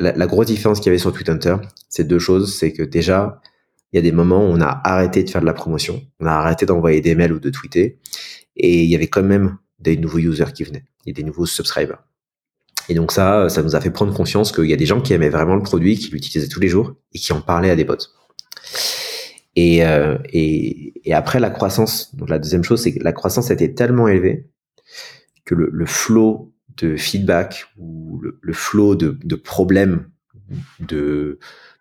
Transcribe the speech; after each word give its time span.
la, 0.00 0.12
la 0.12 0.26
grosse 0.26 0.46
différence 0.46 0.80
qu'il 0.80 0.86
y 0.86 0.90
avait 0.90 0.98
sur 0.98 1.12
Twitter, 1.12 1.36
c'est 1.88 2.04
deux 2.04 2.18
choses. 2.18 2.54
C'est 2.54 2.72
que 2.72 2.82
déjà, 2.82 3.40
il 3.92 3.96
y 3.96 3.98
a 3.98 4.02
des 4.02 4.12
moments 4.12 4.44
où 4.44 4.48
on 4.48 4.60
a 4.60 4.80
arrêté 4.84 5.22
de 5.22 5.30
faire 5.30 5.40
de 5.40 5.46
la 5.46 5.52
promotion, 5.52 6.02
on 6.20 6.26
a 6.26 6.32
arrêté 6.32 6.66
d'envoyer 6.66 7.00
des 7.00 7.14
mails 7.14 7.32
ou 7.32 7.40
de 7.40 7.50
tweeter, 7.50 7.98
et 8.56 8.82
il 8.82 8.90
y 8.90 8.94
avait 8.94 9.08
quand 9.08 9.22
même 9.22 9.58
des 9.78 9.96
nouveaux 9.96 10.18
users 10.18 10.52
qui 10.54 10.64
venaient 10.64 10.84
et 11.06 11.12
des 11.12 11.22
nouveaux 11.22 11.46
subscribers. 11.46 11.98
Et 12.88 12.94
donc 12.94 13.12
ça, 13.12 13.48
ça 13.48 13.62
nous 13.62 13.76
a 13.76 13.80
fait 13.80 13.90
prendre 13.90 14.12
conscience 14.12 14.52
qu'il 14.52 14.66
y 14.66 14.72
a 14.72 14.76
des 14.76 14.86
gens 14.86 15.00
qui 15.00 15.12
aimaient 15.12 15.28
vraiment 15.28 15.54
le 15.54 15.62
produit, 15.62 15.96
qui 15.96 16.10
l'utilisaient 16.10 16.48
tous 16.48 16.60
les 16.60 16.68
jours 16.68 16.94
et 17.12 17.18
qui 17.18 17.32
en 17.32 17.40
parlaient 17.40 17.70
à 17.70 17.76
des 17.76 17.84
potes. 17.84 18.12
Et, 19.56 19.84
euh, 19.84 20.16
et, 20.32 21.08
et, 21.08 21.12
après 21.12 21.40
la 21.40 21.50
croissance, 21.50 22.14
donc 22.14 22.30
la 22.30 22.38
deuxième 22.38 22.62
chose, 22.62 22.82
c'est 22.82 22.94
que 22.94 23.02
la 23.02 23.12
croissance 23.12 23.50
était 23.50 23.74
tellement 23.74 24.06
élevée 24.08 24.48
que 25.44 25.54
le, 25.54 25.68
le 25.72 25.86
flow 25.86 26.52
de 26.82 26.96
feedback 26.96 27.66
ou 27.78 28.18
le, 28.22 28.38
le 28.40 28.52
flow 28.52 28.94
de, 28.94 29.18
de 29.22 29.36
problèmes 29.36 30.06
de 30.80 31.38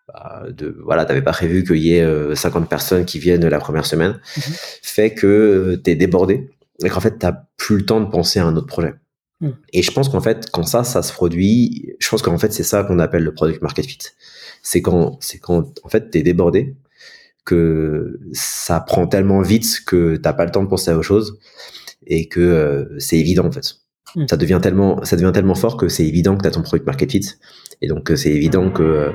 bah, 0.07 0.45
de 0.49 0.75
voilà, 0.83 1.05
t'avais 1.05 1.21
pas 1.21 1.31
prévu 1.31 1.63
qu'il 1.63 1.77
y 1.77 1.95
ait 1.95 2.35
50 2.35 2.63
euh, 2.63 2.65
personnes 2.65 3.05
qui 3.05 3.19
viennent 3.19 3.47
la 3.47 3.59
première 3.59 3.85
semaine, 3.85 4.19
mm-hmm. 4.37 4.79
fait 4.81 5.13
que 5.13 5.27
euh, 5.27 5.77
t'es 5.77 5.95
débordé 5.95 6.49
et 6.83 6.89
qu'en 6.89 6.99
fait 6.99 7.17
t'as 7.19 7.43
plus 7.57 7.77
le 7.77 7.85
temps 7.85 8.01
de 8.01 8.09
penser 8.09 8.39
à 8.39 8.45
un 8.45 8.55
autre 8.55 8.67
projet. 8.67 8.95
Mm. 9.41 9.49
Et 9.73 9.83
je 9.83 9.91
pense 9.91 10.09
qu'en 10.09 10.21
fait, 10.21 10.49
quand 10.51 10.63
ça, 10.63 10.83
ça 10.83 11.01
se 11.03 11.13
produit, 11.13 11.93
je 11.99 12.09
pense 12.09 12.21
qu'en 12.21 12.37
fait, 12.37 12.51
c'est 12.51 12.63
ça 12.63 12.83
qu'on 12.83 12.99
appelle 12.99 13.23
le 13.23 13.33
product 13.33 13.61
market 13.61 13.85
fit. 13.85 13.99
C'est 14.61 14.81
quand, 14.81 15.17
c'est 15.21 15.39
quand, 15.39 15.79
en 15.83 15.89
fait, 15.89 16.09
t'es 16.09 16.21
débordé, 16.21 16.75
que 17.45 18.19
ça 18.33 18.79
prend 18.79 19.07
tellement 19.07 19.41
vite 19.41 19.81
que 19.85 20.17
t'as 20.17 20.33
pas 20.33 20.45
le 20.45 20.51
temps 20.51 20.63
de 20.63 20.67
penser 20.67 20.91
à 20.91 20.95
autre 20.95 21.03
chose 21.03 21.39
et 22.05 22.27
que 22.27 22.39
euh, 22.39 22.99
c'est 22.99 23.17
évident, 23.17 23.45
en 23.45 23.51
fait. 23.51 23.75
Mm. 24.15 24.25
Ça 24.27 24.37
devient 24.37 24.59
tellement, 24.61 25.03
ça 25.03 25.15
devient 25.15 25.31
tellement 25.33 25.55
fort 25.55 25.77
que 25.77 25.87
c'est 25.87 26.05
évident 26.05 26.35
que 26.35 26.43
t'as 26.43 26.51
ton 26.51 26.61
product 26.61 26.85
market 26.85 27.11
fit. 27.11 27.27
Et 27.81 27.87
donc, 27.87 28.11
c'est 28.15 28.31
évident 28.31 28.69
que, 28.69 28.83
euh, 28.83 29.11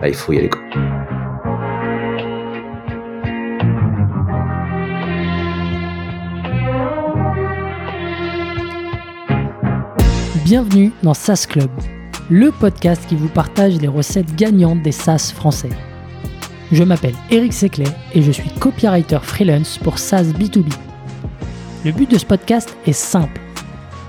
bah, 0.00 0.08
il 0.08 0.14
faut 0.14 0.32
y 0.32 0.38
aller. 0.38 0.50
Bienvenue 10.44 10.92
dans 11.02 11.14
SaaS 11.14 11.46
Club, 11.48 11.70
le 12.28 12.50
podcast 12.50 13.02
qui 13.08 13.16
vous 13.16 13.28
partage 13.28 13.80
les 13.80 13.88
recettes 13.88 14.34
gagnantes 14.36 14.82
des 14.82 14.92
SaaS 14.92 15.32
français. 15.34 15.70
Je 16.70 16.84
m'appelle 16.84 17.14
Eric 17.30 17.52
Seclet 17.52 17.88
et 18.14 18.22
je 18.22 18.32
suis 18.32 18.50
copywriter 18.50 19.18
freelance 19.22 19.78
pour 19.78 19.98
SaaS 19.98 20.24
B2B. 20.24 20.70
Le 21.84 21.92
but 21.92 22.10
de 22.10 22.18
ce 22.18 22.26
podcast 22.26 22.76
est 22.86 22.92
simple 22.92 23.40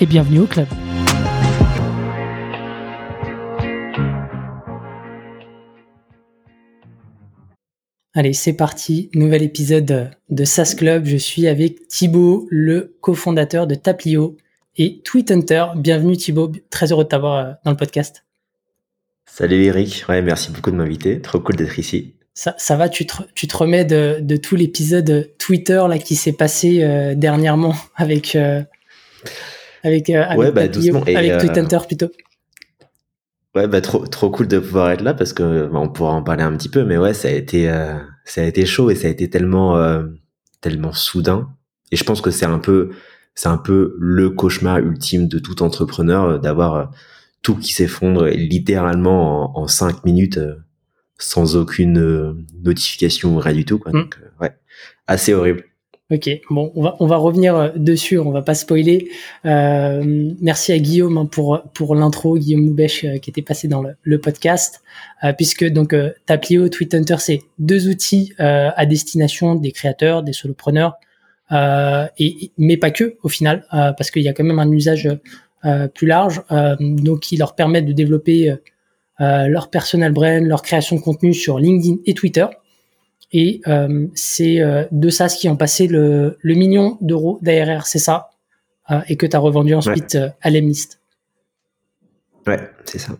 et 0.00 0.06
bienvenue 0.06 0.40
au 0.40 0.46
club. 0.46 0.66
Allez, 8.14 8.32
c'est 8.32 8.54
parti, 8.54 9.10
nouvel 9.14 9.42
épisode 9.42 10.10
de 10.28 10.44
SaaS 10.44 10.74
Club. 10.76 11.04
Je 11.04 11.16
suis 11.16 11.46
avec 11.46 11.86
Thibaut, 11.86 12.48
le 12.50 12.96
cofondateur 13.00 13.66
de 13.66 13.76
Taplio 13.76 14.36
et 14.76 15.00
Tweet 15.04 15.30
Hunter. 15.30 15.66
Bienvenue 15.76 16.16
Thibaut, 16.16 16.50
très 16.70 16.90
heureux 16.90 17.04
de 17.04 17.08
t'avoir 17.08 17.46
euh, 17.46 17.52
dans 17.64 17.70
le 17.70 17.76
podcast. 17.76 18.24
Salut 19.26 19.62
Eric, 19.64 20.04
ouais, 20.08 20.22
merci 20.22 20.50
beaucoup 20.50 20.72
de 20.72 20.76
m'inviter, 20.76 21.20
trop 21.20 21.38
cool 21.38 21.54
d'être 21.54 21.78
ici. 21.78 22.14
Ça, 22.34 22.54
ça 22.58 22.76
va, 22.76 22.88
tu 22.88 23.06
te, 23.06 23.14
tu 23.34 23.46
te 23.46 23.56
remets 23.56 23.84
de, 23.84 24.18
de 24.20 24.36
tout 24.36 24.56
l'épisode 24.56 25.30
Twitter 25.38 25.82
là 25.88 25.98
qui 25.98 26.16
s'est 26.16 26.32
passé 26.32 26.82
euh, 26.82 27.14
dernièrement 27.14 27.76
avec 27.96 28.34
euh, 28.34 28.62
avec 29.82 30.10
avec, 30.10 30.38
ouais, 30.38 30.52
bah, 30.52 30.68
doucement. 30.68 31.02
avec 31.02 31.38
Tweet 31.38 31.58
Hunter 31.58 31.78
plutôt. 31.86 32.10
Ouais, 33.54 33.66
bah 33.66 33.80
trop 33.80 34.06
trop 34.06 34.30
cool 34.30 34.46
de 34.46 34.60
pouvoir 34.60 34.90
être 34.90 35.02
là 35.02 35.12
parce 35.12 35.32
que 35.32 35.66
bah, 35.66 35.78
on 35.80 35.88
pourra 35.88 36.12
en 36.12 36.22
parler 36.22 36.42
un 36.42 36.56
petit 36.56 36.68
peu, 36.68 36.84
mais 36.84 36.98
ouais, 36.98 37.14
ça 37.14 37.28
a 37.28 37.32
été 37.32 37.66
ça 38.24 38.42
a 38.42 38.44
été 38.44 38.64
chaud 38.66 38.90
et 38.90 38.94
ça 38.94 39.08
a 39.08 39.10
été 39.10 39.28
tellement 39.28 39.76
tellement 40.60 40.92
soudain. 40.92 41.50
Et 41.92 41.96
je 41.96 42.04
pense 42.04 42.20
que 42.20 42.30
c'est 42.30 42.46
un 42.46 42.58
peu 42.58 42.90
c'est 43.34 43.48
un 43.48 43.58
peu 43.58 43.96
le 43.98 44.30
cauchemar 44.30 44.78
ultime 44.78 45.28
de 45.28 45.38
tout 45.38 45.62
entrepreneur 45.62 46.24
euh, 46.24 46.38
d'avoir 46.38 46.74
euh, 46.74 46.84
tout 47.42 47.56
qui 47.56 47.72
s'effondre 47.72 48.26
littéralement 48.26 49.58
en, 49.58 49.66
cinq 49.66 50.04
minutes 50.04 50.36
euh, 50.38 50.56
sans 51.16 51.56
aucune 51.56 52.44
notification 52.62 53.34
ou 53.34 53.38
rien 53.38 53.54
du 53.54 53.64
tout. 53.64 53.78
Quoi. 53.78 53.92
Mm. 53.92 53.94
Donc, 53.94 54.18
ouais, 54.40 54.54
assez 55.06 55.32
horrible. 55.32 55.64
Ok, 56.10 56.28
bon, 56.50 56.72
on 56.74 56.82
va 56.82 56.96
on 56.98 57.06
va 57.06 57.16
revenir 57.16 57.72
dessus, 57.76 58.18
on 58.18 58.32
va 58.32 58.42
pas 58.42 58.54
spoiler. 58.54 59.08
Euh, 59.46 60.32
merci 60.40 60.72
à 60.72 60.78
Guillaume 60.78 61.18
hein, 61.18 61.26
pour 61.26 61.62
pour 61.72 61.94
l'intro, 61.94 62.36
Guillaume 62.36 62.64
Moubèche 62.64 63.06
qui 63.22 63.30
était 63.30 63.42
passé 63.42 63.68
dans 63.68 63.84
le, 64.02 64.18
podcast, 64.18 64.82
puisque 65.38 65.64
donc 65.64 65.94
Taplio, 66.26 66.68
Tweet 66.68 66.94
Hunter, 66.94 67.16
c'est 67.18 67.42
deux 67.58 67.88
outils 67.88 68.32
à 68.38 68.86
destination 68.86 69.54
des 69.54 69.70
créateurs, 69.70 70.24
des 70.24 70.32
solopreneurs, 70.32 70.98
euh, 71.52 72.06
et, 72.18 72.52
mais 72.58 72.76
pas 72.76 72.90
que 72.90 73.16
au 73.22 73.28
final, 73.28 73.64
euh, 73.74 73.92
parce 73.92 74.10
qu'il 74.10 74.22
y 74.22 74.28
a 74.28 74.32
quand 74.32 74.44
même 74.44 74.58
un 74.58 74.70
usage 74.70 75.08
euh, 75.64 75.88
plus 75.88 76.06
large, 76.06 76.42
donc 76.80 77.20
qui 77.20 77.36
leur 77.36 77.54
permet 77.54 77.82
de 77.82 77.92
développer 77.92 78.54
leur 79.18 79.68
personal 79.68 80.12
brand, 80.12 80.42
leur 80.42 80.62
création 80.62 80.96
de 80.96 81.02
contenu 81.02 81.34
sur 81.34 81.58
LinkedIn 81.58 81.96
et 82.06 82.14
Twitter. 82.14 82.46
Et 83.32 83.60
c'est 84.14 84.58
deux 84.90 85.10
SaaS 85.10 85.36
qui 85.38 85.48
ont 85.48 85.56
passé 85.56 85.86
le, 85.86 86.36
le 86.40 86.54
million 86.54 86.98
d'euros 87.00 87.38
d'ARR, 87.42 87.86
c'est 87.86 87.98
ça, 88.00 88.30
et 89.08 89.16
que 89.16 89.26
tu 89.26 89.36
as 89.36 89.38
revendu 89.38 89.74
ensuite 89.74 90.18
à 90.42 90.50
l'Emlist. 90.50 91.00
Ouais, 92.46 92.58
c'est 92.84 92.98
ça. 92.98 93.12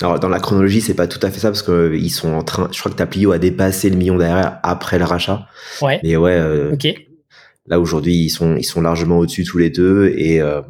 Alors 0.00 0.18
dans 0.18 0.28
la 0.28 0.40
chronologie, 0.40 0.80
c'est 0.80 0.94
pas 0.94 1.06
tout 1.06 1.20
à 1.22 1.30
fait 1.30 1.38
ça 1.38 1.48
parce 1.48 1.62
que 1.62 1.94
ils 1.94 2.10
sont 2.10 2.32
en 2.32 2.42
train. 2.42 2.68
Je 2.72 2.78
crois 2.80 2.90
que 2.90 2.96
Taplio 2.96 3.32
a 3.32 3.38
dépassé 3.38 3.90
le 3.90 3.96
million 3.96 4.16
d'ARR 4.16 4.58
après 4.62 4.98
le 4.98 5.04
rachat. 5.04 5.46
Ouais. 5.82 6.00
Et 6.02 6.16
ouais. 6.16 6.40
ok. 6.72 6.86
Là 7.66 7.80
aujourd'hui, 7.80 8.14
ils 8.14 8.30
sont 8.30 8.56
ils 8.56 8.64
sont 8.64 8.80
largement 8.80 9.18
au-dessus 9.18 9.44
tous 9.44 9.58
les 9.58 9.70
deux 9.70 10.12
et 10.16 10.40
euh, 10.40 10.62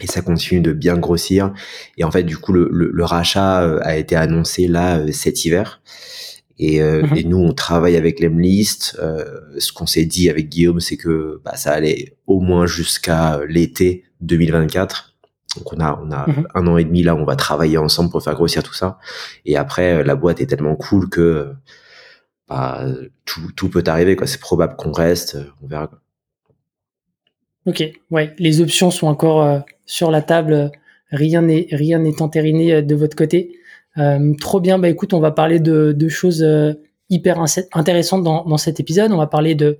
et 0.00 0.06
ça 0.06 0.22
continue 0.22 0.60
de 0.60 0.72
bien 0.72 0.96
grossir. 0.98 1.52
Et 1.96 2.04
en 2.04 2.10
fait, 2.10 2.22
du 2.22 2.36
coup, 2.36 2.52
le, 2.52 2.68
le, 2.70 3.04
rachat 3.04 3.62
euh, 3.62 3.78
a 3.82 3.96
été 3.96 4.14
annoncé 4.14 4.66
là 4.68 4.98
euh, 4.98 5.12
cet 5.12 5.44
hiver. 5.44 5.80
Et, 6.58 6.80
mhm. 6.80 7.16
et 7.16 7.24
nous, 7.24 7.38
on 7.38 7.52
travaille 7.52 7.96
avec 7.96 8.20
l'Emlist. 8.20 8.96
Euh, 9.00 9.24
ce 9.58 9.72
qu'on 9.72 9.86
s'est 9.86 10.04
dit 10.04 10.30
avec 10.30 10.48
Guillaume, 10.48 10.80
c'est 10.80 10.96
que 10.96 11.40
bah, 11.44 11.56
ça 11.56 11.72
allait 11.72 12.16
au 12.26 12.40
moins 12.40 12.66
jusqu'à 12.66 13.40
l'été 13.48 14.04
2024. 14.22 15.14
Donc 15.56 15.72
on 15.72 15.80
a 15.80 15.98
on 16.02 16.10
a 16.10 16.26
mhm. 16.26 16.48
un 16.54 16.66
an 16.66 16.76
et 16.76 16.84
demi 16.84 17.02
là, 17.02 17.14
on 17.14 17.24
va 17.24 17.36
travailler 17.36 17.78
ensemble 17.78 18.10
pour 18.10 18.22
faire 18.22 18.34
grossir 18.34 18.62
tout 18.62 18.74
ça. 18.74 18.98
Et 19.44 19.56
après, 19.56 20.02
la 20.02 20.14
boîte 20.14 20.40
est 20.40 20.46
tellement 20.46 20.76
cool 20.76 21.08
que 21.08 21.52
bah, 22.48 22.84
tout, 23.24 23.52
tout 23.54 23.68
peut 23.68 23.84
arriver. 23.86 24.16
C'est 24.24 24.40
probable 24.40 24.76
qu'on 24.76 24.92
reste. 24.92 25.38
On 25.62 25.66
verra. 25.66 25.90
Ok, 27.66 27.82
ouais, 28.12 28.32
les 28.38 28.60
options 28.60 28.92
sont 28.92 29.08
encore 29.08 29.42
euh, 29.42 29.58
sur 29.86 30.10
la 30.12 30.22
table. 30.22 30.70
Rien 31.10 31.42
n'est 31.42 31.66
rien 31.72 31.98
n'est 31.98 32.22
entériné 32.22 32.74
euh, 32.74 32.82
de 32.82 32.94
votre 32.94 33.16
côté. 33.16 33.58
Euh, 33.98 34.34
trop 34.40 34.60
bien. 34.60 34.78
Bah 34.78 34.88
écoute, 34.88 35.14
on 35.14 35.20
va 35.20 35.30
parler 35.30 35.60
de, 35.60 35.92
de 35.92 36.08
choses 36.08 36.46
hyper 37.10 37.42
intéressantes 37.72 38.22
dans, 38.22 38.44
dans, 38.44 38.58
cet 38.58 38.80
épisode. 38.80 39.12
On 39.12 39.18
va 39.18 39.26
parler 39.26 39.54
de 39.54 39.78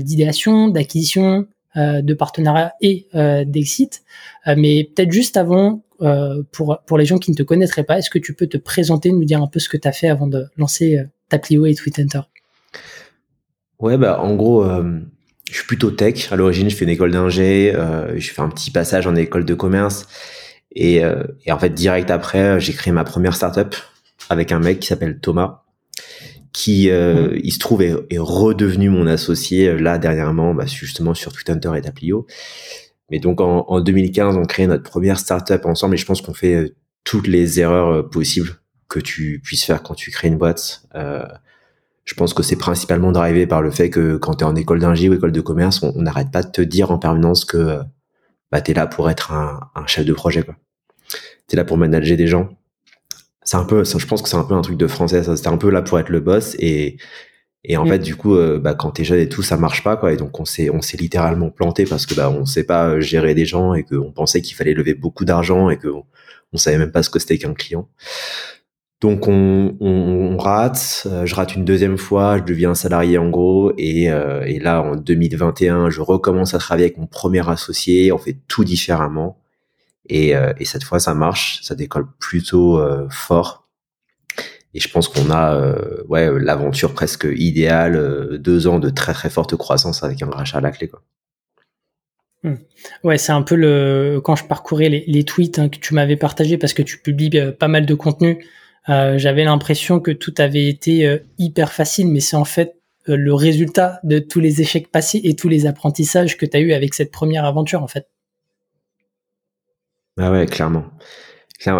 d'idéation, 0.00 0.68
d'acquisition, 0.68 1.46
de 1.76 2.14
partenariat 2.14 2.72
et 2.80 3.06
d'exit. 3.46 4.02
mais 4.46 4.88
peut-être 4.94 5.12
juste 5.12 5.36
avant, 5.36 5.82
pour 6.52 6.78
pour 6.86 6.96
les 6.96 7.04
gens 7.04 7.18
qui 7.18 7.32
ne 7.32 7.36
te 7.36 7.42
connaîtraient 7.42 7.84
pas, 7.84 7.98
est-ce 7.98 8.08
que 8.08 8.18
tu 8.18 8.34
peux 8.34 8.46
te 8.46 8.56
présenter, 8.56 9.12
nous 9.12 9.24
dire 9.24 9.42
un 9.42 9.46
peu 9.46 9.58
ce 9.58 9.68
que 9.68 9.76
tu 9.76 9.86
as 9.86 9.92
fait 9.92 10.08
avant 10.08 10.26
de 10.26 10.46
lancer 10.56 11.02
Taplio 11.28 11.66
et 11.66 11.74
Tweet 11.74 12.00
Ouais, 13.80 13.98
bah 13.98 14.20
en 14.22 14.34
gros 14.36 14.64
je 15.54 15.58
suis 15.58 15.66
plutôt 15.66 15.90
tech. 15.90 16.32
À 16.32 16.36
l'origine, 16.36 16.68
je 16.68 16.76
fais 16.76 16.84
une 16.84 16.90
école 16.90 17.12
d'ingé, 17.12 17.72
euh, 17.74 18.18
je 18.18 18.32
fais 18.32 18.42
un 18.42 18.48
petit 18.48 18.70
passage 18.70 19.06
en 19.06 19.14
école 19.14 19.44
de 19.44 19.54
commerce. 19.54 20.06
Et, 20.74 21.04
euh, 21.04 21.22
et 21.44 21.52
en 21.52 21.58
fait, 21.58 21.70
direct 21.70 22.10
après, 22.10 22.60
j'ai 22.60 22.72
créé 22.72 22.92
ma 22.92 23.04
première 23.04 23.34
startup 23.34 23.74
avec 24.28 24.52
un 24.52 24.58
mec 24.58 24.80
qui 24.80 24.88
s'appelle 24.88 25.20
Thomas, 25.20 25.62
qui, 26.52 26.90
euh, 26.90 27.38
il 27.42 27.52
se 27.52 27.58
trouve, 27.58 27.82
est, 27.82 27.94
redevenu 28.18 28.90
mon 28.90 29.06
associé 29.06 29.68
euh, 29.68 29.78
là 29.78 29.98
dernièrement, 29.98 30.54
bah, 30.54 30.66
justement 30.66 31.14
sur 31.14 31.32
Twitter 31.32 31.70
et 31.76 31.80
Taplio. 31.80 32.26
Mais 33.10 33.20
donc 33.20 33.40
en, 33.40 33.66
en, 33.68 33.80
2015, 33.80 34.36
on 34.36 34.44
crée 34.44 34.66
notre 34.66 34.82
première 34.82 35.18
startup 35.18 35.64
ensemble 35.66 35.94
et 35.94 35.98
je 35.98 36.06
pense 36.06 36.22
qu'on 36.22 36.34
fait 36.34 36.74
toutes 37.04 37.26
les 37.26 37.60
erreurs 37.60 38.08
possibles 38.08 38.56
que 38.88 38.98
tu 38.98 39.40
puisses 39.44 39.64
faire 39.64 39.82
quand 39.82 39.94
tu 39.94 40.10
crées 40.10 40.28
une 40.28 40.38
boîte. 40.38 40.86
je 40.94 42.14
pense 42.14 42.32
que 42.32 42.42
c'est 42.42 42.56
principalement 42.56 43.12
drivé 43.12 43.46
par 43.46 43.60
le 43.60 43.70
fait 43.70 43.90
que 43.90 44.16
quand 44.16 44.36
tu 44.36 44.44
es 44.44 44.46
en 44.46 44.56
école 44.56 44.78
d'ingé 44.78 45.08
ou 45.10 45.14
école 45.14 45.32
de 45.32 45.40
commerce, 45.42 45.82
on 45.82 46.00
n'arrête 46.00 46.30
pas 46.30 46.42
de 46.42 46.50
te 46.50 46.62
dire 46.62 46.90
en 46.90 46.98
permanence 46.98 47.44
que 47.44 47.80
bah, 48.54 48.62
tu 48.62 48.70
es 48.70 48.74
là 48.74 48.86
pour 48.86 49.10
être 49.10 49.32
un, 49.32 49.60
un 49.74 49.86
chef 49.86 50.06
de 50.06 50.12
projet. 50.14 50.42
quoi 50.42 50.54
t'es 51.46 51.56
là 51.56 51.64
pour 51.64 51.76
manager 51.76 52.16
des 52.16 52.26
gens. 52.26 52.56
C'est 53.42 53.56
un 53.56 53.64
peu, 53.64 53.84
je 53.84 54.06
pense 54.06 54.22
que 54.22 54.28
c'est 54.28 54.36
un 54.36 54.44
peu 54.44 54.54
un 54.54 54.62
truc 54.62 54.78
de 54.78 54.86
français. 54.86 55.22
C'était 55.22 55.48
un 55.48 55.58
peu 55.58 55.70
là 55.70 55.82
pour 55.82 55.98
être 55.98 56.08
le 56.08 56.20
boss 56.20 56.56
et 56.58 56.96
et 57.66 57.78
en 57.78 57.86
mm. 57.86 57.88
fait, 57.88 57.98
du 57.98 58.14
coup, 58.14 58.36
euh, 58.36 58.58
bah, 58.58 58.74
quand 58.74 58.90
t'es 58.90 59.04
jeune 59.04 59.20
et 59.20 59.28
tout, 59.28 59.42
ça 59.42 59.56
marche 59.56 59.82
pas, 59.82 59.96
quoi. 59.96 60.12
Et 60.12 60.18
donc, 60.18 60.38
on 60.38 60.44
s'est, 60.44 60.68
on 60.68 60.82
s'est 60.82 60.98
littéralement 60.98 61.48
planté 61.48 61.86
parce 61.86 62.04
que, 62.04 62.14
bah, 62.14 62.28
on 62.28 62.44
sait 62.44 62.64
pas 62.64 62.90
euh, 62.90 63.00
gérer 63.00 63.34
des 63.34 63.46
gens 63.46 63.72
et 63.72 63.84
qu'on 63.84 64.12
pensait 64.12 64.42
qu'il 64.42 64.54
fallait 64.54 64.74
lever 64.74 64.92
beaucoup 64.92 65.24
d'argent 65.24 65.70
et 65.70 65.78
qu'on 65.78 66.04
on 66.52 66.58
savait 66.58 66.76
même 66.76 66.92
pas 66.92 67.02
ce 67.02 67.08
que 67.08 67.18
c'était 67.18 67.38
qu'un 67.38 67.54
client. 67.54 67.88
Donc, 69.04 69.28
on, 69.28 70.36
rate. 70.38 71.06
Euh, 71.06 71.26
je 71.26 71.34
rate 71.34 71.54
une 71.54 71.64
deuxième 71.64 71.98
fois. 71.98 72.38
Je 72.38 72.44
deviens 72.44 72.74
salarié 72.74 73.18
en 73.18 73.28
gros. 73.28 73.72
Et, 73.76 74.04
et 74.04 74.58
là, 74.58 74.82
en 74.82 74.96
2021, 74.96 75.90
je 75.90 76.00
recommence 76.00 76.54
à 76.54 76.58
travailler 76.58 76.86
avec 76.86 76.98
mon 76.98 77.06
premier 77.06 77.48
associé. 77.48 78.12
On 78.12 78.18
fait 78.18 78.38
tout 78.48 78.64
différemment. 78.64 79.38
Et, 80.08 80.36
euh, 80.36 80.52
et, 80.58 80.64
cette 80.64 80.84
fois, 80.84 81.00
ça 81.00 81.14
marche, 81.14 81.60
ça 81.62 81.74
décolle 81.74 82.06
plutôt 82.18 82.78
euh, 82.78 83.06
fort. 83.10 83.68
Et 84.74 84.80
je 84.80 84.90
pense 84.90 85.08
qu'on 85.08 85.30
a 85.30 85.54
euh, 85.54 86.02
ouais 86.08 86.28
l'aventure 86.40 86.94
presque 86.94 87.26
idéale, 87.30 88.38
deux 88.38 88.66
ans 88.66 88.80
de 88.80 88.90
très 88.90 89.12
très 89.12 89.30
forte 89.30 89.54
croissance 89.56 90.02
avec 90.02 90.20
un 90.22 90.30
rachat 90.30 90.58
à 90.58 90.60
la 90.60 90.72
clé. 90.72 90.88
Quoi. 90.88 91.02
Hmm. 92.42 92.56
Ouais, 93.04 93.16
c'est 93.16 93.32
un 93.32 93.42
peu 93.42 94.20
quand 94.24 94.34
je 94.34 94.44
parcourais 94.44 94.88
les, 94.88 95.24
tweets 95.24 95.58
hein, 95.60 95.68
que 95.68 95.78
tu 95.78 95.94
m'avais 95.94 96.16
partagés 96.16 96.58
parce 96.58 96.74
que 96.74 96.82
tu 96.82 96.98
publies 96.98 97.30
pas 97.58 97.68
mal 97.68 97.86
de 97.86 97.94
contenu. 97.94 98.44
Euh, 98.88 99.18
J'avais 99.18 99.44
l'impression 99.44 100.00
que 100.00 100.10
tout 100.10 100.34
avait 100.38 100.68
été 100.68 101.20
hyper 101.38 101.72
facile, 101.72 102.08
mais 102.08 102.20
c'est 102.20 102.36
en 102.36 102.44
fait 102.44 102.76
le 103.06 103.34
résultat 103.34 104.00
de 104.02 104.18
tous 104.18 104.40
les 104.40 104.60
échecs 104.60 104.90
passés 104.90 105.20
et 105.24 105.36
tous 105.36 105.48
les 105.48 105.66
apprentissages 105.66 106.36
que 106.36 106.46
tu 106.46 106.56
as 106.56 106.60
eu 106.60 106.72
avec 106.72 106.94
cette 106.94 107.10
première 107.10 107.44
aventure 107.44 107.82
en 107.82 107.88
fait. 107.88 108.08
Ah 110.18 110.30
ouais, 110.30 110.46
clairement. 110.46 110.84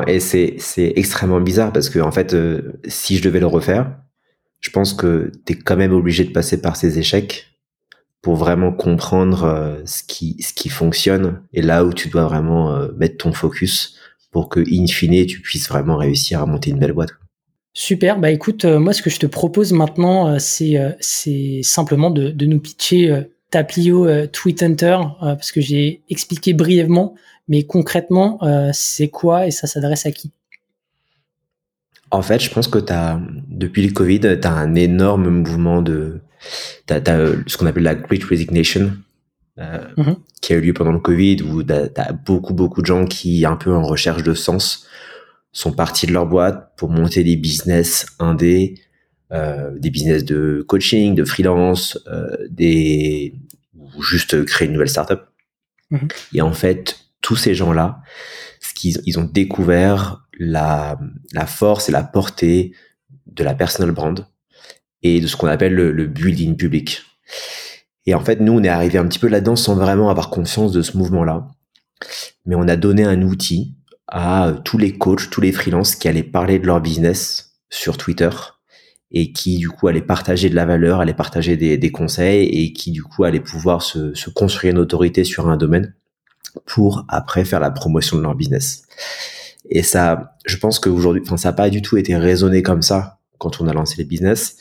Et 0.06 0.20
c'est, 0.20 0.56
extrêmement 0.96 1.40
bizarre 1.40 1.72
parce 1.72 1.90
que, 1.90 1.98
en 1.98 2.10
fait, 2.10 2.34
euh, 2.34 2.80
si 2.86 3.16
je 3.16 3.22
devais 3.22 3.40
le 3.40 3.46
refaire, 3.46 3.96
je 4.60 4.70
pense 4.70 4.94
que 4.94 5.30
tu 5.44 5.52
es 5.52 5.56
quand 5.56 5.76
même 5.76 5.92
obligé 5.92 6.24
de 6.24 6.32
passer 6.32 6.60
par 6.60 6.76
ces 6.76 6.98
échecs 6.98 7.50
pour 8.22 8.36
vraiment 8.36 8.72
comprendre 8.72 9.44
euh, 9.44 9.82
ce 9.84 10.02
qui, 10.02 10.68
fonctionne 10.70 11.42
et 11.52 11.60
là 11.60 11.84
où 11.84 11.92
tu 11.92 12.08
dois 12.08 12.24
vraiment 12.24 12.72
euh, 12.72 12.88
mettre 12.96 13.18
ton 13.18 13.32
focus 13.32 13.98
pour 14.34 14.50
que, 14.50 14.60
in 14.60 14.86
fine, 14.86 15.24
tu 15.24 15.40
puisses 15.40 15.66
vraiment 15.70 15.96
réussir 15.96 16.42
à 16.42 16.46
monter 16.46 16.68
une 16.68 16.78
belle 16.78 16.92
boîte. 16.92 17.12
Super, 17.72 18.18
bah 18.18 18.30
écoute, 18.30 18.66
moi 18.66 18.92
ce 18.92 19.00
que 19.00 19.08
je 19.08 19.18
te 19.18 19.26
propose 19.26 19.72
maintenant, 19.72 20.38
c'est 20.38 20.76
c'est 21.00 21.60
simplement 21.62 22.10
de, 22.10 22.28
de 22.28 22.46
nous 22.46 22.60
pitcher 22.60 23.22
ta 23.50 23.64
Plio 23.64 24.26
Tweet 24.26 24.62
Hunter, 24.62 24.98
parce 25.20 25.50
que 25.50 25.60
j'ai 25.60 26.02
expliqué 26.08 26.52
brièvement 26.52 27.14
mais 27.48 27.64
concrètement, 27.64 28.38
euh, 28.42 28.70
c'est 28.72 29.08
quoi 29.08 29.46
et 29.46 29.50
ça 29.50 29.66
s'adresse 29.66 30.06
à 30.06 30.12
qui? 30.12 30.32
En 32.10 32.22
fait, 32.22 32.42
je 32.42 32.50
pense 32.50 32.68
que 32.68 32.78
as, 32.90 33.20
depuis 33.48 33.86
le 33.86 33.92
Covid, 33.92 34.20
tu 34.20 34.46
as 34.46 34.52
un 34.52 34.74
énorme 34.74 35.28
mouvement 35.28 35.82
de... 35.82 36.20
Tu 36.86 36.94
as, 36.94 37.02
ce 37.46 37.56
qu'on 37.56 37.66
appelle 37.66 37.82
la 37.82 37.94
Great 37.94 38.24
Resignation, 38.24 38.92
euh, 39.58 39.86
mm-hmm. 39.96 40.16
qui 40.40 40.52
a 40.52 40.56
eu 40.56 40.60
lieu 40.60 40.72
pendant 40.72 40.92
le 40.92 40.98
Covid, 40.98 41.42
où 41.42 41.62
tu 41.62 41.72
as, 41.72 42.12
beaucoup, 42.12 42.54
beaucoup 42.54 42.80
de 42.80 42.86
gens 42.86 43.06
qui, 43.06 43.44
un 43.44 43.56
peu 43.56 43.72
en 43.72 43.82
recherche 43.82 44.22
de 44.22 44.34
sens, 44.34 44.86
sont 45.52 45.72
partis 45.72 46.06
de 46.06 46.12
leur 46.12 46.26
boîte 46.26 46.72
pour 46.76 46.90
monter 46.90 47.22
des 47.22 47.36
business 47.36 48.06
indés, 48.18 48.80
euh, 49.32 49.70
des 49.78 49.90
business 49.90 50.24
de 50.24 50.64
coaching, 50.66 51.14
de 51.14 51.24
freelance, 51.24 51.98
euh, 52.08 52.36
des 52.50 53.34
ou 53.74 54.02
juste 54.02 54.44
créer 54.44 54.66
une 54.66 54.74
nouvelle 54.74 54.88
startup. 54.88 55.22
Mm-hmm. 55.92 56.10
Et 56.34 56.42
en 56.42 56.52
fait, 56.52 56.98
tous 57.20 57.36
ces 57.36 57.54
gens-là, 57.54 58.02
ce 58.60 58.74
qu'ils 58.74 59.00
ils 59.06 59.18
ont 59.18 59.24
découvert 59.24 60.26
la, 60.38 60.98
la 61.32 61.46
force 61.46 61.88
et 61.88 61.92
la 61.92 62.02
portée 62.02 62.72
de 63.26 63.44
la 63.44 63.54
personal 63.54 63.92
brand 63.92 64.26
et 65.02 65.20
de 65.20 65.26
ce 65.26 65.36
qu'on 65.36 65.46
appelle 65.46 65.74
le, 65.74 65.92
le 65.92 66.06
building 66.06 66.56
public. 66.56 67.02
Et 68.06 68.14
en 68.14 68.20
fait, 68.20 68.40
nous, 68.40 68.52
on 68.52 68.62
est 68.62 68.68
arrivé 68.68 68.98
un 68.98 69.06
petit 69.06 69.18
peu 69.18 69.28
là-dedans 69.28 69.56
sans 69.56 69.76
vraiment 69.76 70.10
avoir 70.10 70.30
conscience 70.30 70.72
de 70.72 70.82
ce 70.82 70.96
mouvement-là. 70.96 71.48
Mais 72.46 72.54
on 72.54 72.68
a 72.68 72.76
donné 72.76 73.04
un 73.04 73.22
outil 73.22 73.74
à 74.08 74.54
tous 74.64 74.78
les 74.78 74.96
coachs, 74.96 75.30
tous 75.30 75.40
les 75.40 75.52
freelances 75.52 75.96
qui 75.96 76.08
allaient 76.08 76.22
parler 76.22 76.58
de 76.58 76.66
leur 76.66 76.80
business 76.80 77.56
sur 77.70 77.96
Twitter 77.96 78.30
et 79.10 79.32
qui 79.32 79.58
du 79.58 79.70
coup 79.70 79.88
allaient 79.88 80.02
partager 80.02 80.50
de 80.50 80.54
la 80.54 80.66
valeur, 80.66 81.00
allaient 81.00 81.14
partager 81.14 81.56
des, 81.56 81.78
des 81.78 81.92
conseils 81.92 82.46
et 82.48 82.72
qui 82.72 82.90
du 82.90 83.02
coup 83.02 83.24
allaient 83.24 83.40
pouvoir 83.40 83.82
se, 83.82 84.12
se 84.14 84.28
construire 84.28 84.72
une 84.72 84.80
autorité 84.80 85.24
sur 85.24 85.48
un 85.48 85.56
domaine 85.56 85.94
pour 86.66 87.04
après 87.08 87.44
faire 87.44 87.60
la 87.60 87.70
promotion 87.70 88.16
de 88.18 88.22
leur 88.22 88.34
business. 88.34 88.82
Et 89.70 89.82
ça, 89.82 90.36
je 90.44 90.56
pense 90.56 90.78
qu'aujourd'hui, 90.78 91.22
enfin, 91.24 91.36
ça 91.36 91.50
n'a 91.50 91.54
pas 91.54 91.70
du 91.70 91.80
tout 91.80 91.96
été 91.96 92.16
raisonné 92.16 92.62
comme 92.62 92.82
ça 92.82 93.18
quand 93.38 93.60
on 93.60 93.68
a 93.68 93.72
lancé 93.72 93.96
les 93.98 94.04
business. 94.04 94.56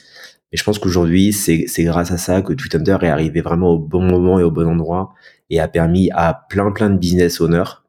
Mais 0.54 0.58
je 0.58 0.64
pense 0.64 0.78
qu'aujourd'hui, 0.78 1.34
c'est, 1.34 1.66
grâce 1.80 2.12
à 2.12 2.18
ça 2.20 2.44
que 2.44 2.54
Twitter 2.54 2.96
est 3.02 3.08
arrivé 3.08 3.42
vraiment 3.42 3.72
au 3.72 3.80
bon 3.80 4.04
moment 4.04 4.40
et 4.40 4.44
au 4.44 4.52
bon 4.52 4.68
endroit 4.68 5.16
et 5.50 5.60
a 5.60 5.68
permis 5.68 6.12
à 6.12 6.46
plein 6.48 6.72
plein 6.72 6.92
de 6.92 6.98
business 6.98 7.42
owners 7.42 7.82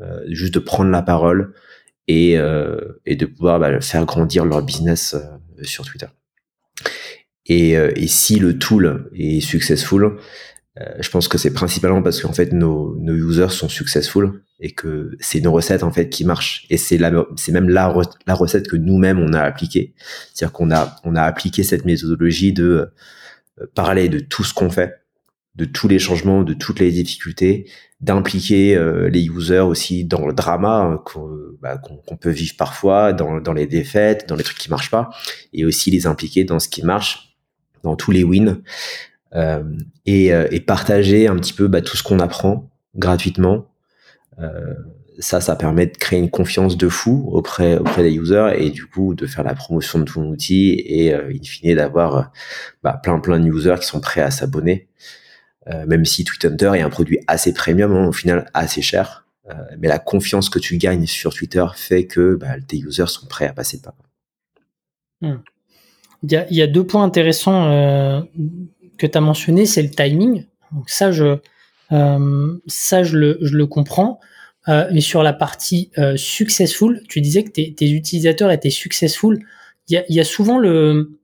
euh, 0.00 0.20
juste 0.28 0.54
de 0.54 0.58
prendre 0.58 0.90
la 0.90 1.02
parole 1.02 1.52
et, 2.06 2.38
euh, 2.38 2.98
et 3.04 3.14
de 3.14 3.26
pouvoir 3.26 3.60
bah, 3.60 3.80
faire 3.82 4.06
grandir 4.06 4.46
leur 4.46 4.62
business 4.62 5.14
euh, 5.14 5.64
sur 5.64 5.84
Twitter. 5.84 6.06
Et, 7.44 7.76
euh, 7.76 7.92
et 7.94 8.06
si 8.06 8.38
le 8.38 8.58
tool 8.58 9.10
est 9.14 9.40
successful, 9.40 10.16
je 11.00 11.10
pense 11.10 11.28
que 11.28 11.38
c'est 11.38 11.52
principalement 11.52 12.02
parce 12.02 12.20
qu'en 12.20 12.32
fait 12.32 12.52
nos, 12.52 12.96
nos 12.98 13.14
users 13.14 13.50
sont 13.50 13.68
successful 13.68 14.42
et 14.60 14.72
que 14.72 15.16
c'est 15.20 15.40
nos 15.40 15.52
recettes 15.52 15.82
en 15.82 15.90
fait 15.90 16.08
qui 16.08 16.24
marchent 16.24 16.66
et 16.70 16.76
c'est 16.76 16.98
la 16.98 17.26
c'est 17.36 17.52
même 17.52 17.68
la, 17.68 17.88
recette 18.28 18.68
que 18.68 18.76
nous-mêmes 18.76 19.18
on 19.18 19.32
a 19.32 19.40
appliquée. 19.40 19.94
C'est-à-dire 20.32 20.52
qu'on 20.52 20.70
a 20.70 20.96
on 21.04 21.16
a 21.16 21.22
appliqué 21.22 21.62
cette 21.62 21.84
méthodologie 21.84 22.52
de 22.52 22.90
euh, 23.60 23.66
parler 23.74 24.08
de 24.08 24.18
tout 24.18 24.44
ce 24.44 24.54
qu'on 24.54 24.70
fait 24.70 25.02
de 25.56 25.64
tous 25.64 25.88
les 25.88 25.98
changements 25.98 26.42
de 26.42 26.54
toutes 26.54 26.80
les 26.80 26.92
difficultés 26.92 27.68
d'impliquer 28.00 28.76
euh, 28.76 29.08
les 29.08 29.26
users 29.26 29.58
aussi 29.60 30.04
dans 30.04 30.26
le 30.26 30.32
drama 30.32 31.02
bah, 31.60 31.78
qu'on 31.78 32.16
peut 32.16 32.30
vivre 32.30 32.54
parfois 32.56 33.12
dans, 33.12 33.40
dans 33.40 33.52
les 33.52 33.66
défaites 33.66 34.28
dans 34.28 34.36
les 34.36 34.44
trucs 34.44 34.58
qui 34.58 34.70
marchent 34.70 34.90
pas 34.90 35.10
et 35.52 35.64
aussi 35.64 35.90
les 35.90 36.06
impliquer 36.06 36.44
dans 36.44 36.60
ce 36.60 36.68
qui 36.68 36.84
marche 36.84 37.36
dans 37.82 37.96
tous 37.96 38.10
les 38.10 38.24
wins. 38.24 38.60
euh, 38.60 39.17
et, 39.34 40.32
euh, 40.32 40.48
et, 40.50 40.60
partager 40.60 41.28
un 41.28 41.36
petit 41.36 41.52
peu 41.52 41.68
bah, 41.68 41.82
tout 41.82 41.96
ce 41.96 42.02
qu'on 42.02 42.18
apprend 42.18 42.70
gratuitement. 42.96 43.66
Euh, 44.38 44.74
ça, 45.18 45.40
ça 45.40 45.56
permet 45.56 45.86
de 45.86 45.96
créer 45.96 46.18
une 46.18 46.30
confiance 46.30 46.76
de 46.76 46.88
fou 46.88 47.28
auprès 47.32 47.76
auprès 47.76 48.04
des 48.04 48.14
users 48.14 48.52
et 48.56 48.70
du 48.70 48.86
coup 48.86 49.14
de 49.14 49.26
faire 49.26 49.42
la 49.42 49.54
promotion 49.54 49.98
de 49.98 50.04
ton 50.04 50.28
outil 50.28 50.80
et 50.86 51.12
in 51.12 51.42
fine 51.42 51.74
d'avoir 51.74 52.30
bah, 52.84 53.00
plein 53.02 53.18
plein 53.18 53.40
de 53.40 53.48
users 53.48 53.74
qui 53.80 53.86
sont 53.86 54.00
prêts 54.00 54.20
à 54.20 54.30
s'abonner. 54.30 54.88
Euh, 55.70 55.84
même 55.86 56.04
si 56.04 56.24
Hunter 56.44 56.72
est 56.76 56.80
un 56.80 56.88
produit 56.88 57.18
assez 57.26 57.52
premium, 57.52 57.92
hein, 57.92 58.08
au 58.08 58.12
final 58.12 58.48
assez 58.54 58.80
cher, 58.80 59.26
euh, 59.50 59.54
mais 59.78 59.88
la 59.88 59.98
confiance 59.98 60.48
que 60.48 60.58
tu 60.58 60.78
gagnes 60.78 61.06
sur 61.06 61.34
Twitter 61.34 61.64
fait 61.74 62.06
que 62.06 62.36
bah, 62.36 62.58
tes 62.66 62.78
users 62.78 63.06
sont 63.08 63.26
prêts 63.26 63.46
à 63.46 63.52
passer 63.52 63.78
le 63.78 63.82
pas. 63.82 63.94
Hmm. 65.20 65.42
Il, 66.22 66.46
y 66.50 66.62
a, 66.62 66.66
deux 66.66 66.84
points 66.84 67.04
intéressants 67.04 67.66
euh, 67.66 68.22
que 68.98 69.06
tu 69.06 69.16
as 69.16 69.20
mentionné, 69.20 69.66
c'est 69.66 69.82
le 69.82 69.90
timing. 69.90 70.44
Donc 70.72 70.90
ça, 70.90 71.10
je, 71.12 71.38
euh, 71.92 72.58
ça, 72.66 73.02
je 73.02 73.16
le, 73.16 73.38
je 73.40 73.56
le 73.56 73.66
comprends. 73.66 74.20
Euh, 74.68 74.86
mais 74.92 75.00
sur 75.00 75.22
la 75.22 75.32
partie 75.32 75.90
euh, 75.96 76.16
successful, 76.16 77.00
tu 77.08 77.22
disais 77.22 77.42
que 77.42 77.50
tes, 77.50 77.90
utilisateurs 77.90 78.50
étaient 78.50 78.70
successful. 78.70 79.38
Il 79.88 80.04
y 80.10 80.20
a, 80.20 80.24
souvent 80.24 80.58
le, 80.58 81.18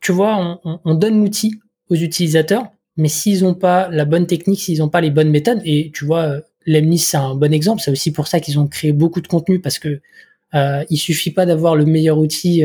tu 0.00 0.10
vois, 0.10 0.58
on, 0.64 0.80
on 0.84 0.94
donne 0.94 1.22
l'outil 1.22 1.60
aux 1.88 1.94
utilisateurs, 1.94 2.66
mais 2.96 3.08
s'ils 3.08 3.44
n'ont 3.44 3.54
pas 3.54 3.88
la 3.90 4.04
bonne 4.04 4.26
technique, 4.26 4.60
s'ils 4.60 4.78
n'ont 4.78 4.88
pas 4.88 5.00
les 5.00 5.10
bonnes 5.10 5.30
méthodes, 5.30 5.60
et 5.64 5.92
tu 5.94 6.04
vois, 6.04 6.22
euh, 6.22 6.40
Lemnis 6.66 6.98
c'est 6.98 7.16
un 7.16 7.34
bon 7.34 7.52
exemple. 7.52 7.82
C'est 7.82 7.90
aussi 7.90 8.12
pour 8.12 8.26
ça 8.26 8.40
qu'ils 8.40 8.58
ont 8.58 8.66
créé 8.66 8.92
beaucoup 8.92 9.20
de 9.20 9.28
contenu 9.28 9.60
parce 9.60 9.78
que 9.78 10.00
euh, 10.54 10.84
il 10.90 10.96
suffit 10.96 11.30
pas 11.30 11.46
d'avoir 11.46 11.76
le 11.76 11.84
meilleur 11.84 12.18
outil 12.18 12.64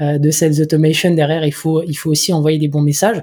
de 0.00 0.30
sales 0.30 0.60
automation 0.60 1.14
derrière, 1.14 1.44
il 1.44 1.52
faut 1.52 1.82
il 1.82 1.94
faut 1.94 2.10
aussi 2.10 2.32
envoyer 2.32 2.58
des 2.58 2.68
bons 2.68 2.82
messages. 2.82 3.22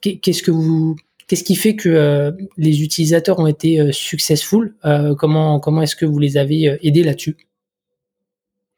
Qu'est-ce 0.00 0.42
que 0.42 0.50
vous 0.50 0.96
Qu'est-ce 1.28 1.42
qui 1.42 1.56
fait 1.56 1.74
que 1.74 1.88
euh, 1.88 2.30
les 2.56 2.82
utilisateurs 2.82 3.40
ont 3.40 3.48
été 3.48 3.80
euh, 3.80 3.90
successful 3.90 4.74
Comment 5.18 5.58
comment 5.58 5.82
est-ce 5.82 5.96
que 5.96 6.06
vous 6.06 6.18
les 6.18 6.36
avez 6.36 6.78
aidés 6.82 7.02
là-dessus? 7.02 7.36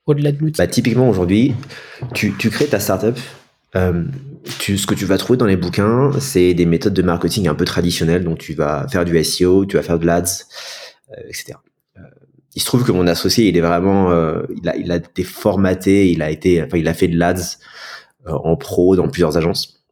Au-delà 0.07 0.33
de 0.33 0.39
l'outil. 0.39 0.57
Bah, 0.57 0.67
typiquement 0.67 1.09
aujourd'hui, 1.09 1.55
tu, 2.15 2.33
tu 2.39 2.49
crées 2.49 2.67
ta 2.67 2.81
startup. 2.81 3.19
Euh, 3.77 4.05
tu, 4.59 4.79
ce 4.79 4.87
que 4.87 4.95
tu 4.95 5.05
vas 5.05 5.19
trouver 5.19 5.37
dans 5.37 5.45
les 5.45 5.59
bouquins, 5.59 6.11
c'est 6.19 6.55
des 6.55 6.65
méthodes 6.65 6.95
de 6.95 7.03
marketing 7.03 7.49
un 7.49 7.55
peu 7.55 7.67
traditionnelles. 7.67 8.25
Donc 8.25 8.39
tu 8.39 8.55
vas 8.55 8.87
faire 8.89 9.05
du 9.05 9.23
SEO, 9.23 9.67
tu 9.67 9.77
vas 9.77 9.83
faire 9.83 9.99
de 9.99 10.07
l'ads, 10.07 10.47
etc 11.29 11.59
il 12.59 12.61
se 12.61 12.67
trouve 12.67 12.83
que 12.83 12.91
mon 12.91 13.07
associé, 13.07 13.47
il 13.47 13.57
est 13.57 13.61
vraiment, 13.61 14.11
euh, 14.11 14.43
il 14.51 14.91
a, 14.91 14.97
été 14.97 15.23
formaté, 15.23 16.11
il 16.11 16.23
a 16.23 16.31
été, 16.33 16.61
enfin, 16.61 16.77
il 16.77 16.89
a 16.89 16.93
fait 16.93 17.07
de 17.07 17.17
l'ads 17.17 17.57
euh, 18.27 18.33
en 18.33 18.57
pro 18.57 18.97
dans 18.97 19.07
plusieurs 19.07 19.37
agences. 19.37 19.85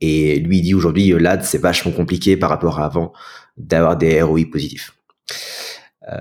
Et 0.00 0.40
lui, 0.40 0.58
il 0.58 0.62
dit 0.62 0.74
aujourd'hui, 0.74 1.14
l'ads, 1.16 1.44
c'est 1.44 1.58
vachement 1.58 1.92
compliqué 1.92 2.36
par 2.36 2.50
rapport 2.50 2.80
à 2.80 2.86
avant 2.86 3.12
d'avoir 3.56 3.96
des 3.96 4.20
ROI 4.20 4.40
positifs. 4.50 4.96
Euh, 6.10 6.18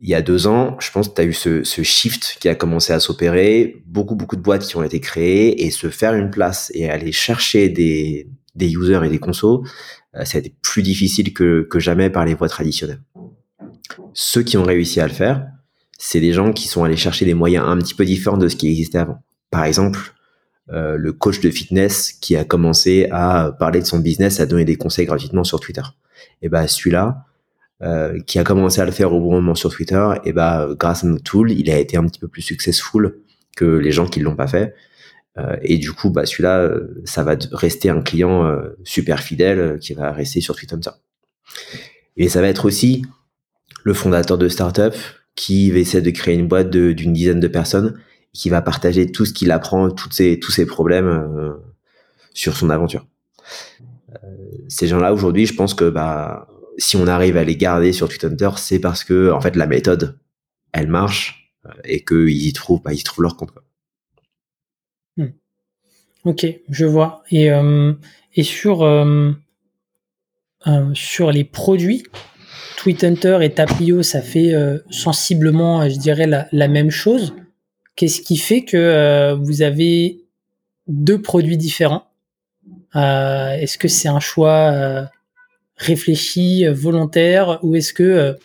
il 0.00 0.08
y 0.08 0.14
a 0.14 0.22
deux 0.22 0.46
ans, 0.46 0.76
je 0.78 0.92
pense 0.92 1.08
que 1.08 1.14
tu 1.14 1.22
as 1.22 1.24
eu 1.24 1.32
ce, 1.32 1.82
shift 1.82 2.36
qui 2.38 2.48
a 2.48 2.54
commencé 2.54 2.92
à 2.92 3.00
s'opérer, 3.00 3.82
beaucoup, 3.84 4.14
beaucoup 4.14 4.36
de 4.36 4.42
boîtes 4.42 4.64
qui 4.64 4.76
ont 4.76 4.84
été 4.84 5.00
créées 5.00 5.66
et 5.66 5.72
se 5.72 5.90
faire 5.90 6.14
une 6.14 6.30
place 6.30 6.70
et 6.72 6.88
aller 6.88 7.10
chercher 7.10 7.68
des, 7.68 8.28
users 8.60 9.04
et 9.04 9.08
des 9.08 9.18
consos, 9.18 9.64
euh, 10.14 10.24
ça 10.24 10.38
a 10.38 10.40
été 10.40 10.54
plus 10.62 10.84
difficile 10.84 11.34
que, 11.34 11.66
que 11.68 11.80
jamais 11.80 12.10
par 12.10 12.24
les 12.24 12.34
voies 12.34 12.48
traditionnelles. 12.48 13.00
Ceux 14.14 14.42
qui 14.42 14.56
ont 14.56 14.64
réussi 14.64 15.00
à 15.00 15.06
le 15.06 15.12
faire, 15.12 15.46
c'est 15.98 16.20
des 16.20 16.32
gens 16.32 16.52
qui 16.52 16.68
sont 16.68 16.84
allés 16.84 16.96
chercher 16.96 17.24
des 17.24 17.34
moyens 17.34 17.64
un 17.66 17.78
petit 17.78 17.94
peu 17.94 18.04
différents 18.04 18.36
de 18.36 18.48
ce 18.48 18.56
qui 18.56 18.68
existait 18.68 18.98
avant. 18.98 19.22
Par 19.50 19.64
exemple, 19.64 20.14
euh, 20.72 20.96
le 20.96 21.12
coach 21.12 21.40
de 21.40 21.50
fitness 21.50 22.12
qui 22.12 22.36
a 22.36 22.44
commencé 22.44 23.08
à 23.12 23.54
parler 23.58 23.80
de 23.80 23.86
son 23.86 24.00
business, 24.00 24.40
à 24.40 24.46
donner 24.46 24.64
des 24.64 24.76
conseils 24.76 25.06
gratuitement 25.06 25.44
sur 25.44 25.60
Twitter. 25.60 25.82
Et 26.42 26.48
ben 26.48 26.66
celui-là, 26.66 27.24
euh, 27.82 28.18
qui 28.26 28.38
a 28.38 28.44
commencé 28.44 28.80
à 28.80 28.84
le 28.84 28.90
faire 28.90 29.12
au 29.12 29.20
bon 29.20 29.32
moment 29.32 29.54
sur 29.54 29.72
Twitter, 29.72 30.08
et 30.24 30.32
ben 30.32 30.74
grâce 30.74 31.04
à 31.04 31.06
notre 31.06 31.22
tool, 31.22 31.52
il 31.52 31.70
a 31.70 31.78
été 31.78 31.96
un 31.96 32.04
petit 32.04 32.18
peu 32.18 32.28
plus 32.28 32.42
successful 32.42 33.18
que 33.56 33.64
les 33.64 33.92
gens 33.92 34.06
qui 34.06 34.20
l'ont 34.20 34.36
pas 34.36 34.48
fait. 34.48 34.74
Euh, 35.38 35.56
et 35.62 35.78
du 35.78 35.92
coup, 35.92 36.10
bah, 36.10 36.26
celui-là, 36.26 36.70
ça 37.04 37.22
va 37.22 37.36
rester 37.52 37.90
un 37.90 38.02
client 38.02 38.50
super 38.84 39.20
fidèle 39.20 39.78
qui 39.80 39.94
va 39.94 40.10
rester 40.12 40.40
sur 40.40 40.56
Twitter. 40.56 40.76
Et 42.16 42.28
ça 42.28 42.40
va 42.40 42.48
être 42.48 42.64
aussi 42.64 43.04
le 43.86 43.94
fondateur 43.94 44.36
de 44.36 44.48
startup 44.48 44.94
qui 45.36 45.70
va 45.70 45.78
essayer 45.78 46.02
de 46.02 46.10
créer 46.10 46.34
une 46.34 46.48
boîte 46.48 46.70
d'une 46.70 47.12
dizaine 47.12 47.38
de 47.38 47.46
personnes 47.46 48.00
qui 48.32 48.48
va 48.48 48.60
partager 48.60 49.12
tout 49.12 49.24
ce 49.24 49.32
qu'il 49.32 49.52
apprend, 49.52 49.90
tous 49.90 50.10
ses 50.10 50.66
problèmes 50.66 51.56
sur 52.34 52.56
son 52.56 52.68
aventure. 52.68 53.06
ces 54.68 54.88
gens-là, 54.88 55.12
aujourd'hui, 55.12 55.46
je 55.46 55.54
pense 55.54 55.72
que 55.72 55.88
bah, 55.88 56.48
si 56.78 56.96
on 56.96 57.06
arrive 57.06 57.36
à 57.36 57.44
les 57.44 57.56
garder 57.56 57.92
sur 57.92 58.08
Twitter, 58.08 58.50
c'est 58.56 58.80
parce 58.80 59.04
que 59.04 59.30
en 59.30 59.40
fait 59.40 59.54
la 59.54 59.68
méthode, 59.68 60.18
elle 60.72 60.88
marche 60.88 61.54
et 61.84 62.04
qu'ils 62.04 62.46
y 62.46 62.52
trouvent, 62.52 62.82
bah, 62.82 62.92
y 62.92 63.02
trouvent 63.04 63.22
leur 63.22 63.36
compte. 63.36 63.52
Quoi. 63.52 63.62
Ok, 66.26 66.44
je 66.68 66.84
vois. 66.84 67.22
Et, 67.30 67.52
euh, 67.52 67.92
euh, 68.36 69.32
euh, 70.66 70.90
sur 70.94 71.30
les 71.30 71.44
produits, 71.44 72.02
Tweet 72.86 73.02
Hunter 73.02 73.38
et 73.42 73.50
Tapio, 73.50 74.04
ça 74.04 74.22
fait 74.22 74.54
sensiblement, 74.90 75.88
je 75.88 75.98
dirais, 75.98 76.28
la, 76.28 76.68
même 76.68 76.90
chose. 76.90 77.34
Qu'est-ce 77.96 78.20
qui 78.20 78.36
fait 78.36 78.62
que 78.62 79.34
vous 79.34 79.62
avez 79.62 80.20
deux 80.86 81.20
produits 81.20 81.56
différents? 81.56 82.04
Est-ce 82.94 83.76
que 83.76 83.88
c'est 83.88 84.06
un 84.06 84.20
choix 84.20 85.10
réfléchi, 85.76 86.64
volontaire, 86.68 87.58
ou 87.64 87.74
est-ce 87.74 87.92
que 87.92 88.38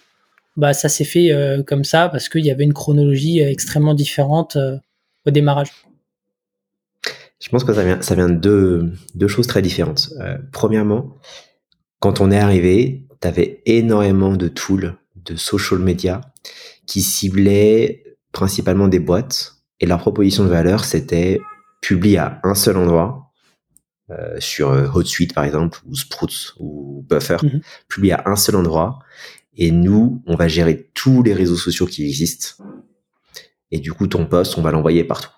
bah, 0.58 0.74
ça 0.74 0.90
s'est 0.90 1.04
fait 1.04 1.32
comme 1.68 1.84
ça 1.84 2.10
parce 2.10 2.28
qu'il 2.28 2.44
y 2.44 2.50
avait 2.50 2.64
une 2.64 2.74
chronologie 2.74 3.42
extrêmement 3.42 3.94
différente 3.94 4.58
au 5.28 5.30
démarrage? 5.30 5.70
Je 7.40 7.50
pense 7.50 7.64
que 7.64 7.74
ça 7.74 7.84
vient, 8.16 8.30
de 8.30 8.36
deux, 8.38 8.94
deux 9.14 9.28
choses 9.28 9.46
très 9.46 9.62
différentes. 9.62 10.10
Euh, 10.20 10.40
premièrement, 10.52 11.18
quand 12.00 12.22
on 12.22 12.32
est 12.32 12.40
arrivé, 12.40 13.06
tu 13.22 13.28
avais 13.28 13.62
énormément 13.66 14.36
de 14.36 14.48
tools 14.48 14.96
de 15.16 15.36
social 15.36 15.80
media 15.80 16.22
qui 16.86 17.02
ciblaient 17.02 18.04
principalement 18.32 18.88
des 18.88 19.00
boîtes 19.00 19.56
et 19.80 19.86
leur 19.86 20.00
proposition 20.00 20.44
de 20.44 20.50
valeur, 20.50 20.86
c'était 20.86 21.42
publier 21.82 22.20
à 22.20 22.40
un 22.44 22.54
seul 22.54 22.78
endroit, 22.78 23.32
euh, 24.12 24.40
sur 24.40 24.70
euh, 24.70 24.88
HotSuite 24.94 25.34
par 25.34 25.44
exemple, 25.44 25.80
ou 25.88 25.96
Sprouts 25.96 26.54
ou 26.60 27.06
Buffer, 27.10 27.38
mhm. 27.42 27.62
publier 27.88 28.14
à 28.14 28.24
un 28.28 28.36
seul 28.36 28.56
endroit. 28.56 29.00
Et 29.56 29.72
nous, 29.72 30.22
on 30.28 30.36
va 30.36 30.48
gérer 30.48 30.90
tous 30.94 31.24
les 31.24 31.34
réseaux 31.34 31.58
sociaux 31.58 31.86
qui 31.86 32.06
existent. 32.06 32.64
Et 33.72 33.80
du 33.80 33.92
coup, 33.92 34.08
ton 34.08 34.26
post, 34.26 34.58
on 34.58 34.62
va 34.62 34.72
l'envoyer 34.72 35.04
partout. 35.04 35.32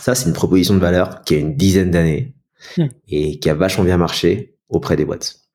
Ça, 0.00 0.14
c'est 0.14 0.28
une 0.28 0.34
proposition 0.34 0.74
de 0.74 0.80
valeur 0.80 1.22
qui 1.22 1.34
a 1.34 1.38
une 1.38 1.56
dizaine 1.56 1.90
d'années 1.90 2.34
hmm. 2.76 2.86
et 3.08 3.38
qui 3.38 3.50
a 3.50 3.54
vachement 3.54 3.84
bien 3.84 3.96
marché 3.96 4.58
auprès 4.68 4.96
des 4.96 5.04
boîtes. 5.04 5.45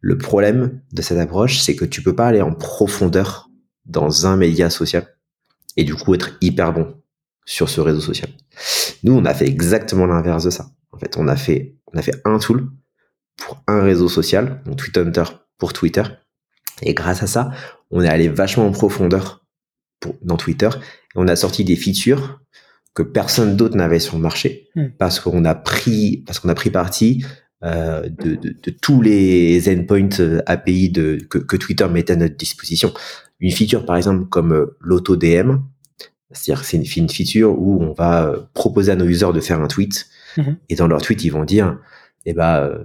Le 0.00 0.18
problème 0.18 0.80
de 0.92 1.02
cette 1.02 1.18
approche, 1.18 1.60
c'est 1.60 1.76
que 1.76 1.84
tu 1.84 2.02
peux 2.02 2.14
pas 2.14 2.28
aller 2.28 2.42
en 2.42 2.54
profondeur 2.54 3.50
dans 3.86 4.26
un 4.26 4.36
média 4.36 4.70
social 4.70 5.16
et 5.76 5.84
du 5.84 5.94
coup 5.94 6.14
être 6.14 6.36
hyper 6.40 6.72
bon 6.72 6.94
sur 7.44 7.68
ce 7.68 7.80
réseau 7.80 8.00
social. 8.00 8.30
Nous, 9.02 9.12
on 9.12 9.24
a 9.24 9.34
fait 9.34 9.46
exactement 9.46 10.06
l'inverse 10.06 10.44
de 10.44 10.50
ça. 10.50 10.70
En 10.92 10.98
fait, 10.98 11.16
on 11.16 11.28
a 11.28 11.36
fait, 11.36 11.76
on 11.92 11.98
a 11.98 12.02
fait 12.02 12.20
un 12.24 12.38
tool 12.38 12.70
pour 13.36 13.62
un 13.66 13.82
réseau 13.82 14.08
social, 14.08 14.62
donc 14.66 14.76
Twitter 14.76 15.22
pour 15.56 15.72
Twitter. 15.72 16.02
Et 16.82 16.94
grâce 16.94 17.22
à 17.22 17.26
ça, 17.26 17.50
on 17.90 18.02
est 18.02 18.08
allé 18.08 18.28
vachement 18.28 18.66
en 18.66 18.72
profondeur 18.72 19.44
pour, 20.00 20.16
dans 20.22 20.36
Twitter 20.36 20.68
et 20.74 21.16
on 21.16 21.28
a 21.28 21.36
sorti 21.36 21.64
des 21.64 21.76
features 21.76 22.40
que 22.94 23.02
personne 23.02 23.56
d'autre 23.56 23.76
n'avait 23.76 23.98
sur 23.98 24.16
le 24.16 24.22
marché 24.22 24.68
hmm. 24.74 24.88
parce 24.98 25.20
qu'on 25.20 25.44
a 25.44 25.54
pris 25.54 26.22
parce 26.26 26.40
qu'on 26.40 26.48
a 26.48 26.54
pris 26.54 26.70
parti 26.70 27.24
de, 27.62 28.36
de, 28.36 28.54
de, 28.62 28.70
tous 28.70 29.02
les 29.02 29.68
endpoints 29.68 30.20
euh, 30.20 30.40
API 30.46 30.90
de, 30.90 31.18
que, 31.28 31.38
que, 31.38 31.56
Twitter 31.56 31.86
mettait 31.88 32.12
à 32.12 32.16
notre 32.16 32.36
disposition. 32.36 32.92
Une 33.40 33.50
feature 33.50 33.84
par 33.84 33.96
exemple 33.96 34.26
comme 34.26 34.52
euh, 34.52 34.76
l'auto 34.80 35.16
DM, 35.16 35.56
c'est-à-dire 36.30 36.64
c'est 36.64 36.76
une, 36.76 36.84
une, 36.96 37.08
feature 37.08 37.58
où 37.58 37.82
on 37.82 37.92
va 37.92 38.26
euh, 38.26 38.40
proposer 38.54 38.92
à 38.92 38.96
nos 38.96 39.06
users 39.06 39.32
de 39.32 39.40
faire 39.40 39.60
un 39.60 39.66
tweet 39.66 40.06
hmm. 40.36 40.52
et 40.68 40.76
dans 40.76 40.86
leur 40.86 41.02
tweet 41.02 41.24
ils 41.24 41.30
vont 41.30 41.44
dire 41.44 41.78
eh 42.26 42.32
ben 42.32 42.78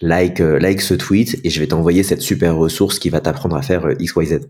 like 0.00 0.38
like 0.38 0.80
ce 0.80 0.94
tweet 0.94 1.40
et 1.42 1.50
je 1.50 1.58
vais 1.58 1.66
t'envoyer 1.66 2.02
cette 2.02 2.20
super 2.20 2.56
ressource 2.56 2.98
qui 2.98 3.08
va 3.08 3.20
t'apprendre 3.20 3.56
à 3.56 3.62
faire 3.62 3.88
X 3.98 4.14
Y 4.14 4.26
Z. 4.26 4.40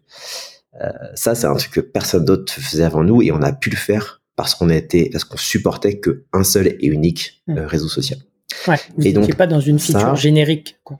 ça 1.15 1.35
c'est 1.35 1.47
un 1.47 1.55
truc 1.55 1.73
que 1.73 1.81
personne 1.81 2.25
d'autre 2.25 2.53
faisait 2.53 2.85
avant 2.85 3.05
nous 3.05 3.23
et 3.23 3.33
on 3.33 3.41
a 3.43 3.53
pu 3.53 3.71
le 3.71 3.77
faire 3.77 4.23
parce 4.37 4.55
qu'on 4.55 4.71
était, 4.71 5.09
parce 5.13 5.25
qu'on 5.25 5.37
supportait 5.37 6.01
qu'un 6.01 6.45
seul 6.45 6.67
et 6.67 6.87
unique 6.87 7.43
hmm. 7.47 7.59
euh, 7.59 7.67
réseau 7.67 7.89
social. 7.89 8.19
Ouais, 8.69 8.81
et 9.03 9.13
donc 9.13 9.35
pas 9.37 9.47
dans 9.47 9.61
une 9.61 9.79
feature 9.79 10.17
générique. 10.17 10.79
Quoi. 10.85 10.97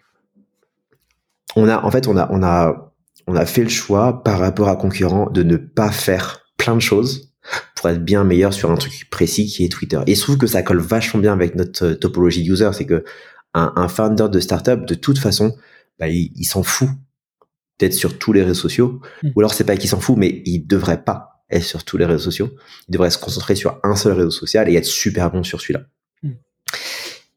On 1.57 1.69
a, 1.69 1.85
en 1.85 1.91
fait, 1.91 2.09
on 2.09 2.17
a, 2.17 2.29
on 2.31 2.43
a, 2.43 2.93
on 3.27 3.37
a 3.37 3.47
fait 3.47 3.63
le 3.63 3.69
choix 3.69 4.23
par 4.23 4.39
rapport 4.39 4.69
à 4.69 4.77
concurrent 4.77 5.31
de 5.31 5.43
ne 5.43 5.57
pas 5.57 5.91
faire 5.91 6.47
plein 6.57 6.75
de 6.75 6.81
choses 6.81 7.33
pour 7.77 7.91
être 7.91 8.05
bien 8.05 8.25
meilleur 8.25 8.53
sur 8.53 8.71
un 8.71 8.77
truc 8.77 9.09
précis 9.11 9.47
qui 9.47 9.65
est 9.65 9.69
Twitter. 9.69 10.01
Et 10.07 10.15
je 10.15 10.21
trouve 10.21 10.39
que 10.39 10.47
ça 10.47 10.63
colle 10.63 10.81
vachement 10.81 11.21
bien 11.21 11.33
avec 11.33 11.55
notre 11.55 11.87
euh, 11.87 11.95
topologie 11.95 12.47
user, 12.47 12.71
c'est 12.73 12.87
que 12.87 13.05
un, 13.55 13.73
un, 13.77 13.89
founder 13.89 14.29
de 14.31 14.41
startup, 14.41 14.87
de 14.87 14.95
toute 14.95 15.19
façon, 15.19 15.55
bah, 15.99 16.09
il, 16.09 16.45
s'en 16.45 16.63
fout 16.63 16.89
d'être 17.79 17.93
sur 17.93 18.19
tous 18.19 18.33
les 18.33 18.43
réseaux 18.43 18.55
sociaux, 18.55 19.01
hmm. 19.23 19.31
ou 19.35 19.41
alors 19.41 19.53
c'est 19.53 19.65
pas 19.65 19.77
qu'il 19.77 19.91
s'en 19.91 20.01
fout, 20.01 20.17
mais 20.17 20.43
il 20.47 20.67
devrait 20.67 21.03
pas 21.03 21.45
sur 21.61 21.85
tous 21.85 21.99
les 21.99 22.07
réseaux 22.07 22.25
sociaux. 22.31 22.51
Il 22.89 22.93
devrait 22.93 23.11
se 23.11 23.19
concentrer 23.19 23.57
sur 23.57 23.79
un 23.83 23.95
seul 23.95 24.13
réseau 24.15 24.31
social 24.31 24.71
et 24.71 24.75
être 24.75 24.87
super 24.87 25.31
bon 25.31 25.43
sur 25.43 25.61
celui-là. 25.61 25.83
Hmm. 26.23 26.33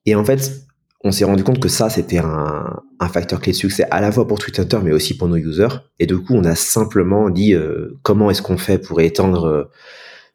Et 0.06 0.16
en 0.16 0.24
fait, 0.24 0.68
on 1.04 1.12
s'est 1.12 1.26
rendu 1.26 1.44
compte 1.44 1.60
que 1.60 1.70
ça, 1.70 1.90
c'était 1.90 2.20
un, 2.20 2.82
facteur 3.12 3.40
clé 3.40 3.52
de 3.52 3.58
succès 3.58 3.86
à 3.92 4.02
la 4.02 4.12
fois 4.12 4.28
pour 4.28 4.40
Twitter, 4.40 4.78
mais 4.84 4.92
aussi 4.92 5.16
pour 5.16 5.28
nos 5.28 5.36
users. 5.36 5.84
Et 6.00 6.06
du 6.06 6.18
coup, 6.18 6.34
on 6.34 6.44
a 6.44 6.56
simplement 6.56 7.30
dit 7.30 7.54
euh, 7.54 7.98
comment 8.02 8.32
est-ce 8.32 8.42
qu'on 8.42 8.58
fait 8.58 8.80
pour 8.80 9.00
étendre 9.00 9.46
euh, 9.46 9.64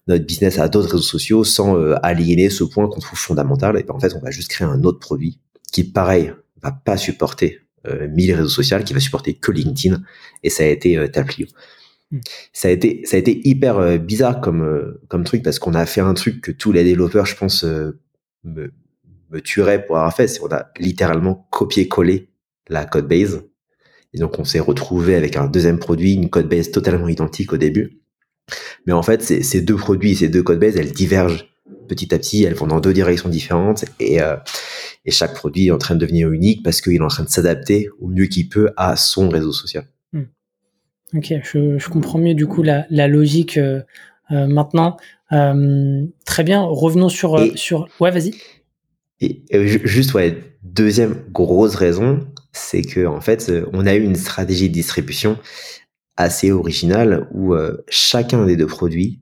notre 0.07 0.25
business 0.25 0.59
à 0.59 0.69
d'autres 0.69 0.93
réseaux 0.93 1.03
sociaux 1.03 1.45
sans 1.45 1.77
euh, 1.77 1.95
aliéner 2.03 2.49
ce 2.49 2.65
point 2.65 2.89
qu'on 2.89 3.01
trouve 3.01 3.19
fondamental? 3.19 3.79
Et 3.79 3.83
ben, 3.83 3.95
en 3.95 4.01
fait, 4.01 4.15
on 4.15 4.21
va 4.21 4.31
juste 4.31 4.51
créer 4.51 4.67
un 4.67 4.83
autre 4.85 5.01
produit 5.01 5.41
qui, 5.73 5.85
pareil, 5.85 6.33
va 6.63 6.71
pas 6.73 6.97
supporter 6.97 7.61
1000 7.89 8.35
réseaux 8.35 8.49
sociaux, 8.49 8.77
qui 8.85 8.93
va 8.93 9.01
supporter 9.01 9.35
que 9.35 9.51
LinkedIn. 9.51 10.03
Et 10.43 10.51
ça 10.51 10.63
a 10.65 10.67
été 10.67 11.11
Taplio. 11.11 11.47
Hmm. 12.11 12.21
Ça 12.53 12.69
a 12.69 12.71
été, 12.73 13.03
ça 13.05 13.17
a 13.17 13.21
été 13.21 13.41
hyper 13.49 13.79
euh, 13.79 13.99
bizarre 13.99 14.41
comme, 14.41 14.63
euh, 14.63 15.01
comme 15.09 15.25
truc 15.25 15.43
parce 15.45 15.59
qu'on 15.59 15.75
a 15.75 15.87
fait 15.87 16.01
un 16.01 16.15
truc 16.15 16.41
que 16.41 16.51
tous 16.51 16.73
les 16.73 16.83
développeurs, 16.83 17.27
je 17.27 17.37
pense, 17.37 17.65
euh, 17.65 18.01
me, 18.43 18.73
me 19.31 19.41
tueraient 19.41 19.85
pour 19.85 19.97
avoir 19.97 20.15
fait. 20.15 20.29
C'est 20.29 20.41
qu'on 20.41 20.55
a 20.55 20.71
littéralement 20.79 21.47
copié-collé 21.51 22.29
la 22.69 22.85
code 22.85 23.09
base. 23.09 23.43
Et 24.13 24.19
donc, 24.19 24.39
on 24.39 24.45
s'est 24.45 24.61
retrouvé 24.61 25.15
avec 25.15 25.37
un 25.37 25.47
deuxième 25.47 25.79
produit, 25.79 26.15
une 26.15 26.31
code 26.31 26.49
base 26.49 26.71
totalement 26.71 27.09
identique 27.09 27.53
au 27.53 27.57
début. 27.57 28.01
Mais 28.87 28.93
en 28.93 29.03
fait, 29.03 29.23
ces 29.23 29.61
deux 29.63 29.77
produits, 29.77 30.17
ces 30.17 30.29
deux 30.29 30.43
code 30.43 30.59
bases, 30.59 30.77
elles 30.77 30.93
divergent 30.93 31.47
petit 31.87 32.13
à 32.15 32.19
petit, 32.19 32.43
elles 32.45 32.55
vont 32.55 32.67
dans 32.67 32.81
deux 32.81 32.93
directions 32.93 33.29
différentes 33.29 33.85
et, 34.01 34.19
et 35.05 35.11
chaque 35.11 35.35
produit 35.35 35.69
est 35.69 35.71
en 35.71 35.79
train 35.79 35.95
de 35.95 36.01
devenir 36.01 36.31
unique 36.31 36.63
parce 36.65 36.81
qu'il 36.81 36.95
est 36.95 37.01
en 37.01 37.09
train 37.09 37.25
de 37.25 37.29
s'adapter 37.29 37.89
au 38.01 38.09
mieux 38.09 38.27
qu'il 38.27 38.49
peut 38.49 38.71
à 38.77 38.97
son 38.97 39.29
réseau 39.29 39.53
social. 39.53 39.85
Ok, 41.15 41.33
je, 41.43 41.79
je, 41.79 41.89
comprends 41.89 42.19
mieux 42.19 42.35
du 42.35 42.47
coup 42.47 42.63
la, 42.63 42.87
la 42.91 43.09
logique 43.09 43.57
euh, 43.57 43.81
euh 44.31 44.47
maintenant. 44.47 44.97
Euh, 45.33 46.05
très 46.25 46.45
bien, 46.45 46.63
revenons 46.63 47.09
sur 47.09 47.37
euh, 47.37 47.51
sur. 47.57 47.89
Ouais, 47.99 48.11
vas-y. 48.11 48.33
Et 49.21 49.45
juste 49.85 50.15
ouais, 50.15 50.39
deuxième 50.63 51.25
grosse 51.31 51.75
raison, 51.75 52.27
c'est 52.53 52.83
que 52.83 53.07
en 53.07 53.21
fait, 53.21 53.53
on 53.73 53.87
a 53.87 53.95
eu 53.95 54.03
une 54.03 54.17
stratégie 54.17 54.69
de 54.69 54.75
distribution 54.75 55.39
assez 56.17 56.53
original 56.53 57.29
où 57.33 57.55
chacun 57.89 58.47
des 58.47 58.57
deux 58.57 58.67
produits 58.67 59.21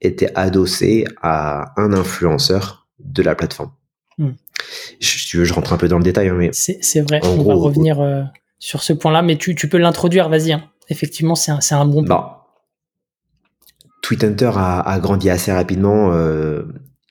était 0.00 0.30
adossé 0.34 1.06
à 1.22 1.72
un 1.80 1.92
influenceur 1.92 2.88
de 2.98 3.22
la 3.22 3.34
plateforme. 3.34 3.72
Hmm. 4.18 4.32
Si 5.00 5.26
tu 5.26 5.38
veux, 5.38 5.44
je 5.44 5.54
rentre 5.54 5.72
un 5.72 5.78
peu 5.78 5.88
dans 5.88 5.98
le 5.98 6.04
détail, 6.04 6.28
hein, 6.28 6.36
mais 6.36 6.50
c'est 6.52 7.00
vrai. 7.00 7.20
on 7.24 7.42
va 7.42 7.54
revenir 7.54 7.98
sur 8.58 8.82
ce 8.82 8.92
point-là, 8.92 9.22
mais 9.22 9.36
tu, 9.36 9.54
tu 9.54 9.68
peux 9.68 9.78
l'introduire, 9.78 10.28
vas-y. 10.28 10.52
Hein. 10.52 10.64
Effectivement, 10.88 11.34
c'est 11.34 11.52
un, 11.52 11.58
un, 11.70 11.84
bon 11.86 12.04
point. 12.04 12.16
Bah, 12.16 12.46
Twitter 14.02 14.50
a, 14.54 14.80
a, 14.80 14.98
grandi 15.00 15.30
assez 15.30 15.52
rapidement 15.52 16.12
euh, 16.12 16.62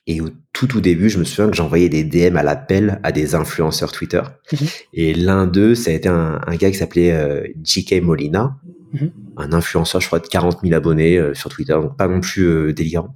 et 0.06 0.20
au 0.20 0.30
tout 0.58 0.66
tout 0.66 0.80
début, 0.80 1.08
je 1.08 1.20
me 1.20 1.24
souviens 1.24 1.48
que 1.48 1.56
j'envoyais 1.56 1.88
des 1.88 2.02
DM 2.02 2.36
à 2.36 2.42
l'appel 2.42 2.98
à 3.04 3.12
des 3.12 3.36
influenceurs 3.36 3.92
Twitter. 3.92 4.22
Mhm. 4.52 4.66
Et 4.92 5.14
l'un 5.14 5.46
d'eux, 5.46 5.76
ça 5.76 5.92
a 5.92 5.94
été 5.94 6.08
un, 6.08 6.40
un 6.44 6.56
gars 6.56 6.72
qui 6.72 6.76
s'appelait 6.76 7.12
euh, 7.12 7.46
JK 7.62 8.02
Molina, 8.02 8.56
mhm. 8.92 9.12
un 9.36 9.52
influenceur, 9.52 10.00
je 10.00 10.08
crois, 10.08 10.18
de 10.18 10.26
40 10.26 10.62
000 10.64 10.74
abonnés 10.74 11.16
euh, 11.16 11.32
sur 11.32 11.48
Twitter, 11.48 11.74
donc 11.74 11.96
pas 11.96 12.08
non 12.08 12.20
plus 12.20 12.42
euh, 12.42 12.72
délirant. 12.72 13.14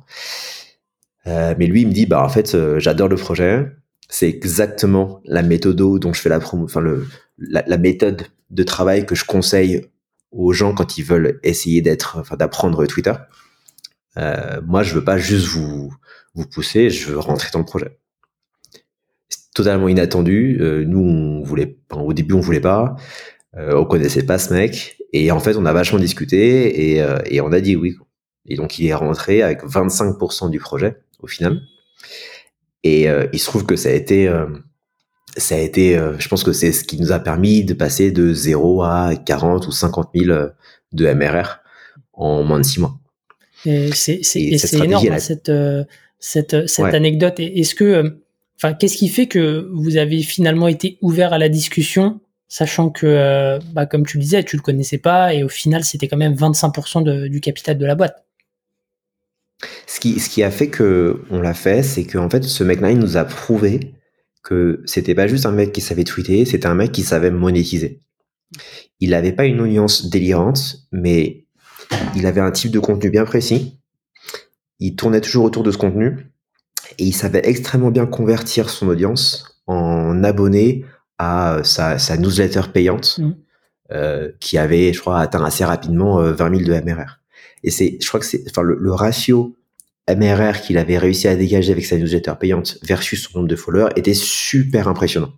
Mais 1.26 1.66
lui, 1.66 1.82
il 1.82 1.88
me 1.88 1.92
dit, 1.92 2.06
bah 2.06 2.24
en 2.24 2.28
fait, 2.28 2.56
j'adore 2.78 3.08
le 3.08 3.16
projet. 3.16 3.66
C'est 4.08 4.28
exactement 4.28 5.20
la 5.24 5.42
méthode 5.42 5.76
dont 5.76 6.12
je 6.12 6.20
fais 6.20 6.28
la 6.28 6.38
promo, 6.38 6.64
enfin 6.64 6.80
le, 6.80 7.06
la, 7.38 7.64
la 7.66 7.78
méthode 7.78 8.22
de 8.50 8.62
travail 8.62 9.04
que 9.04 9.14
je 9.16 9.24
conseille 9.24 9.86
aux 10.30 10.52
gens 10.52 10.74
quand 10.74 10.96
ils 10.98 11.04
veulent 11.04 11.40
essayer 11.42 11.80
d'être, 11.80 12.18
enfin 12.18 12.36
d'apprendre 12.36 12.86
Twitter. 12.86 13.14
Moi, 14.16 14.82
je 14.82 14.94
veux 14.94 15.04
pas 15.04 15.18
juste 15.18 15.46
vous 15.46 15.92
vous 16.34 16.46
pousser, 16.46 16.90
je 16.90 17.10
veux 17.10 17.18
rentrer 17.18 17.50
dans 17.52 17.58
le 17.58 17.64
projet. 17.64 17.98
C'est 19.28 19.52
totalement 19.54 19.88
inattendu. 19.88 20.58
Euh, 20.60 20.84
nous, 20.84 21.00
on 21.00 21.42
voulait, 21.42 21.76
au 21.90 22.12
début, 22.12 22.34
on 22.34 22.40
voulait 22.40 22.60
pas. 22.60 22.96
Euh, 23.56 23.76
on 23.76 23.84
connaissait 23.84 24.24
pas 24.24 24.38
ce 24.38 24.52
mec, 24.52 24.96
et 25.12 25.30
en 25.30 25.40
fait, 25.40 25.56
on 25.56 25.66
a 25.66 25.72
vachement 25.72 25.98
discuté 25.98 26.92
et, 26.92 27.02
euh, 27.02 27.18
et 27.26 27.40
on 27.40 27.52
a 27.52 27.60
dit 27.60 27.76
oui. 27.76 27.96
Et 28.46 28.56
donc, 28.56 28.78
il 28.78 28.86
est 28.86 28.94
rentré 28.94 29.42
avec 29.42 29.62
25% 29.62 30.50
du 30.50 30.58
projet 30.58 30.96
au 31.20 31.26
final. 31.26 31.60
Et 32.82 33.08
euh, 33.08 33.26
il 33.32 33.38
se 33.38 33.44
trouve 33.44 33.66
que 33.66 33.76
ça 33.76 33.90
a 33.90 33.92
été 33.92 34.28
ça 35.36 35.54
a 35.54 35.58
été, 35.58 35.96
euh, 35.96 36.18
je 36.18 36.28
pense 36.28 36.44
que 36.44 36.52
c'est 36.52 36.72
ce 36.72 36.84
qui 36.84 37.00
nous 37.00 37.12
a 37.12 37.18
permis 37.18 37.64
de 37.64 37.74
passer 37.74 38.12
de 38.12 38.32
0 38.32 38.82
à 38.82 39.12
40 39.16 39.66
ou 39.66 39.72
50 39.72 40.10
000 40.14 40.30
euh, 40.30 40.48
de 40.92 41.12
MRR 41.12 41.60
en 42.12 42.42
moins 42.42 42.58
de 42.58 42.64
6 42.64 42.80
mois. 42.80 42.98
c'est 43.94 44.20
énorme 44.74 45.08
hein, 45.10 45.18
cette, 45.18 45.48
euh, 45.48 45.84
cette, 46.22 46.68
cette 46.68 46.94
anecdote. 46.94 47.34
Est-ce 47.38 47.74
que, 47.74 48.20
enfin, 48.56 48.72
qu'est-ce 48.72 48.96
qui 48.96 49.08
fait 49.08 49.26
que 49.26 49.68
vous 49.74 49.98
avez 49.98 50.22
finalement 50.22 50.68
été 50.68 50.96
ouvert 51.02 51.34
à 51.34 51.38
la 51.38 51.50
discussion, 51.50 52.20
sachant 52.48 52.88
que, 52.88 53.58
bah, 53.72 53.84
comme 53.84 54.06
tu 54.06 54.16
le 54.16 54.22
disais, 54.22 54.44
tu 54.44 54.56
le 54.56 54.62
connaissais 54.62 54.98
pas 54.98 55.34
et 55.34 55.42
au 55.42 55.48
final, 55.48 55.84
c'était 55.84 56.08
quand 56.08 56.16
même 56.16 56.34
25% 56.34 57.02
de, 57.02 57.26
du 57.26 57.40
capital 57.40 57.76
de 57.76 57.84
la 57.84 57.96
boîte? 57.96 58.24
Ce 59.86 60.00
qui, 60.00 60.18
ce 60.20 60.30
qui 60.30 60.42
a 60.42 60.50
fait 60.50 60.68
que 60.68 61.22
on 61.30 61.40
l'a 61.40 61.54
fait, 61.54 61.82
c'est 61.82 62.04
qu'en 62.04 62.30
fait, 62.30 62.44
ce 62.44 62.64
mec-là, 62.64 62.92
il 62.92 62.98
nous 62.98 63.16
a 63.16 63.24
prouvé 63.24 63.92
que 64.42 64.82
c'était 64.86 65.14
pas 65.14 65.26
juste 65.26 65.46
un 65.46 65.52
mec 65.52 65.72
qui 65.72 65.80
savait 65.80 66.04
tweeter, 66.04 66.44
c'était 66.44 66.66
un 66.66 66.74
mec 66.74 66.92
qui 66.92 67.02
savait 67.02 67.30
monétiser. 67.30 68.00
Il 69.00 69.10
n'avait 69.10 69.32
pas 69.32 69.44
une 69.44 69.60
audience 69.60 70.08
délirante, 70.08 70.86
mais 70.92 71.46
il 72.16 72.26
avait 72.26 72.40
un 72.40 72.50
type 72.50 72.70
de 72.70 72.78
contenu 72.78 73.10
bien 73.10 73.24
précis. 73.24 73.78
Il 74.82 74.96
tournait 74.96 75.20
toujours 75.20 75.44
autour 75.44 75.62
de 75.62 75.70
ce 75.70 75.78
contenu 75.78 76.26
et 76.98 77.04
il 77.04 77.12
savait 77.12 77.42
extrêmement 77.44 77.92
bien 77.92 78.04
convertir 78.04 78.68
son 78.68 78.88
audience 78.88 79.62
en 79.68 80.24
abonnés 80.24 80.84
à 81.18 81.60
sa, 81.62 82.00
sa 82.00 82.16
newsletter 82.16 82.62
payante 82.72 83.18
mmh. 83.18 83.30
euh, 83.92 84.32
qui 84.40 84.58
avait, 84.58 84.92
je 84.92 85.00
crois, 85.00 85.20
atteint 85.20 85.44
assez 85.44 85.64
rapidement 85.64 86.16
20 86.16 86.52
euh, 86.52 86.58
000 86.58 86.68
de 86.68 86.84
MRR. 86.84 87.20
Et 87.62 87.70
c'est, 87.70 87.96
je 88.00 88.08
crois 88.08 88.18
que 88.18 88.26
c'est, 88.26 88.42
enfin, 88.50 88.62
le, 88.62 88.76
le 88.76 88.92
ratio 88.92 89.56
MRR 90.10 90.60
qu'il 90.60 90.78
avait 90.78 90.98
réussi 90.98 91.28
à 91.28 91.36
dégager 91.36 91.70
avec 91.70 91.86
sa 91.86 91.96
newsletter 91.96 92.32
payante 92.40 92.78
versus 92.82 93.22
son 93.22 93.38
nombre 93.38 93.48
de 93.48 93.56
followers 93.56 93.92
était 93.94 94.14
super 94.14 94.88
impressionnant. 94.88 95.32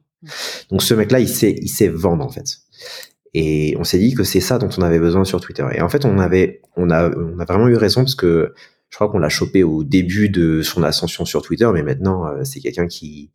Donc 0.70 0.82
ce 0.82 0.94
mec-là, 0.94 1.20
il 1.20 1.28
sait, 1.28 1.54
il 1.60 1.68
sait 1.68 1.88
vendre 1.88 2.24
en 2.24 2.30
fait. 2.30 2.46
Et 3.34 3.76
on 3.78 3.84
s'est 3.84 3.98
dit 3.98 4.14
que 4.14 4.24
c'est 4.24 4.40
ça 4.40 4.58
dont 4.58 4.70
on 4.78 4.82
avait 4.82 5.00
besoin 5.00 5.24
sur 5.24 5.40
Twitter. 5.40 5.66
Et 5.74 5.82
en 5.82 5.88
fait, 5.90 6.06
on 6.06 6.18
avait, 6.18 6.62
on 6.76 6.88
a, 6.90 7.10
on 7.10 7.38
a 7.38 7.44
vraiment 7.44 7.68
eu 7.68 7.76
raison 7.76 8.02
parce 8.02 8.14
que 8.14 8.54
je 8.94 8.96
crois 8.96 9.08
qu'on 9.08 9.18
l'a 9.18 9.28
chopé 9.28 9.64
au 9.64 9.82
début 9.82 10.28
de 10.28 10.62
son 10.62 10.84
ascension 10.84 11.24
sur 11.24 11.42
Twitter, 11.42 11.68
mais 11.74 11.82
maintenant 11.82 12.28
euh, 12.28 12.44
c'est 12.44 12.60
quelqu'un 12.60 12.86
qui, 12.86 13.32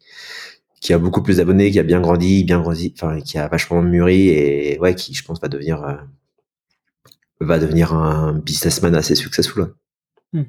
qui 0.80 0.94
a 0.94 0.98
beaucoup 0.98 1.22
plus 1.22 1.36
d'abonnés, 1.36 1.70
qui 1.70 1.80
a 1.80 1.84
bien 1.84 2.00
grandi, 2.00 2.46
bien 2.46 2.62
grandi, 2.62 2.94
enfin 2.96 3.20
qui 3.20 3.38
a 3.38 3.46
vachement 3.50 3.82
mûri 3.82 4.30
et 4.30 4.80
ouais, 4.80 4.96
qui 4.96 5.14
je 5.14 5.22
pense 5.22 5.42
va 5.42 5.50
devenir, 5.50 5.84
euh, 5.84 5.96
va 7.42 7.60
devenir 7.60 7.94
un 7.94 8.36
businessman 8.36 8.96
assez 8.96 9.16
successful. 9.16 9.74
Hmm. 10.32 10.44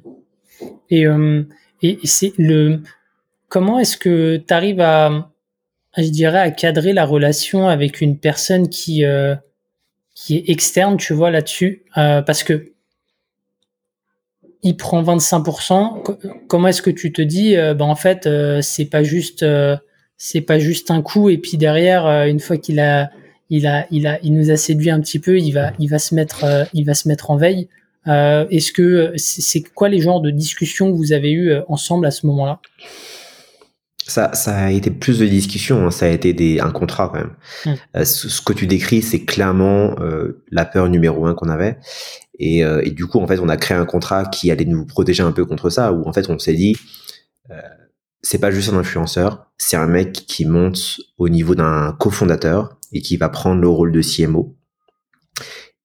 Et, 0.89 1.05
euh, 1.05 1.43
et 1.81 1.99
c'est 2.05 2.31
le 2.37 2.79
comment 3.49 3.79
est-ce 3.79 3.97
que 3.97 4.37
tu 4.37 4.53
arrives 4.53 4.79
à, 4.79 5.29
je 5.97 6.07
dirais, 6.07 6.39
à 6.39 6.51
cadrer 6.51 6.93
la 6.93 7.05
relation 7.05 7.67
avec 7.67 7.99
une 7.99 8.17
personne 8.17 8.69
qui 8.69 9.03
qui 10.15 10.37
est 10.37 10.49
externe, 10.49 10.95
tu 10.95 11.13
vois 11.13 11.31
là-dessus, 11.31 11.83
parce 11.95 12.43
que 12.43 12.71
il 14.63 14.77
prend 14.77 15.01
25%. 15.03 16.03
Comment 16.47 16.67
est-ce 16.67 16.81
que 16.81 16.89
tu 16.89 17.11
te 17.11 17.21
dis, 17.21 17.55
euh, 17.55 17.73
ben 17.73 17.85
en 17.85 17.95
fait, 17.95 18.27
euh, 18.27 18.61
c'est 18.61 18.85
pas 18.85 19.03
juste, 19.03 19.43
euh, 19.43 19.75
c'est 20.17 20.41
pas 20.41 20.59
juste 20.59 20.91
un 20.91 21.01
coup, 21.01 21.29
et 21.29 21.37
puis 21.37 21.57
derrière, 21.57 22.05
une 22.27 22.39
fois 22.39 22.57
qu'il 22.57 22.79
a, 22.79 23.09
il 23.49 23.65
a, 23.67 23.87
il 23.91 24.05
a, 24.07 24.19
il 24.23 24.33
nous 24.33 24.51
a 24.51 24.55
séduit 24.57 24.91
un 24.91 25.01
petit 25.01 25.19
peu, 25.19 25.39
il 25.39 25.51
va, 25.51 25.71
il 25.79 25.87
va 25.87 25.99
se 25.99 26.13
mettre, 26.13 26.45
il 26.73 26.85
va 26.85 26.93
se 26.93 27.07
mettre 27.07 27.31
en 27.31 27.37
veille. 27.37 27.67
Euh, 28.07 28.47
Est-ce 28.49 28.71
que 28.71 29.13
c'est 29.17 29.61
quoi 29.61 29.89
les 29.89 30.01
genres 30.01 30.21
de 30.21 30.31
discussions 30.31 30.91
que 30.91 30.97
vous 30.97 31.13
avez 31.13 31.31
eues 31.31 31.51
euh, 31.51 31.61
ensemble 31.67 32.05
à 32.05 32.11
ce 32.11 32.25
moment-là? 32.27 32.59
Ça, 34.07 34.33
ça 34.33 34.55
a 34.57 34.71
été 34.71 34.89
plus 34.89 35.19
de 35.19 35.25
discussions, 35.25 35.85
hein. 35.85 35.91
ça 35.91 36.05
a 36.05 36.09
été 36.09 36.33
des, 36.33 36.59
un 36.59 36.71
contrat 36.71 37.09
quand 37.09 37.19
même. 37.19 37.35
Hum. 37.65 37.75
Euh, 37.95 38.05
ce, 38.05 38.41
que 38.41 38.53
tu 38.53 38.67
décris, 38.67 39.01
c'est 39.01 39.23
clairement 39.23 39.95
euh, 39.99 40.43
la 40.51 40.65
peur 40.65 40.89
numéro 40.89 41.25
un 41.25 41.33
qu'on 41.33 41.49
avait. 41.49 41.77
Et, 42.39 42.65
euh, 42.65 42.81
et, 42.83 42.91
du 42.91 43.05
coup, 43.05 43.19
en 43.19 43.27
fait, 43.27 43.39
on 43.39 43.49
a 43.49 43.57
créé 43.57 43.77
un 43.77 43.85
contrat 43.85 44.25
qui 44.25 44.49
allait 44.49 44.65
nous 44.65 44.85
protéger 44.85 45.21
un 45.21 45.31
peu 45.31 45.45
contre 45.45 45.69
ça, 45.69 45.93
où 45.93 46.07
en 46.07 46.13
fait, 46.13 46.29
on 46.29 46.39
s'est 46.39 46.55
dit, 46.55 46.75
euh, 47.51 47.61
c'est 48.21 48.39
pas 48.39 48.51
juste 48.51 48.69
un 48.73 48.77
influenceur, 48.77 49.45
c'est 49.57 49.77
un 49.77 49.87
mec 49.87 50.13
qui 50.13 50.45
monte 50.45 50.99
au 51.17 51.29
niveau 51.29 51.55
d'un 51.55 51.95
cofondateur 51.99 52.77
et 52.91 53.01
qui 53.01 53.17
va 53.17 53.29
prendre 53.29 53.61
le 53.61 53.67
rôle 53.67 53.91
de 53.91 54.01
CMO 54.01 54.57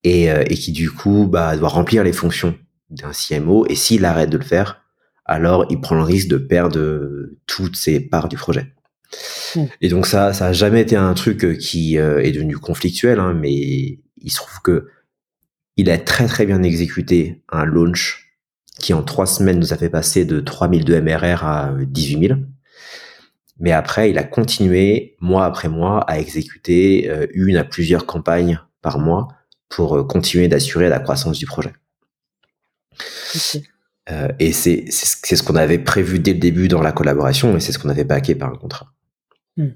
et, 0.02 0.30
euh, 0.30 0.44
et 0.48 0.54
qui 0.54 0.72
du 0.72 0.90
coup 0.90 1.26
bah, 1.30 1.56
doit 1.56 1.68
remplir 1.68 2.04
les 2.04 2.12
fonctions 2.12 2.54
d'un 2.90 3.10
CMO. 3.12 3.66
Et 3.66 3.74
s'il 3.74 4.04
arrête 4.04 4.30
de 4.30 4.38
le 4.38 4.44
faire, 4.44 4.82
alors 5.26 5.66
il 5.70 5.80
prend 5.80 5.96
le 5.96 6.02
risque 6.02 6.28
de 6.28 6.38
perdre 6.38 7.28
toutes 7.46 7.76
ses 7.76 8.00
parts 8.00 8.28
du 8.28 8.36
projet. 8.36 8.72
Hmm. 9.54 9.66
Et 9.80 9.88
donc 9.88 10.06
ça, 10.06 10.32
ça 10.32 10.46
a 10.46 10.52
jamais 10.52 10.80
été 10.80 10.96
un 10.96 11.14
truc 11.14 11.44
euh, 11.44 11.54
qui 11.54 11.98
euh, 11.98 12.22
est 12.22 12.32
devenu 12.32 12.56
conflictuel, 12.56 13.20
hein, 13.20 13.34
mais 13.34 13.52
il 13.52 14.30
se 14.30 14.36
trouve 14.36 14.60
que 14.62 14.88
il 15.76 15.90
a 15.90 15.98
très 15.98 16.26
très 16.26 16.46
bien 16.46 16.62
exécuté 16.62 17.42
un 17.50 17.64
launch 17.64 18.32
qui 18.80 18.94
en 18.94 19.02
trois 19.02 19.26
semaines 19.26 19.58
nous 19.58 19.72
a 19.72 19.76
fait 19.76 19.90
passer 19.90 20.24
de 20.24 20.40
3000 20.40 20.84
de 20.84 21.00
MRR 21.00 21.44
à 21.44 21.74
18 21.78 22.28
000. 22.28 22.40
Mais 23.58 23.72
après, 23.72 24.10
il 24.10 24.18
a 24.18 24.24
continué 24.24 25.16
mois 25.20 25.46
après 25.46 25.68
mois 25.68 26.00
à 26.00 26.18
exécuter 26.18 27.10
une 27.32 27.56
à 27.56 27.64
plusieurs 27.64 28.04
campagnes 28.04 28.60
par 28.82 28.98
mois 28.98 29.28
pour 29.68 29.96
euh, 29.96 30.04
continuer 30.04 30.48
d'assurer 30.48 30.88
la 30.88 31.00
croissance 31.00 31.38
du 31.38 31.46
projet. 31.46 31.72
Euh, 34.10 34.28
et 34.38 34.52
c'est 34.52 34.90
ce 34.90 35.42
qu'on 35.42 35.56
avait 35.56 35.78
prévu 35.78 36.18
dès 36.18 36.32
le 36.32 36.38
début 36.38 36.68
dans 36.68 36.82
la 36.82 36.92
collaboration 36.92 37.56
et 37.56 37.60
c'est 37.60 37.72
ce 37.72 37.78
qu'on 37.78 37.88
avait 37.88 38.04
baqué 38.04 38.34
par 38.34 38.50
un 38.50 38.56
contrat. 38.56 38.92
Hmm. 39.56 39.70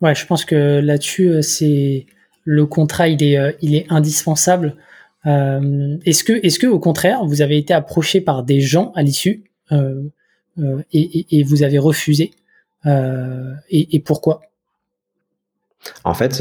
Ouais, 0.00 0.14
je 0.14 0.26
pense 0.26 0.44
que 0.44 0.80
là-dessus, 0.80 1.28
euh, 1.28 1.42
c'est 1.42 2.06
le 2.44 2.66
contrat, 2.66 3.08
il 3.08 3.22
est, 3.22 3.56
il 3.60 3.74
est 3.74 3.86
indispensable. 3.88 4.76
est-ce 5.24 6.22
que, 6.22 6.44
est-ce 6.44 6.58
que 6.58 6.66
au 6.66 6.78
contraire, 6.78 7.24
vous 7.24 7.42
avez 7.42 7.58
été 7.58 7.74
approché 7.74 8.20
par 8.20 8.44
des 8.44 8.60
gens 8.60 8.92
à 8.94 9.02
l'issue 9.02 9.44
et, 9.72 11.26
et, 11.38 11.42
vous 11.42 11.64
avez 11.64 11.78
refusé 11.78 12.30
et, 12.84 13.96
et, 13.96 13.98
pourquoi? 13.98 14.42
En 16.04 16.14
fait, 16.14 16.40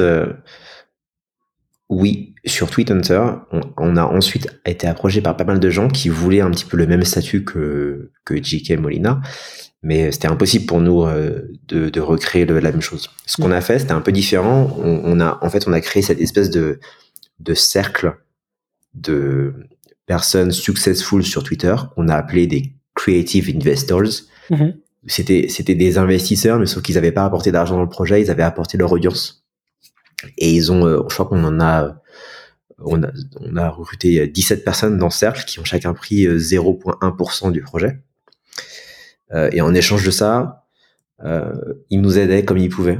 oui, 1.89 2.33
sur 2.45 2.69
Tweethunter, 2.71 3.23
on, 3.51 3.61
on, 3.77 3.95
a 3.95 4.03
ensuite 4.03 4.47
été 4.65 4.87
approché 4.87 5.21
par 5.21 5.37
pas 5.37 5.43
mal 5.43 5.59
de 5.59 5.69
gens 5.69 5.87
qui 5.87 6.09
voulaient 6.09 6.41
un 6.41 6.49
petit 6.49 6.65
peu 6.65 6.77
le 6.77 6.87
même 6.87 7.03
statut 7.03 7.43
que, 7.43 8.11
que 8.25 8.35
JK 8.35 8.79
Molina, 8.79 9.21
mais 9.83 10.11
c'était 10.11 10.27
impossible 10.27 10.65
pour 10.65 10.81
nous 10.81 11.03
euh, 11.03 11.47
de, 11.67 11.89
de, 11.89 12.01
recréer 12.01 12.45
le, 12.45 12.59
la 12.59 12.71
même 12.71 12.81
chose. 12.81 13.11
Ce 13.27 13.39
qu'on 13.39 13.51
a 13.51 13.61
fait, 13.61 13.77
c'était 13.79 13.91
un 13.91 14.01
peu 14.01 14.11
différent. 14.11 14.75
On, 14.79 15.01
on, 15.03 15.19
a, 15.19 15.37
en 15.41 15.49
fait, 15.51 15.67
on 15.67 15.73
a 15.73 15.81
créé 15.81 16.01
cette 16.01 16.19
espèce 16.19 16.49
de, 16.49 16.79
de 17.39 17.53
cercle 17.53 18.15
de 18.95 19.53
personnes 20.07 20.51
successful 20.51 21.23
sur 21.23 21.43
Twitter 21.43 21.75
qu'on 21.95 22.07
a 22.07 22.15
appelé 22.15 22.47
des 22.47 22.73
creative 22.95 23.55
investors. 23.55 24.23
Mm-hmm. 24.49 24.75
C'était, 25.05 25.47
c'était 25.49 25.75
des 25.75 25.99
investisseurs, 25.99 26.57
mais 26.57 26.65
sauf 26.65 26.81
qu'ils 26.81 26.95
n'avaient 26.95 27.11
pas 27.11 27.25
apporté 27.25 27.51
d'argent 27.51 27.75
dans 27.75 27.83
le 27.83 27.89
projet, 27.89 28.21
ils 28.21 28.31
avaient 28.31 28.41
apporté 28.41 28.77
leur 28.77 28.91
audience. 28.91 29.44
Et 30.37 30.51
ils 30.51 30.71
ont, 30.71 30.85
euh, 30.85 31.01
je 31.09 31.13
crois 31.13 31.25
qu'on 31.25 31.43
en 31.43 31.59
a, 31.59 32.01
on 32.79 33.03
a, 33.03 33.11
on 33.39 33.55
a 33.55 33.69
recruté 33.69 34.27
17 34.27 34.63
personnes 34.63 34.97
dans 34.97 35.09
ce 35.09 35.19
cercle 35.19 35.45
qui 35.45 35.59
ont 35.59 35.65
chacun 35.65 35.93
pris 35.93 36.27
0,1% 36.27 37.51
du 37.51 37.61
projet. 37.61 37.99
et 39.51 39.61
en 39.61 39.73
échange 39.73 40.05
de 40.05 40.11
ça, 40.11 40.65
ils 41.89 42.01
nous 42.01 42.17
aidaient 42.17 42.43
comme 42.43 42.57
ils 42.57 42.69
pouvaient. 42.69 42.99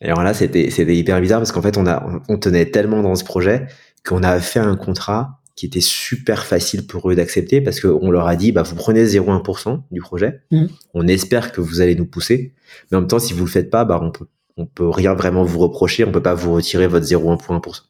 Et 0.00 0.06
alors 0.06 0.22
là, 0.22 0.34
c'était 0.34 0.70
c'était 0.70 0.96
hyper 0.96 1.20
bizarre 1.20 1.40
parce 1.40 1.52
qu'en 1.52 1.62
fait, 1.62 1.76
on 1.76 1.86
a 1.86 2.20
on 2.28 2.36
tenait 2.36 2.66
tellement 2.66 3.02
dans 3.02 3.14
ce 3.14 3.24
projet 3.24 3.66
qu'on 4.04 4.22
a 4.22 4.40
fait 4.40 4.60
un 4.60 4.76
contrat 4.76 5.40
qui 5.56 5.64
était 5.66 5.80
super 5.80 6.44
facile 6.44 6.86
pour 6.86 7.10
eux 7.10 7.14
d'accepter 7.14 7.62
parce 7.62 7.80
qu'on 7.80 8.10
leur 8.10 8.28
a 8.28 8.36
dit 8.36 8.52
bah 8.52 8.62
vous 8.62 8.76
prenez 8.76 9.04
0,1% 9.04 9.82
du 9.90 10.00
projet. 10.00 10.42
Mmh. 10.50 10.66
On 10.92 11.08
espère 11.08 11.50
que 11.50 11.62
vous 11.62 11.80
allez 11.80 11.94
nous 11.94 12.06
pousser, 12.06 12.52
mais 12.90 12.98
en 12.98 13.00
même 13.00 13.08
temps, 13.08 13.18
si 13.18 13.32
vous 13.32 13.44
le 13.44 13.50
faites 13.50 13.70
pas, 13.70 13.84
bah 13.86 13.98
on 14.02 14.10
peut 14.10 14.26
on 14.56 14.66
peut 14.66 14.88
rien 14.88 15.14
vraiment 15.14 15.44
vous 15.44 15.58
reprocher, 15.58 16.04
on 16.04 16.12
peut 16.12 16.22
pas 16.22 16.34
vous 16.34 16.54
retirer 16.54 16.86
votre 16.86 17.06
0,1%. 17.06 17.82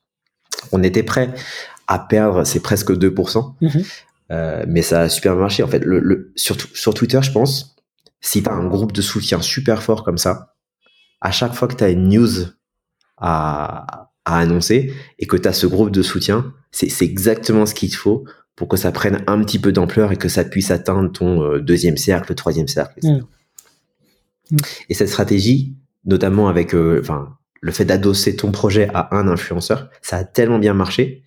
On 0.73 0.83
était 0.83 1.03
prêt 1.03 1.33
à 1.87 1.99
perdre, 1.99 2.45
c'est 2.45 2.61
presque 2.61 2.91
2%, 2.91 3.55
mmh. 3.61 3.69
euh, 4.33 4.65
mais 4.67 4.83
ça 4.83 5.03
a 5.03 5.09
super 5.09 5.37
marché. 5.37 5.63
En 5.63 5.69
fait, 5.69 5.85
le, 5.85 6.01
le 6.01 6.33
sur, 6.35 6.57
sur 6.75 6.95
Twitter, 6.95 7.21
je 7.23 7.31
pense, 7.31 7.77
si 8.21 8.43
tu 8.43 8.49
as 8.49 8.53
un 8.53 8.67
groupe 8.67 8.93
de 8.93 9.03
soutien 9.03 9.41
super 9.41 9.83
fort 9.83 10.03
comme 10.03 10.19
ça, 10.19 10.55
à 11.21 11.31
chaque 11.31 11.55
fois 11.55 11.69
que 11.69 11.75
tu 11.75 11.85
as 11.85 11.91
une 11.91 12.09
news 12.09 12.47
à, 13.17 14.11
à 14.25 14.39
annoncer 14.39 14.93
et 15.19 15.27
que 15.27 15.37
tu 15.37 15.49
as 15.49 15.53
ce 15.53 15.67
groupe 15.67 15.91
de 15.91 16.03
soutien, 16.03 16.53
c'est 16.73 17.03
exactement 17.03 17.65
ce 17.65 17.75
qu'il 17.75 17.91
te 17.91 17.97
faut 17.97 18.25
pour 18.57 18.69
que 18.69 18.77
ça 18.77 18.91
prenne 18.91 19.23
un 19.27 19.43
petit 19.43 19.59
peu 19.59 19.71
d'ampleur 19.71 20.13
et 20.13 20.17
que 20.17 20.29
ça 20.29 20.45
puisse 20.45 20.71
atteindre 20.71 21.13
ton 21.13 21.43
euh, 21.43 21.61
deuxième 21.61 21.97
cercle, 21.97 22.35
troisième 22.35 22.69
cercle, 22.69 22.99
etc. 22.99 23.21
Mm. 24.51 24.57
Mm. 24.57 24.59
Et 24.89 24.95
cette 24.95 25.09
stratégie, 25.09 25.75
notamment 26.07 26.49
avec 26.49 26.75
euh, 26.75 27.01
enfin 27.01 27.37
le 27.61 27.73
fait 27.73 27.85
d'adosser 27.85 28.37
ton 28.37 28.53
projet 28.53 28.89
à 28.95 29.15
un 29.15 29.29
influenceur, 29.29 29.91
ça 30.01 30.19
a 30.19 30.25
tellement 30.25 30.59
bien 30.59 30.73
marché 30.73 31.25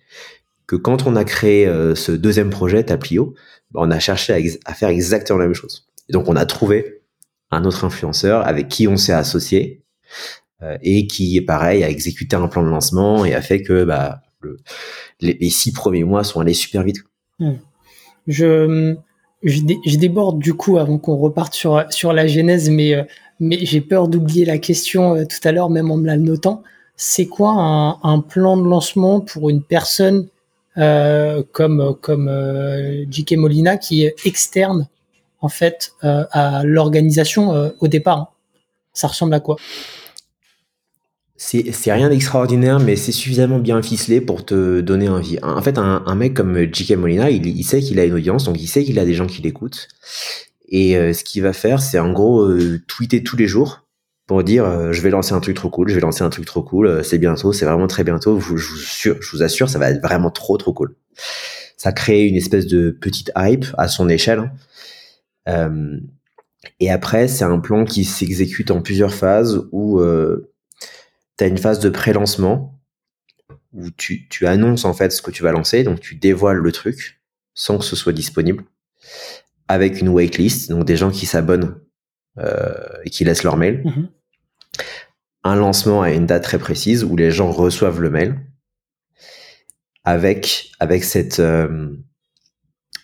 que 0.66 0.76
quand 0.76 1.06
on 1.06 1.16
a 1.16 1.24
créé 1.24 1.66
euh, 1.66 1.94
ce 1.94 2.12
deuxième 2.12 2.50
projet, 2.50 2.82
Taplio, 2.84 3.34
bah, 3.72 3.80
on 3.82 3.90
a 3.90 3.98
cherché 3.98 4.58
à, 4.64 4.74
faire 4.74 4.88
exactement 4.88 5.38
la 5.38 5.46
même 5.46 5.54
chose. 5.54 5.88
Donc 6.08 6.28
on 6.28 6.36
a 6.36 6.46
trouvé 6.46 7.02
un 7.50 7.64
autre 7.64 7.84
influenceur 7.84 8.46
avec 8.46 8.68
qui 8.68 8.88
on 8.88 8.96
s'est 8.96 9.12
associé 9.12 9.82
euh, 10.62 10.78
et 10.82 11.06
qui, 11.06 11.40
pareil, 11.40 11.84
a 11.84 11.90
exécuté 11.90 12.36
un 12.36 12.48
plan 12.48 12.62
de 12.62 12.68
lancement 12.68 13.24
et 13.24 13.34
a 13.34 13.42
fait 13.42 13.62
que 13.62 13.84
bah, 13.84 14.22
les, 15.20 15.50
six 15.50 15.72
premiers 15.72 16.04
mois 16.04 16.24
sont 16.24 16.40
allés 16.40 16.54
super 16.54 16.84
vite. 16.84 17.02
Hmm. 17.38 17.54
Je, 18.26 18.94
je, 19.42 19.96
déborde 19.96 20.38
du 20.38 20.54
coup 20.54 20.78
avant 20.78 20.98
qu'on 20.98 21.16
reparte 21.16 21.54
sur, 21.54 21.84
sur 21.90 22.12
la 22.12 22.26
genèse, 22.28 22.70
mais, 22.70 22.94
mais 23.40 23.64
j'ai 23.64 23.80
peur 23.80 24.08
d'oublier 24.08 24.44
la 24.44 24.58
question 24.58 25.16
euh, 25.16 25.24
tout 25.24 25.48
à 25.48 25.52
l'heure, 25.52 25.70
même 25.70 25.90
en 25.90 25.96
me 25.96 26.06
la 26.06 26.16
notant. 26.16 26.62
C'est 26.96 27.26
quoi 27.26 27.52
un, 28.02 28.20
plan 28.20 28.58
de 28.58 28.68
lancement 28.68 29.20
pour 29.20 29.48
une 29.48 29.62
personne 29.62 30.28
euh, 30.76 31.42
comme, 31.50 31.96
comme 32.02 32.28
euh, 32.28 33.06
J.K. 33.10 33.36
Molina 33.36 33.78
qui 33.78 34.04
est 34.04 34.14
externe 34.26 34.86
en 35.40 35.48
fait 35.48 35.94
à 36.02 36.62
l'organisation 36.64 37.72
au 37.80 37.88
départ 37.88 38.34
Ça 38.92 39.08
ressemble 39.08 39.32
à 39.32 39.40
quoi? 39.40 39.56
C'est 41.36 41.72
rien 41.90 42.10
d'extraordinaire, 42.10 42.78
mais 42.78 42.96
c'est 42.96 43.12
suffisamment 43.12 43.58
bien 43.58 43.80
ficelé 43.80 44.20
pour 44.20 44.44
te 44.44 44.82
donner 44.82 45.08
envie. 45.08 45.38
En 45.42 45.62
fait, 45.62 45.78
un, 45.78 46.02
un 46.04 46.14
mec 46.14 46.34
comme 46.34 46.58
J.K. 46.70 46.92
Molina, 46.98 47.30
il, 47.30 47.46
il 47.46 47.64
sait 47.64 47.80
qu'il 47.80 47.98
a 47.98 48.04
une 48.04 48.12
audience, 48.12 48.44
donc 48.44 48.60
il 48.60 48.66
sait 48.66 48.84
qu'il 48.84 48.98
a 48.98 49.06
des 49.06 49.14
gens 49.14 49.26
qui 49.26 49.40
l'écoutent. 49.40 49.88
Et 50.70 50.96
euh, 50.96 51.12
ce 51.12 51.24
qu'il 51.24 51.42
va 51.42 51.52
faire, 51.52 51.80
c'est 51.80 51.98
en 51.98 52.12
gros 52.12 52.42
euh, 52.42 52.80
tweeter 52.86 53.22
tous 53.22 53.36
les 53.36 53.46
jours 53.46 53.86
pour 54.26 54.44
dire 54.44 54.64
euh, 54.64 54.92
je 54.92 55.02
vais 55.02 55.10
lancer 55.10 55.32
un 55.32 55.40
truc 55.40 55.56
trop 55.56 55.68
cool, 55.68 55.88
je 55.88 55.94
vais 55.94 56.00
lancer 56.00 56.22
un 56.22 56.30
truc 56.30 56.46
trop 56.46 56.62
cool, 56.62 57.04
c'est 57.04 57.18
bientôt, 57.18 57.52
c'est 57.52 57.66
vraiment 57.66 57.88
très 57.88 58.04
bientôt. 58.04 58.38
Je, 58.40 59.12
vous 59.32 59.42
assure, 59.42 59.68
ça 59.68 59.78
va 59.78 59.90
être 59.90 60.02
vraiment 60.02 60.30
trop 60.30 60.56
trop 60.56 60.72
cool. 60.72 60.94
Ça 61.76 61.92
crée 61.92 62.26
une 62.26 62.36
espèce 62.36 62.66
de 62.66 62.90
petite 62.90 63.32
hype 63.36 63.66
à 63.76 63.88
son 63.88 64.08
échelle. 64.08 64.52
Hein. 65.46 65.70
et 66.78 66.90
après, 66.90 67.26
c'est 67.26 67.44
un 67.44 67.58
plan 67.58 67.84
qui 67.84 68.04
s'exécute 68.04 68.70
en 68.70 68.82
plusieurs 68.82 69.14
phases 69.14 69.66
où 69.72 70.00
tu 71.38 71.44
as 71.44 71.46
une 71.46 71.58
phase 71.58 71.80
de 71.80 71.88
pré-lancement 71.88 72.80
où 73.72 73.90
tu, 73.90 74.28
annonces 74.46 74.84
en 74.84 74.94
fait 74.94 75.10
ce 75.10 75.22
que 75.22 75.30
tu 75.30 75.42
vas 75.42 75.52
lancer, 75.52 75.84
donc 75.84 76.00
tu 76.00 76.14
dévoiles 76.14 76.58
le 76.58 76.72
truc 76.72 77.20
sans 77.54 77.78
que 77.78 77.84
ce 77.84 77.96
soit 77.96 78.12
disponible, 78.12 78.64
avec 79.70 80.00
une 80.00 80.08
waitlist, 80.08 80.68
donc 80.68 80.84
des 80.84 80.96
gens 80.96 81.12
qui 81.12 81.26
s'abonnent 81.26 81.76
euh, 82.38 82.74
et 83.04 83.10
qui 83.10 83.24
laissent 83.24 83.44
leur 83.44 83.56
mail. 83.56 83.84
Mm-hmm. 83.84 84.08
Un 85.44 85.54
lancement 85.54 86.02
à 86.02 86.10
une 86.10 86.26
date 86.26 86.42
très 86.42 86.58
précise 86.58 87.04
où 87.04 87.14
les 87.14 87.30
gens 87.30 87.52
reçoivent 87.52 88.00
le 88.00 88.10
mail, 88.10 88.40
avec 90.02 90.72
avec 90.80 91.04
cette 91.04 91.38
euh, 91.38 91.88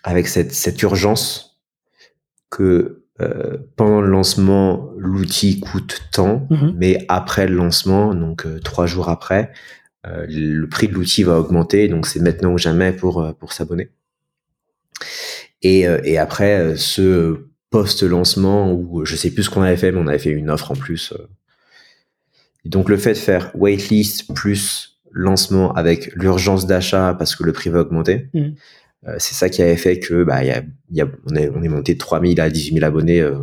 avec 0.03 0.27
cette, 0.27 0.53
cette 0.53 0.83
urgence 0.83 1.63
que 2.51 3.05
euh, 3.21 3.59
pendant 3.77 4.01
le 4.01 4.09
lancement, 4.09 4.91
l'outil 4.99 5.61
coûte 5.61 6.03
tant, 6.11 6.49
mhm. 6.51 6.75
mais 6.77 7.05
après 7.09 7.47
le 7.47 7.55
lancement, 7.55 8.13
donc 8.13 8.45
trois 8.63 8.87
jours 8.87 9.09
après, 9.09 9.53
le 10.05 10.67
prix 10.67 10.89
de 10.89 10.95
l'outil 10.95 11.23
va 11.23 11.39
augmenter, 11.39 11.89
donc 11.89 12.07
c'est 12.07 12.21
maintenant 12.21 12.53
ou 12.53 12.59
jamais 12.59 12.93
pour 12.93 13.35
pour 13.39 13.53
s'abonner. 13.53 13.91
Et, 15.67 15.87
et 16.05 16.19
après 16.19 16.77
ce 16.77 17.49
post-lancement 17.71 18.73
où 18.73 19.05
je 19.05 19.17
sais 19.17 19.31
plus 19.31 19.45
ce 19.45 19.51
qu'on 19.51 19.63
avait 19.63 19.77
fait, 19.77 19.91
mais 19.93 19.99
on 19.99 20.07
avait 20.07 20.19
fait 20.19 20.31
une 20.31 20.51
offre 20.51 20.71
en 20.71 20.75
plus. 20.75 21.13
Donc 22.65 22.89
le 22.89 22.97
fait 22.97 23.13
de 23.13 23.19
faire 23.19 23.51
waitlist 23.55 24.33
plus 24.35 24.99
lancement 25.13 25.73
avec 25.73 26.13
l'urgence 26.15 26.67
d'achat 26.67 27.15
parce 27.19 27.35
que 27.35 27.45
le 27.45 27.53
prix 27.53 27.71
va 27.71 27.81
augmenter. 27.81 28.29
Euh, 28.35 29.17
c'est 29.19 29.35
ça 29.35 29.49
qui 29.49 29.63
avait 29.63 29.77
fait 29.77 29.99
que 29.99 30.25
bah, 30.25 30.45
y 30.45 30.51
a, 30.51 30.63
y 30.91 31.01
a, 31.01 31.07
on, 31.31 31.35
est, 31.37 31.49
on 31.51 31.63
est 31.63 31.69
monté 31.69 31.95
de 31.95 31.99
3000 31.99 32.41
à 32.41 32.51
18 32.51 32.75
000 32.75 32.85
abonnés 32.85 33.21
euh, 33.21 33.39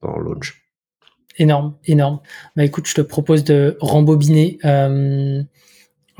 dans 0.00 0.16
le 0.18 0.24
launch. 0.24 0.62
Énorme, 1.38 1.76
énorme. 1.86 2.20
Bah 2.56 2.64
écoute, 2.64 2.86
je 2.86 2.94
te 2.94 3.00
propose 3.00 3.44
de 3.44 3.76
rembobiner. 3.80 4.58
Euh, 4.64 5.42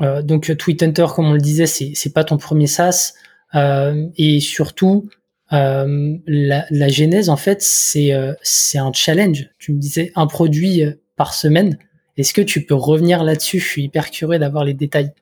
euh, 0.01 0.21
donc 0.21 0.55
Tweet 0.57 0.81
Hunter, 0.81 1.05
comme 1.15 1.25
on 1.25 1.33
le 1.33 1.39
disait, 1.39 1.65
c'est 1.65 2.13
pas 2.13 2.23
ton 2.23 2.37
premier 2.37 2.67
SaaS 2.67 3.13
euh, 3.15 3.22
et 3.53 4.39
surtout 4.39 5.09
euh, 5.51 6.17
la, 6.25 6.65
la, 6.71 6.87
genèse 6.87 7.29
en 7.29 7.37
fait 7.37 7.61
c'est 7.61 8.11
c'est 8.41 8.79
un 8.79 8.91
challenge. 8.93 9.49
Tu 9.59 9.73
me 9.73 9.79
disais 9.79 10.11
un 10.15 10.27
produit 10.27 10.83
par 11.15 11.33
semaine. 11.33 11.77
Est-ce 12.17 12.33
que 12.33 12.41
tu 12.41 12.65
peux 12.65 12.75
revenir 12.75 13.23
là-dessus? 13.23 13.59
Je 13.59 13.67
suis 13.67 13.83
hyper 13.83 14.11
curieux 14.11 14.39
d'avoir 14.39 14.63
les 14.63 14.73
détails. 14.73 15.13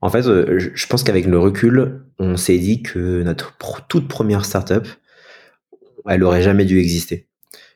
En 0.00 0.10
fait, 0.10 0.26
euh, 0.26 0.58
je 0.58 0.86
pense 0.86 1.02
qu'avec 1.02 1.26
le 1.26 1.38
recul, 1.38 2.02
on 2.18 2.36
s'est 2.36 2.58
dit 2.58 2.82
que 2.82 3.22
notre 3.22 3.56
toute 3.88 4.08
première 4.08 4.44
startup, 4.44 4.86
elle 6.08 6.22
aurait 6.22 6.42
jamais 6.42 6.64
dû 6.64 6.78
exister. 6.78 7.26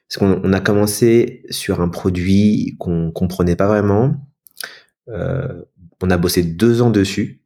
Parce 0.09 0.19
qu'on 0.19 0.53
a 0.53 0.61
commencé 0.61 1.45
sur 1.51 1.81
un 1.81 1.89
produit 1.89 2.77
qu'on 2.79 3.11
comprenait 3.11 3.57
pas 3.57 3.69
vraiment. 3.69 4.15
Euh, 5.09 5.63
on 6.03 6.11
a 6.11 6.19
bossé 6.19 6.43
deux 6.43 6.83
ans 6.83 6.91
dessus. 6.91 7.40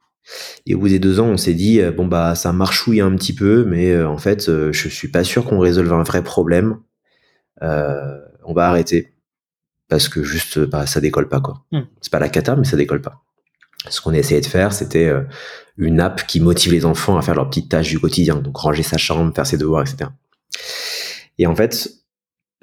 Et 0.67 0.75
au 0.75 0.79
bout 0.79 0.89
des 0.89 0.99
deux 0.99 1.21
ans, 1.21 1.27
on 1.27 1.37
s'est 1.37 1.55
dit 1.55 1.81
euh, 1.81 1.93
bon 1.93 2.07
bah 2.07 2.35
ça 2.35 2.53
marchouille 2.53 3.01
un 3.01 3.15
petit 3.17 3.35
peu, 3.35 3.65
mais 3.65 4.03
en 4.03 4.19
fait, 4.19 4.73
je 4.73 4.89
suis 4.89 5.09
pas 5.09 5.25
sûr 5.25 5.45
qu'on 5.45 5.59
résolve 5.59 5.93
un 5.93 6.03
vrai 6.03 6.23
problème. 6.23 6.79
on 7.61 8.53
va 8.55 8.69
arrêter 8.69 9.13
parce 9.89 10.09
que 10.09 10.23
juste 10.23 10.59
bah 10.59 10.87
ça 10.87 11.01
décolle 11.01 11.29
pas 11.29 11.41
quoi. 11.41 11.65
Hmm. 11.73 11.83
C'est 12.01 12.13
pas 12.13 12.19
la 12.19 12.29
cata, 12.29 12.57
mais 12.57 12.65
ça 12.65 12.77
décolle 12.77 13.03
pas 13.03 13.25
ce 13.89 14.01
qu'on 14.01 14.13
essayait 14.13 14.41
de 14.41 14.47
faire, 14.47 14.73
c'était 14.73 15.07
euh, 15.07 15.23
une 15.77 16.01
app 16.01 16.27
qui 16.27 16.41
motive 16.41 16.73
les 16.73 16.85
enfants 16.85 17.17
à 17.17 17.23
faire 17.23 17.35
leurs 17.35 17.49
petites 17.49 17.71
tâches 17.71 17.89
du 17.89 17.99
quotidien, 17.99 18.37
donc 18.37 18.57
ranger 18.57 18.83
sa 18.83 18.97
chambre, 18.97 19.35
faire 19.35 19.47
ses 19.47 19.59
devoirs, 19.59 19.83
etc. 19.83 20.11
Et 21.39 21.47
en 21.47 21.55
fait, 21.55 21.91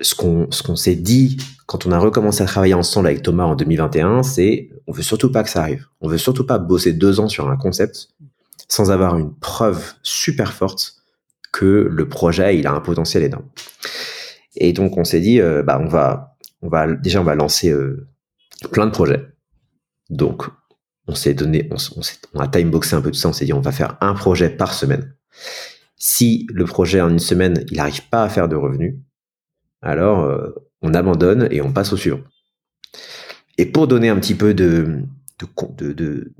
ce 0.01 0.15
qu'on 0.15 0.49
ce 0.51 0.63
qu'on 0.63 0.75
s'est 0.75 0.95
dit 0.95 1.37
quand 1.65 1.85
on 1.85 1.91
a 1.91 1.99
recommencé 1.99 2.43
à 2.43 2.45
travailler 2.45 2.73
ensemble 2.73 3.07
avec 3.07 3.21
Thomas 3.23 3.45
en 3.45 3.55
2021, 3.55 4.23
c'est 4.23 4.69
on 4.87 4.91
veut 4.91 5.03
surtout 5.03 5.31
pas 5.31 5.43
que 5.43 5.49
ça 5.49 5.61
arrive. 5.61 5.85
On 6.01 6.09
veut 6.09 6.17
surtout 6.17 6.45
pas 6.45 6.57
bosser 6.57 6.93
deux 6.93 7.19
ans 7.19 7.29
sur 7.29 7.49
un 7.49 7.57
concept 7.57 8.09
sans 8.67 8.91
avoir 8.91 9.17
une 9.17 9.33
preuve 9.33 9.93
super 10.03 10.53
forte 10.53 10.95
que 11.51 11.87
le 11.89 12.07
projet 12.07 12.57
il 12.57 12.67
a 12.67 12.73
un 12.73 12.81
potentiel 12.81 13.23
énorme. 13.23 13.45
Et 14.55 14.73
donc 14.73 14.97
on 14.97 15.03
s'est 15.03 15.21
dit 15.21 15.39
euh, 15.39 15.63
bah 15.63 15.79
on 15.81 15.87
va 15.87 16.37
on 16.61 16.69
va 16.69 16.91
déjà 16.91 17.21
on 17.21 17.23
va 17.23 17.35
lancer 17.35 17.69
euh, 17.69 18.07
plein 18.71 18.85
de 18.85 18.91
projets. 18.91 19.25
Donc 20.09 20.43
on 21.07 21.15
s'est 21.15 21.33
donné, 21.33 21.69
on, 21.71 21.77
on, 22.33 22.39
a 22.39 22.47
timeboxé 22.47 22.95
un 22.95 23.01
peu 23.01 23.11
tout 23.11 23.17
ça, 23.17 23.29
on 23.29 23.33
s'est 23.33 23.45
dit 23.45 23.53
on 23.53 23.61
va 23.61 23.71
faire 23.71 23.97
un 24.01 24.13
projet 24.13 24.49
par 24.49 24.73
semaine. 24.73 25.15
Si 25.97 26.47
le 26.49 26.65
projet 26.65 27.01
en 27.01 27.09
une 27.09 27.19
semaine, 27.19 27.63
il 27.69 27.77
n'arrive 27.77 28.07
pas 28.09 28.23
à 28.23 28.29
faire 28.29 28.47
de 28.47 28.55
revenus, 28.55 28.95
alors 29.81 30.23
euh, 30.23 30.49
on 30.81 30.93
abandonne 30.93 31.47
et 31.51 31.61
on 31.61 31.71
passe 31.71 31.93
au 31.93 31.97
suivant. 31.97 32.19
Et 33.57 33.65
pour 33.65 33.87
donner 33.87 34.09
un 34.09 34.19
petit 34.19 34.35
peu 34.35 34.53
de, 34.53 35.01
de, 35.77 35.91
de, 35.93 36.31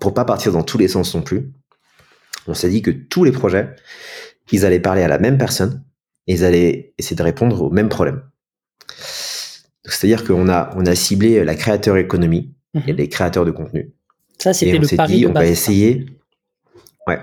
pour 0.00 0.14
pas 0.14 0.24
partir 0.24 0.52
dans 0.52 0.62
tous 0.62 0.78
les 0.78 0.88
sens 0.88 1.14
non 1.14 1.22
plus, 1.22 1.50
on 2.46 2.54
s'est 2.54 2.70
dit 2.70 2.82
que 2.82 2.90
tous 2.90 3.24
les 3.24 3.32
projets, 3.32 3.74
ils 4.50 4.64
allaient 4.64 4.80
parler 4.80 5.02
à 5.02 5.08
la 5.08 5.18
même 5.18 5.38
personne 5.38 5.82
et 6.26 6.34
ils 6.34 6.44
allaient 6.44 6.94
essayer 6.98 7.16
de 7.16 7.22
répondre 7.22 7.62
au 7.62 7.70
même 7.70 7.88
problème. 7.88 8.22
C'est-à-dire 9.84 10.24
qu'on 10.24 10.48
a, 10.48 10.70
on 10.76 10.86
a 10.86 10.94
ciblé 10.94 11.44
la 11.44 11.54
créateur 11.54 11.96
économie 11.96 12.54
y 12.86 12.90
a 12.90 12.94
des 12.94 13.08
créateurs 13.08 13.44
de 13.44 13.50
contenu. 13.50 13.92
Ça, 14.38 14.50
Et 14.50 14.54
c'était 14.54 14.78
on 14.78 14.80
le 14.80 14.86
s'est 14.86 14.96
pari 14.96 15.14
dit, 15.14 15.22
de 15.22 15.28
on 15.28 15.32
base. 15.32 15.44
va 15.44 15.48
essayer. 15.50 16.06
Ouais. 17.06 17.18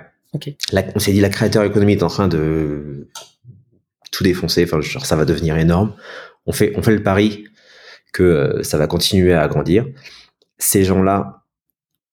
La- 0.72 0.84
on 0.96 1.00
s'est 1.00 1.12
dit, 1.12 1.22
la 1.22 1.30
créateur 1.30 1.64
économie 1.64 1.94
est 1.94 2.04
en 2.04 2.08
train 2.08 2.28
de 2.28 3.08
tout 4.12 4.24
défoncer. 4.24 4.64
Enfin, 4.64 4.82
genre, 4.82 5.06
ça 5.06 5.16
va 5.16 5.26
devenir 5.26 5.58
énorme. 5.58 5.96
On 6.46 6.52
fait, 6.52 6.74
on 6.76 6.82
fait 6.82 6.96
le 6.96 7.04
pari 7.04 7.46
que 8.14 8.24
euh, 8.24 8.64
ça 8.64 8.78
va 8.78 8.88
continuer 8.88 9.34
à 9.34 9.48
grandir. 9.48 9.86
Ces 10.58 10.84
gens-là, 10.84 11.44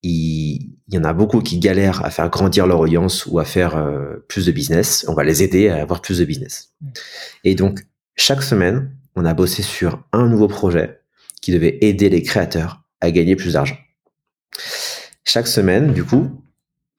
il, 0.02 0.76
il 0.88 0.94
y 0.94 0.98
en 0.98 1.04
a 1.04 1.12
beaucoup 1.12 1.40
qui 1.40 1.58
galèrent 1.58 2.04
à 2.04 2.10
faire 2.10 2.28
grandir 2.28 2.66
leur 2.66 2.80
audience 2.80 3.26
ou 3.26 3.38
à 3.38 3.44
faire 3.44 3.76
euh, 3.76 4.24
plus 4.28 4.46
de 4.46 4.52
business. 4.52 5.04
On 5.08 5.14
va 5.14 5.24
les 5.24 5.42
aider 5.42 5.68
à 5.68 5.82
avoir 5.82 6.00
plus 6.00 6.18
de 6.18 6.24
business. 6.24 6.72
Mm. 6.80 6.88
Et 7.44 7.54
donc, 7.54 7.80
chaque 8.14 8.42
semaine, 8.42 8.96
on 9.16 9.24
a 9.24 9.34
bossé 9.34 9.62
sur 9.62 10.04
un 10.12 10.28
nouveau 10.28 10.46
projet 10.46 11.00
qui 11.42 11.52
devait 11.52 11.78
aider 11.80 12.08
les 12.08 12.22
créateurs 12.22 12.82
à 13.00 13.10
gagner 13.10 13.34
plus 13.34 13.54
d'argent. 13.54 13.76
Chaque 15.24 15.48
semaine, 15.48 15.92
du 15.92 16.04
coup, 16.04 16.42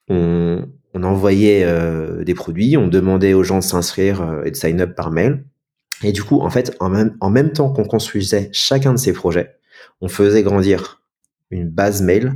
on, 0.09 0.67
on 0.97 1.03
envoyait 1.03 1.63
euh, 1.63 2.23
des 2.23 2.33
produits, 2.33 2.75
on 2.75 2.87
demandait 2.87 3.33
aux 3.33 3.43
gens 3.43 3.59
de 3.59 3.63
s'inscrire 3.63 4.21
euh, 4.21 4.43
et 4.43 4.51
de 4.51 4.55
sign 4.55 4.81
up 4.81 4.95
par 4.95 5.11
mail. 5.11 5.45
Et 6.03 6.11
du 6.11 6.23
coup, 6.23 6.41
en 6.41 6.49
fait, 6.49 6.75
en 6.79 6.89
même, 6.89 7.15
en 7.19 7.29
même 7.29 7.53
temps 7.53 7.71
qu'on 7.71 7.85
construisait 7.85 8.49
chacun 8.51 8.93
de 8.93 8.97
ces 8.97 9.13
projets, 9.13 9.55
on 10.01 10.07
faisait 10.07 10.43
grandir 10.43 11.01
une 11.51 11.69
base 11.69 12.01
mail 12.01 12.33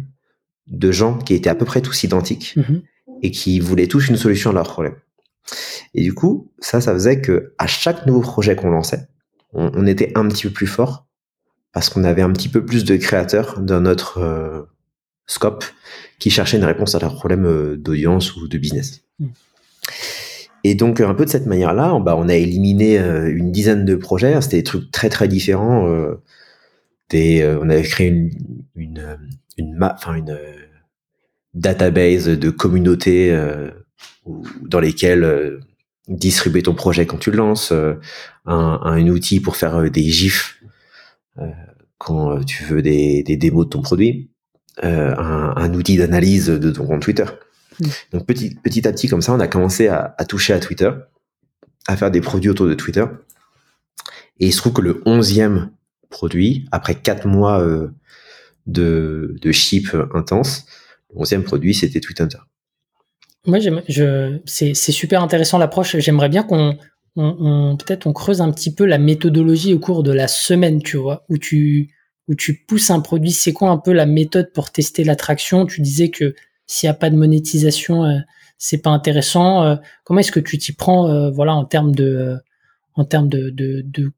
de 0.67 0.91
gens 0.91 1.17
qui 1.17 1.33
étaient 1.33 1.49
à 1.49 1.55
peu 1.55 1.65
près 1.65 1.81
tous 1.81 2.03
identiques 2.03 2.53
Mhm. 2.55 2.81
et 3.23 3.31
qui 3.31 3.59
voulaient 3.59 3.87
tous 3.87 4.09
une 4.09 4.15
solution 4.17 4.51
à 4.51 4.53
leurs 4.53 4.69
problèmes. 4.69 4.95
Et 5.93 6.03
du 6.03 6.13
coup, 6.13 6.51
ça, 6.59 6.81
ça 6.81 6.93
faisait 6.93 7.19
que 7.19 7.53
à 7.57 7.67
chaque 7.67 8.05
nouveau 8.05 8.21
projet 8.21 8.55
qu'on 8.55 8.69
lançait, 8.69 9.07
on, 9.53 9.71
on 9.73 9.85
était 9.87 10.11
un 10.15 10.27
petit 10.27 10.43
peu 10.47 10.53
plus 10.53 10.67
fort 10.67 11.07
parce 11.73 11.89
qu'on 11.89 12.03
avait 12.03 12.21
un 12.21 12.31
petit 12.31 12.49
peu 12.49 12.63
plus 12.63 12.83
de 12.83 12.95
créateurs 12.95 13.59
dans 13.59 13.81
notre 13.81 14.19
euh, 14.19 14.61
scope 15.27 15.65
qui 16.19 16.29
cherchaient 16.29 16.57
une 16.57 16.65
réponse 16.65 16.95
à 16.95 16.99
leurs 16.99 17.15
problèmes 17.15 17.45
euh, 17.45 17.77
d'audience 17.77 18.35
ou 18.35 18.47
de 18.47 18.57
business. 18.57 19.01
Mm. 19.19 19.27
Et 20.63 20.75
donc, 20.75 21.01
un 21.01 21.15
peu 21.15 21.25
de 21.25 21.29
cette 21.29 21.47
manière-là, 21.47 21.97
bah, 21.99 22.15
on 22.17 22.29
a 22.29 22.35
éliminé 22.35 22.99
euh, 22.99 23.35
une 23.35 23.51
dizaine 23.51 23.83
de 23.85 23.95
projets. 23.95 24.39
C'était 24.41 24.57
des 24.57 24.63
trucs 24.63 24.91
très 24.91 25.09
très 25.09 25.27
différents. 25.27 25.87
euh, 25.89 26.21
des, 27.09 27.45
on 27.61 27.69
avait 27.69 27.81
créé 27.83 28.07
une, 28.07 28.31
une, 28.75 29.17
une, 29.57 29.75
ma- 29.75 29.93
enfin 29.93 30.13
une 30.15 30.37
database 31.53 32.27
de 32.27 32.49
communautés 32.49 33.37
dans 34.61 34.79
lesquelles 34.79 35.59
distribuer 36.07 36.63
ton 36.63 36.73
projet 36.73 37.05
quand 37.05 37.17
tu 37.17 37.31
le 37.31 37.35
lances, 37.37 37.73
un, 37.73 37.99
un 38.45 39.07
outil 39.09 39.41
pour 39.41 39.57
faire 39.57 39.91
des 39.91 40.03
gifs 40.03 40.63
quand 41.97 42.41
tu 42.45 42.63
veux 42.63 42.81
des, 42.81 43.23
des 43.23 43.35
démos 43.35 43.65
de 43.65 43.71
ton 43.71 43.81
produit, 43.81 44.30
euh, 44.83 45.15
un, 45.17 45.53
un 45.55 45.73
outil 45.73 45.97
d'analyse 45.97 46.47
de 46.47 46.71
ton 46.71 46.85
compte 46.85 47.01
Twitter. 47.01 47.25
Donc 48.11 48.25
petit, 48.25 48.55
petit 48.55 48.87
à 48.87 48.91
petit, 48.91 49.07
comme 49.07 49.21
ça, 49.21 49.33
on 49.33 49.39
a 49.39 49.47
commencé 49.47 49.87
à, 49.87 50.13
à 50.17 50.25
toucher 50.25 50.53
à 50.53 50.59
Twitter, 50.59 50.91
à 51.87 51.97
faire 51.97 52.11
des 52.11 52.21
produits 52.21 52.49
autour 52.49 52.67
de 52.67 52.73
Twitter. 52.73 53.05
Et 54.39 54.47
il 54.47 54.51
se 54.51 54.57
trouve 54.57 54.73
que 54.73 54.81
le 54.81 55.01
onzième 55.05 55.71
produit, 56.09 56.65
après 56.71 56.95
quatre 56.95 57.27
mois 57.27 57.61
euh, 57.61 57.87
de, 58.67 59.35
de 59.41 59.51
ship 59.51 59.95
intense, 60.13 60.65
le 61.13 61.21
onzième 61.21 61.43
produit, 61.43 61.73
c'était 61.73 61.99
Tweethunter. 61.99 62.39
Moi, 63.47 63.59
je, 63.59 64.39
c'est, 64.45 64.73
c'est 64.75 64.91
super 64.91 65.23
intéressant 65.23 65.57
l'approche. 65.57 65.97
J'aimerais 65.97 66.29
bien 66.29 66.43
qu'on, 66.43 66.77
on, 67.15 67.35
on- 67.39 67.77
peut-être 67.77 68.05
on 68.05 68.13
creuse 68.13 68.41
un 68.41 68.51
petit 68.51 68.73
peu 68.73 68.85
la 68.85 68.99
méthodologie 68.99 69.73
au 69.73 69.79
cours 69.79 70.03
de 70.03 70.11
la 70.11 70.27
semaine, 70.27 70.83
tu 70.83 70.97
vois, 70.97 71.25
où 71.29 71.39
tu, 71.39 71.95
où 72.27 72.35
tu 72.35 72.65
pousses 72.65 72.89
un 72.91 72.99
produit. 72.99 73.31
C'est 73.31 73.53
quoi 73.53 73.69
un 73.69 73.77
peu 73.77 73.91
la 73.93 74.05
méthode 74.05 74.51
pour 74.53 74.71
tester 74.71 75.03
l'attraction? 75.03 75.65
Tu 75.65 75.81
disais 75.81 76.09
que 76.09 76.35
s'il 76.67 76.87
n'y 76.87 76.91
a 76.91 76.95
pas 76.95 77.09
de 77.09 77.15
monétisation, 77.15 78.05
euh, 78.05 78.19
c'est 78.57 78.77
pas 78.81 78.91
intéressant. 78.91 79.63
Euh, 79.63 79.75
comment 80.03 80.19
est-ce 80.19 80.31
que 80.31 80.39
tu 80.39 80.57
t'y 80.57 80.71
prends, 80.73 81.09
euh, 81.09 81.29
voilà, 81.31 81.53
en 81.53 81.65
termes 81.65 81.93
de, 81.93 82.37
en 82.95 83.05
termes 83.05 83.27
de, 83.27 83.49
de, 83.49 84.11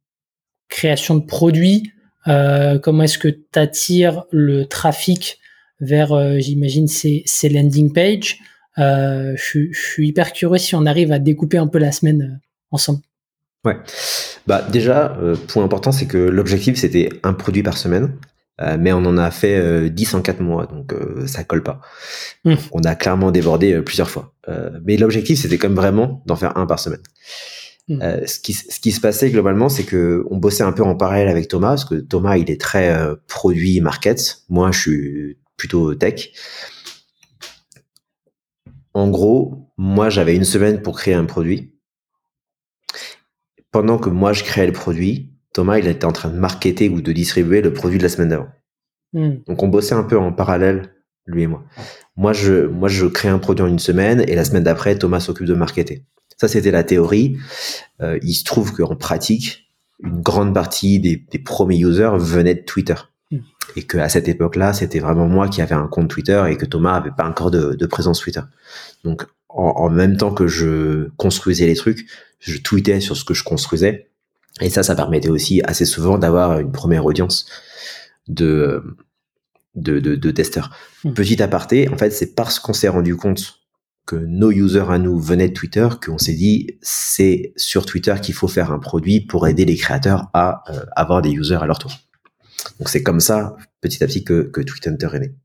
création 0.69 1.15
de 1.15 1.25
produits 1.25 1.91
Comment 2.25 3.03
est-ce 3.03 3.17
que 3.17 3.27
tu 3.27 3.59
attires 3.59 4.23
le 4.31 4.65
trafic 4.65 5.39
vers, 5.81 6.39
j'imagine, 6.39 6.87
ces, 6.87 7.21
ces 7.25 7.49
landing 7.49 7.91
pages? 7.91 8.39
Je, 8.77 9.35
suis- 9.37 9.73
je 9.73 9.79
suis 9.79 10.07
hyper 10.07 10.31
curieux 10.31 10.57
si 10.57 10.73
on 10.73 10.85
arrive 10.85 11.11
à 11.11 11.19
découper 11.19 11.57
un 11.57 11.67
peu 11.67 11.79
la 11.79 11.91
semaine 11.91 12.39
ensemble. 12.71 13.01
Ouais. 13.65 13.77
Bah 14.45 14.61
déjà, 14.69 15.17
euh, 15.21 15.35
point 15.47 15.63
important, 15.63 15.91
c'est 15.91 16.05
que 16.05 16.17
l'objectif 16.17 16.77
c'était 16.77 17.09
un 17.23 17.33
produit 17.33 17.63
par 17.63 17.77
semaine, 17.77 18.17
euh, 18.61 18.77
mais 18.79 18.91
on 18.91 18.97
en 19.05 19.17
a 19.17 19.31
fait 19.31 19.57
euh, 19.57 19.89
10 19.89 20.15
en 20.15 20.21
4 20.21 20.41
mois, 20.41 20.65
donc 20.65 20.93
euh, 20.93 21.25
ça 21.27 21.43
colle 21.43 21.63
pas. 21.63 21.79
Mm. 22.43 22.55
On 22.73 22.83
a 22.83 22.95
clairement 22.95 23.31
débordé 23.31 23.73
euh, 23.73 23.81
plusieurs 23.81 24.09
fois. 24.09 24.33
Euh, 24.49 24.69
mais 24.83 24.97
l'objectif 24.97 25.39
c'était 25.39 25.57
quand 25.57 25.69
même 25.69 25.77
vraiment 25.77 26.23
d'en 26.25 26.35
faire 26.35 26.57
un 26.57 26.65
par 26.65 26.79
semaine. 26.79 27.01
Mm. 27.87 28.01
Euh, 28.01 28.25
ce, 28.27 28.39
qui, 28.39 28.53
ce 28.53 28.79
qui 28.79 28.91
se 28.91 28.99
passait 28.99 29.31
globalement, 29.31 29.69
c'est 29.69 29.83
que 29.83 30.25
on 30.29 30.37
bossait 30.37 30.63
un 30.63 30.73
peu 30.73 30.83
en 30.83 30.95
parallèle 30.95 31.29
avec 31.29 31.47
Thomas, 31.47 31.69
parce 31.69 31.85
que 31.85 31.95
Thomas 31.95 32.37
il 32.37 32.51
est 32.51 32.59
très 32.59 32.93
euh, 32.93 33.15
produit 33.27 33.79
market, 33.79 34.43
moi 34.49 34.71
je 34.71 34.79
suis 34.79 35.37
plutôt 35.55 35.95
tech. 35.95 36.31
En 38.93 39.09
gros, 39.09 39.71
moi 39.77 40.09
j'avais 40.09 40.35
une 40.35 40.43
semaine 40.43 40.81
pour 40.81 40.97
créer 40.97 41.15
un 41.15 41.25
produit 41.25 41.72
pendant 43.73 43.97
que 43.97 44.09
moi 44.09 44.31
je 44.31 44.45
créais 44.45 44.67
le 44.67 44.71
produit, 44.71 45.33
Thomas 45.51 45.79
il 45.79 45.87
était 45.87 46.05
en 46.05 46.13
train 46.13 46.29
de 46.29 46.37
marketer 46.37 46.87
ou 46.87 47.01
de 47.01 47.11
distribuer 47.11 47.61
le 47.61 47.73
produit 47.73 47.97
de 47.97 48.03
la 48.03 48.09
semaine 48.09 48.29
d'avant. 48.29 48.47
Hmm. 49.11 49.39
Donc 49.47 49.61
on 49.61 49.67
bossait 49.67 49.95
un 49.95 50.03
peu 50.03 50.17
en 50.17 50.31
parallèle, 50.31 50.93
lui 51.25 51.43
et 51.43 51.47
moi. 51.47 51.63
Moi 52.15 52.31
je, 52.31 52.67
moi 52.67 52.87
je 52.87 53.05
crée 53.07 53.27
un 53.27 53.39
produit 53.39 53.65
en 53.65 53.67
une 53.67 53.79
semaine 53.79 54.23
et 54.27 54.35
la 54.35 54.45
semaine 54.45 54.63
d'après 54.63 54.97
Thomas 54.97 55.19
s'occupe 55.19 55.47
de 55.47 55.55
marketer. 55.55 56.05
Ça 56.37 56.47
c'était 56.47 56.71
la 56.71 56.83
théorie. 56.83 57.37
Euh, 58.01 58.19
il 58.21 58.33
se 58.33 58.43
trouve 58.43 58.73
qu'en 58.73 58.95
pratique, 58.95 59.67
une 60.03 60.21
grande 60.21 60.53
partie 60.53 60.99
des, 60.99 61.25
des 61.31 61.39
premiers 61.39 61.79
users 61.79 62.17
venaient 62.17 62.55
de 62.55 62.63
Twitter. 62.63 62.95
Mm. 63.31 63.37
Et 63.75 63.87
qu'à 63.87 64.07
cette 64.09 64.27
époque-là, 64.27 64.73
c'était 64.73 64.99
vraiment 64.99 65.27
moi 65.27 65.47
qui 65.47 65.61
avais 65.63 65.75
un 65.75 65.87
compte 65.87 66.09
Twitter 66.09 66.43
et 66.49 66.57
que 66.57 66.65
Thomas 66.65 66.93
avait 66.93 67.11
pas 67.15 67.27
encore 67.27 67.49
de, 67.49 67.73
de 67.73 67.85
présence 67.87 68.19
Twitter. 68.19 68.41
Donc 69.03 69.25
en, 69.53 69.85
en 69.85 69.89
même 69.89 70.17
temps 70.17 70.33
que 70.33 70.47
je 70.47 71.09
construisais 71.17 71.65
les 71.65 71.75
trucs, 71.75 72.05
je 72.39 72.57
tweetais 72.57 72.99
sur 72.99 73.15
ce 73.15 73.23
que 73.23 73.33
je 73.33 73.43
construisais. 73.43 74.09
Et 74.61 74.69
ça, 74.69 74.83
ça 74.83 74.95
permettait 74.95 75.29
aussi 75.29 75.61
assez 75.63 75.85
souvent 75.85 76.17
d'avoir 76.17 76.59
une 76.59 76.71
première 76.71 77.05
audience 77.05 77.45
de, 78.27 78.83
de, 79.75 79.99
de, 79.99 80.15
de 80.15 80.31
testeurs. 80.31 80.71
Mm. 81.03 81.13
Petit 81.13 81.41
aparté, 81.41 81.89
en 81.89 81.97
fait, 81.97 82.11
c'est 82.11 82.35
parce 82.35 82.59
qu'on 82.59 82.73
s'est 82.73 82.89
rendu 82.89 83.15
compte 83.15 83.63
que 84.05 84.15
nos 84.15 84.51
users 84.51 84.85
à 84.89 84.97
nous 84.97 85.17
venaient 85.19 85.47
de 85.47 85.53
Twitter 85.53 85.87
qu'on 86.05 86.17
s'est 86.17 86.33
dit 86.33 86.77
c'est 86.81 87.53
sur 87.55 87.85
Twitter 87.85 88.15
qu'il 88.21 88.35
faut 88.35 88.49
faire 88.49 88.71
un 88.71 88.79
produit 88.79 89.21
pour 89.21 89.47
aider 89.47 89.63
les 89.63 89.77
créateurs 89.77 90.29
à 90.33 90.63
euh, 90.69 90.81
avoir 90.95 91.21
des 91.21 91.31
users 91.31 91.61
à 91.61 91.65
leur 91.65 91.79
tour. 91.79 91.93
Donc 92.79 92.89
c'est 92.89 93.01
comme 93.01 93.21
ça, 93.21 93.55
petit 93.81 94.03
à 94.03 94.07
petit, 94.07 94.23
que, 94.23 94.43
que 94.43 94.61
Tweethunter 94.61 95.09
est 95.13 95.19
né. 95.19 95.35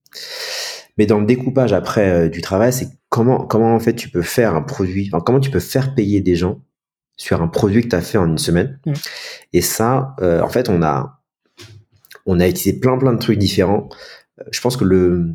Mais 0.98 1.06
dans 1.06 1.20
le 1.20 1.26
découpage 1.26 1.72
après 1.72 2.08
euh, 2.10 2.28
du 2.28 2.42
travail, 2.42 2.72
c'est 2.72 2.88
comment, 3.08 3.46
comment 3.46 3.74
en 3.74 3.80
fait 3.80 3.94
tu 3.94 4.10
peux 4.10 4.22
faire 4.22 4.54
un 4.54 4.62
produit, 4.62 5.08
enfin, 5.12 5.22
comment 5.24 5.40
tu 5.40 5.50
peux 5.50 5.60
faire 5.60 5.94
payer 5.94 6.20
des 6.20 6.36
gens 6.36 6.60
sur 7.16 7.40
un 7.40 7.48
produit 7.48 7.82
que 7.82 7.88
tu 7.88 7.96
as 7.96 8.02
fait 8.02 8.18
en 8.18 8.26
une 8.26 8.38
semaine. 8.38 8.78
Mm. 8.84 8.92
Et 9.52 9.60
ça, 9.62 10.14
euh, 10.20 10.40
en 10.42 10.48
fait, 10.48 10.68
on 10.68 10.82
a, 10.82 11.22
on 12.26 12.40
a 12.40 12.48
utilisé 12.48 12.78
plein 12.78 12.98
plein 12.98 13.12
de 13.12 13.18
trucs 13.18 13.38
différents. 13.38 13.88
Euh, 14.40 14.44
Je 14.50 14.60
pense 14.60 14.76
que 14.76 14.84
le, 14.84 15.34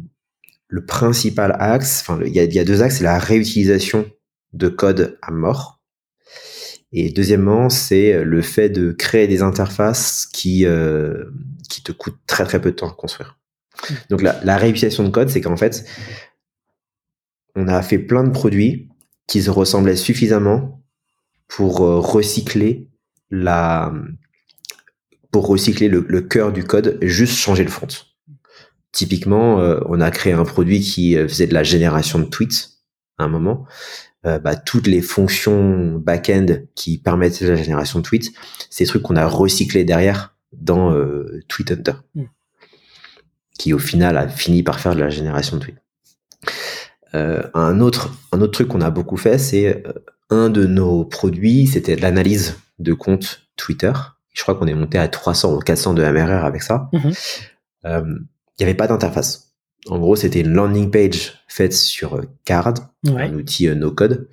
le 0.67 0.85
principal 0.85 1.55
axe, 1.59 2.01
enfin, 2.01 2.21
il 2.25 2.33
y 2.33 2.39
a, 2.39 2.43
y 2.43 2.59
a 2.59 2.65
deux 2.65 2.81
axes, 2.81 2.97
c'est 2.97 3.03
la 3.03 3.19
réutilisation 3.19 4.05
de 4.53 4.69
code 4.69 5.17
à 5.21 5.31
mort. 5.31 5.81
Et 6.95 7.09
deuxièmement, 7.09 7.69
c'est 7.69 8.23
le 8.23 8.41
fait 8.43 8.69
de 8.69 8.91
créer 8.91 9.27
des 9.27 9.41
interfaces 9.41 10.27
qui, 10.31 10.65
euh, 10.67 11.25
qui 11.67 11.81
te 11.81 11.91
coûtent 11.91 12.19
très 12.27 12.43
très 12.45 12.61
peu 12.61 12.69
de 12.69 12.75
temps 12.75 12.89
à 12.89 12.93
construire. 12.93 13.39
Donc 14.09 14.21
la, 14.21 14.57
réutilisation 14.57 15.03
de 15.03 15.09
code, 15.09 15.29
c'est 15.29 15.41
qu'en 15.41 15.57
fait, 15.57 15.85
on 17.55 17.67
a 17.67 17.81
fait 17.81 17.99
plein 17.99 18.23
de 18.23 18.31
produits 18.31 18.89
qui 19.27 19.41
se 19.41 19.49
ressemblaient 19.49 19.95
suffisamment 19.95 20.83
pour 21.47 21.81
euh, 21.81 21.99
recycler 21.99 22.89
la, 23.29 23.93
pour 25.31 25.47
recycler 25.47 25.87
le, 25.87 26.21
cœur 26.21 26.51
du 26.51 26.63
code, 26.63 26.97
juste 27.01 27.35
changer 27.35 27.63
le 27.63 27.69
front. 27.69 27.87
Typiquement, 28.91 29.59
euh, 29.59 29.79
on 29.87 30.01
a 30.01 30.11
créé 30.11 30.33
un 30.33 30.45
produit 30.45 30.81
qui 30.81 31.17
euh, 31.17 31.27
faisait 31.27 31.47
de 31.47 31.53
la 31.53 31.63
génération 31.63 32.19
de 32.19 32.25
tweets 32.25 32.79
à 33.17 33.25
un 33.25 33.29
moment. 33.29 33.65
Bah, 34.25 34.55
toutes 34.55 34.87
les 34.87 35.01
fonctions 35.01 35.97
back-end 35.97 36.45
qui 36.75 36.97
permettaient 36.97 37.45
la 37.45 37.57
génération 37.57 37.99
de 37.99 38.05
tweets, 38.05 38.31
c'est 38.69 38.85
des 38.85 38.87
trucs 38.87 39.01
qu'on 39.01 39.17
a 39.17 39.25
recyclés 39.25 39.83
derrière 39.83 40.33
dans 40.53 40.91
euh, 40.93 41.41
TweetHunter, 41.47 41.93
Mm. 42.15 42.23
Qui 43.57 43.73
au 43.73 43.79
final 43.79 44.17
a 44.17 44.27
fini 44.27 44.63
par 44.63 44.79
faire 44.79 44.95
de 44.95 44.99
la 44.99 45.09
génération 45.09 45.57
de 45.57 45.61
tweets. 45.63 45.77
Euh, 47.15 47.43
un 47.53 47.79
autre 47.79 48.11
un 48.31 48.41
autre 48.41 48.53
truc 48.53 48.69
qu'on 48.69 48.81
a 48.81 48.89
beaucoup 48.89 49.17
fait, 49.17 49.37
c'est 49.37 49.83
euh, 49.85 49.93
un 50.29 50.49
de 50.49 50.65
nos 50.65 51.05
produits, 51.05 51.67
c'était 51.67 51.95
de 51.95 52.01
l'analyse 52.01 52.57
de 52.79 52.93
compte 52.93 53.47
Twitter. 53.55 53.93
Je 54.31 54.41
crois 54.41 54.55
qu'on 54.55 54.65
est 54.65 54.73
monté 54.73 54.97
à 54.97 55.07
300 55.07 55.53
ou 55.55 55.59
400 55.59 55.93
de 55.93 56.03
MRR 56.03 56.43
avec 56.43 56.63
ça. 56.63 56.89
Mhm. 56.91 57.11
Euh, 57.85 58.01
il 58.57 58.63
n'y 58.63 58.65
avait 58.65 58.73
pas 58.73 58.87
d'interface. 58.87 59.53
En 59.87 59.99
gros, 59.99 60.15
c'était 60.15 60.41
une 60.41 60.53
landing 60.53 60.89
page 60.89 61.43
faite 61.47 61.73
sur 61.73 62.21
Card, 62.45 62.73
un 63.05 63.33
outil 63.33 63.67
no-code, 63.75 64.29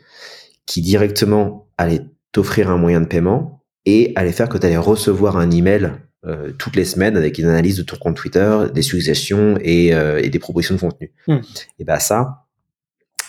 qui 0.64 0.80
directement 0.80 1.68
allait 1.76 2.02
t'offrir 2.32 2.70
un 2.70 2.76
moyen 2.76 3.00
de 3.00 3.06
paiement 3.06 3.64
et 3.84 4.12
allait 4.14 4.32
faire 4.32 4.48
que 4.48 4.58
tu 4.58 4.66
allais 4.66 4.76
recevoir 4.76 5.36
un 5.36 5.50
email 5.50 5.92
euh, 6.26 6.52
toutes 6.58 6.76
les 6.76 6.84
semaines 6.84 7.16
avec 7.16 7.38
une 7.38 7.46
analyse 7.46 7.76
de 7.76 7.82
ton 7.82 7.96
compte 7.96 8.16
Twitter, 8.16 8.66
des 8.74 8.82
suggestions 8.82 9.58
et, 9.62 9.94
euh, 9.94 10.20
et 10.22 10.28
des 10.28 10.38
propositions 10.38 10.74
de 10.74 10.80
contenu. 10.80 11.12
Hmm. 11.26 11.38
Et 11.78 11.84
ben 11.84 11.98
ça, 11.98 12.46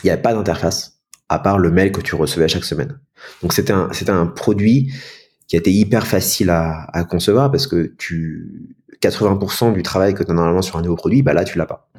il 0.03 0.07
n'y 0.07 0.11
a 0.11 0.17
pas 0.17 0.33
d'interface 0.33 0.99
à 1.29 1.39
part 1.39 1.57
le 1.57 1.71
mail 1.71 1.91
que 1.91 2.01
tu 2.01 2.15
recevais 2.15 2.47
chaque 2.47 2.65
semaine. 2.65 2.99
Donc 3.41 3.53
c'était 3.53 3.73
un 3.73 3.89
c'était 3.93 4.11
un 4.11 4.25
produit 4.25 4.93
qui 5.47 5.55
a 5.55 5.59
été 5.59 5.71
hyper 5.71 6.05
facile 6.05 6.49
à, 6.49 6.87
à 6.91 7.03
concevoir 7.03 7.51
parce 7.51 7.67
que 7.67 7.93
tu 7.97 8.75
80% 9.01 9.73
du 9.73 9.83
travail 9.83 10.13
que 10.13 10.23
tu 10.23 10.31
as 10.31 10.33
normalement 10.33 10.61
sur 10.61 10.77
un 10.77 10.81
nouveau 10.81 10.95
produit, 10.95 11.21
bah 11.21 11.33
là 11.33 11.43
tu 11.43 11.57
l'as 11.57 11.65
pas. 11.65 11.89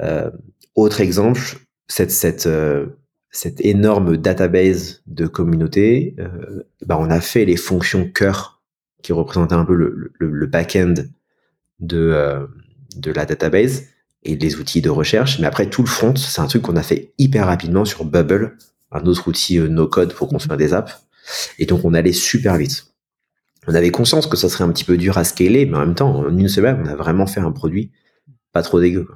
Euh, 0.00 0.30
autre 0.74 1.00
exemple, 1.00 1.40
cette 1.86 2.10
cette 2.10 2.46
euh, 2.46 2.86
cette 3.30 3.60
énorme 3.64 4.16
database 4.16 5.02
de 5.06 5.26
communauté, 5.26 6.14
euh, 6.18 6.62
bah 6.86 6.96
on 6.98 7.10
a 7.10 7.20
fait 7.20 7.44
les 7.44 7.56
fonctions 7.56 8.08
cœur 8.08 8.61
qui 9.02 9.12
représentait 9.12 9.54
un 9.54 9.64
peu 9.64 9.74
le, 9.74 10.46
back-end 10.46 10.94
de, 11.80 11.98
euh, 11.98 12.46
de 12.96 13.10
la 13.10 13.26
database 13.26 13.84
et 14.22 14.36
les 14.36 14.56
outils 14.56 14.82
de 14.82 14.90
recherche. 14.90 15.38
Mais 15.38 15.46
après, 15.46 15.68
tout 15.68 15.82
le 15.82 15.88
front, 15.88 16.14
c'est 16.16 16.40
un 16.40 16.46
truc 16.46 16.62
qu'on 16.62 16.76
a 16.76 16.82
fait 16.82 17.12
hyper 17.18 17.46
rapidement 17.46 17.84
sur 17.84 18.04
Bubble, 18.04 18.56
un 18.90 19.04
autre 19.06 19.28
outil 19.28 19.58
euh, 19.58 19.68
no-code 19.68 20.14
pour 20.14 20.28
construire 20.28 20.56
des 20.56 20.74
apps. 20.74 21.06
Et 21.58 21.66
donc, 21.66 21.84
on 21.84 21.94
allait 21.94 22.12
super 22.12 22.56
vite. 22.56 22.86
On 23.66 23.74
avait 23.74 23.90
conscience 23.90 24.26
que 24.26 24.36
ça 24.36 24.48
serait 24.48 24.64
un 24.64 24.72
petit 24.72 24.84
peu 24.84 24.96
dur 24.96 25.18
à 25.18 25.24
scaler, 25.24 25.66
mais 25.66 25.76
en 25.76 25.80
même 25.80 25.94
temps, 25.94 26.16
en 26.16 26.36
une 26.36 26.48
semaine, 26.48 26.82
on 26.84 26.88
a 26.88 26.96
vraiment 26.96 27.26
fait 27.26 27.40
un 27.40 27.52
produit 27.52 27.92
pas 28.52 28.62
trop 28.62 28.80
dégueu. 28.80 29.08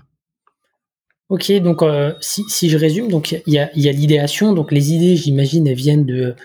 Ok, 1.29 1.51
donc 1.61 1.83
euh, 1.83 2.13
si, 2.21 2.69
je 2.69 2.79
résume, 2.79 3.09
donc 3.09 3.33
il 3.33 3.53
y 3.53 3.59
a, 3.59 3.71
l'idéation, 3.75 4.53
donc 4.53 4.71
les 4.71 4.93
idées, 4.93 5.17
j'imagine, 5.17 5.73
viennent 5.73 6.07
de 6.07 6.37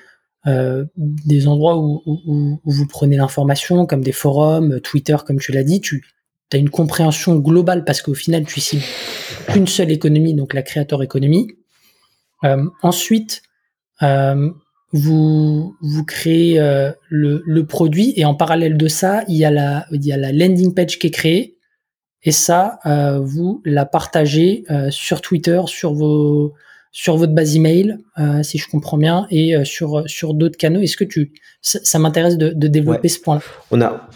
euh, 0.47 0.85
des 0.97 1.47
endroits 1.47 1.77
où, 1.77 2.01
où, 2.05 2.59
où 2.63 2.71
vous 2.71 2.87
prenez 2.87 3.17
l'information, 3.17 3.85
comme 3.85 4.03
des 4.03 4.11
forums, 4.11 4.79
Twitter, 4.81 5.17
comme 5.25 5.39
tu 5.39 5.51
l'as 5.51 5.63
dit, 5.63 5.81
tu 5.81 6.03
as 6.51 6.57
une 6.57 6.69
compréhension 6.69 7.35
globale 7.35 7.85
parce 7.85 8.01
qu'au 8.01 8.13
final, 8.13 8.45
tu 8.45 8.59
cibles 8.59 8.83
qu'une 9.47 9.67
seule 9.67 9.91
économie, 9.91 10.33
donc 10.33 10.53
la 10.53 10.63
créateur 10.63 11.03
économie. 11.03 11.47
Euh, 12.43 12.65
ensuite, 12.81 13.43
euh, 14.01 14.49
vous, 14.93 15.75
vous 15.81 16.05
créez 16.05 16.59
euh, 16.59 16.91
le, 17.09 17.43
le, 17.45 17.65
produit 17.65 18.13
et 18.17 18.25
en 18.25 18.35
parallèle 18.35 18.77
de 18.77 18.87
ça, 18.87 19.23
il 19.27 19.37
y, 19.37 19.45
a 19.45 19.51
la, 19.51 19.85
il 19.91 20.05
y 20.05 20.11
a 20.11 20.17
la 20.17 20.31
landing 20.31 20.73
page 20.73 20.99
qui 20.99 21.07
est 21.07 21.11
créée 21.11 21.57
et 22.23 22.31
ça, 22.31 22.79
euh, 22.85 23.19
vous 23.19 23.61
la 23.63 23.85
partagez 23.85 24.65
sur 24.89 25.21
Twitter, 25.21 25.61
sur 25.67 25.93
vos, 25.93 26.53
sur 26.91 27.17
votre 27.17 27.33
base 27.33 27.55
email, 27.55 27.97
euh, 28.19 28.43
si 28.43 28.57
je 28.57 28.67
comprends 28.67 28.97
bien, 28.97 29.27
et 29.29 29.55
euh, 29.55 29.63
sur 29.63 30.03
sur 30.07 30.33
d'autres 30.33 30.57
canaux. 30.57 30.81
Est-ce 30.81 30.97
que 30.97 31.03
tu 31.03 31.33
ça, 31.61 31.99
m'intéresse 31.99 32.37
de, 32.37 32.49
de, 32.49 32.67
développer 32.67 33.07
ce 33.07 33.19
point-là? 33.19 33.41
On 33.71 33.81
a 33.81 34.09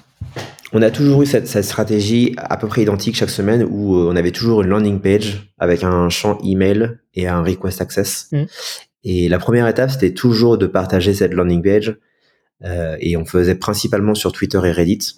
on 0.73 0.81
a 0.81 0.91
toujours 0.91 1.21
eu 1.21 1.25
cette, 1.25 1.47
cette, 1.47 1.63
stratégie 1.63 2.35
à 2.37 2.57
peu 2.57 2.67
près 2.67 2.81
identique 2.81 3.15
chaque 3.15 3.29
semaine 3.29 3.63
où 3.63 3.95
euh, 3.95 4.09
on 4.11 4.15
avait 4.15 4.31
toujours 4.31 4.61
une 4.61 4.69
landing 4.69 4.99
page 4.99 5.53
avec 5.57 5.83
un 5.83 6.09
champ 6.09 6.37
email 6.43 6.97
et 7.13 7.27
un 7.27 7.41
request 7.43 7.81
access. 7.81 8.27
Mmh. 8.31 8.43
Et 9.05 9.29
la 9.29 9.37
première 9.37 9.67
étape, 9.67 9.91
c'était 9.91 10.13
toujours 10.13 10.57
de 10.57 10.65
partager 10.65 11.13
cette 11.13 11.33
landing 11.33 11.61
page. 11.61 11.95
Euh, 12.63 12.97
et 12.99 13.15
on 13.15 13.25
faisait 13.25 13.55
principalement 13.55 14.15
sur 14.15 14.31
Twitter 14.31 14.59
et 14.63 14.71
Reddit. 14.71 15.15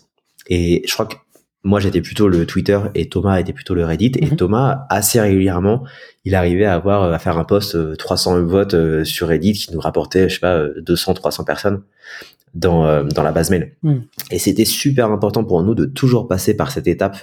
Et 0.50 0.84
je 0.86 0.93
crois 0.93 1.06
que 1.06 1.15
moi 1.63 1.80
j'étais 1.80 2.02
plutôt 2.02 2.28
le 2.28 2.46
Twitter 2.46 2.80
et 2.96 3.10
Thomas 3.10 3.39
était 3.39 3.54
plutôt 3.54 3.74
le 3.74 3.86
Reddit 3.86 4.13
et 4.20 4.28
mhm. 4.28 4.36
Thomas 4.36 4.86
assez 4.89 5.20
régulièrement 5.20 5.86
il 6.24 6.36
arrivait 6.36 6.65
à 6.65 6.76
avoir 6.76 7.12
à 7.12 7.20
faire 7.20 7.38
un 7.38 7.43
post 7.43 7.98
300 7.98 8.38
euh, 8.38 8.41
votes 8.41 8.74
euh, 8.74 9.04
sur 9.04 9.28
Reddit 9.28 9.54
qui 9.54 9.74
nous 9.74 9.80
rapportait 9.80 10.30
je 10.30 10.36
sais 10.36 10.39
pas 10.39 10.65
200 10.78 11.15
300 11.15 11.43
personnes 11.43 11.82
dans 12.54 12.86
euh, 12.86 13.04
dans 13.04 13.24
la 13.24 13.32
base 13.32 13.50
mail 13.50 13.76
mhm. 13.84 14.04
et 14.32 14.39
c'était 14.39 14.65
super 14.65 15.12
important 15.12 15.43
pour 15.43 15.63
nous 15.63 15.76
de 15.76 15.86
toujours 15.86 16.28
passer 16.28 16.56
par 16.56 16.72
cette 16.72 16.88
étape 16.88 17.17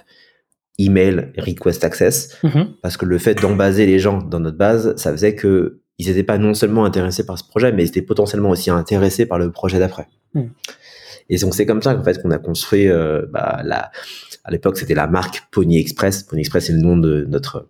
email 0.78 1.32
request 1.38 1.84
access 1.84 2.36
mhm. 2.42 2.74
parce 2.82 2.96
que 2.96 3.06
le 3.06 3.18
fait 3.18 3.40
d'embaser 3.40 3.86
les 3.86 3.98
gens 3.98 4.18
dans 4.18 4.40
notre 4.40 4.58
base 4.58 4.94
ça 4.96 5.12
faisait 5.12 5.34
que 5.34 5.80
ils 5.98 6.08
n'étaient 6.08 6.24
pas 6.24 6.38
non 6.38 6.54
seulement 6.54 6.84
intéressés 6.84 7.24
par 7.24 7.38
ce 7.38 7.44
projet 7.44 7.72
mais 7.72 7.84
ils 7.84 7.88
étaient 7.88 8.02
potentiellement 8.02 8.50
aussi 8.50 8.70
intéressés 8.70 9.26
par 9.26 9.38
le 9.38 9.52
projet 9.52 9.78
d'après 9.78 10.08
et 11.28 11.38
donc 11.38 11.54
c'est 11.54 11.66
comme 11.66 11.82
ça 11.82 11.94
qu'en 11.94 12.04
fait 12.04 12.20
qu'on 12.20 12.30
a 12.30 12.38
construit 12.38 12.88
euh, 12.88 13.22
bah, 13.30 13.60
la, 13.64 13.90
à 14.44 14.50
l'époque 14.50 14.76
c'était 14.76 14.94
la 14.94 15.06
marque 15.06 15.44
Pony 15.50 15.78
Express. 15.78 16.22
Pony 16.24 16.40
Express 16.40 16.66
c'est 16.66 16.72
le 16.72 16.80
nom 16.80 16.96
de 16.96 17.26
notre 17.28 17.68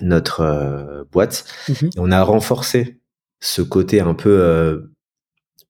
notre 0.00 0.40
euh, 0.40 1.04
boîte. 1.10 1.44
Mhm. 1.68 1.90
Et 1.96 1.98
on 1.98 2.10
a 2.10 2.22
renforcé 2.22 3.00
ce 3.40 3.62
côté 3.62 4.00
un 4.00 4.14
peu 4.14 4.40
euh, 4.40 4.92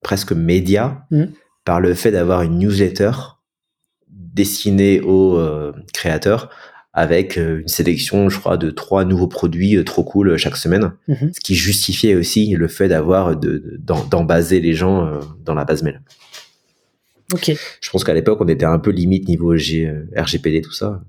presque 0.02 0.32
média 0.32 1.06
mhm. 1.10 1.32
par 1.64 1.80
le 1.80 1.94
fait 1.94 2.10
d'avoir 2.10 2.42
une 2.42 2.58
newsletter 2.58 3.12
destinée 4.08 5.00
aux 5.00 5.40
créateurs 5.92 6.50
avec 6.92 7.36
une 7.36 7.66
sélection, 7.66 8.28
je 8.28 8.38
crois, 8.38 8.56
de 8.56 8.70
trois 8.70 9.04
nouveaux 9.04 9.26
produits 9.26 9.82
trop 9.84 10.04
cool 10.04 10.36
chaque 10.36 10.56
semaine, 10.56 10.92
mhm. 11.08 11.32
ce 11.34 11.40
qui 11.40 11.56
justifiait 11.56 12.14
aussi 12.14 12.54
le 12.54 12.68
fait 12.68 12.88
d'avoir 12.88 13.36
d'embaser 13.36 14.60
les 14.60 14.72
gens 14.72 15.20
dans 15.44 15.54
la 15.54 15.64
base 15.64 15.82
mail. 15.82 16.00
Je 17.80 17.90
pense 17.90 18.04
qu'à 18.04 18.14
l'époque, 18.14 18.38
on 18.40 18.48
était 18.48 18.66
un 18.66 18.78
peu 18.78 18.90
limite 18.90 19.28
niveau 19.28 19.56
G, 19.56 19.92
RGPD, 20.16 20.62
tout 20.62 20.72
ça. 20.72 21.00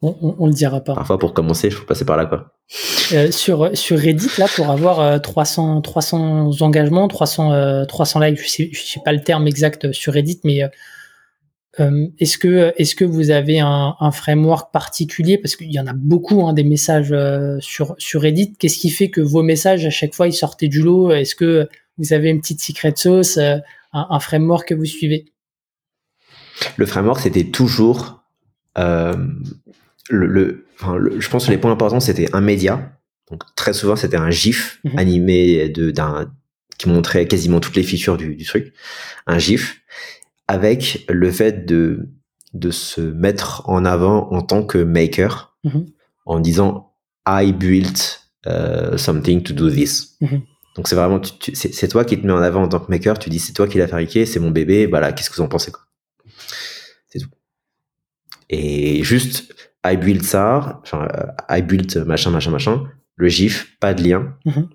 On, 0.00 0.36
on, 0.38 0.46
le 0.46 0.52
dira 0.52 0.80
pas. 0.80 0.94
Parfois, 0.94 1.18
pour 1.18 1.34
commencer, 1.34 1.68
il 1.68 1.72
faut 1.72 1.84
passer 1.84 2.04
par 2.04 2.16
là, 2.16 2.26
quoi. 2.26 2.52
Euh, 3.12 3.32
sur, 3.32 3.76
sur 3.76 3.98
Reddit, 3.98 4.30
là, 4.38 4.46
pour 4.54 4.70
avoir 4.70 5.20
300, 5.20 5.78
euh, 5.78 5.80
300 5.80 6.50
engagements, 6.60 7.08
300, 7.08 7.86
300 7.86 8.20
likes, 8.20 8.42
je 8.42 8.48
sais, 8.48 8.70
je 8.72 8.80
sais 8.80 9.00
pas 9.04 9.12
le 9.12 9.22
terme 9.22 9.48
exact 9.48 9.92
sur 9.92 10.12
Reddit, 10.12 10.40
mais 10.44 10.62
euh, 11.80 12.06
est-ce 12.20 12.38
que, 12.38 12.72
est-ce 12.76 12.94
que 12.94 13.04
vous 13.04 13.30
avez 13.30 13.58
un, 13.58 13.96
un 13.98 14.12
framework 14.12 14.72
particulier? 14.72 15.36
Parce 15.36 15.56
qu'il 15.56 15.72
y 15.72 15.80
en 15.80 15.86
a 15.88 15.94
beaucoup 15.94 16.46
hein, 16.46 16.52
des 16.52 16.64
messages 16.64 17.14
sur 17.60 17.96
sur 17.98 18.22
Reddit. 18.22 18.54
Qu'est-ce 18.58 18.78
qui 18.78 18.90
fait 18.90 19.10
que 19.10 19.20
vos 19.20 19.42
messages 19.42 19.84
à 19.84 19.90
chaque 19.90 20.14
fois 20.14 20.28
ils 20.28 20.32
sortaient 20.32 20.68
du 20.68 20.82
lot? 20.82 21.10
Est-ce 21.10 21.34
que 21.34 21.68
vous 21.98 22.12
avez 22.12 22.30
une 22.30 22.40
petite 22.40 22.60
secret 22.60 22.92
sauce 22.96 23.38
un, 23.92 24.20
framework 24.20 24.68
que 24.68 24.74
vous 24.74 24.84
suivez? 24.84 25.26
Le 26.76 26.86
framework, 26.86 27.20
c'était 27.20 27.44
toujours 27.44 28.22
euh, 28.78 29.14
le, 30.08 30.66
Je 31.18 31.28
pense 31.28 31.46
que 31.46 31.50
les 31.50 31.58
points 31.58 31.72
importants, 31.72 32.00
c'était 32.00 32.34
un 32.34 32.40
média. 32.40 32.98
Donc 33.30 33.42
très 33.54 33.72
souvent, 33.72 33.96
c'était 33.96 34.16
un 34.16 34.30
GIF 34.30 34.80
mhm. 34.84 34.98
animé 34.98 35.68
de 35.68 35.90
d'un 35.90 36.32
qui 36.78 36.88
montrait 36.88 37.26
quasiment 37.26 37.60
toutes 37.60 37.76
les 37.76 37.82
features 37.82 38.16
du, 38.16 38.34
du, 38.34 38.44
truc, 38.44 38.72
un 39.26 39.38
GIF 39.38 39.80
avec 40.48 41.04
le 41.08 41.30
fait 41.30 41.64
de 41.64 42.08
de 42.54 42.70
se 42.70 43.00
mettre 43.00 43.68
en 43.68 43.84
avant 43.84 44.30
en 44.32 44.42
tant 44.42 44.64
que 44.64 44.78
maker 44.78 45.56
mhm. 45.64 45.86
en 46.26 46.40
disant 46.40 46.92
I 47.26 47.52
built 47.52 48.20
uh, 48.46 48.98
something 48.98 49.42
to 49.42 49.54
do 49.54 49.70
this. 49.70 50.16
Mhm. 50.20 50.42
Donc 50.76 50.88
c'est 50.88 50.94
vraiment, 50.94 51.20
c'est 51.52 51.88
toi 51.88 52.04
qui 52.04 52.18
te 52.18 52.26
mets 52.26 52.32
en 52.32 52.40
avant 52.40 52.62
en 52.62 52.68
tant 52.68 52.80
que 52.80 52.90
maker, 52.90 53.18
tu 53.18 53.28
dis 53.28 53.38
c'est 53.38 53.52
toi 53.52 53.68
qui 53.68 53.76
l'as 53.78 53.88
fabriqué, 53.88 54.24
c'est 54.24 54.40
mon 54.40 54.50
bébé, 54.50 54.86
voilà, 54.86 55.12
qu'est-ce 55.12 55.28
que 55.28 55.36
vous 55.36 55.42
en 55.42 55.48
pensez 55.48 55.70
quoi? 55.70 55.82
C'est 57.08 57.18
tout. 57.18 57.28
Et 58.48 59.02
juste, 59.02 59.54
I 59.84 59.96
build 59.96 60.22
ça, 60.22 60.80
enfin, 60.82 61.08
euh, 61.14 61.26
I 61.48 61.62
build 61.62 62.04
machin, 62.06 62.30
machin, 62.30 62.50
machin, 62.50 62.84
le 63.16 63.28
gif, 63.28 63.76
pas 63.80 63.92
de 63.92 64.02
lien. 64.02 64.34
Mm-hmm. 64.46 64.68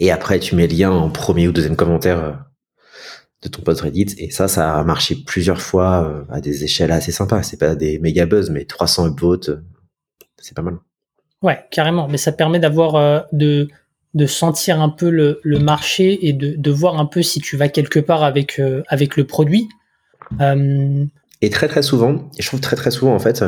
Et 0.00 0.10
après, 0.10 0.40
tu 0.40 0.56
mets 0.56 0.66
le 0.66 0.74
lien 0.74 0.90
en 0.90 1.10
premier 1.10 1.46
ou 1.46 1.52
deuxième 1.52 1.76
commentaire 1.76 2.24
euh, 2.24 2.32
de 3.42 3.48
ton 3.48 3.62
post 3.62 3.82
Reddit. 3.82 4.14
Et 4.18 4.30
ça, 4.30 4.48
ça 4.48 4.76
a 4.76 4.84
marché 4.84 5.16
plusieurs 5.26 5.60
fois 5.60 6.04
euh, 6.04 6.24
à 6.30 6.40
des 6.40 6.64
échelles 6.64 6.90
assez 6.90 7.12
sympas. 7.12 7.42
C'est 7.42 7.58
pas 7.58 7.76
des 7.76 7.98
méga 7.98 8.26
buzz, 8.26 8.50
mais 8.50 8.64
300 8.64 9.08
upvotes, 9.08 9.50
c'est 10.38 10.54
pas 10.54 10.62
mal. 10.62 10.78
Ouais, 11.42 11.64
carrément. 11.70 12.08
Mais 12.08 12.18
ça 12.18 12.32
permet 12.32 12.58
d'avoir 12.58 13.26
de 13.32 13.68
de 14.14 14.26
sentir 14.26 14.80
un 14.80 14.88
peu 14.88 15.10
le, 15.10 15.40
le 15.42 15.58
marché 15.58 16.26
et 16.26 16.32
de, 16.32 16.54
de, 16.56 16.70
voir 16.70 16.98
un 16.98 17.06
peu 17.06 17.22
si 17.22 17.40
tu 17.40 17.56
vas 17.56 17.68
quelque 17.68 17.98
part 17.98 18.22
avec, 18.22 18.58
euh, 18.58 18.82
avec 18.88 19.16
le 19.16 19.24
produit. 19.24 19.68
Euh... 20.40 21.04
Et 21.40 21.50
très 21.50 21.68
très 21.68 21.82
souvent, 21.82 22.30
et 22.38 22.42
je 22.42 22.46
trouve 22.46 22.60
très 22.60 22.74
très 22.74 22.90
souvent 22.90 23.14
en 23.14 23.18
fait, 23.18 23.44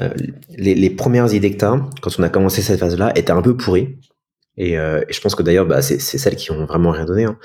euh, 0.00 0.10
les, 0.50 0.74
les, 0.74 0.90
premières 0.90 1.32
idées 1.32 1.52
que 1.52 1.58
tu 1.58 1.64
as, 1.64 1.80
quand 2.02 2.10
on 2.18 2.22
a 2.22 2.28
commencé 2.28 2.60
cette 2.60 2.80
phase-là, 2.80 3.12
étaient 3.14 3.30
un 3.30 3.40
peu 3.42 3.56
pourries. 3.56 3.96
Et, 4.56 4.74
et 4.74 5.12
je 5.12 5.20
pense 5.20 5.34
que 5.34 5.42
d'ailleurs, 5.42 5.66
bah, 5.66 5.82
c'est 5.82 5.98
celles 5.98 6.36
qui 6.36 6.52
ont 6.52 6.64
vraiment 6.64 6.92
rien 6.92 7.04
donné. 7.04 7.24
Hein. 7.24 7.36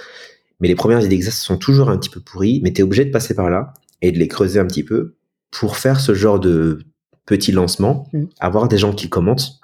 Mais 0.60 0.68
les 0.68 0.76
premières 0.76 1.04
idées 1.04 1.18
que 1.18 1.32
sont 1.32 1.58
toujours 1.58 1.90
un 1.90 1.98
petit 1.98 2.10
peu 2.10 2.20
pourries, 2.20 2.60
mais 2.64 2.72
tu 2.72 2.82
es 2.82 2.84
obligé 2.84 3.06
de 3.06 3.12
passer 3.12 3.34
par 3.34 3.50
là 3.50 3.74
et 4.02 4.12
de 4.12 4.20
les 4.20 4.28
creuser 4.28 4.60
un 4.60 4.66
petit 4.66 4.84
peu 4.84 5.16
pour 5.52 5.78
faire 5.78 6.00
ce 6.00 6.14
genre 6.14 6.40
de 6.40 6.80
petit 7.26 7.52
lancement, 7.52 8.08
mmh. 8.14 8.24
avoir 8.40 8.68
des 8.68 8.78
gens 8.78 8.94
qui 8.94 9.10
commentent 9.10 9.59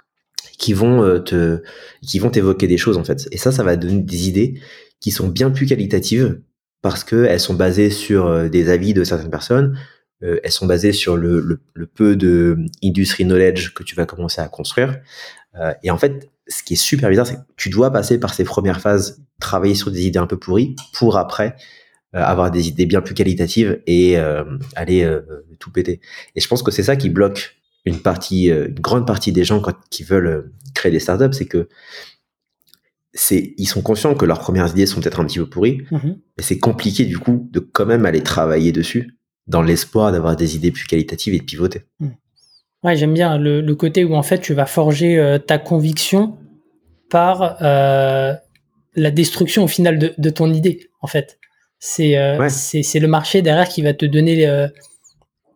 qui 0.58 0.74
vont 0.74 1.03
euh, 1.03 1.20
te, 1.20 1.62
qui 2.01 2.20
vont 2.20 2.30
t'évoquer 2.30 2.68
des 2.68 2.78
choses 2.78 2.97
en 2.97 3.03
fait. 3.03 3.28
Et 3.32 3.38
ça, 3.38 3.51
ça 3.51 3.64
va 3.64 3.76
donner 3.76 4.01
des 4.01 4.28
idées 4.28 4.60
qui 4.99 5.12
sont 5.12 5.28
bien 5.28 5.51
plus 5.51 5.66
qualitatives 5.66 6.41
parce 6.82 7.03
que 7.03 7.26
elles 7.26 7.39
sont 7.39 7.53
basées 7.53 7.89
sur 7.89 8.28
euh, 8.28 8.47
des 8.47 8.70
avis 8.70 8.93
de 8.93 9.03
certaines 9.03 9.30
personnes, 9.30 9.78
euh, 10.24 10.39
elles 10.43 10.51
sont 10.51 10.66
basées 10.66 10.91
sur 10.91 11.18
le, 11.18 11.39
le, 11.74 11.86
peu 11.88 12.16
de 12.16 12.58
industry 12.84 13.26
knowledge 13.26 13.74
que 13.74 13.84
tu 13.84 13.95
vas 13.95 14.06
commencer 14.06 14.41
à 14.41 14.47
construire. 14.47 14.99
Et 15.84 15.89
en 15.89 15.97
fait, 15.97 16.30
ce 16.49 16.64
qui 16.64 16.74
est 16.74 16.76
super 16.76 17.10
bizarre, 17.10 17.26
c'est 17.26 17.36
que 17.36 17.41
tu 17.56 17.70
dois 17.70 17.89
passer 17.89 18.20
par 18.20 18.34
ces 18.34 18.43
premières 18.43 18.82
phases, 18.82 19.22
travailler 19.39 19.74
sur 19.74 19.89
des 19.89 20.06
idées 20.06 20.20
un 20.20 20.28
peu 20.28 20.38
pourries, 20.38 20.76
pour 20.91 21.18
après 21.18 21.56
avoir 22.12 22.51
des 22.51 22.68
idées 22.68 22.86
bien 22.86 22.99
plus 22.99 23.14
qualitatives 23.14 23.82
et 23.88 24.18
aller 24.76 25.10
tout 25.60 25.72
péter. 25.72 26.01
Et 26.36 26.41
je 26.41 26.47
pense 26.49 26.62
que 26.62 26.72
c'est 26.72 26.84
ça 26.84 26.97
qui 26.97 27.10
bloque 27.10 27.56
une 27.86 28.00
partie, 28.00 28.48
une 28.48 28.80
grande 28.80 29.06
partie 29.06 29.32
des 29.32 29.44
gens 29.44 29.60
quand, 29.60 29.76
qui 29.90 30.04
veulent 30.04 30.52
créer 30.74 30.92
des 30.92 31.00
startups, 31.00 31.34
c'est 31.34 31.46
que 31.46 31.70
c'est, 33.14 33.54
ils 33.58 33.68
sont 33.68 33.82
conscients 33.82 34.14
que 34.14 34.26
leurs 34.26 34.40
premières 34.40 34.70
idées 34.70 34.86
sont 34.86 35.00
peut-être 35.00 35.22
un 35.22 35.26
petit 35.26 35.40
peu 35.40 35.50
pourries, 35.50 35.84
mm-hmm. 35.92 36.18
mais 36.38 36.44
c'est 36.44 36.60
compliqué 36.60 37.06
du 37.06 37.18
coup 37.18 37.48
de 37.52 37.60
quand 37.60 37.86
même 37.86 38.06
aller 38.06 38.22
travailler 38.22 38.72
dessus 38.72 39.18
dans 39.48 39.62
l'espoir 39.62 40.12
d'avoir 40.12 40.36
des 40.36 40.56
idées 40.56 40.72
plus 40.72 40.86
qualitatives 40.86 41.34
et 41.34 41.40
de 41.40 41.44
pivoter. 41.44 41.84
Mm. 42.00 42.10
Ouais, 42.84 42.96
j'aime 42.96 43.14
bien 43.14 43.38
le, 43.38 43.62
le, 43.62 43.76
côté 43.76 44.04
où 44.04 44.16
en 44.16 44.22
fait 44.22 44.40
tu 44.40 44.54
vas 44.54 44.66
forger 44.66 45.18
euh, 45.18 45.40
ta 45.40 45.58
conviction 45.58 46.38
par 47.10 47.58
euh, 47.62 48.34
la 48.96 49.12
destruction 49.12 49.64
au 49.64 49.68
final 49.68 49.98
de, 49.98 50.14
de, 50.18 50.30
ton 50.30 50.54
idée. 50.54 50.90
En 51.02 51.08
fait, 51.08 51.40
c'est 51.80 52.18
euh, 52.18 52.48
c'est 52.50 53.00
le 53.00 53.08
marché 53.08 53.42
derrière 53.42 53.70
qui 53.70 53.82
va 53.82 53.94
te 53.94 54.06
donner 54.06 54.46
euh, 54.48 54.68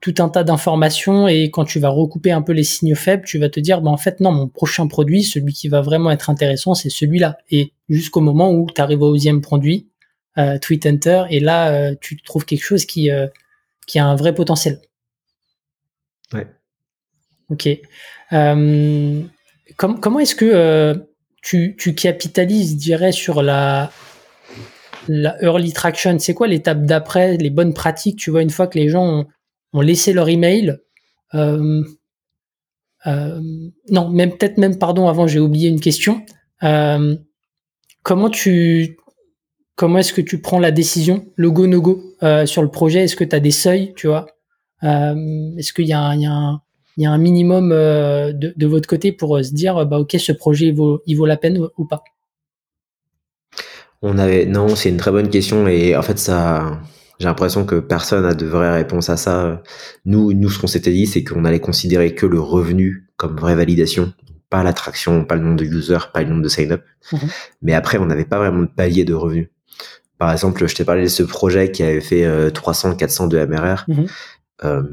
tout 0.02 0.14
un 0.20 0.30
tas 0.30 0.44
d'informations 0.44 1.28
et 1.28 1.50
quand 1.52 1.66
tu 1.66 1.80
vas 1.80 1.90
recouper 1.90 2.32
un 2.32 2.42
peu 2.42 2.54
les 2.54 2.64
signaux 2.64 2.96
faibles, 2.96 3.26
tu 3.26 3.38
vas 3.38 3.50
te 3.50 3.60
dire 3.60 3.82
bah 3.82 3.92
en 3.92 3.98
fait 3.98 4.20
non, 4.20 4.32
mon 4.32 4.48
prochain 4.48 4.88
produit, 4.88 5.24
celui 5.24 5.54
qui 5.54 5.68
va 5.68 5.82
vraiment 5.82 6.12
être 6.12 6.30
intéressant, 6.30 6.74
c'est 6.74 6.90
celui-là. 6.90 7.38
Et 7.52 7.74
jusqu'au 7.90 8.22
moment 8.22 8.52
où 8.52 8.68
tu 8.74 8.80
arrives 8.82 9.02
au 9.02 9.12
deuxième 9.12 9.42
produit, 9.42 9.90
euh, 10.38 10.58
Tweet 10.58 10.86
Enter, 10.86 11.24
et 11.30 11.40
là 11.40 11.96
tu 11.96 12.22
trouves 12.22 12.46
quelque 12.46 12.64
chose 12.64 12.86
qui 12.86 13.10
qui 13.88 14.00
a 14.00 14.06
un 14.06 14.16
vrai 14.16 14.34
potentiel. 14.34 14.80
Ouais. 16.34 16.48
Ok. 17.50 17.68
Euh, 18.34 19.22
comment 19.76 20.20
est-ce 20.20 20.36
que 20.36 20.46
euh, 20.46 20.94
tu, 21.42 21.76
tu, 21.78 21.96
capitalises, 21.96 22.74
je 22.74 22.78
dirais, 22.78 23.12
sur 23.12 23.42
la, 23.42 23.92
la 25.08 25.42
early 25.42 25.74
traction? 25.74 26.20
C'est 26.20 26.34
quoi 26.34 26.48
l'étape 26.48 26.84
d'après, 26.84 27.38
les 27.38 27.50
bonnes 27.50 27.74
pratiques 27.74 28.18
Tu 28.18 28.30
vois, 28.30 28.42
une 28.42 28.50
fois 28.50 28.68
que 28.68 28.78
les 28.78 28.90
gens 28.90 29.06
ont, 29.06 29.28
laissé 29.74 30.14
leur 30.14 30.30
email, 30.30 30.80
euh, 31.36 31.84
euh, 33.08 33.40
non, 33.90 34.10
même 34.10 34.32
peut-être 34.32 34.58
même, 34.58 34.78
pardon, 34.78 35.08
avant 35.08 35.28
j'ai 35.28 35.40
oublié 35.40 35.70
une 35.70 35.80
question. 35.80 36.22
Euh, 36.64 37.16
comment 38.04 38.30
tu, 38.30 38.98
comment 39.76 40.00
est-ce 40.00 40.14
que 40.14 40.22
tu 40.22 40.42
prends 40.42 40.60
la 40.60 40.72
décision, 40.72 41.26
le 41.36 41.52
go 41.52 41.68
no 41.68 41.82
go 41.82 42.04
sur 42.46 42.62
le 42.62 42.70
projet? 42.70 43.04
Est-ce 43.04 43.16
que 43.16 43.24
tu 43.24 43.36
as 43.36 43.40
des 43.40 43.52
seuils, 43.52 43.94
tu 43.96 44.08
vois? 44.08 44.28
Est-ce 44.82 45.74
qu'il 45.74 45.88
y 45.88 45.94
a, 45.94 46.10
un 46.10 47.18
minimum 47.18 47.70
de, 47.70 48.66
votre 48.66 48.88
côté 48.88 49.12
pour 49.12 49.44
se 49.44 49.54
dire 49.54 49.86
bah 49.86 50.00
ok 50.00 50.16
ce 50.20 50.32
projet 50.32 50.72
vaut, 50.72 51.02
il 51.06 51.16
vaut 51.16 51.26
la 51.26 51.38
peine 51.38 51.60
ou 51.78 51.86
pas? 51.86 52.04
On 54.02 54.18
avait 54.18 54.46
non 54.46 54.76
c'est 54.76 54.90
une 54.90 54.98
très 54.98 55.12
bonne 55.12 55.30
question 55.30 55.68
et 55.68 55.96
en 55.96 56.02
fait 56.02 56.18
ça 56.18 56.80
j'ai 57.20 57.26
l'impression 57.26 57.66
que 57.66 57.76
personne 57.76 58.24
n'a 58.24 58.34
de 58.34 58.46
vraies 58.46 58.74
réponses 58.74 59.10
à 59.10 59.18
ça. 59.18 59.62
Nous 60.06 60.34
nous 60.34 60.50
ce 60.50 60.60
qu'on 60.60 60.68
s'était 60.68 60.92
dit 60.92 61.06
c'est 61.06 61.24
qu'on 61.24 61.46
allait 61.46 61.60
considérer 61.60 62.16
que 62.16 62.26
le 62.26 62.40
revenu 62.40 63.10
comme 63.18 63.38
vraie 63.38 63.56
validation 63.56 64.14
pas 64.50 64.64
l'attraction, 64.64 65.26
pas 65.26 65.36
le 65.36 65.44
nombre 65.44 65.58
de 65.58 65.66
users, 65.66 66.12
pas 66.12 66.24
le 66.24 66.30
nombre 66.30 66.42
de 66.42 66.50
sign-up. 66.50 66.84
Mhm. 67.14 67.20
Mais 67.62 67.76
après, 67.76 68.00
on 68.00 68.08
n'avait 68.08 68.26
pas 68.26 68.40
vraiment 68.40 68.64
de 68.64 68.68
palier 68.68 69.06
de 69.06 69.14
revenus. 69.14 69.50
Par 70.18 70.32
exemple, 70.32 70.68
je 70.68 70.74
t'ai 70.74 70.84
parlé 70.84 71.04
de 71.04 71.08
ce 71.08 71.22
projet 71.22 71.72
qui 71.72 71.84
avait 71.84 72.02
fait 72.02 72.52
300, 72.52 72.96
400 72.96 73.28
de 73.28 73.46
MRR. 73.46 73.86
Mhm. 73.88 74.08
Euh, 74.64 74.84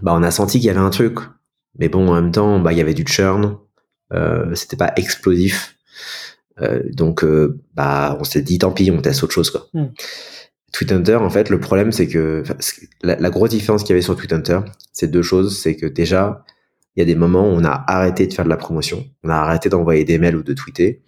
bah 0.00 0.12
on 0.14 0.22
a 0.22 0.30
senti 0.30 0.58
qu'il 0.58 0.68
y 0.68 0.70
avait 0.70 0.78
un 0.78 0.90
truc. 0.90 1.18
Mais 1.78 1.88
bon, 1.88 2.08
en 2.08 2.14
même 2.14 2.30
temps, 2.32 2.60
bah 2.60 2.72
il 2.72 2.78
y 2.78 2.80
avait 2.80 2.94
du 2.94 3.04
churn, 3.04 3.56
euh, 4.12 4.54
c'était 4.54 4.76
pas 4.76 4.92
explosif. 4.96 5.76
Euh, 6.60 6.82
donc 6.92 7.24
euh, 7.24 7.60
bah 7.74 8.16
on 8.20 8.24
s'est 8.24 8.42
dit 8.42 8.58
tant 8.58 8.72
pis, 8.72 8.90
on 8.90 9.00
teste 9.00 9.22
autre 9.24 9.32
chose 9.32 9.50
quoi. 9.50 9.68
Mm. 9.72 9.86
Hunter, 10.80 11.16
en 11.16 11.30
fait, 11.30 11.50
le 11.50 11.60
problème 11.60 11.92
c'est 11.92 12.08
que 12.08 12.42
la, 13.02 13.30
grosse 13.30 13.50
différence 13.50 13.82
qu'il 13.82 13.90
y 13.90 13.92
avait 13.92 14.02
sur 14.02 14.16
Hunter, 14.30 14.60
c'est 14.92 15.10
deux 15.10 15.22
choses, 15.22 15.58
c'est 15.60 15.76
que 15.76 15.86
déjà 15.86 16.44
il 16.96 17.00
y 17.00 17.02
a 17.02 17.06
des 17.06 17.14
moments 17.14 17.48
où 17.48 17.52
on 17.52 17.64
a 17.64 17.84
arrêté 17.86 18.26
de 18.26 18.34
faire 18.34 18.44
de 18.44 18.50
la 18.50 18.56
promotion, 18.56 19.06
on 19.22 19.28
a 19.28 19.34
arrêté 19.34 19.68
d'envoyer 19.68 20.04
des 20.04 20.18
mails 20.18 20.36
ou 20.36 20.42
de 20.42 20.52
tweeter, 20.52 21.02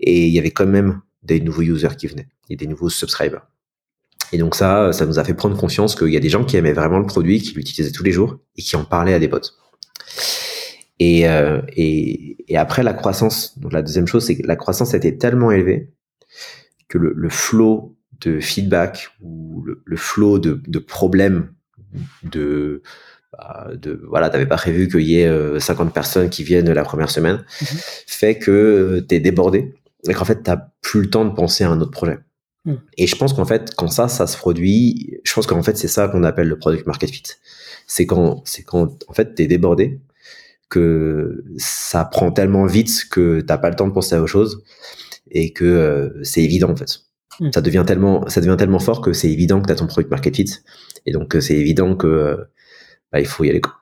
et 0.00 0.26
il 0.26 0.32
y 0.32 0.38
avait 0.38 0.50
quand 0.50 0.66
même 0.66 1.00
des 1.22 1.40
nouveaux 1.40 1.62
users 1.62 1.96
qui 1.96 2.06
venaient 2.06 2.28
et 2.50 2.56
des 2.56 2.66
nouveaux 2.66 2.88
subscribers. 2.88 3.42
Et 4.32 4.38
donc 4.38 4.54
ça, 4.54 4.92
ça 4.92 5.06
nous 5.06 5.18
a 5.18 5.24
fait 5.24 5.34
prendre 5.34 5.56
conscience 5.56 5.94
qu'il 5.94 6.08
y 6.08 6.16
a 6.16 6.20
des 6.20 6.30
gens 6.30 6.44
qui 6.44 6.56
aimaient 6.56 6.72
vraiment 6.72 6.98
le 6.98 7.06
produit, 7.06 7.40
qui 7.40 7.54
l'utilisaient 7.54 7.92
tous 7.92 8.02
les 8.02 8.12
jours 8.12 8.38
et 8.56 8.62
qui 8.62 8.76
en 8.76 8.84
parlaient 8.84 9.14
à 9.14 9.18
des 9.18 9.28
potes. 9.28 9.54
Et, 10.98 11.28
euh, 11.28 11.60
et, 11.76 12.36
après 12.56 12.82
la 12.82 12.92
croissance, 12.92 13.58
donc 13.58 13.72
la 13.72 13.82
deuxième 13.82 14.06
chose, 14.06 14.26
c'est 14.26 14.36
que 14.36 14.46
la 14.46 14.56
croissance 14.56 14.94
était 14.94 15.16
tellement 15.16 15.50
élevée 15.50 15.90
que 16.88 16.98
le 16.98 17.28
flow 17.30 17.96
de 18.22 18.40
feedback 18.40 19.08
ou 19.20 19.62
le, 19.62 19.82
le 19.84 19.96
flow 19.96 20.38
de, 20.38 20.60
de 20.66 20.78
problèmes 20.78 21.52
de 22.22 22.82
bah, 23.32 23.70
de 23.74 24.02
voilà 24.08 24.30
t'avais 24.30 24.46
pas 24.46 24.56
prévu 24.56 24.88
qu'il 24.88 25.02
y 25.02 25.20
ait 25.20 25.60
50 25.60 25.88
euh, 25.88 25.90
personnes 25.90 26.30
qui 26.30 26.42
viennent 26.42 26.70
la 26.72 26.84
première 26.84 27.10
semaine 27.10 27.44
mm-hmm. 27.60 28.04
fait 28.06 28.38
que 28.38 29.04
t'es 29.08 29.20
débordé 29.20 29.74
et 30.08 30.14
qu'en 30.14 30.24
fait 30.24 30.42
t'as 30.42 30.68
plus 30.80 31.02
le 31.02 31.10
temps 31.10 31.24
de 31.24 31.34
penser 31.34 31.64
à 31.64 31.70
un 31.70 31.80
autre 31.80 31.90
projet 31.90 32.18
Hmm. 32.64 32.76
Et 32.96 33.06
je 33.06 33.16
pense 33.16 33.32
qu'en 33.32 33.44
fait, 33.44 33.74
quand 33.74 33.88
ça, 33.88 34.08
ça 34.08 34.26
se 34.26 34.36
produit, 34.36 35.18
je 35.24 35.34
pense 35.34 35.46
qu'en 35.46 35.62
fait, 35.62 35.76
c'est 35.76 35.88
ça 35.88 36.08
qu'on 36.08 36.22
appelle 36.22 36.48
le 36.48 36.58
product 36.58 36.86
market 36.86 37.10
fit. 37.10 37.22
C'est 37.86 38.06
quand, 38.06 38.42
c'est 38.44 38.62
quand, 38.62 39.04
en 39.08 39.12
fait, 39.12 39.34
t'es 39.34 39.46
débordé, 39.46 40.00
que 40.68 41.44
ça 41.58 42.04
prend 42.04 42.30
tellement 42.30 42.66
vite 42.66 43.06
que 43.10 43.40
t'as 43.40 43.58
pas 43.58 43.68
le 43.68 43.76
temps 43.76 43.88
de 43.88 43.92
penser 43.92 44.14
à 44.14 44.20
autre 44.20 44.28
chose 44.28 44.62
et 45.30 45.52
que 45.52 45.64
euh, 45.64 46.22
c'est 46.22 46.42
évident, 46.42 46.70
en 46.70 46.76
fait. 46.76 47.00
Hmm. 47.40 47.50
Ça 47.52 47.60
devient 47.60 47.84
tellement, 47.86 48.28
ça 48.28 48.40
devient 48.40 48.56
tellement 48.58 48.78
fort 48.78 49.00
que 49.00 49.12
c'est 49.12 49.30
évident 49.30 49.60
que 49.60 49.66
t'as 49.66 49.74
ton 49.74 49.86
product 49.86 50.10
market 50.10 50.36
fit. 50.36 50.50
Et 51.06 51.12
donc, 51.12 51.34
euh, 51.34 51.40
c'est 51.40 51.56
évident 51.56 51.96
que, 51.96 52.06
euh, 52.06 52.36
bah, 53.10 53.20
il 53.20 53.26
faut 53.26 53.44
y 53.44 53.50
aller, 53.50 53.60
quoi. 53.60 53.74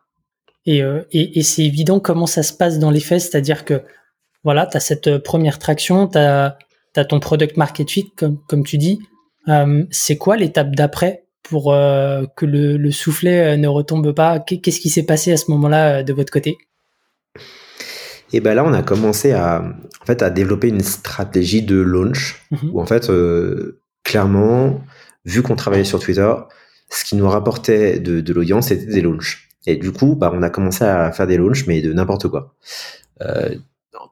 Et, 0.67 0.83
et, 1.13 1.39
et 1.39 1.43
c'est 1.43 1.65
évident 1.65 2.01
comment 2.01 2.27
ça 2.27 2.43
se 2.43 2.53
passe 2.53 2.79
dans 2.79 2.91
les 2.91 3.01
faits, 3.01 3.23
c'est-à-dire 3.23 3.65
que, 3.65 3.83
voilà, 4.45 4.67
t'as 4.67 4.79
cette 4.79 5.19
première 5.19 5.59
traction, 5.59 6.07
tu 6.07 6.19
as 6.19 6.57
ton 7.09 7.19
product 7.19 7.57
market 7.57 7.91
fit, 7.91 8.11
comme, 8.17 8.39
comme 8.47 8.63
tu 8.63 8.77
dis. 8.79 9.01
Euh, 9.49 9.85
c'est 9.91 10.17
quoi 10.17 10.37
l'étape 10.37 10.75
d'après 10.75 11.25
pour 11.43 11.73
euh, 11.73 12.25
que 12.37 12.47
le, 12.47 12.77
le, 12.77 12.91
soufflet 12.91 13.55
euh, 13.55 13.57
ne 13.57 13.69
retombe 13.69 14.13
pas? 14.13 14.39
Qu'est-ce 14.39 14.81
qui 14.81 14.91
s'est 14.91 15.07
passé 15.07 15.33
à 15.33 15.37
ce 15.37 15.51
moment-là 15.51 16.03
de 16.03 16.13
votre 16.13 16.33
côté? 16.33 16.59
Et 18.33 18.41
ben 18.41 18.55
là, 18.55 18.65
on 18.65 18.73
a 18.73 18.83
commencé 18.83 19.33
à, 19.33 19.63
en 20.01 20.05
fait, 20.07 20.23
à 20.23 20.31
développer 20.31 20.69
une 20.69 20.81
stratégie 20.81 21.63
de 21.63 21.77
launch 21.77 22.43
mhm. 22.51 22.71
où 22.73 22.81
en 22.81 22.87
fait, 22.87 23.11
clairement, 24.05 24.81
vu 25.25 25.43
qu'on 25.43 25.57
travaillait 25.57 25.85
sur 25.85 26.01
Twitter, 26.01 26.33
ce 26.91 27.05
qui 27.05 27.17
nous 27.17 27.29
rapportait 27.29 28.01
de, 28.01 28.21
de 28.21 28.33
l'audience, 28.33 28.69
c'était 28.69 28.87
des 28.87 29.01
launches. 29.01 29.49
Et 29.67 29.77
du 29.77 29.93
coup, 29.93 30.17
bah, 30.17 30.33
on 30.35 30.43
a 30.43 30.51
commencé 30.51 30.85
à 30.85 31.13
faire 31.13 31.27
des 31.27 31.37
launches, 31.37 31.67
mais 31.67 31.83
de 31.83 31.93
n'importe 31.93 32.29
quoi. 32.29 32.55
Euh, 33.23 33.55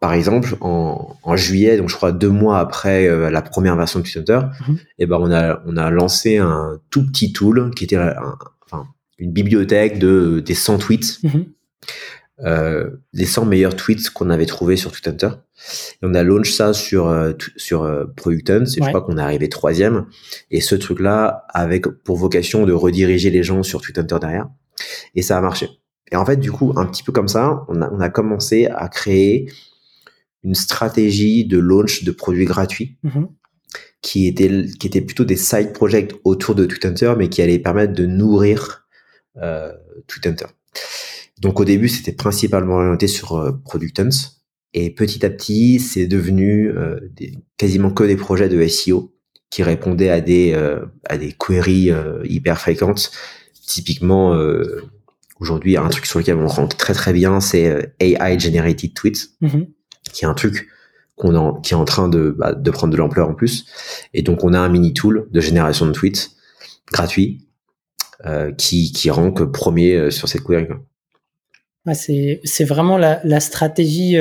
par 0.00 0.12
exemple, 0.12 0.56
en, 0.60 1.16
en, 1.22 1.36
juillet, 1.36 1.76
donc 1.76 1.88
je 1.88 1.96
crois 1.96 2.12
deux 2.12 2.28
mois 2.28 2.58
après 2.58 3.08
euh, 3.08 3.30
la 3.30 3.42
première 3.42 3.76
version 3.76 4.00
de 4.00 4.04
Twitter, 4.04 4.40
mhm. 4.68 4.78
et 4.98 5.06
ben 5.06 5.18
on 5.20 5.32
a 5.32 5.62
on 5.66 5.76
a 5.76 5.90
lancé 5.90 6.36
un 6.36 6.78
tout 6.90 7.06
petit 7.06 7.32
tool 7.32 7.70
qui 7.74 7.84
était 7.84 7.98
enfin, 8.66 8.86
une 9.18 9.32
bibliothèque 9.32 9.98
de 9.98 10.40
des 10.44 10.54
100 10.54 10.78
tweets, 10.78 11.22
mhm. 11.22 11.30
euh, 11.36 11.44
les 12.40 13.26
100 13.26 13.46
meilleurs 13.46 13.76
tweets 13.76 14.10
qu'on 14.10 14.30
avait 14.30 14.46
trouvés 14.46 14.76
sur 14.76 14.92
Twitter. 14.92 15.28
Et 15.94 16.06
on 16.06 16.14
a 16.14 16.22
launch 16.22 16.52
ça 16.52 16.72
sur 16.72 17.08
euh, 17.08 17.32
sur 17.56 17.82
euh, 17.82 18.04
Product 18.16 18.50
Hunt, 18.50 18.64
et 18.64 18.82
je 18.82 18.88
crois 18.88 19.02
qu'on 19.02 19.18
est 19.18 19.22
arrivé 19.22 19.48
troisième. 19.48 20.06
Et 20.50 20.60
ce 20.60 20.74
truc-là, 20.74 21.46
avec 21.48 21.86
pour 21.86 22.16
vocation 22.16 22.64
de 22.64 22.72
rediriger 22.72 23.30
les 23.30 23.42
gens 23.42 23.62
sur 23.62 23.80
Twitter 23.80 24.02
derrière, 24.20 24.48
et 25.14 25.22
ça 25.22 25.36
a 25.36 25.40
marché. 25.40 25.68
Et 26.12 26.16
en 26.16 26.24
fait, 26.24 26.36
du 26.36 26.52
coup, 26.52 26.72
un 26.76 26.86
petit 26.86 27.02
peu 27.02 27.12
comme 27.12 27.28
ça, 27.28 27.64
on 27.68 27.82
a, 27.82 27.90
on 27.90 28.00
a 28.00 28.08
commencé 28.08 28.66
à 28.66 28.88
créer 28.88 29.50
une 30.44 30.54
stratégie 30.54 31.44
de 31.44 31.58
launch 31.58 32.04
de 32.04 32.12
produits 32.12 32.46
gratuits 32.46 32.96
mhm. 33.02 33.28
qui 34.00 34.28
était 34.28 34.66
qui 34.78 34.86
était 34.86 35.00
plutôt 35.00 35.24
des 35.24 35.36
side 35.36 35.72
projects 35.72 36.14
autour 36.22 36.54
de 36.54 36.64
Twitter 36.64 37.12
mais 37.18 37.28
qui 37.28 37.42
allaient 37.42 37.58
permettre 37.58 37.92
de 37.92 38.06
nourrir 38.06 38.86
euh, 39.36 39.72
Twitter. 40.06 40.32
Donc 41.40 41.60
au 41.60 41.64
début 41.64 41.88
c'était 41.88 42.12
principalement 42.12 42.74
orienté 42.76 43.06
sur 43.06 43.36
euh, 43.36 43.52
et 44.74 44.90
petit 44.90 45.24
à 45.24 45.30
petit 45.30 45.80
c'est 45.80 46.06
devenu 46.06 46.70
euh, 46.70 46.98
des, 47.14 47.34
quasiment 47.56 47.90
que 47.90 48.04
des 48.04 48.16
projets 48.16 48.48
de 48.48 48.66
SEO 48.66 49.14
qui 49.50 49.62
répondaient 49.62 50.10
à 50.10 50.20
des 50.20 50.52
euh, 50.54 50.84
à 51.08 51.16
des 51.16 51.32
queries 51.32 51.90
euh, 51.90 52.22
hyper 52.24 52.58
fréquentes. 52.58 53.10
Typiquement 53.66 54.34
aujourd'hui 55.40 55.76
un 55.76 55.88
truc 55.90 56.06
sur 56.06 56.18
lequel 56.18 56.36
on 56.36 56.46
rentre 56.46 56.74
très 56.78 56.94
très 56.94 57.12
bien 57.12 57.38
c'est 57.40 57.92
AI 58.00 58.38
generated 58.38 58.94
tweets. 58.94 59.30
Mhm 59.42 59.66
qui 60.12 60.24
est 60.24 60.28
un 60.28 60.34
truc 60.34 60.68
qu'on 61.16 61.34
en, 61.34 61.60
qui 61.60 61.74
est 61.74 61.76
en 61.76 61.84
train 61.84 62.08
de, 62.08 62.34
bah, 62.36 62.54
de 62.54 62.70
prendre 62.70 62.92
de 62.92 62.96
l'ampleur 62.96 63.28
en 63.28 63.34
plus. 63.34 63.66
Et 64.14 64.22
donc, 64.22 64.42
on 64.42 64.54
a 64.54 64.58
un 64.58 64.68
mini 64.70 64.94
tool 64.94 65.28
de 65.30 65.40
génération 65.40 65.84
de 65.84 65.92
tweets 65.92 66.30
gratuit 66.90 67.46
qui, 68.56 68.90
qui 68.92 69.10
rank 69.10 69.44
premier 69.52 70.10
sur 70.10 70.28
cette 70.28 70.42
query. 70.42 70.66
C'est, 71.92 72.40
c'est 72.44 72.64
vraiment 72.64 72.98
la, 72.98 73.20
la 73.24 73.40
stratégie, 73.40 74.16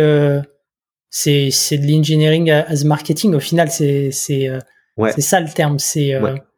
c'est, 1.09 1.49
c'est 1.51 1.77
de 1.77 1.91
l'engineering 1.91 2.51
as 2.51 2.83
marketing. 2.83 3.33
Au 3.33 3.39
final, 3.39 3.69
c'est, 3.69 4.11
c'est, 4.11 4.49
c'est 4.97 5.21
ça 5.21 5.39
le 5.39 5.49
terme. 5.49 5.79
C'est, 5.79 6.13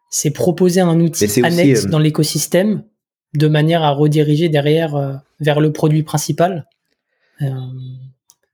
c'est 0.09 0.31
proposer 0.31 0.81
un 0.81 0.99
outil 0.99 1.43
annexe 1.43 1.85
dans 1.85 1.99
l'écosystème 1.99 2.83
de 3.35 3.47
manière 3.47 3.83
à 3.83 3.91
rediriger 3.91 4.49
derrière 4.49 5.21
vers 5.39 5.59
le 5.59 5.71
produit 5.71 6.03
principal. 6.03 6.67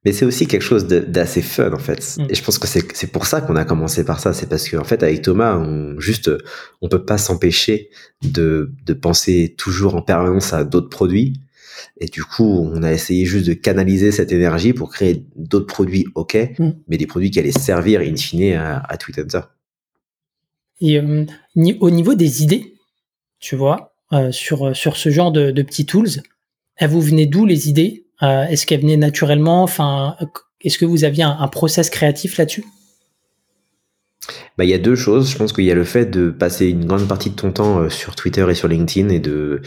Mais 0.06 0.12
c'est 0.12 0.26
aussi 0.26 0.46
quelque 0.46 0.62
chose 0.62 0.86
d'assez 0.86 1.42
fun 1.42 1.74
en 1.74 1.80
fait. 1.80 2.18
Mm. 2.20 2.28
Et 2.30 2.36
je 2.36 2.44
pense 2.44 2.60
que 2.60 2.68
c'est 2.68 3.08
pour 3.08 3.26
ça 3.26 3.42
qu'on 3.42 3.56
a 3.56 3.66
commencé 3.66 4.06
par 4.06 4.20
ça. 4.20 4.34
C'est 4.34 4.48
parce 4.48 4.70
qu'en 4.70 4.84
fait 4.84 5.02
avec 5.02 5.24
Thomas, 5.24 5.58
on 5.58 6.00
juste 6.00 6.30
on 6.82 6.90
peut 6.90 7.04
pas 7.04 7.18
s'empêcher 7.18 7.90
de, 8.22 8.72
de 8.86 8.94
penser 8.94 9.56
toujours 9.58 9.96
en 9.96 10.04
permanence 10.04 10.54
à 10.54 10.64
d'autres 10.64 10.90
produits. 10.90 11.42
Et 12.00 12.08
du 12.08 12.24
coup, 12.24 12.70
on 12.74 12.84
a 12.84 12.92
essayé 12.92 13.26
juste 13.26 13.48
de 13.48 13.54
canaliser 13.54 14.12
cette 14.12 14.32
énergie 14.32 14.74
pour 14.74 14.92
créer 14.92 15.26
d'autres 15.36 15.68
produits, 15.68 16.06
ok, 16.16 16.38
mm. 16.58 16.70
mais 16.88 16.98
des 16.98 17.08
produits 17.08 17.32
qui 17.32 17.40
allaient 17.40 17.52
servir 17.52 18.02
in 18.02 18.16
fine 18.16 18.54
à, 18.54 18.84
à 18.88 18.98
Twitter. 18.98 19.24
Et 20.82 21.00
euh, 21.00 21.26
au 21.80 21.90
niveau 21.90 22.16
des 22.16 22.44
idées, 22.44 22.76
tu 23.40 23.56
vois, 23.56 23.96
euh, 24.14 24.32
sur, 24.32 24.76
sur 24.76 24.98
ce 24.98 25.10
genre 25.10 25.32
de, 25.32 25.52
de 25.52 25.62
petits 25.62 25.86
tools, 25.86 26.10
elles 26.78 26.90
vous 26.90 27.02
venez 27.02 27.26
d'où 27.26 27.46
les 27.46 27.70
idées? 27.70 28.06
Euh, 28.22 28.44
est-ce 28.46 28.66
qu'elle 28.66 28.82
venait 28.82 28.98
naturellement? 28.98 29.64
Enfin, 29.64 30.16
est-ce 30.62 30.78
que 30.78 30.86
vous 30.86 31.04
aviez 31.04 31.24
un, 31.24 31.48
process 31.48 31.90
créatif 31.90 32.38
là-dessus? 32.38 32.66
Bah, 34.58 34.64
il 34.64 34.70
y 34.70 34.74
a 34.74 34.80
deux 34.80 34.96
choses. 34.96 35.32
Je 35.32 35.38
pense 35.38 35.54
qu'il 35.54 35.66
y 35.66 35.72
a 35.72 35.76
le 35.76 35.84
fait 35.84 36.06
de 36.06 36.30
passer 36.30 36.68
une 36.68 36.86
grande 36.86 37.08
partie 37.08 37.30
de 37.30 37.36
ton 37.36 37.52
temps 37.52 37.80
euh, 37.80 37.90
sur 37.90 38.16
Twitter 38.16 38.46
et 38.50 38.56
sur 38.56 38.68
LinkedIn 38.68 39.10
et 39.10 39.20
de, 39.20 39.62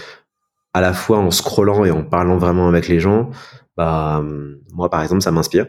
à 0.74 0.80
la 0.80 0.92
fois 0.92 1.18
en 1.18 1.30
scrollant 1.30 1.84
et 1.84 1.90
en 1.90 2.04
parlant 2.04 2.38
vraiment 2.38 2.68
avec 2.68 2.88
les 2.88 3.00
gens, 3.00 3.30
bah, 3.76 4.24
moi, 4.72 4.90
par 4.90 5.02
exemple, 5.02 5.22
ça 5.22 5.30
m'inspire. 5.30 5.66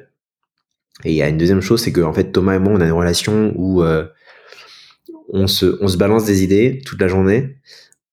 Et 1.06 1.12
il 1.12 1.16
y 1.16 1.22
a 1.22 1.30
une 1.30 1.38
deuxième 1.38 1.62
chose, 1.62 1.82
c'est 1.82 1.91
que, 1.91 2.02
en 2.02 2.14
fait, 2.14 2.32
Thomas 2.32 2.56
et 2.56 2.60
moi, 2.60 2.74
on 2.74 2.82
a 2.82 2.86
une 2.86 2.91
relation 2.91 3.54
où 3.56 3.82
euh, 3.84 4.06
on, 5.30 5.47
se, 5.47 5.78
on 5.82 5.88
se 5.88 5.97
balance 5.97 6.26
des 6.26 6.43
idées 6.43 6.82
toute 6.86 7.00
la 7.00 7.08
journée, 7.08 7.58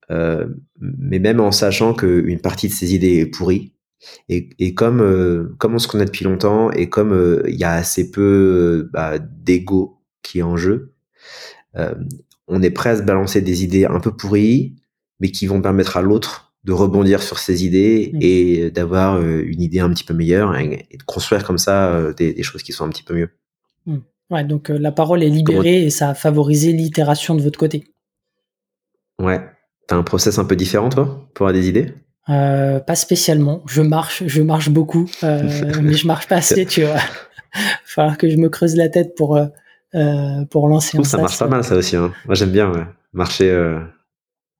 mais 0.08 1.18
même 1.18 1.40
en 1.40 1.50
sachant 1.50 1.94
qu'une 1.94 2.40
partie 2.40 2.68
de 2.68 2.72
ces 2.72 2.94
idées 2.94 3.16
est 3.16 3.26
pourrie, 3.26 3.72
et, 4.28 4.50
et 4.58 4.74
comme, 4.74 5.00
euh, 5.00 5.54
comme 5.58 5.74
on 5.74 5.78
se 5.78 5.88
connaît 5.88 6.04
depuis 6.04 6.24
longtemps 6.24 6.70
et 6.70 6.88
comme 6.88 7.12
euh, 7.12 7.42
il 7.48 7.56
y 7.56 7.64
a 7.64 7.72
assez 7.72 8.10
peu 8.10 8.22
euh, 8.22 8.90
bah, 8.92 9.18
d'ego 9.18 10.00
qui 10.22 10.40
est 10.40 10.42
en 10.42 10.56
jeu, 10.56 10.92
on 12.48 12.62
est 12.62 12.70
prêt 12.70 12.90
à 12.90 12.96
se 12.96 13.02
balancer 13.02 13.42
des 13.42 13.62
idées 13.62 13.84
un 13.84 14.00
peu 14.00 14.10
pourries, 14.10 14.76
mais 15.20 15.30
qui 15.30 15.46
vont 15.46 15.60
permettre 15.60 15.98
à 15.98 16.02
l'autre 16.02 16.45
de 16.66 16.72
rebondir 16.72 17.22
sur 17.22 17.38
ses 17.38 17.64
idées 17.64 18.10
mmh. 18.12 18.18
et 18.20 18.70
d'avoir 18.70 19.22
une 19.22 19.62
idée 19.62 19.80
un 19.80 19.88
petit 19.88 20.04
peu 20.04 20.12
meilleure 20.12 20.54
et, 20.56 20.86
de 20.92 21.02
construire 21.04 21.44
comme 21.44 21.58
ça 21.58 22.12
des, 22.18 22.34
des, 22.34 22.42
choses 22.42 22.62
qui 22.62 22.72
sont 22.72 22.84
un 22.84 22.90
petit 22.90 23.04
peu 23.04 23.14
mieux. 23.14 23.30
Mmh. 23.86 23.96
Ouais, 24.30 24.44
donc 24.44 24.68
la 24.68 24.92
parole 24.92 25.22
est 25.22 25.28
libérée 25.28 25.84
et 25.84 25.90
ça 25.90 26.10
a 26.10 26.14
favorisé 26.14 26.72
l'itération 26.72 27.34
de 27.34 27.42
votre 27.42 27.58
côté. 27.58 27.84
Ouais. 29.22 29.40
T'as 29.86 29.96
un 29.96 30.02
process 30.02 30.38
un 30.38 30.44
peu 30.44 30.56
différent, 30.56 30.88
toi, 30.88 31.28
pour 31.34 31.46
avoir 31.46 31.60
des 31.60 31.68
idées? 31.68 31.94
Euh, 32.28 32.80
pas 32.80 32.96
spécialement. 32.96 33.62
Je 33.66 33.82
marche, 33.82 34.24
je 34.26 34.42
marche 34.42 34.68
beaucoup, 34.68 35.08
euh, 35.22 35.42
mais 35.82 35.92
je 35.92 36.06
marche 36.06 36.26
pas 36.26 36.36
assez, 36.36 36.66
tu 36.66 36.82
vois. 36.82 36.96
Il 37.54 37.62
falloir 37.84 38.18
que 38.18 38.28
je 38.28 38.36
me 38.36 38.48
creuse 38.48 38.76
la 38.76 38.88
tête 38.88 39.14
pour 39.14 39.36
euh, 39.36 39.46
euh 39.94 40.44
pour 40.50 40.68
lancer. 40.68 40.98
un 40.98 41.04
ça 41.04 41.18
marche 41.18 41.38
pas 41.38 41.46
mal, 41.46 41.62
ça 41.64 41.76
aussi. 41.76 41.96
Hein. 41.96 42.12
Moi, 42.26 42.34
j'aime 42.34 42.50
bien 42.50 42.70
ouais. 42.70 42.84
marcher, 43.12 43.48
euh, 43.48 43.78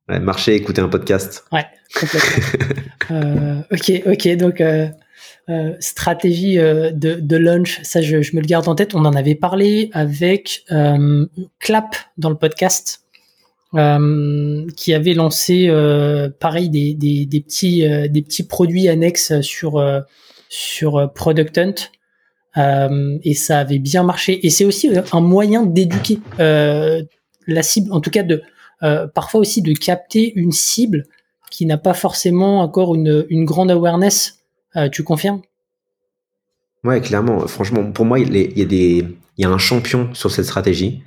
ouais, 0.09 0.21
marcher, 0.21 0.55
écouter 0.55 0.81
un 0.81 0.89
podcast. 0.89 1.45
Ouais, 1.53 1.67
complètement. 1.95 3.63
ok, 3.71 4.03
ok, 4.07 4.37
donc. 4.37 4.63
stratégie 5.79 6.57
de, 6.57 6.93
de 6.93 7.37
launch, 7.37 7.81
ça 7.83 8.03
je, 8.03 8.21
je, 8.21 8.35
me 8.35 8.41
le 8.41 8.47
garde 8.47 8.69
en 8.69 8.75
tête. 8.75 8.95
On 8.95 9.05
en 9.05 9.15
avait 9.15 9.37
parlé 9.37 9.91
avec 9.93 10.65
Clap 11.61 11.97
dans 12.19 12.31
le 12.31 12.37
podcast 12.37 13.07
euh, 13.75 14.65
qui 14.77 14.95
avait 14.95 15.13
lancé 15.13 15.67
euh, 15.69 16.31
pareil 16.31 16.71
des, 16.71 16.95
des, 16.95 17.27
des 17.27 17.41
petits 17.41 17.85
euh, 17.85 18.07
des 18.07 18.23
petits 18.23 18.45
produits 18.45 18.89
annexes 18.89 19.41
sur 19.41 19.85
sur 20.49 21.13
Product 21.13 21.59
Hunt 21.59 21.75
et 23.25 23.35
ça 23.35 23.59
avait 23.59 23.81
bien 23.81 24.05
marché 24.05 24.47
et 24.47 24.51
c'est 24.51 24.65
aussi 24.65 24.91
un 25.13 25.21
moyen 25.21 25.65
d'éduquer 25.65 26.21
la 26.39 27.63
cible 27.63 27.93
en 27.93 28.01
tout 28.01 28.11
cas 28.11 28.23
de 28.23 28.41
parfois 28.81 29.41
aussi 29.41 29.63
de 29.63 29.73
capter 29.73 30.33
une 30.35 30.53
cible 30.53 31.05
qui 31.51 31.67
n'a 31.67 31.79
pas 31.79 31.95
forcément 31.95 32.61
encore 32.61 32.95
une, 32.95 33.27
une 33.31 33.45
grande 33.45 33.71
awareness 33.71 34.41
tu 34.93 35.03
confirmes? 35.03 35.41
Ouais, 36.85 37.01
clairement. 37.01 37.47
Franchement, 37.47 37.91
pour 37.91 38.05
moi, 38.05 38.19
il 38.19 38.37
y 38.37 38.63
a 38.63 38.65
des, 38.65 39.05
il 39.37 39.43
y 39.43 39.45
a 39.45 39.51
un 39.51 39.59
champion 39.59 40.15
sur 40.15 40.31
cette 40.31 40.45
stratégie. 40.45 41.03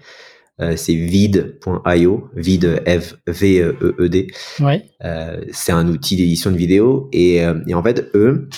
Euh, 0.61 0.75
c'est 0.75 0.93
vid.io, 0.93 2.29
vid 2.35 2.83
v 3.27 3.59
e 3.61 3.95
e 3.97 4.09
d. 4.09 4.27
Ouais. 4.59 4.85
Euh, 5.05 5.41
c'est 5.53 5.71
un 5.71 5.87
outil 5.87 6.17
d'édition 6.17 6.51
de 6.51 6.57
vidéo 6.57 7.09
et, 7.13 7.45
euh, 7.45 7.61
et, 7.65 7.73
en 7.73 7.81
fait 7.81 8.09
eux, 8.13 8.49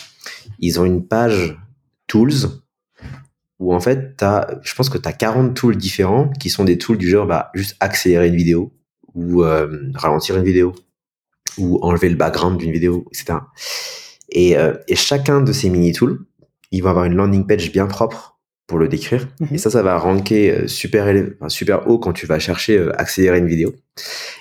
ils 0.59 0.79
ont 0.79 0.85
une 0.85 1.05
page 1.07 1.59
tools 2.07 2.49
où 3.59 3.75
en 3.75 3.79
fait 3.79 4.21
as, 4.23 4.47
je 4.63 4.73
pense 4.73 4.89
que 4.89 4.97
tu 4.97 5.07
as 5.07 5.13
40 5.13 5.53
tools 5.53 5.77
différents 5.77 6.29
qui 6.39 6.49
sont 6.49 6.63
des 6.63 6.79
tools 6.79 6.97
du 6.97 7.07
genre 7.07 7.27
bah 7.27 7.51
juste 7.53 7.77
accélérer 7.79 8.29
une 8.29 8.35
vidéo 8.35 8.73
ou 9.15 9.43
ralentir 9.95 10.37
une 10.37 10.43
vidéo 10.43 10.73
ou 11.57 11.79
enlever 11.81 12.09
le 12.09 12.15
background 12.15 12.57
d'une 12.57 12.71
vidéo, 12.71 13.05
etc. 13.13 13.39
Et, 14.29 14.55
et 14.87 14.95
chacun 14.95 15.41
de 15.41 15.51
ces 15.51 15.69
mini 15.69 15.91
tools, 15.91 16.19
ils 16.71 16.81
vont 16.81 16.89
avoir 16.89 17.05
une 17.05 17.15
landing 17.15 17.45
page 17.45 17.71
bien 17.71 17.87
propre 17.87 18.31
pour 18.71 18.79
le 18.79 18.87
décrire. 18.87 19.27
Et 19.41 19.53
mhm. 19.53 19.57
ça, 19.57 19.69
ça 19.69 19.83
va 19.83 19.97
ranker 19.97 20.49
euh, 20.49 20.67
super, 20.67 21.13
super 21.49 21.87
haut 21.87 21.99
quand 21.99 22.13
tu 22.13 22.25
vas 22.25 22.39
chercher 22.39 22.77
euh, 22.77 22.99
accélérer 22.99 23.39
une 23.39 23.47
vidéo. 23.47 23.75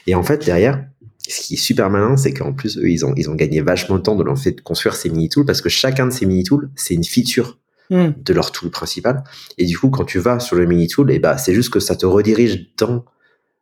Et 0.06 0.14
en 0.14 0.22
fait, 0.22 0.44
derrière, 0.44 0.84
ce 1.18 1.40
qui 1.40 1.54
est 1.54 1.56
super 1.56 1.90
malin, 1.90 2.16
c'est 2.16 2.32
qu'en 2.32 2.52
plus, 2.52 2.78
eux, 2.78 2.88
ils 2.88 3.04
ont, 3.04 3.12
ils 3.16 3.28
ont 3.28 3.34
gagné 3.34 3.60
vachement 3.60 3.96
de 3.96 4.02
temps 4.02 4.14
de 4.14 4.22
leur 4.22 4.38
fait 4.38 4.52
de 4.52 4.60
construire 4.60 4.94
ces 4.94 5.10
mini-tools 5.10 5.44
parce 5.44 5.60
que 5.60 5.68
chacun 5.68 6.06
de 6.06 6.12
ces 6.12 6.26
mini-tools, 6.26 6.70
c'est 6.76 6.94
une 6.94 7.02
feature 7.02 7.58
hmm. 7.90 8.10
de 8.24 8.32
leur 8.32 8.52
tool 8.52 8.70
principal. 8.70 9.24
Et 9.58 9.66
du 9.66 9.76
coup, 9.76 9.90
quand 9.90 10.04
tu 10.04 10.20
vas 10.20 10.38
sur 10.38 10.54
le 10.54 10.64
mini-tool, 10.64 11.10
et 11.10 11.16
eh 11.16 11.18
bah, 11.18 11.36
c'est 11.36 11.52
juste 11.52 11.70
que 11.70 11.80
ça 11.80 11.96
te 11.96 12.06
redirige 12.06 12.68
dans 12.78 13.04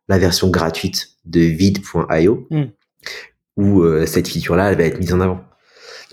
la 0.09 0.17
version 0.17 0.49
gratuite 0.49 1.11
de 1.25 1.39
vid.io 1.39 2.47
hmm. 2.49 2.63
où 3.55 3.83
euh, 3.83 4.05
cette 4.05 4.27
feature-là, 4.27 4.71
elle 4.71 4.77
va 4.77 4.83
être 4.83 4.99
mise 4.99 5.13
en 5.13 5.21
avant. 5.21 5.41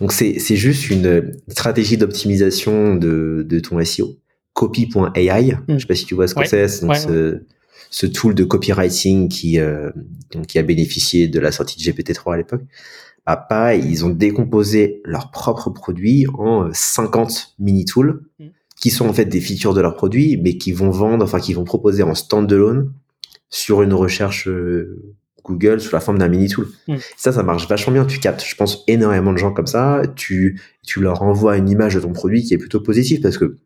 Donc, 0.00 0.12
c'est, 0.12 0.38
c'est 0.38 0.56
juste 0.56 0.90
une 0.90 1.34
stratégie 1.48 1.96
d'optimisation 1.96 2.94
de, 2.94 3.44
de 3.48 3.60
ton 3.60 3.82
SEO 3.82 4.18
copy.ai. 4.56 5.52
Mm. 5.52 5.60
Je 5.68 5.78
sais 5.78 5.86
pas 5.86 5.94
si 5.94 6.06
tu 6.06 6.14
vois 6.14 6.26
ce 6.26 6.34
que 6.34 6.44
c'est. 6.46 6.66
ce, 6.66 7.42
ce, 7.90 8.06
tool 8.06 8.34
de 8.34 8.42
copywriting 8.42 9.28
qui, 9.28 9.60
euh, 9.60 9.90
qui 10.48 10.58
a 10.58 10.62
bénéficié 10.62 11.28
de 11.28 11.38
la 11.38 11.52
sortie 11.52 11.78
de 11.78 11.92
GPT-3 11.92 12.34
à 12.34 12.36
l'époque. 12.38 12.62
Bah, 13.26 13.36
pareil, 13.36 13.84
ils 13.86 14.04
ont 14.04 14.10
décomposé 14.10 15.02
leurs 15.04 15.30
propres 15.30 15.70
produits 15.70 16.26
en 16.38 16.70
50 16.72 17.30
euh, 17.30 17.62
mini 17.62 17.84
tools 17.84 18.22
mm. 18.40 18.46
qui 18.80 18.90
sont 18.90 19.06
en 19.06 19.12
fait 19.12 19.26
des 19.26 19.40
features 19.40 19.74
de 19.74 19.80
leurs 19.80 19.94
produits, 19.94 20.38
mais 20.38 20.56
qui 20.56 20.72
vont 20.72 20.90
vendre, 20.90 21.22
enfin 21.22 21.38
qui 21.38 21.52
vont 21.52 21.64
proposer 21.64 22.02
en 22.02 22.14
standalone 22.14 22.92
sur 23.48 23.82
une 23.82 23.94
recherche 23.94 24.48
euh, 24.48 25.14
Google 25.44 25.80
sous 25.80 25.94
la 25.94 26.00
forme 26.00 26.18
d'un 26.18 26.28
mini 26.28 26.48
tool. 26.48 26.68
Mm. 26.88 26.96
Ça, 27.16 27.32
ça 27.32 27.42
marche 27.42 27.68
vachement 27.68 27.92
bien. 27.92 28.04
Tu 28.04 28.18
captes, 28.18 28.44
je 28.44 28.54
pense, 28.56 28.84
énormément 28.88 29.32
de 29.32 29.38
gens 29.38 29.52
comme 29.52 29.66
ça. 29.66 30.02
Tu, 30.16 30.60
tu 30.84 31.00
leur 31.00 31.22
envoies 31.22 31.56
une 31.56 31.68
image 31.68 31.94
de 31.94 32.00
ton 32.00 32.12
produit 32.12 32.42
qui 32.42 32.54
est 32.54 32.58
plutôt 32.58 32.80
positive 32.80 33.20
parce 33.20 33.38
que 33.38 33.56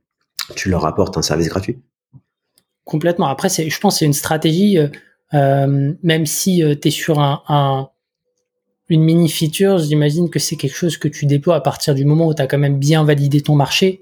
tu 0.54 0.68
leur 0.68 0.84
apportes 0.84 1.16
un 1.16 1.22
service 1.22 1.48
gratuit. 1.48 1.78
Complètement. 2.84 3.28
Après, 3.28 3.48
je 3.48 3.80
pense 3.80 3.94
que 3.94 3.98
c'est 4.00 4.04
une 4.04 4.12
stratégie, 4.12 4.78
euh, 4.78 4.88
euh, 5.34 5.94
même 6.02 6.26
si 6.26 6.62
tu 6.80 6.88
es 6.88 6.90
sur 6.90 7.20
un, 7.20 7.88
une 8.88 9.02
mini 9.02 9.28
feature, 9.28 9.78
j'imagine 9.78 10.28
que 10.28 10.38
c'est 10.38 10.56
quelque 10.56 10.76
chose 10.76 10.96
que 10.98 11.08
tu 11.08 11.26
déploies 11.26 11.54
à 11.54 11.60
partir 11.60 11.94
du 11.94 12.04
moment 12.04 12.26
où 12.26 12.34
tu 12.34 12.42
as 12.42 12.46
quand 12.46 12.58
même 12.58 12.78
bien 12.78 13.04
validé 13.04 13.40
ton 13.40 13.54
marché, 13.54 14.00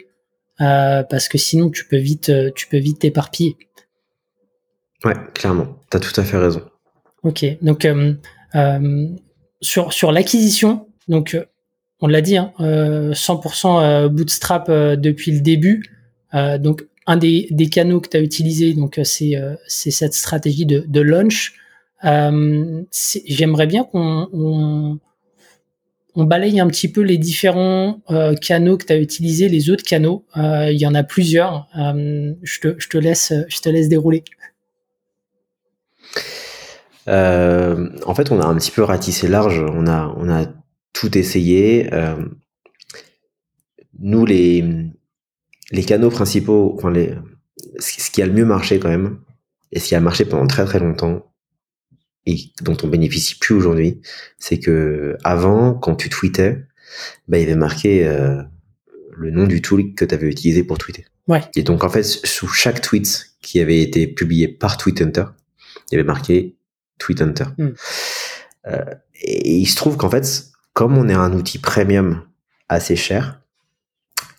parce 0.59 1.29
que 1.29 1.37
sinon 1.37 1.69
tu 1.71 1.87
peux 1.87 1.99
vite 1.99 2.33
tu 2.55 2.67
peux 2.69 2.79
vite 2.79 3.01
t'éparpiller. 3.01 3.57
Ouais, 5.05 5.15
clairement. 5.35 5.79
Tu 5.91 5.97
as 5.97 6.01
tout 6.01 6.21
à 6.21 6.25
fait 6.25 6.39
raison. 6.39 6.63
Ok. 7.23 7.45
Donc, 7.63 7.87
sur, 9.61 9.93
sur 9.93 10.13
l'acquisition, 10.13 10.87
donc 11.09 11.37
on 12.01 12.07
l'a 12.07 12.21
dit, 12.21 12.37
hein, 12.37 12.53
100% 12.59 14.09
bootstrap 14.09 14.71
depuis 14.71 15.33
le 15.33 15.41
début. 15.41 15.99
Euh, 16.35 16.59
donc 16.59 16.85
un 17.07 17.17
des, 17.17 17.49
canaux 17.73 18.01
que 18.01 18.09
tu 18.09 18.17
as 18.17 18.21
utilisé, 18.21 18.75
donc 18.75 18.99
euh, 18.99 19.05
c'est 19.05 19.37
euh, 19.37 19.55
cette 19.67 20.15
stratégie 20.15 20.67
de, 20.67 20.85
de 20.87 21.01
launch. 21.01 21.55
J'aimerais 22.03 23.67
bien 23.67 23.85
qu'on 23.85 24.29
on, 24.33 24.99
on, 26.15 26.25
balaye 26.25 26.61
un 26.61 26.69
petit 26.69 26.93
peu 26.93 27.01
les 27.01 27.19
différents 27.19 28.01
canaux 28.41 28.77
que 28.77 28.85
tu 28.85 28.93
as 28.93 28.99
utilisés, 28.99 29.49
les 29.49 29.71
autres 29.71 29.85
canaux. 29.85 30.25
Il 30.37 30.77
y 30.79 30.87
en 30.87 30.95
a 30.95 31.03
plusieurs. 31.03 31.67
je 31.75 32.89
te 32.89 32.99
laisse 32.99 33.89
dérouler. 33.89 34.23
Euh, 37.09 37.89
En 38.05 38.15
fait, 38.15 38.31
on 38.31 38.41
a 38.41 38.47
un 38.47 38.57
petit 38.57 38.71
peu 38.71 38.83
ratissé 38.83 39.29
large. 39.29 39.61
On 39.61 39.87
a, 39.87 40.15
on 40.17 40.29
a 40.29 40.47
tout 40.93 41.17
essayé. 41.17 41.93
Euh, 41.93 42.17
nous, 43.99 44.25
les, 44.25 44.65
les 45.71 45.85
canaux 45.85 46.11
principaux, 46.11 46.75
enfin 46.77 46.91
les, 46.91 47.15
ce 47.79 48.11
qui 48.11 48.23
a 48.23 48.27
le 48.27 48.33
mieux 48.33 48.45
marché 48.45 48.79
quand 48.79 48.89
même, 48.89 49.19
et 49.73 49.81
ce 49.81 49.89
qui 49.89 49.95
a 49.95 50.01
marché 50.01 50.25
pendant 50.25 50.47
très 50.47 50.65
très 50.65 50.79
longtemps, 50.79 51.33
et 52.27 52.37
dont 52.63 52.77
on 52.83 52.89
bénéficie 52.89 53.39
plus 53.39 53.55
aujourd'hui, 53.55 54.01
c'est 54.39 54.59
que 54.59 55.17
avant, 55.25 55.75
quand 55.75 55.97
tu 55.97 56.09
tweetais, 56.09 56.65
bah, 57.27 57.39
il 57.39 57.41
y 57.41 57.45
avait 57.45 57.55
marqué 57.55 58.07
euh, 58.07 58.43
le 59.17 59.31
nom 59.31 59.47
du 59.47 59.63
tool 59.63 59.95
que 59.95 60.05
tu 60.05 60.15
avais 60.15 60.29
utilisé 60.29 60.63
pour 60.63 60.79
tweeter. 60.79 61.07
Ouais. 61.27 61.43
Et 61.57 61.63
donc 61.63 61.85
en 61.85 61.89
fait, 61.89 62.03
sous 62.03 62.49
chaque 62.49 62.81
tweet 62.81 63.33
qui 63.43 63.61
avait 63.61 63.81
été 63.81 64.07
publié 64.07 64.49
par 64.49 64.77
TweetHunter, 64.77 65.25
il 65.91 65.95
y 65.95 65.99
avait 65.99 66.07
marqué 66.07 66.57
TweetHunter. 66.99 67.47
Mm. 67.57 67.69
Euh, 68.67 68.85
et 69.23 69.57
il 69.57 69.67
se 69.67 69.77
trouve 69.77 69.97
qu'en 69.97 70.11
fait, 70.11 70.45
comme 70.73 70.97
on 70.97 71.09
est 71.09 71.15
un 71.15 71.33
outil 71.33 71.59
premium 71.59 72.23
assez 72.69 72.97
cher, 72.97 73.41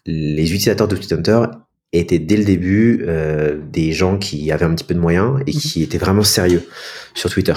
les 0.05 0.43
utilisateurs 0.53 0.88
de 0.88 0.95
TweetHunter 0.95 1.45
étaient 1.91 2.20
dès 2.20 2.38
le 2.38 2.45
début 2.45 3.03
euh, 3.07 3.60
des 3.72 3.91
gens 3.91 4.18
qui 4.18 4.51
avaient 4.51 4.66
un 4.66 4.76
petit 4.76 4.84
peu 4.84 4.93
de 4.93 4.99
moyens 4.99 5.41
et 5.47 5.51
qui 5.51 5.82
étaient 5.84 5.97
vraiment 5.97 6.24
sérieux 6.24 6.68
sur 7.14 7.30
Twitter. 7.30 7.55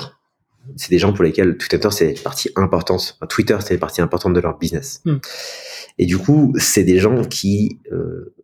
C'est 0.77 0.91
des 0.91 0.99
gens 0.99 1.13
pour 1.13 1.25
lesquels 1.25 1.57
TweetHunter 1.59 1.91
c'est 1.91 2.11
une 2.13 2.23
partie 2.23 2.51
importante. 2.57 3.17
Enfin, 3.17 3.27
Twitter 3.27 3.57
c'est 3.61 3.75
une 3.75 3.81
partie 3.81 4.01
importante 4.01 4.33
de 4.33 4.41
leur 4.41 4.59
business. 4.59 5.03
Mm. 5.05 5.17
Et 5.99 6.07
du 6.07 6.19
coup, 6.19 6.55
c'est 6.57 6.85
des 6.85 6.99
gens 6.99 7.23
qui 7.25 7.79
euh, 7.93 8.35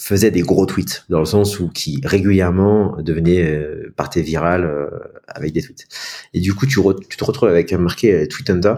faisaient 0.00 0.30
des 0.30 0.42
gros 0.42 0.64
tweets 0.64 1.04
dans 1.08 1.18
le 1.18 1.24
sens 1.26 1.58
où 1.58 1.68
qui 1.68 2.00
régulièrement 2.04 2.96
devenaient 3.02 3.42
euh, 3.44 3.92
partaient 3.96 4.22
virales 4.22 4.64
euh, 4.64 4.88
avec 5.26 5.52
des 5.52 5.62
tweets. 5.62 5.86
Et 6.34 6.40
du 6.40 6.54
coup, 6.54 6.66
tu, 6.66 6.78
re- 6.78 6.98
tu 7.08 7.16
te 7.16 7.24
retrouves 7.24 7.48
avec 7.48 7.72
un 7.72 7.78
marqué 7.78 8.12
euh, 8.14 8.26
TweetHunter 8.26 8.74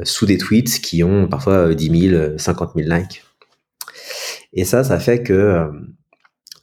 euh, 0.00 0.04
sous 0.04 0.26
des 0.26 0.38
tweets 0.38 0.80
qui 0.80 1.04
ont 1.04 1.28
parfois 1.28 1.68
euh, 1.68 1.74
10 1.74 2.08
000, 2.10 2.14
euh, 2.14 2.38
50 2.38 2.72
000 2.76 2.88
likes. 2.92 3.22
Et 4.52 4.64
ça, 4.64 4.82
ça 4.84 4.98
fait 4.98 5.22
que 5.22 5.32
euh, 5.32 5.66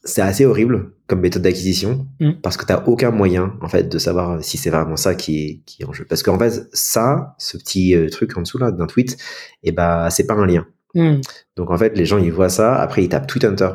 c'est 0.03 0.21
assez 0.21 0.45
horrible 0.45 0.91
comme 1.07 1.21
méthode 1.21 1.41
d'acquisition 1.43 2.07
Mm. 2.19 2.33
parce 2.43 2.55
que 2.57 2.65
tu 2.65 2.71
n'as 2.73 2.83
aucun 2.85 3.11
moyen 3.11 3.53
en 3.61 3.67
fait 3.69 3.89
de 3.89 3.97
savoir 3.99 4.43
si 4.43 4.57
c'est 4.57 4.69
vraiment 4.69 4.95
ça 4.97 5.15
qui 5.15 5.43
est, 5.45 5.61
qui 5.65 5.81
est 5.83 5.85
en 5.85 5.93
jeu. 5.93 6.05
Parce 6.05 6.23
qu'en 6.23 6.37
fait, 6.37 6.67
ça, 6.73 7.35
ce 7.37 7.57
petit 7.57 7.95
euh, 7.95 8.09
truc 8.09 8.37
en 8.37 8.41
dessous 8.41 8.57
là 8.57 8.71
d'un 8.71 8.85
tweet, 8.87 9.17
et 9.63 9.71
bah 9.71 10.09
c'est 10.11 10.25
pas 10.27 10.33
un 10.35 10.45
lien. 10.45 10.65
Hmm. 10.93 11.21
Donc 11.55 11.71
en 11.71 11.77
fait, 11.77 11.97
les 11.97 12.05
gens 12.05 12.17
ils 12.17 12.31
voient 12.31 12.49
ça, 12.49 12.75
après 12.75 13.03
ils 13.03 13.09
tapent 13.09 13.27
Tweet 13.27 13.45
Hunter 13.45 13.71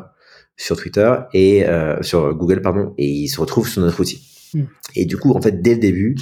sur 0.57 0.77
Twitter 0.77 1.15
et 1.35 1.67
euh, 1.67 2.03
sur 2.03 2.35
Google 2.35 2.63
pardon 2.63 2.95
et 2.99 3.07
ils 3.07 3.29
se 3.29 3.41
retrouvent 3.41 3.69
sur 3.69 3.83
notre 3.83 4.01
outil. 4.01 4.23
Mm. 4.55 4.63
Et 4.95 5.05
du 5.05 5.17
coup, 5.17 5.33
en 5.33 5.41
fait, 5.41 5.61
dès 5.61 5.75
le 5.75 5.81
début, 5.81 6.17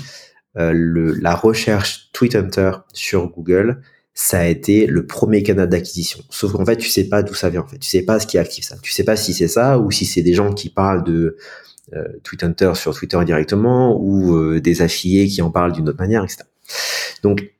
euh, 0.56 0.72
le, 0.72 1.14
la 1.14 1.34
recherche 1.34 2.10
Tweet 2.12 2.36
Hunter 2.36 2.72
sur 2.92 3.28
Google, 3.28 3.80
ça 4.14 4.40
a 4.40 4.46
été 4.46 4.86
le 4.86 5.06
premier 5.06 5.42
canal 5.42 5.68
d'acquisition. 5.68 6.20
Sauf 6.30 6.52
qu'en 6.52 6.64
fait, 6.64 6.76
tu 6.76 6.88
sais 6.88 7.04
pas 7.04 7.22
d'où 7.22 7.34
ça 7.34 7.50
vient. 7.50 7.62
En 7.62 7.66
fait, 7.66 7.78
tu 7.78 7.88
sais 7.88 8.02
pas 8.02 8.20
ce 8.20 8.26
qui 8.26 8.38
active 8.38 8.64
ça. 8.64 8.76
Tu 8.80 8.92
sais 8.92 9.04
pas 9.04 9.16
si 9.16 9.34
c'est 9.34 9.48
ça 9.48 9.78
ou 9.78 9.90
si 9.90 10.06
c'est 10.06 10.22
des 10.22 10.34
gens 10.34 10.52
qui 10.52 10.70
parlent 10.70 11.02
de 11.02 11.36
euh, 11.92 12.04
Tweet 12.22 12.44
Hunter 12.44 12.72
sur 12.74 12.94
Twitter 12.94 13.18
directement 13.24 14.00
ou 14.00 14.36
euh, 14.36 14.60
des 14.60 14.82
affiliés 14.82 15.26
qui 15.26 15.42
en 15.42 15.50
parlent 15.50 15.72
d'une 15.72 15.88
autre 15.88 15.98
manière, 15.98 16.22
etc. 16.22 16.44
Donc 17.22 17.53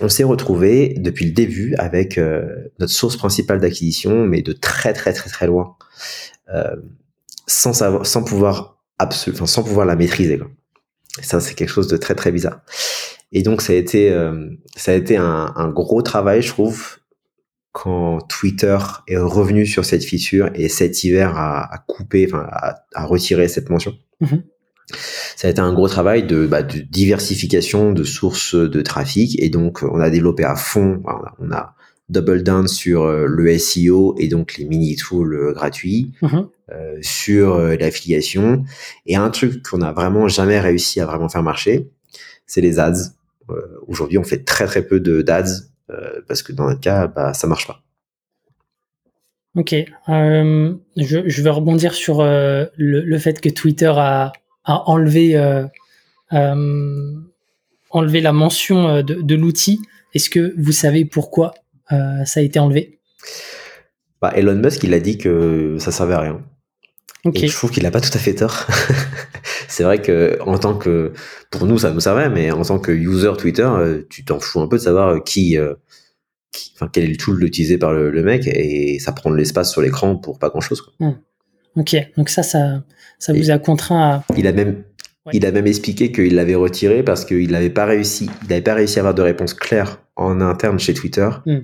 on 0.00 0.08
s'est 0.08 0.24
retrouvé 0.24 0.94
depuis 0.98 1.26
le 1.26 1.32
début 1.32 1.74
avec 1.76 2.18
euh, 2.18 2.70
notre 2.78 2.92
source 2.92 3.16
principale 3.16 3.60
d'acquisition, 3.60 4.24
mais 4.26 4.42
de 4.42 4.52
très 4.52 4.92
très 4.92 5.12
très 5.12 5.30
très 5.30 5.46
loin, 5.46 5.76
euh, 6.52 6.76
sans 7.46 7.72
savoir, 7.72 8.06
sans 8.06 8.22
pouvoir 8.22 8.82
absolu, 8.98 9.36
sans 9.46 9.62
pouvoir 9.62 9.86
la 9.86 9.96
maîtriser. 9.96 10.38
Quoi. 10.38 10.48
Ça, 11.22 11.40
c'est 11.40 11.54
quelque 11.54 11.68
chose 11.68 11.88
de 11.88 11.96
très 11.96 12.14
très 12.14 12.32
bizarre. 12.32 12.60
Et 13.32 13.42
donc 13.42 13.62
ça 13.62 13.72
a 13.72 13.76
été, 13.76 14.10
euh, 14.10 14.48
ça 14.76 14.92
a 14.92 14.94
été 14.94 15.16
un, 15.16 15.52
un 15.56 15.68
gros 15.68 16.02
travail, 16.02 16.42
je 16.42 16.48
trouve, 16.48 16.98
quand 17.72 18.20
Twitter 18.28 18.78
est 19.08 19.16
revenu 19.16 19.66
sur 19.66 19.84
cette 19.84 20.04
feature 20.04 20.48
et 20.54 20.68
cet 20.68 21.02
hiver 21.02 21.36
a, 21.36 21.74
a 21.74 21.78
coupé, 21.78 22.26
enfin 22.28 22.46
a, 22.50 22.84
a 22.94 23.04
retiré 23.04 23.48
cette 23.48 23.70
mention. 23.70 23.94
Mhm. 24.20 24.44
Ça 25.36 25.48
a 25.48 25.50
été 25.50 25.60
un 25.60 25.72
gros 25.72 25.88
travail 25.88 26.24
de, 26.26 26.46
bah, 26.46 26.62
de 26.62 26.78
diversification 26.80 27.92
de 27.92 28.04
sources 28.04 28.54
de 28.54 28.82
trafic 28.82 29.40
et 29.42 29.48
donc 29.48 29.82
on 29.82 29.98
a 30.00 30.10
développé 30.10 30.44
à 30.44 30.56
fond, 30.56 31.02
on 31.38 31.50
a, 31.50 31.74
double 32.10 32.42
down 32.42 32.68
sur 32.68 33.04
euh, 33.04 33.24
le 33.26 33.56
SEO 33.58 34.14
et 34.18 34.28
donc 34.28 34.58
les 34.58 34.66
mini 34.66 34.94
tools 34.94 35.34
euh, 35.34 35.52
gratuits, 35.54 36.12
Mhm. 36.20 36.48
euh, 36.70 36.98
sur 37.00 37.54
euh, 37.54 37.76
l'affiliation 37.76 38.64
et 39.06 39.16
un 39.16 39.30
truc 39.30 39.62
qu'on 39.66 39.80
a 39.80 39.90
vraiment 39.92 40.28
jamais 40.28 40.60
réussi 40.60 41.00
à 41.00 41.06
vraiment 41.06 41.30
faire 41.30 41.42
marcher, 41.42 41.88
c'est 42.46 42.60
les 42.60 42.78
ads. 42.78 42.92
Euh, 43.48 43.54
Aujourd'hui, 43.88 44.18
on 44.18 44.22
fait 44.24 44.44
très 44.44 44.66
très 44.66 44.82
peu 44.86 45.00
de 45.00 45.22
d'ads 45.22 45.44
euh, 45.90 46.20
parce 46.28 46.42
que 46.42 46.52
dans 46.52 46.66
notre 46.68 46.80
cas, 46.80 47.06
bah, 47.06 47.32
ça 47.32 47.46
marche 47.46 47.66
pas. 47.66 47.80
Ok. 49.56 49.74
Euh, 50.08 50.74
je, 50.96 51.18
je 51.26 51.42
vais 51.42 51.50
rebondir 51.50 51.94
sur 51.94 52.20
euh, 52.20 52.66
le, 52.76 53.00
le 53.00 53.18
fait 53.18 53.40
que 53.40 53.48
Twitter 53.48 53.92
a, 53.96 54.32
a 54.64 54.88
enlevé, 54.90 55.36
euh, 55.36 55.64
euh, 56.32 57.12
enlevé 57.90 58.20
la 58.20 58.32
mention 58.32 58.88
euh, 58.88 59.02
de, 59.02 59.14
de 59.14 59.34
l'outil. 59.34 59.80
Est-ce 60.14 60.30
que 60.30 60.54
vous 60.58 60.72
savez 60.72 61.04
pourquoi 61.04 61.54
ça 61.90 62.40
a 62.40 62.42
été 62.42 62.58
enlevé? 62.58 62.98
Bah, 64.22 64.32
Elon 64.34 64.54
Musk, 64.56 64.82
il 64.84 64.94
a 64.94 65.00
dit 65.00 65.18
que 65.18 65.76
ça 65.78 65.92
servait 65.92 66.14
à 66.14 66.20
rien. 66.20 66.40
Et 67.44 67.48
je 67.48 67.52
trouve 67.56 67.70
qu'il 67.70 67.84
a 67.86 67.90
pas 67.90 68.00
tout 68.00 68.10
à 68.14 68.18
fait 68.18 68.34
tort. 68.34 68.66
c'est 69.68 69.82
vrai 69.82 70.00
que 70.02 70.38
en 70.42 70.58
tant 70.58 70.74
que 70.76 71.12
pour 71.50 71.66
nous 71.66 71.78
ça 71.78 71.90
nous 71.90 72.00
servait, 72.00 72.28
mais 72.30 72.50
en 72.50 72.62
tant 72.62 72.78
que 72.78 72.92
user 72.92 73.32
Twitter, 73.38 73.68
tu 74.10 74.24
t'en 74.24 74.40
fous 74.40 74.60
un 74.60 74.68
peu 74.68 74.76
de 74.76 74.82
savoir 74.82 75.22
qui, 75.24 75.56
qui- 76.52 76.72
enfin 76.74 76.88
quel 76.92 77.04
est 77.04 77.08
le 77.08 77.16
tool 77.16 77.42
utilisé 77.44 77.76
par 77.78 77.92
le, 77.92 78.10
le 78.10 78.22
mec 78.22 78.46
et 78.46 78.98
ça 78.98 79.12
prend 79.12 79.30
de 79.30 79.36
l'espace 79.36 79.70
sur 79.72 79.80
l'écran 79.82 80.16
pour 80.16 80.38
pas 80.38 80.48
grand 80.50 80.60
chose. 80.60 80.80
Quoi. 80.82 80.92
Ok. 81.76 81.96
Donc 82.16 82.28
ça, 82.28 82.42
ça, 82.42 82.82
ça 83.18 83.32
vous 83.32 83.50
a 83.50 83.58
contraint 83.58 84.00
à. 84.02 84.24
Il 84.36 84.46
a 84.46 84.52
même 84.52 84.82
Ouais. 85.26 85.32
il 85.34 85.46
a 85.46 85.52
même 85.52 85.66
expliqué 85.66 86.12
qu'il 86.12 86.34
l'avait 86.34 86.54
retiré 86.54 87.02
parce 87.02 87.24
qu'il 87.24 87.50
n'avait 87.50 87.70
pas 87.70 87.86
réussi, 87.86 88.28
il 88.42 88.48
n'avait 88.50 88.60
pas 88.60 88.74
réussi 88.74 88.98
à 88.98 89.00
avoir 89.00 89.14
de 89.14 89.22
réponse 89.22 89.54
claire 89.54 90.02
en 90.16 90.42
interne 90.42 90.78
chez 90.78 90.92
Twitter. 90.92 91.26
Hmm. 91.46 91.60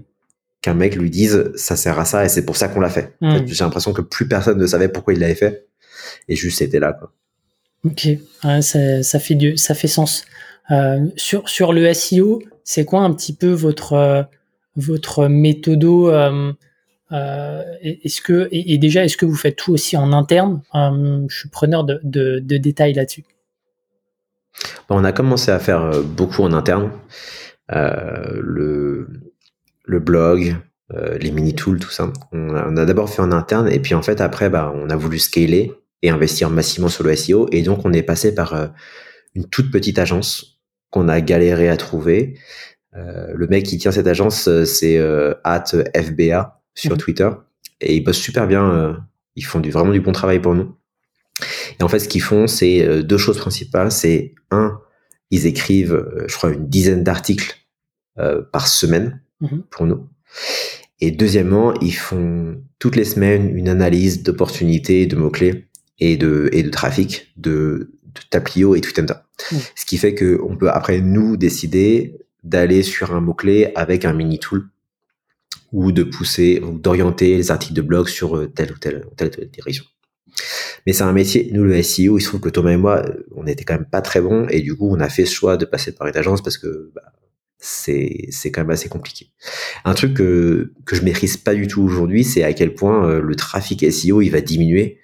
Qu'un 0.63 0.73
mec 0.73 0.97
lui 0.97 1.11
dise 1.11 1.51
ça 1.57 1.77
sert 1.77 1.99
à 1.99 2.07
ça 2.07 2.25
et 2.25 2.31
c'est 2.31 2.47
pour 2.47 2.57
ça 2.57 2.69
qu'on 2.69 2.81
l'a 2.81 2.89
fait. 2.89 3.13
En 3.21 3.35
Hmm. 3.35 3.37
fait, 3.37 3.49
J'ai 3.49 3.63
l'impression 3.63 3.93
que 3.93 4.01
plus 4.01 4.27
personne 4.27 4.57
ne 4.57 4.67
savait 4.67 4.89
pourquoi 4.89 5.13
il 5.13 5.21
l'avait 5.21 5.35
fait 5.35 5.67
et 6.27 6.37
juste 6.37 6.57
c'était 6.61 6.81
là. 6.81 6.95
Quoi. 6.95 7.13
Ok. 7.85 8.09
Ouais, 8.45 8.63
ça, 8.63 9.03
ça 9.03 9.19
fait 9.19 9.35
du, 9.35 9.59
ça 9.59 9.75
fait 9.75 9.89
sens. 9.89 10.25
Euh, 10.71 11.05
sur 11.17 11.47
sur 11.51 11.75
le 11.75 11.93
SEO, 11.93 12.41
c'est 12.65 12.87
quoi 12.87 13.01
un 13.03 13.13
petit 13.13 13.35
peu 13.35 13.51
votre 13.51 13.93
euh, 13.93 14.23
votre 14.77 15.27
méthodo 15.29 16.11
euh, 16.11 16.53
euh, 17.13 17.63
Est-ce 17.83 18.21
que 18.21 18.49
et, 18.53 18.79
déjà 18.79 19.05
est-ce 19.05 19.17
que 19.17 19.27
vous 19.27 19.35
faites 19.35 19.57
tout 19.57 19.73
aussi 19.73 19.97
en 19.97 20.13
interne? 20.13 20.63
Euh, 20.75 21.25
Je 21.29 21.39
suis 21.39 21.49
preneur 21.49 21.85
de, 21.85 22.39
détails 22.41 22.95
là-dessus. 22.95 23.25
Bon, 24.89 25.01
on 25.01 25.05
a 25.05 25.13
commencé 25.13 25.51
à 25.51 25.59
faire 25.59 25.83
euh, 25.83 26.03
beaucoup 26.03 26.43
en 26.43 26.53
interne. 26.53 26.91
Le, 27.69 29.09
blog, 29.87 30.57
les 31.21 31.31
mini-tools, 31.31 31.79
tout 31.79 31.91
ça. 31.91 32.13
On 32.33 32.77
a, 32.77 32.85
d'abord 32.85 33.11
fait 33.11 33.23
en 33.23 33.33
interne 33.33 33.69
et 33.71 33.81
puis 33.81 33.95
en 33.95 34.03
fait 34.03 34.21
après, 34.21 34.49
bah, 34.49 34.73
on 34.75 34.91
a 34.91 34.97
voulu 34.97 35.19
scaler 35.19 35.73
et 36.03 36.11
investir 36.11 36.51
massivement 36.51 36.89
sur 36.89 37.05
le 37.05 37.15
SEO 37.15 37.49
et 37.53 37.63
donc 37.63 37.85
on 37.85 37.93
est 37.93 38.03
passé 38.03 38.35
par 38.35 38.73
une 39.35 39.49
toute 39.49 39.71
petite 39.71 39.99
agence 39.99 40.61
qu'on 40.91 41.09
a 41.09 41.21
galéré 41.21 41.69
à 41.69 41.77
trouver. 41.77 42.39
Le 42.93 43.47
mec 43.47 43.65
qui 43.65 43.79
tient 43.79 43.93
cette 43.93 44.09
agence, 44.09 44.49
c'est 44.65 44.99
at 45.45 45.65
FBA 45.97 46.60
sur 46.75 46.93
Mhm. 46.93 46.99
Twitter 46.99 47.31
et 47.81 47.97
ils 47.97 48.01
bossent 48.05 48.18
super 48.18 48.47
bien. 48.47 48.71
euh, 48.71 48.95
ils 49.37 49.45
font 49.45 49.61
du, 49.61 49.71
vraiment 49.71 49.93
du 49.93 50.01
bon 50.01 50.12
travail 50.12 50.41
pour 50.41 50.55
nous. 50.55 50.75
Et 51.79 51.83
en 51.83 51.89
fait, 51.89 52.01
ce 52.01 52.09
qu'ils 52.09 52.21
font, 52.23 52.47
c'est 52.47 52.83
euh, 52.87 53.03
deux 53.03 53.16
choses 53.18 53.39
principales. 53.39 53.91
C'est 53.93 54.35
un, 54.51 54.79
ils 55.31 55.47
écrivent, 55.47 55.95
euh, 55.95 56.25
je 56.29 56.35
crois, 56.37 56.51
une 56.51 56.68
dizaine 56.68 57.03
d'articles 57.05 57.57
euh, 58.18 58.43
par 58.43 58.66
semaine 58.68 59.23
Mhm. 59.41 59.62
pour 59.71 59.87
nous. 59.87 60.07
Et 61.01 61.11
deuxièmement, 61.12 61.73
ils 61.81 61.95
font 61.95 62.61
toutes 62.79 62.97
les 62.97 63.05
semaines 63.05 63.57
une 63.57 63.68
analyse 63.68 64.23
d'opportunités, 64.23 65.07
de 65.07 65.16
mots-clés 65.16 65.66
et 65.99 66.16
de, 66.18 66.51
et 66.53 66.62
de 66.62 66.68
trafic 66.71 67.33
de, 67.39 67.93
de 68.05 68.21
Taplio 68.29 68.75
et 68.75 68.81
Tweetender. 68.83 69.14
Mhm. 69.53 69.59
Ce 69.77 69.87
qui 69.87 69.97
fait 69.97 70.14
que 70.14 70.39
on 70.43 70.57
peut 70.57 70.68
après 70.71 71.01
nous 71.01 71.37
décider 71.39 72.18
d'aller 72.43 72.83
sur 72.83 73.14
un 73.14 73.21
mot-clé 73.21 73.73
avec 73.77 74.05
un 74.05 74.12
mini 74.12 74.39
tool 74.39 74.68
ou 75.73 75.93
de 75.93 76.03
pousser 76.03 76.61
ou 76.64 76.79
d'orienter 76.79 77.37
les 77.37 77.51
articles 77.51 77.75
de 77.75 77.83
blog 77.83 78.09
sur 78.09 78.37
euh, 78.37 78.47
telle 78.47 78.73
ou 78.73 78.79
telle, 78.79 79.05
telle, 79.16 79.31
ou 79.31 79.31
telle 79.31 79.51
direction. 79.51 79.85
Mais 80.87 80.93
c'est 80.93 81.03
un 81.03 81.12
métier, 81.12 81.51
nous 81.53 81.64
le 81.64 81.83
SEO, 81.83 82.18
il 82.18 82.23
se 82.23 82.29
trouve 82.29 82.41
que 82.41 82.49
Thomas 82.49 82.73
et 82.73 82.77
moi, 82.77 83.05
euh, 83.05 83.27
on 83.35 83.47
était 83.47 83.64
quand 83.64 83.75
même 83.75 83.89
pas 83.91 84.01
très 84.01 84.21
bons 84.21 84.47
et 84.49 84.61
du 84.61 84.75
coup 84.75 84.89
on 84.91 85.01
a 85.01 85.09
fait 85.09 85.27
ce 85.27 85.35
choix 85.35 85.57
de 85.57 85.64
passer 85.64 85.93
par 85.93 86.07
une 86.07 86.16
agence 86.16 86.43
parce 86.43 86.59
que 86.59 86.91
bah, 86.95 87.12
c'est 87.61 88.27
c'est 88.31 88.51
quand 88.51 88.62
même 88.62 88.71
assez 88.71 88.89
compliqué. 88.89 89.29
Un 89.85 89.95
truc 89.95 90.14
que, 90.14 90.73
que 90.87 90.97
je 90.97 91.03
maîtrise 91.03 91.37
pas 91.37 91.55
du 91.55 91.68
tout 91.68 91.83
aujourd'hui, 91.83 92.25
c'est 92.25 92.43
à 92.43 92.53
quel 92.53 92.75
point 92.75 93.09
euh, 93.09 93.21
le 93.21 93.37
trafic 93.37 93.91
SEO 93.93 94.23
il 94.23 94.31
va 94.31 94.41
diminuer 94.41 94.99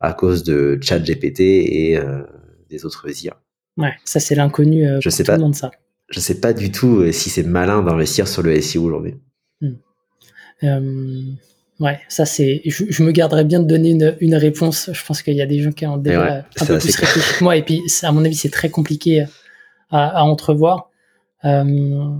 à 0.00 0.12
cause 0.12 0.44
de 0.44 0.78
ChatGPT 0.80 1.40
et 1.40 1.98
euh, 1.98 2.22
des 2.70 2.84
autres 2.84 3.06
IA. 3.24 3.36
Ouais, 3.76 3.92
ça 4.04 4.20
c'est 4.20 4.36
l'inconnu. 4.36 4.86
Euh, 4.86 4.98
je 5.02 5.10
sais 5.10 5.24
tout 5.24 5.32
pas. 5.32 5.36
Le 5.36 5.42
monde, 5.42 5.54
ça. 5.54 5.70
Je 6.08 6.20
sais 6.20 6.40
pas 6.40 6.52
du 6.52 6.70
tout 6.70 7.10
si 7.10 7.28
c'est 7.30 7.42
malin 7.42 7.82
d'investir 7.82 8.28
sur 8.28 8.42
le 8.42 8.60
SEO 8.60 8.84
aujourd'hui. 8.84 9.16
Euh, 10.64 11.22
ouais, 11.80 12.00
ça 12.08 12.24
c'est. 12.24 12.62
Je, 12.64 13.02
me 13.02 13.12
garderais 13.12 13.44
bien 13.44 13.60
de 13.60 13.66
donner 13.66 13.90
une, 13.90 14.16
une 14.20 14.34
réponse. 14.34 14.90
Je 14.92 15.04
pense 15.04 15.22
qu'il 15.22 15.34
y 15.34 15.42
a 15.42 15.46
des 15.46 15.60
gens 15.60 15.72
qui 15.72 15.86
ont 15.86 15.96
déjà 15.96 16.44
un 16.60 16.66
peu 16.66 16.78
plus 16.78 16.96
réfléchi 16.96 17.38
que 17.38 17.44
moi. 17.44 17.56
Et 17.56 17.62
puis, 17.62 17.82
à 18.02 18.12
mon 18.12 18.24
avis, 18.24 18.36
c'est 18.36 18.50
très 18.50 18.70
compliqué 18.70 19.26
à, 19.90 20.20
à 20.20 20.22
entrevoir. 20.22 20.90
Euh, 21.44 22.16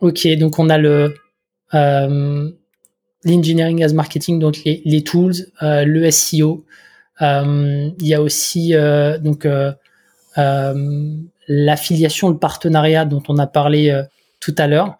ok, 0.00 0.28
donc 0.38 0.58
on 0.58 0.70
a 0.70 0.78
le 0.78 1.14
euh, 1.74 2.50
l'engineering 3.24 3.82
as 3.82 3.92
marketing, 3.92 4.38
donc 4.38 4.62
les, 4.64 4.82
les 4.84 5.02
tools, 5.02 5.34
euh, 5.62 5.84
le 5.84 6.10
SEO. 6.10 6.64
il 7.20 7.94
y 8.00 8.14
a 8.14 8.22
aussi 8.22 8.74
donc 9.20 9.46
l'affiliation, 11.48 12.28
le 12.30 12.38
partenariat 12.38 13.04
dont 13.04 13.22
on 13.28 13.38
a 13.38 13.46
parlé 13.46 14.02
tout 14.40 14.54
à 14.58 14.66
l'heure. 14.66 14.96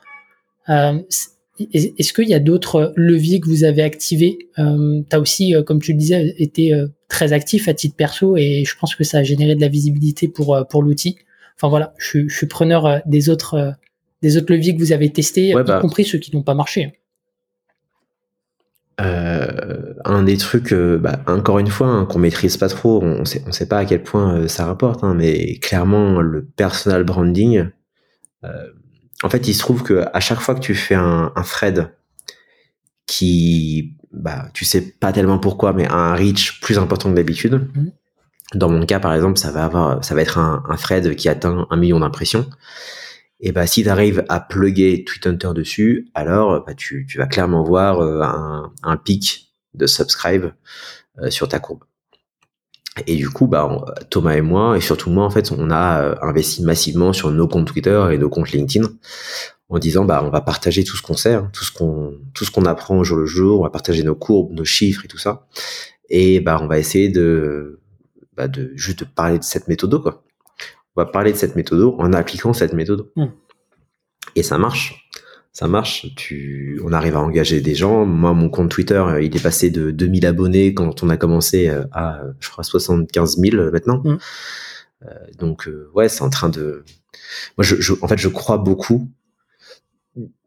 Est-ce 1.73 2.13
qu'il 2.13 2.29
y 2.29 2.35
a 2.35 2.41
d'autres 2.41 2.93
leviers 2.97 3.41
que 3.41 3.49
vous 3.49 3.65
avez 3.65 3.83
activés? 3.83 4.39
Euh, 4.59 5.03
Tu 5.09 5.17
as 5.17 5.21
aussi, 5.21 5.55
comme 5.67 5.81
tu 5.81 5.93
le 5.93 5.99
disais, 5.99 6.35
été 6.39 6.73
très 7.09 7.33
actif 7.33 7.69
à 7.69 7.75
titre 7.75 7.97
perso 7.97 8.37
et 8.37 8.65
je 8.65 8.75
pense 8.79 8.95
que 8.95 9.05
ça 9.05 9.19
a 9.19 9.23
généré 9.23 9.55
de 9.55 9.61
la 9.61 9.69
visibilité 9.69 10.29
pour, 10.29 10.65
pour 10.71 10.83
l'outil. 10.83 11.19
Enfin 11.57 11.69
voilà, 11.69 11.95
je, 11.99 12.29
je 12.29 12.37
suis 12.37 12.47
preneur 12.47 13.01
des 13.07 13.29
autres 13.29 13.75
des 14.23 14.37
autres 14.37 14.53
leviers 14.53 14.75
que 14.75 14.81
vous 14.81 14.93
avez 14.93 15.11
testés, 15.11 15.49
y 15.49 15.55
bah. 15.55 15.79
compris 15.81 16.05
ceux 16.05 16.19
qui 16.19 16.35
n'ont 16.35 16.43
pas 16.43 16.55
marché 16.55 16.93
euh, 19.01 19.95
un 20.05 20.25
des 20.25 20.37
trucs, 20.37 20.73
euh, 20.73 20.99
bah, 20.99 21.21
encore 21.29 21.61
une 21.61 21.69
fois, 21.69 21.87
hein, 21.87 22.05
qu'on 22.05 22.19
maîtrise 22.19 22.57
pas 22.57 22.69
trop, 22.69 23.01
on 23.01 23.25
sait, 23.25 23.43
on 23.47 23.53
sait 23.53 23.69
pas 23.69 23.79
à 23.79 23.85
quel 23.85 24.03
point 24.03 24.35
euh, 24.35 24.49
ça 24.49 24.67
rapporte, 24.67 25.05
hein, 25.05 25.15
mais 25.15 25.55
clairement 25.59 26.21
le 26.21 26.45
personal 26.45 27.05
branding. 27.05 27.67
En 29.23 29.31
fait, 29.31 29.49
il 29.49 29.55
se 29.55 29.61
trouve 29.61 29.83
que 29.83 30.05
à 30.13 30.21
chaque 30.21 30.41
fois 30.41 30.55
que 30.55 30.61
tu 30.61 30.75
fais 30.75 30.95
un, 30.95 31.33
un 31.35 31.43
thread 31.43 31.93
qui, 33.07 33.97
bah, 34.13 34.49
tu 34.55 34.65
sais 34.65 34.83
pas 34.83 35.13
tellement 35.13 35.39
pourquoi, 35.39 35.73
mais 35.73 35.87
a 35.87 35.95
un 35.95 36.15
reach 36.15 36.61
plus 36.61 36.79
important 36.79 37.11
que 37.11 37.17
d'habitude. 37.17 37.69
Mmh. 37.75 37.89
Dans 38.55 38.69
mon 38.71 38.85
cas, 38.87 39.01
par 39.01 39.15
exemple, 39.15 39.39
ça 39.39 39.51
va 39.51 39.65
avoir, 39.65 40.05
ça 40.05 40.15
va 40.15 40.23
être 40.23 40.39
un, 40.39 40.63
un 40.69 40.77
thread 40.77 41.15
qui 41.17 41.29
atteint 41.29 41.67
un 41.71 41.77
million 41.77 42.01
d'impressions 42.01 42.49
et 43.41 43.53
bah 43.53 43.67
si 43.67 43.83
tu 43.83 43.89
arrives 43.89 44.25
à 44.29 44.41
plugger 44.41 45.05
Hunter 45.25 45.51
dessus, 45.55 46.09
alors 46.15 46.65
bah, 46.65 46.75
tu, 46.75 47.07
tu 47.09 47.19
vas 47.19 47.27
clairement 47.27 47.63
voir 47.63 48.01
euh, 48.01 48.23
un, 48.23 48.73
un 48.83 48.97
pic 48.97 49.53
de 49.75 49.87
subscribe 49.87 50.53
euh, 51.21 51.31
sur 51.31 51.49
ta 51.49 51.61
courbe. 51.61 51.85
Et 53.07 53.17
du 53.17 53.29
coup, 53.31 53.47
bah, 53.47 53.85
Thomas 54.11 54.35
et 54.35 54.41
moi, 54.41 54.77
et 54.77 54.81
surtout 54.81 55.11
moi, 55.11 55.25
en 55.25 55.31
fait, 55.31 55.53
on 55.53 55.71
a 55.71 56.03
euh, 56.03 56.15
investi 56.23 56.63
massivement 56.63 57.13
sur 57.13 57.31
nos 57.31 57.49
comptes 57.49 57.67
Twitter 57.67 58.09
et 58.13 58.19
nos 58.19 58.29
comptes 58.29 58.51
LinkedIn 58.51 58.89
en 59.69 59.79
disant, 59.79 60.05
bah, 60.05 60.23
on 60.25 60.31
va 60.31 60.41
partager 60.41 60.85
tout 60.85 60.97
ce 60.97 61.03
qu'on 61.03 61.17
sait, 61.17 61.35
hein, 61.35 61.51
tout 61.53 61.65
ce 61.65 61.73
qu'on, 61.73 62.15
tout 62.35 62.45
ce 62.45 62.51
qu'on 62.51 62.65
apprend 62.65 62.99
au 62.99 63.05
jour 63.05 63.19
le 63.19 63.27
jour, 63.27 63.61
on 63.61 63.65
va 63.65 63.71
partager 63.71 64.03
nos 64.03 64.15
courbes, 64.15 64.53
nos 64.53 64.65
chiffres 64.65 65.05
et 65.05 65.09
tout 65.09 65.19
ça. 65.19 65.47
Et 66.09 66.41
bah, 66.41 66.59
on 66.63 66.67
va 66.67 66.79
essayer 66.79 67.11
de, 67.11 67.81
bah, 68.37 68.49
de 68.49 68.73
juste 68.75 69.01
de 69.01 69.05
parler 69.05 69.39
de 69.39 69.45
cette 69.45 69.69
méthode, 69.69 70.03
quoi 70.03 70.25
va 70.99 71.07
parler 71.07 71.33
de 71.33 71.37
cette 71.37 71.57
méthode 71.57 71.95
en 71.99 72.13
appliquant 72.13 72.53
cette 72.53 72.73
méthode. 72.73 73.09
Hmm. 73.17 73.29
Et 74.35 74.43
ça 74.43 74.59
marche. 74.59 75.09
Ça 75.59 75.67
marche. 75.67 76.07
Tu, 76.15 76.81
on 76.85 76.93
arrive 76.93 77.17
à 77.17 77.21
engager 77.21 77.61
des 77.61 77.75
gens. 77.75 78.07
Moi, 78.07 78.33
mon 78.33 78.49
compte 78.49 78.71
Twitter, 78.71 78.95
euh, 78.95 79.21
il 79.21 79.37
est 79.37 79.43
passé 79.43 79.71
de 79.71 79.91
2000 79.91 80.27
abonnés 80.27 80.73
quand 80.73 81.03
on 81.03 81.09
a 81.09 81.17
commencé 81.17 81.69
euh, 81.69 81.85
à, 81.91 82.21
je 82.39 82.49
crois, 82.49 82.63
75 82.63 83.39
000 83.39 83.71
maintenant. 83.73 84.01
Hmm. 84.05 84.19
Euh, 85.05 85.15
donc, 85.39 85.69
ouais, 85.95 86.09
c'est 86.09 86.23
en 86.23 86.31
train 86.31 86.49
de. 86.49 86.85
Moi, 87.57 87.65
je, 87.65 87.93
en 88.01 88.07
fait, 88.07 88.19
je 88.19 88.29
crois 88.29 88.59
beaucoup. 88.59 89.11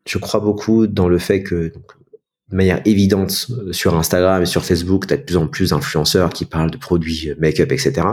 Je 0.07 0.17
crois 0.17 0.39
beaucoup 0.39 0.87
dans 0.87 1.09
le 1.09 1.17
fait 1.17 1.43
que 1.43 1.73
de 2.51 2.55
manière 2.55 2.81
évidente 2.85 3.47
euh, 3.49 3.71
sur 3.71 3.95
Instagram 3.95 4.43
et 4.43 4.45
sur 4.45 4.63
Facebook, 4.63 5.07
tu 5.07 5.13
as 5.13 5.17
de 5.17 5.23
plus 5.23 5.37
en 5.37 5.47
plus 5.47 5.69
d'influenceurs 5.69 6.31
qui 6.31 6.45
parlent 6.45 6.71
de 6.71 6.77
produits 6.77 7.29
euh, 7.29 7.35
make-up, 7.39 7.71
etc. 7.71 8.07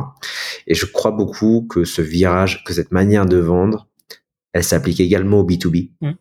Et 0.67 0.75
je 0.75 0.87
crois 0.87 1.11
beaucoup 1.11 1.67
que 1.69 1.85
ce 1.85 2.03
virage, 2.03 2.65
que 2.65 2.73
cette 2.73 2.93
manière 2.93 3.27
de 3.27 3.37
vendre, 3.37 3.89
elle 4.53 4.65
s'applique 4.65 5.01
également 5.01 5.41
au 5.41 5.47
B2B, 5.47 5.91
mm. 6.01 6.13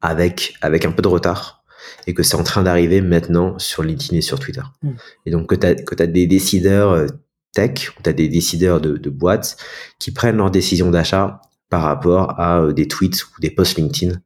Avec, 0.00 0.54
avec 0.60 0.84
un 0.84 0.92
peu 0.92 1.02
de 1.02 1.08
retard, 1.08 1.64
et 2.06 2.14
que 2.14 2.22
c'est 2.22 2.36
en 2.36 2.42
train 2.42 2.62
d'arriver 2.62 3.00
maintenant 3.00 3.58
sur 3.58 3.82
LinkedIn 3.82 4.16
et 4.16 4.22
sur 4.22 4.38
Twitter. 4.38 4.62
Mm. 4.82 4.90
Et 5.26 5.30
donc 5.30 5.48
que 5.48 5.54
tu 5.54 5.66
as, 5.66 5.74
que 5.74 6.02
as 6.02 6.06
des 6.06 6.26
décideurs 6.26 6.90
euh, 6.92 7.06
tech, 7.52 7.92
tu 8.02 8.08
as 8.08 8.12
des 8.12 8.28
décideurs 8.28 8.80
de, 8.80 8.96
de 8.96 9.10
boîtes 9.10 9.56
qui 9.98 10.12
prennent 10.12 10.36
leurs 10.36 10.50
décisions 10.50 10.90
d'achat 10.90 11.40
par 11.68 11.82
rapport 11.82 12.38
à 12.40 12.72
des 12.72 12.88
tweets 12.88 13.24
ou 13.24 13.40
des 13.40 13.50
posts 13.50 13.78
LinkedIn 13.78 14.20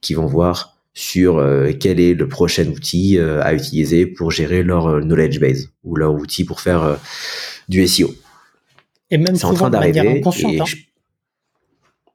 qui 0.00 0.14
vont 0.14 0.26
voir 0.26 0.78
sur 0.98 1.38
euh, 1.38 1.70
quel 1.78 2.00
est 2.00 2.14
le 2.14 2.26
prochain 2.26 2.66
outil 2.66 3.18
euh, 3.18 3.40
à 3.44 3.54
utiliser 3.54 4.04
pour 4.04 4.32
gérer 4.32 4.64
leur 4.64 4.88
euh, 4.88 5.00
knowledge 5.00 5.38
base 5.38 5.70
ou 5.84 5.94
leur 5.94 6.12
outil 6.12 6.44
pour 6.44 6.60
faire 6.60 6.98
du 7.68 7.86
SEO. 7.86 8.12
Et 9.10 9.16
même 9.16 9.36
c'est 9.36 9.44
en 9.44 9.54
train 9.54 9.70
d'arriver. 9.70 10.00
Hein. 10.00 10.64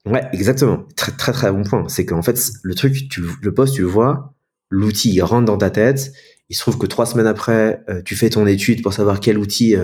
Ouais, 0.05 0.23
exactement. 0.33 0.85
Très 0.95 1.11
très 1.13 1.31
très 1.31 1.51
bon 1.51 1.63
point. 1.63 1.87
C'est 1.87 2.05
qu'en 2.05 2.21
fait 2.21 2.39
le 2.61 2.75
truc, 2.75 3.09
tu, 3.09 3.23
le 3.41 3.53
poste, 3.53 3.75
tu 3.75 3.81
le 3.81 3.87
vois, 3.87 4.35
l'outil 4.69 5.21
rentre 5.21 5.45
dans 5.45 5.57
ta 5.57 5.69
tête. 5.69 6.11
Il 6.49 6.55
se 6.55 6.61
trouve 6.61 6.77
que 6.77 6.85
trois 6.85 7.05
semaines 7.05 7.27
après, 7.27 7.83
tu 8.05 8.15
fais 8.15 8.29
ton 8.29 8.45
étude 8.45 8.83
pour 8.83 8.93
savoir 8.93 9.19
quel 9.21 9.37
outil 9.37 9.75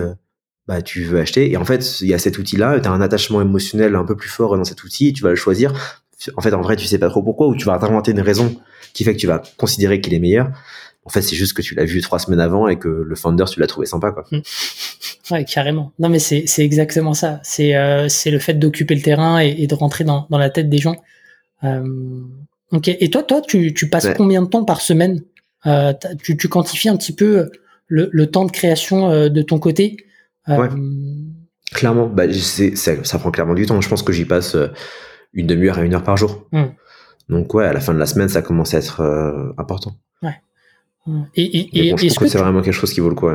bah, 0.70 0.82
tu 0.82 1.02
veux 1.02 1.18
acheter. 1.18 1.50
Et 1.50 1.56
en 1.56 1.64
fait, 1.64 2.00
il 2.00 2.06
y 2.06 2.14
a 2.14 2.18
cet 2.18 2.38
outil-là, 2.38 2.78
tu 2.78 2.88
as 2.88 2.92
un 2.92 3.00
attachement 3.00 3.40
émotionnel 3.40 3.96
un 3.96 4.04
peu 4.04 4.16
plus 4.16 4.28
fort 4.28 4.56
dans 4.56 4.64
cet 4.64 4.84
outil, 4.84 5.12
tu 5.12 5.20
vas 5.22 5.30
le 5.30 5.34
choisir. 5.36 5.72
En 6.36 6.42
fait, 6.42 6.52
en 6.54 6.60
vrai, 6.60 6.76
tu 6.76 6.86
sais 6.86 6.98
pas 6.98 7.08
trop 7.08 7.22
pourquoi, 7.22 7.48
ou 7.48 7.56
tu 7.56 7.64
vas 7.64 7.76
t'inventer 7.78 8.12
une 8.12 8.20
raison 8.20 8.54
qui 8.92 9.02
fait 9.02 9.14
que 9.14 9.18
tu 9.18 9.26
vas 9.26 9.42
considérer 9.56 10.00
qu'il 10.00 10.14
est 10.14 10.20
meilleur. 10.20 10.52
En 11.04 11.08
fait, 11.08 11.22
c'est 11.22 11.34
juste 11.34 11.54
que 11.54 11.62
tu 11.62 11.74
l'as 11.74 11.86
vu 11.86 12.02
trois 12.02 12.18
semaines 12.18 12.40
avant 12.40 12.68
et 12.68 12.78
que 12.78 12.88
le 12.88 13.14
founder, 13.16 13.46
tu 13.50 13.58
l'as 13.58 13.66
trouvé 13.66 13.86
sympa, 13.86 14.12
quoi. 14.12 14.26
Hmm. 14.30 14.40
Ouais, 15.30 15.44
carrément. 15.44 15.92
Non, 15.98 16.10
mais 16.10 16.18
c'est, 16.18 16.44
c'est 16.46 16.62
exactement 16.62 17.14
ça. 17.14 17.40
C'est, 17.42 17.74
euh, 17.74 18.08
c'est 18.08 18.30
le 18.30 18.38
fait 18.38 18.54
d'occuper 18.54 18.94
le 18.94 19.00
terrain 19.00 19.38
et, 19.38 19.66
de 19.66 19.74
rentrer 19.74 20.04
dans, 20.04 20.26
dans 20.28 20.36
la 20.36 20.50
tête 20.50 20.68
des 20.68 20.76
gens. 20.76 20.96
Euh, 21.64 22.22
ok. 22.70 22.88
Et 22.88 23.08
toi, 23.08 23.22
toi, 23.22 23.40
tu, 23.40 23.72
tu 23.72 23.88
passes 23.88 24.08
combien 24.14 24.42
de 24.42 24.48
temps 24.48 24.64
par 24.64 24.82
semaine? 24.82 25.22
Euh, 25.66 25.94
tu, 26.22 26.36
tu 26.36 26.48
quantifies 26.48 26.90
un 26.90 26.96
petit 26.96 27.14
peu 27.14 27.50
le, 27.86 28.10
le 28.12 28.26
temps 28.30 28.44
de 28.44 28.52
création 28.52 29.28
de 29.28 29.42
ton 29.42 29.58
côté? 29.58 29.96
Ouais. 30.48 30.68
Clairement, 31.72 32.08
bah, 32.08 32.24
c'est, 32.32 32.76
ça 32.76 33.18
prend 33.18 33.30
clairement 33.30 33.54
du 33.54 33.64
temps. 33.64 33.80
Je 33.80 33.88
pense 33.88 34.02
que 34.02 34.12
j'y 34.12 34.26
passe 34.26 34.54
une 35.32 35.46
demi-heure 35.46 35.78
à 35.78 35.82
une 35.82 35.94
heure 35.94 36.04
par 36.04 36.18
jour. 36.18 36.46
Hmm. 36.52 36.66
Donc 37.30 37.54
ouais, 37.54 37.64
à 37.64 37.72
la 37.72 37.80
fin 37.80 37.94
de 37.94 37.98
la 37.98 38.06
semaine, 38.06 38.28
ça 38.28 38.42
commence 38.42 38.74
à 38.74 38.78
être 38.78 39.54
important. 39.56 39.94
Ouais. 41.06 41.22
Et, 41.34 41.96
je 41.96 42.14
trouve 42.14 42.26
que, 42.26 42.28
c'est 42.28 42.38
vraiment 42.38 42.62
quelque 42.62 42.74
chose 42.74 42.92
qui 42.92 43.00
vaut 43.00 43.08
le 43.08 43.14
coup. 43.14 43.28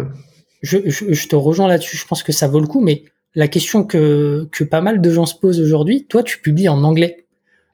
Je, 0.61 0.77
je, 0.87 1.27
te 1.27 1.35
rejoins 1.35 1.67
là-dessus. 1.67 1.97
Je 1.97 2.05
pense 2.05 2.23
que 2.23 2.31
ça 2.31 2.47
vaut 2.47 2.59
le 2.59 2.67
coup, 2.67 2.81
mais 2.81 3.03
la 3.33 3.47
question 3.47 3.83
que, 3.83 4.47
que 4.51 4.63
pas 4.63 4.81
mal 4.81 5.01
de 5.01 5.11
gens 5.11 5.25
se 5.25 5.35
posent 5.35 5.59
aujourd'hui, 5.59 6.05
toi, 6.05 6.23
tu 6.23 6.39
publies 6.39 6.69
en 6.69 6.83
anglais, 6.83 7.25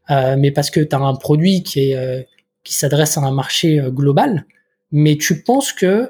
euh, 0.09 0.35
mais 0.37 0.51
parce 0.51 0.71
que 0.71 0.79
tu 0.79 0.95
as 0.95 0.99
un 0.99 1.15
produit 1.15 1.63
qui 1.63 1.91
est 1.91 1.95
euh, 1.95 2.21
qui 2.63 2.73
s'adresse 2.73 3.17
à 3.17 3.21
un 3.21 3.31
marché 3.31 3.81
global, 3.89 4.45
mais 4.91 5.17
tu 5.17 5.41
penses 5.43 5.73
que 5.73 6.09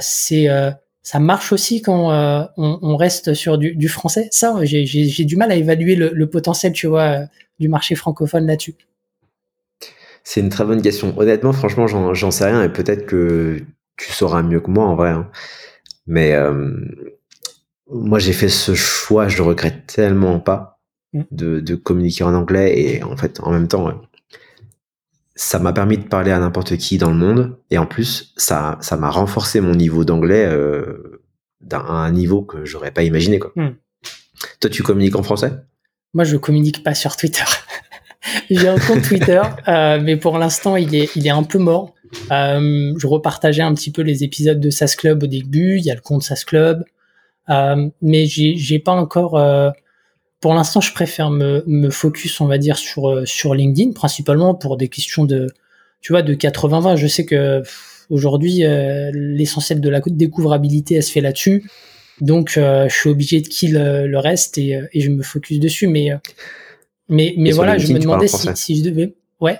c'est 0.00 0.48
ça 1.02 1.20
marche 1.20 1.52
aussi 1.52 1.82
quand 1.82 2.10
on, 2.10 2.76
on, 2.82 2.96
reste 2.96 3.32
sur 3.34 3.58
du, 3.58 3.76
du 3.76 3.88
français? 3.88 4.26
Ça, 4.32 4.58
j'ai 4.64 5.24
du 5.24 5.36
mal 5.36 5.52
à 5.52 5.54
évaluer 5.54 5.94
le, 5.94 6.10
le 6.12 6.28
potentiel, 6.28 6.72
tu 6.72 6.88
vois, 6.88 7.20
du 7.60 7.68
marché 7.68 7.94
francophone 7.94 8.44
là-dessus. 8.46 8.74
C'est 10.28 10.40
une 10.40 10.48
très 10.48 10.64
bonne 10.64 10.82
question. 10.82 11.16
Honnêtement, 11.16 11.52
franchement, 11.52 11.86
j'en 11.86 12.30
sais 12.32 12.46
rien 12.46 12.64
et 12.64 12.68
peut-être 12.68 13.06
que 13.06 13.62
tu 13.96 14.10
sauras 14.10 14.42
mieux 14.42 14.58
que 14.58 14.68
moi 14.72 14.84
en 14.84 14.96
vrai. 14.96 15.10
Hein. 15.10 15.30
Mais 16.08 16.34
euh, 16.34 16.74
moi, 17.88 18.18
j'ai 18.18 18.32
fait 18.32 18.48
ce 18.48 18.74
choix, 18.74 19.28
je 19.28 19.36
le 19.36 19.44
regrette 19.44 19.86
tellement 19.86 20.40
pas 20.40 20.80
mm. 21.12 21.22
de, 21.30 21.74
communiquer 21.76 22.24
en 22.24 22.34
anglais 22.34 22.76
et 22.76 23.04
en 23.04 23.16
fait, 23.16 23.38
en 23.38 23.52
même 23.52 23.68
temps, 23.68 24.02
ça 25.36 25.60
m'a 25.60 25.72
permis 25.72 25.96
de 25.96 26.08
parler 26.08 26.32
à 26.32 26.40
n'importe 26.40 26.76
qui 26.76 26.98
dans 26.98 27.10
le 27.10 27.16
monde 27.16 27.56
et 27.70 27.78
en 27.78 27.86
plus, 27.86 28.34
ça, 28.36 28.78
ça 28.80 28.96
m'a 28.96 29.10
renforcé 29.10 29.60
mon 29.60 29.76
niveau 29.76 30.04
d'anglais 30.04 30.44
euh, 30.44 31.22
à 31.70 31.78
un 31.78 32.10
niveau 32.10 32.42
que 32.42 32.64
j'aurais 32.64 32.90
pas 32.90 33.04
imaginé. 33.04 33.38
Quoi. 33.38 33.52
Mm. 33.54 33.76
Toi, 34.58 34.70
tu 34.70 34.82
communiques 34.82 35.14
en 35.14 35.22
français? 35.22 35.52
Moi, 36.14 36.24
je 36.24 36.36
communique 36.36 36.82
pas 36.82 36.94
sur 36.96 37.16
Twitter. 37.16 37.44
J'ai 38.50 38.68
un 38.68 38.78
compte 38.78 39.02
Twitter, 39.02 39.42
euh, 39.68 40.00
mais 40.02 40.16
pour 40.16 40.38
l'instant, 40.38 40.76
il 40.76 40.94
est, 40.94 41.14
il 41.16 41.26
est 41.26 41.30
un 41.30 41.42
peu 41.42 41.58
mort. 41.58 41.94
Euh, 42.30 42.92
je 42.96 43.06
repartageais 43.06 43.62
un 43.62 43.74
petit 43.74 43.90
peu 43.90 44.02
les 44.02 44.24
épisodes 44.24 44.60
de 44.60 44.70
SAS 44.70 44.96
Club 44.96 45.22
au 45.22 45.26
début. 45.26 45.78
Il 45.78 45.84
y 45.84 45.90
a 45.90 45.94
le 45.94 46.00
compte 46.00 46.22
SAS 46.22 46.44
Club, 46.44 46.84
euh, 47.50 47.88
mais 48.02 48.26
j'ai 48.26 48.78
pas 48.78 48.92
encore. 48.92 49.36
Euh, 49.36 49.70
pour 50.40 50.54
l'instant, 50.54 50.80
je 50.80 50.92
préfère 50.92 51.30
me, 51.30 51.64
me 51.66 51.90
focus, 51.90 52.40
on 52.40 52.46
va 52.46 52.58
dire, 52.58 52.76
sur 52.76 53.08
euh, 53.08 53.24
sur 53.24 53.54
LinkedIn, 53.54 53.92
principalement 53.92 54.54
pour 54.54 54.76
des 54.76 54.88
questions 54.88 55.24
de, 55.24 55.46
tu 56.00 56.12
vois, 56.12 56.22
de 56.22 56.34
80-20. 56.34 56.96
Je 56.96 57.06
sais 57.06 57.24
que 57.24 57.62
aujourd'hui, 58.10 58.62
l'essentiel 59.12 59.80
de 59.80 59.88
la 59.88 60.00
découvrabilité, 60.00 60.96
elle 60.96 61.02
se 61.02 61.12
fait 61.12 61.20
là-dessus. 61.20 61.68
Donc, 62.20 62.52
je 62.54 62.88
suis 62.88 63.10
obligé 63.10 63.40
de 63.40 63.48
kill 63.48 63.74
le 63.74 64.18
reste 64.18 64.58
et, 64.58 64.80
et, 64.92 65.00
je 65.00 65.10
me 65.10 65.22
focus 65.22 65.58
dessus. 65.58 65.88
Mais, 65.88 66.12
mais, 67.08 67.34
mais 67.36 67.52
voilà, 67.52 67.78
je 67.78 67.92
me 67.92 67.98
demandais 67.98 68.28
si, 68.28 68.48
si, 68.54 68.78
je 68.78 68.84
devais. 68.84 69.14
Ouais. 69.40 69.58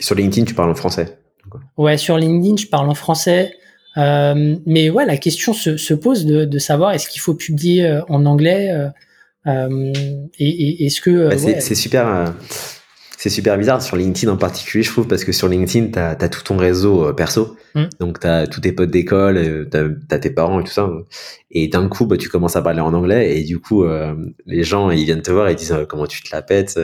Sur 0.00 0.14
LinkedIn, 0.14 0.44
tu 0.44 0.54
parles 0.54 0.70
en 0.70 0.74
français. 0.74 1.18
Ouais, 1.76 1.96
sur 1.96 2.18
LinkedIn, 2.18 2.56
je 2.56 2.66
parle 2.66 2.88
en 2.88 2.94
français. 2.94 3.54
Euh, 3.96 4.56
mais 4.66 4.90
ouais, 4.90 5.06
la 5.06 5.16
question 5.16 5.52
se, 5.52 5.76
se 5.76 5.94
pose 5.94 6.26
de, 6.26 6.44
de 6.44 6.58
savoir 6.58 6.92
est-ce 6.92 7.08
qu'il 7.08 7.20
faut 7.20 7.34
publier 7.34 7.86
euh, 7.86 8.02
en 8.08 8.26
anglais 8.26 8.70
euh, 8.70 8.88
euh 9.46 9.92
et, 10.38 10.48
et 10.48 10.86
est-ce 10.86 11.00
que 11.00 11.30
bah, 11.30 11.38
c'est 11.38 11.74
super 11.74 12.34
c'est 13.16 13.30
super 13.30 13.56
bizarre 13.56 13.82
sur 13.82 13.96
LinkedIn 13.96 14.32
en 14.32 14.36
particulier, 14.36 14.82
je 14.82 14.90
trouve, 14.90 15.06
parce 15.06 15.24
que 15.24 15.32
sur 15.32 15.48
LinkedIn, 15.48 15.90
tu 15.92 15.98
as, 15.98 16.28
tout 16.28 16.42
ton 16.42 16.56
réseau 16.56 17.12
perso. 17.14 17.56
Mm. 17.74 17.84
Donc, 18.00 18.20
tu 18.20 18.26
as 18.26 18.46
tous 18.46 18.60
tes 18.60 18.72
potes 18.72 18.90
d'école, 18.90 19.68
tu 19.70 19.78
as, 20.10 20.18
tes 20.18 20.30
parents 20.30 20.60
et 20.60 20.64
tout 20.64 20.72
ça. 20.72 20.88
Et 21.50 21.68
d'un 21.68 21.88
coup, 21.88 22.06
bah, 22.06 22.16
tu 22.16 22.28
commences 22.28 22.56
à 22.56 22.62
parler 22.62 22.80
en 22.80 22.92
anglais 22.92 23.38
et 23.38 23.44
du 23.44 23.58
coup, 23.58 23.84
les 24.46 24.64
gens, 24.64 24.90
ils 24.90 25.04
viennent 25.04 25.22
te 25.22 25.30
voir 25.30 25.48
et 25.48 25.52
ils 25.52 25.56
disent 25.56 25.76
comment 25.88 26.06
tu 26.06 26.22
te 26.22 26.34
la 26.34 26.42
pètes 26.42 26.78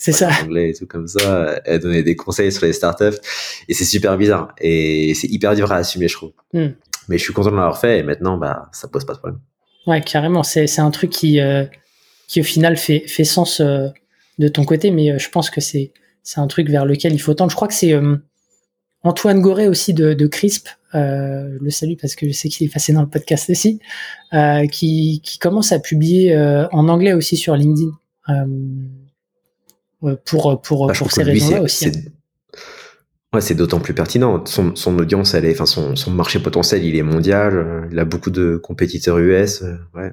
c'est 0.00 0.12
ça. 0.12 0.30
Anglais 0.42 0.70
et 0.70 0.74
tout 0.74 0.86
comme 0.86 1.06
ça. 1.06 1.60
Elle 1.66 1.80
donnait 1.80 2.02
des 2.02 2.16
conseils 2.16 2.50
sur 2.50 2.64
les 2.64 2.72
startups. 2.72 3.18
Et 3.68 3.74
c'est 3.74 3.84
super 3.84 4.16
bizarre. 4.16 4.54
Et 4.58 5.12
c'est 5.14 5.28
hyper 5.28 5.54
dur 5.54 5.70
à 5.72 5.76
assumer, 5.76 6.08
je 6.08 6.14
trouve. 6.14 6.32
Hmm. 6.54 6.68
Mais 7.08 7.18
je 7.18 7.22
suis 7.22 7.34
content 7.34 7.50
de 7.50 7.56
l'avoir 7.56 7.78
fait 7.78 7.98
et 7.98 8.02
maintenant, 8.02 8.38
bah, 8.38 8.70
ça 8.72 8.88
pose 8.88 9.04
pas 9.04 9.12
de 9.12 9.18
problème. 9.18 9.40
Ouais, 9.86 10.00
carrément. 10.00 10.42
C'est, 10.42 10.66
c'est 10.66 10.80
un 10.80 10.90
truc 10.90 11.10
qui, 11.10 11.38
euh, 11.38 11.66
qui 12.28 12.40
au 12.40 12.44
final 12.44 12.78
fait, 12.78 13.00
fait 13.08 13.24
sens 13.24 13.60
euh, 13.60 13.88
de 14.40 14.48
ton 14.48 14.64
côté, 14.64 14.90
mais 14.90 15.12
euh, 15.12 15.18
je 15.18 15.28
pense 15.30 15.50
que 15.50 15.60
c'est, 15.60 15.92
un 16.36 16.46
truc 16.48 16.68
vers 16.68 16.84
lequel 16.84 17.12
il 17.12 17.18
faut 17.18 17.34
tendre. 17.34 17.50
Je 17.50 17.56
crois 17.56 17.68
que 17.68 17.74
c'est 17.74 17.92
Antoine 19.02 19.40
Goré 19.40 19.68
aussi 19.68 19.94
de, 19.94 20.14
de 20.14 20.26
Crisp, 20.26 20.68
je 20.92 21.58
le 21.60 21.70
salue 21.70 21.94
parce 22.00 22.14
que 22.14 22.26
je 22.26 22.32
sais 22.32 22.48
qu'il 22.48 22.66
est 22.66 22.72
passé 22.72 22.92
dans 22.92 23.00
le 23.00 23.08
podcast 23.08 23.50
aussi, 23.50 23.80
qui, 24.70 25.20
qui 25.24 25.38
commence 25.38 25.72
à 25.72 25.80
publier 25.80 26.36
en 26.70 26.88
anglais 26.88 27.14
aussi 27.14 27.36
sur 27.36 27.56
LinkedIn. 27.56 27.90
Euh, 30.04 30.16
pour 30.24 30.60
pour 30.62 30.86
bah, 30.86 30.94
pour 30.96 31.12
ces 31.12 31.22
raisons-là 31.22 31.62
aussi. 31.62 31.86
Hein. 31.86 31.90
Ouais, 33.32 33.40
c'est 33.40 33.54
d'autant 33.54 33.80
plus 33.80 33.94
pertinent. 33.94 34.44
Son, 34.46 34.74
son 34.74 34.98
audience, 34.98 35.34
elle 35.34 35.44
est, 35.44 35.52
enfin 35.52 35.66
son, 35.66 35.94
son 35.94 36.10
marché 36.10 36.40
potentiel, 36.40 36.84
il 36.84 36.96
est 36.96 37.02
mondial. 37.02 37.56
Euh, 37.56 37.88
il 37.92 37.98
a 37.98 38.04
beaucoup 38.04 38.30
de 38.30 38.56
compétiteurs 38.56 39.18
US. 39.18 39.62
Euh, 39.62 39.76
ouais. 39.94 40.12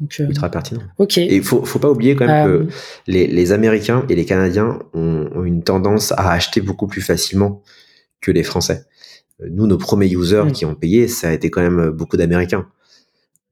Donc, 0.00 0.18
ultra 0.18 0.50
pertinent. 0.50 0.80
Ok. 0.98 1.18
Et 1.18 1.36
il 1.36 1.42
faut, 1.42 1.64
faut 1.64 1.78
pas 1.78 1.90
oublier 1.90 2.16
quand 2.16 2.26
même 2.26 2.46
que 2.46 2.68
les, 3.06 3.26
les 3.26 3.52
Américains 3.52 4.04
et 4.08 4.14
les 4.14 4.24
Canadiens 4.24 4.78
ont, 4.94 5.28
ont, 5.34 5.44
une 5.44 5.62
tendance 5.62 6.12
à 6.12 6.32
acheter 6.32 6.60
beaucoup 6.60 6.86
plus 6.86 7.02
facilement 7.02 7.62
que 8.20 8.30
les 8.30 8.42
Français. 8.42 8.86
Nous, 9.46 9.66
nos 9.66 9.78
premiers 9.78 10.10
users 10.10 10.44
mm. 10.44 10.52
qui 10.52 10.64
ont 10.64 10.74
payé, 10.74 11.06
ça 11.06 11.28
a 11.28 11.32
été 11.32 11.50
quand 11.50 11.60
même 11.60 11.90
beaucoup 11.90 12.16
d'Américains. 12.16 12.66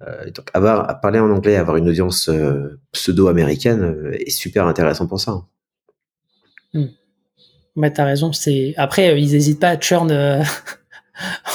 Euh, 0.07 0.30
donc 0.30 0.49
avoir 0.55 1.01
parler 1.01 1.18
en 1.18 1.30
anglais, 1.30 1.57
avoir 1.57 1.76
une 1.76 1.88
audience 1.88 2.28
euh, 2.28 2.78
pseudo-américaine 2.92 3.82
euh, 3.82 4.12
est 4.12 4.30
super 4.30 4.66
intéressant 4.66 5.09
pour 5.09 5.20
ça. 5.20 5.42
Hmm. 6.72 6.86
Ouais, 7.74 7.92
t'as 7.92 8.05
raison. 8.05 8.32
C'est 8.32 8.74
après 8.76 9.20
ils 9.20 9.32
n'hésitent 9.32 9.61
pas 9.61 9.70
à 9.70 9.80
churn 9.80 10.09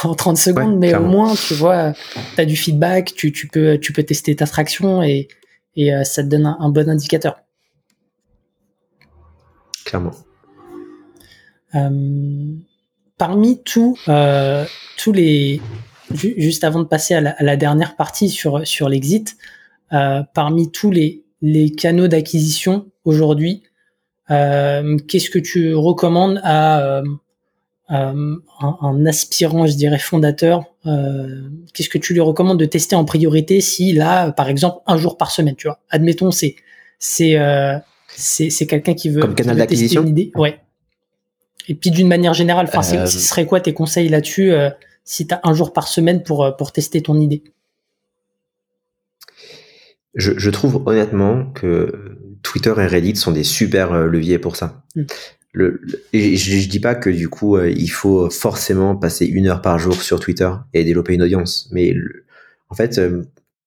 en 0.05 0.15
30 0.15 0.37
secondes, 0.37 0.77
mais 0.77 0.95
au 0.95 1.03
moins 1.03 1.33
tu 1.35 1.53
vois, 1.53 1.93
t'as 2.35 2.45
du 2.45 2.55
feedback, 2.55 3.13
tu, 3.15 3.31
tu 3.31 3.47
peux 3.47 3.77
tu 3.77 3.93
peux 3.93 4.03
tester 4.03 4.35
ta 4.35 4.45
traction 4.45 5.03
et 5.03 5.27
et 5.75 5.91
ça 6.03 6.23
te 6.23 6.27
donne 6.29 6.45
un, 6.45 6.69
bon 6.69 6.87
indicateur. 6.87 7.39
Clairement. 9.85 10.13
parmi 13.17 13.63
tous 13.63 13.99
tous 14.97 15.11
les 15.11 15.61
juste 16.13 16.63
avant 16.63 16.79
de 16.79 16.87
passer 16.87 17.15
à 17.15 17.35
la, 17.39 17.57
dernière 17.57 17.95
partie 17.95 18.29
sur, 18.29 18.65
sur 18.67 18.89
l'exit, 18.89 19.37
euh, 19.93 20.23
parmi 20.33 20.71
tous 20.71 20.91
les, 20.91 21.23
les 21.41 21.71
canaux 21.71 22.07
d'acquisition 22.07 22.91
aujourd'hui, 23.05 23.63
euh, 24.31 24.97
qu'est-ce 25.07 25.29
que 25.29 25.39
tu 25.39 25.73
recommandes 25.75 26.39
à 26.43 26.81
euh, 26.81 27.03
un, 27.89 28.37
un, 28.61 29.05
aspirant, 29.05 29.67
je 29.67 29.73
dirais, 29.73 29.99
fondateur 29.99 30.63
Qu'est-ce 31.73 31.89
que 31.89 31.97
tu 31.97 32.13
lui 32.13 32.21
recommandes 32.21 32.59
de 32.59 32.65
tester 32.65 32.95
en 32.95 33.05
priorité 33.05 33.61
s'il 33.61 34.01
a, 34.01 34.31
par 34.31 34.49
exemple, 34.49 34.79
un 34.85 34.97
jour 34.97 35.17
par 35.17 35.31
semaine 35.31 35.55
Tu 35.55 35.67
vois, 35.67 35.79
admettons, 35.89 36.31
c'est 36.31 36.55
c'est 36.99 37.37
c'est 38.15 38.67
quelqu'un 38.67 38.93
qui 38.93 39.09
veut, 39.09 39.21
Comme 39.21 39.35
canal 39.35 39.57
d'acquisition? 39.57 40.01
une 40.03 40.09
idée, 40.09 40.31
ouais. 40.35 40.59
Et 41.67 41.75
puis 41.75 41.91
d'une 41.91 42.07
manière 42.07 42.33
générale, 42.33 42.67
enfin, 42.67 42.83
ce 42.83 43.19
serait 43.19 43.45
quoi 43.45 43.59
tes 43.59 43.73
conseils 43.73 44.09
là-dessus 44.09 44.53
si 45.03 45.27
tu 45.27 45.33
as 45.33 45.41
un 45.43 45.53
jour 45.53 45.73
par 45.73 45.87
semaine 45.87 46.23
pour, 46.23 46.43
euh, 46.43 46.51
pour 46.51 46.71
tester 46.71 47.01
ton 47.01 47.19
idée? 47.19 47.43
Je, 50.15 50.31
je, 50.37 50.49
trouve 50.49 50.83
honnêtement 50.85 51.45
que 51.53 52.17
Twitter 52.43 52.73
et 52.77 52.85
Reddit 52.85 53.15
sont 53.15 53.31
des 53.31 53.43
super 53.43 53.93
euh, 53.93 54.05
leviers 54.05 54.37
pour 54.37 54.55
ça. 54.55 54.83
Hmm. 54.95 55.03
Le, 55.55 55.81
je, 56.13 56.35
je, 56.35 56.67
dis 56.67 56.79
pas 56.79 56.95
que 56.95 57.11
du 57.11 57.29
coup 57.29 57.57
euh, 57.57 57.69
il 57.69 57.89
faut 57.89 58.27
forcément 58.31 58.95
passer 58.95 59.27
une 59.27 59.47
heure 59.47 59.61
par 59.61 59.77
jour 59.77 60.01
sur 60.01 60.19
Twitter 60.19 60.49
et 60.73 60.83
développer 60.83 61.13
une 61.13 61.21
audience, 61.21 61.69
mais 61.71 61.93
en 62.69 62.75
fait 62.75 62.99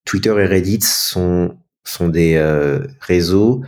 Twitter 0.04 0.30
et 0.30 0.46
Reddit 0.46 0.80
sont 0.82 1.56
sont 1.84 2.08
des 2.08 2.42
réseaux 3.00 3.62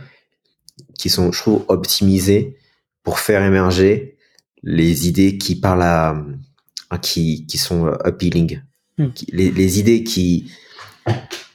qui 0.97 1.09
sont 1.09 1.31
je 1.31 1.39
trouve 1.39 1.63
optimisés 1.69 2.57
pour 3.03 3.19
faire 3.19 3.41
émerger 3.41 4.17
les 4.63 5.07
idées 5.07 5.37
qui 5.37 5.55
parlent 5.55 5.83
à 5.83 6.97
qui, 6.97 7.45
qui 7.45 7.57
sont 7.57 7.87
euh, 7.87 7.95
appealing. 8.03 8.61
Hmm. 8.97 9.07
Les, 9.31 9.51
les, 9.51 9.79
idées 9.79 10.03
qui, 10.03 10.51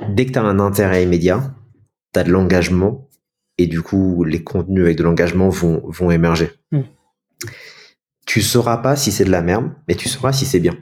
dès 0.08 0.26
que 0.26 0.32
tu 0.32 0.38
as 0.38 0.42
un 0.42 0.58
intérêt 0.60 1.02
immédiat, 1.02 1.54
tu 2.12 2.20
as 2.20 2.24
de 2.24 2.30
l'engagement 2.30 3.08
et 3.58 3.66
du 3.66 3.82
coup, 3.82 4.24
les 4.24 4.42
contenus 4.42 4.84
avec 4.84 4.96
de 4.96 5.02
l'engagement 5.02 5.48
vont, 5.48 5.82
vont 5.86 6.10
émerger. 6.10 6.50
Hmm. 6.72 6.82
Tu 8.26 8.42
sauras 8.42 8.78
pas 8.78 8.96
si 8.96 9.12
c'est 9.12 9.24
de 9.24 9.30
la 9.30 9.42
merde, 9.42 9.72
mais 9.86 9.94
tu 9.94 10.08
sauras 10.08 10.32
si 10.32 10.46
c'est 10.46 10.60
bien. 10.60 10.76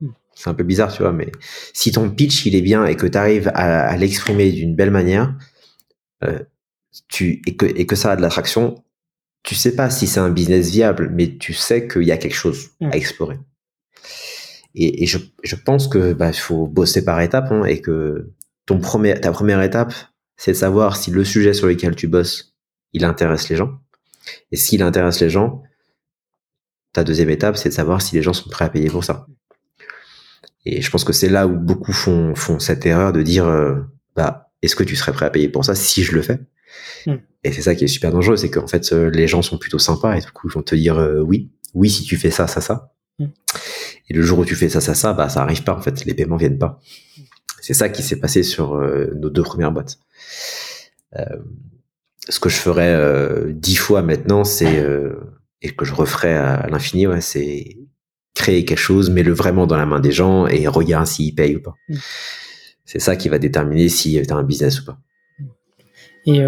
Hmm. 0.00 0.10
C'est 0.34 0.50
un 0.50 0.54
peu 0.54 0.64
bizarre, 0.64 0.92
tu 0.92 1.02
vois, 1.02 1.12
mais 1.12 1.30
si 1.72 1.92
ton 1.92 2.10
pitch 2.10 2.44
il 2.46 2.54
est 2.54 2.62
bien 2.62 2.84
et 2.84 2.96
que 2.96 3.06
tu 3.06 3.16
arrives 3.16 3.50
à, 3.54 3.86
à 3.86 3.96
l'exprimer 3.96 4.50
d'une 4.52 4.74
belle 4.74 4.90
manière, 4.90 5.34
euh, 6.24 6.38
tu, 7.08 7.40
et, 7.46 7.56
que, 7.56 7.66
et 7.66 7.86
que 7.86 7.96
ça 7.96 8.12
a 8.12 8.16
de 8.16 8.22
l'attraction, 8.22 8.82
tu 9.42 9.54
sais 9.54 9.74
pas 9.74 9.90
si 9.90 10.06
c'est 10.06 10.20
un 10.20 10.30
business 10.30 10.70
viable, 10.70 11.10
mais 11.12 11.36
tu 11.36 11.52
sais 11.52 11.88
qu'il 11.88 12.04
y 12.04 12.12
a 12.12 12.16
quelque 12.16 12.34
chose 12.34 12.70
à 12.80 12.96
explorer. 12.96 13.38
Et, 14.74 15.02
et 15.02 15.06
je, 15.06 15.18
je, 15.42 15.56
pense 15.56 15.88
que 15.88 16.12
bah, 16.12 16.30
il 16.30 16.38
faut 16.38 16.66
bosser 16.66 17.04
par 17.04 17.20
étapes 17.20 17.50
hein, 17.50 17.64
et 17.64 17.80
que 17.80 18.30
ton 18.66 18.78
premier, 18.78 19.20
ta 19.20 19.32
première 19.32 19.60
étape, 19.62 19.92
c'est 20.42 20.50
de 20.50 20.56
savoir 20.56 20.96
si 20.96 21.12
le 21.12 21.22
sujet 21.22 21.54
sur 21.54 21.68
lequel 21.68 21.94
tu 21.94 22.08
bosses, 22.08 22.56
il 22.92 23.04
intéresse 23.04 23.48
les 23.48 23.54
gens. 23.54 23.78
Et 24.50 24.56
s'il 24.56 24.82
intéresse 24.82 25.20
les 25.20 25.30
gens, 25.30 25.62
ta 26.92 27.04
deuxième 27.04 27.30
étape, 27.30 27.56
c'est 27.56 27.68
de 27.68 27.74
savoir 27.74 28.02
si 28.02 28.16
les 28.16 28.22
gens 28.22 28.32
sont 28.32 28.50
prêts 28.50 28.64
à 28.64 28.68
payer 28.68 28.90
pour 28.90 29.04
ça. 29.04 29.28
Et 30.66 30.82
je 30.82 30.90
pense 30.90 31.04
que 31.04 31.12
c'est 31.12 31.28
là 31.28 31.46
où 31.46 31.56
beaucoup 31.56 31.92
font, 31.92 32.34
font 32.34 32.58
cette 32.58 32.84
erreur 32.84 33.12
de 33.12 33.22
dire, 33.22 33.46
euh, 33.46 33.82
bah, 34.16 34.50
est-ce 34.62 34.74
que 34.74 34.82
tu 34.82 34.96
serais 34.96 35.12
prêt 35.12 35.26
à 35.26 35.30
payer 35.30 35.48
pour 35.48 35.64
ça 35.64 35.76
si 35.76 36.02
je 36.02 36.10
le 36.10 36.22
fais? 36.22 36.40
Hmm. 37.06 37.18
Et 37.44 37.52
c'est 37.52 37.62
ça 37.62 37.76
qui 37.76 37.84
est 37.84 37.88
super 37.88 38.10
dangereux, 38.10 38.36
c'est 38.36 38.50
qu'en 38.50 38.66
fait, 38.66 38.92
euh, 38.92 39.10
les 39.10 39.28
gens 39.28 39.42
sont 39.42 39.58
plutôt 39.58 39.78
sympas 39.78 40.16
et 40.16 40.20
du 40.22 40.32
coup, 40.32 40.48
ils 40.48 40.52
vont 40.52 40.62
te 40.62 40.74
dire 40.74 40.98
euh, 40.98 41.20
oui, 41.20 41.52
oui 41.72 41.88
si 41.88 42.02
tu 42.02 42.16
fais 42.16 42.32
ça, 42.32 42.48
ça, 42.48 42.60
ça. 42.60 42.92
Hmm. 43.20 43.28
Et 44.08 44.14
le 44.14 44.22
jour 44.22 44.40
où 44.40 44.44
tu 44.44 44.56
fais 44.56 44.68
ça, 44.68 44.80
ça, 44.80 44.96
ça, 44.96 45.12
bah 45.12 45.28
ça 45.28 45.42
arrive 45.42 45.62
pas 45.62 45.76
en 45.76 45.80
fait, 45.80 46.04
les 46.04 46.14
paiements 46.14 46.36
viennent 46.36 46.58
pas. 46.58 46.80
C'est 47.62 47.74
ça 47.74 47.88
qui 47.88 48.02
s'est 48.02 48.18
passé 48.18 48.42
sur 48.42 48.74
euh, 48.74 49.12
nos 49.14 49.30
deux 49.30 49.44
premières 49.44 49.70
boîtes. 49.70 50.00
Euh, 51.16 51.24
ce 52.28 52.40
que 52.40 52.48
je 52.48 52.56
ferais 52.56 52.92
euh, 52.92 53.52
dix 53.52 53.76
fois 53.76 54.02
maintenant, 54.02 54.42
c'est 54.42 54.84
et 55.62 55.70
que 55.70 55.84
je 55.84 55.94
referais 55.94 56.34
à, 56.34 56.66
l'infini, 56.66 57.06
ouais, 57.06 57.20
c'est 57.20 57.76
créer 58.34 58.64
quelque 58.64 58.78
chose, 58.78 59.10
mais 59.10 59.22
le 59.22 59.32
vraiment 59.32 59.68
dans 59.68 59.76
la 59.76 59.86
main 59.86 60.00
des 60.00 60.10
gens 60.10 60.48
et 60.48 60.66
regarder 60.66 61.08
s'ils 61.08 61.36
payent 61.36 61.54
ou 61.54 61.62
pas. 61.62 61.74
Hmm. 61.88 61.98
C'est 62.84 62.98
ça 62.98 63.14
qui 63.14 63.28
va 63.28 63.38
déterminer 63.38 63.88
si 63.88 64.20
tu 64.20 64.32
as 64.32 64.36
un 64.36 64.42
business 64.42 64.80
ou 64.80 64.84
pas. 64.86 64.98
Et 66.26 66.44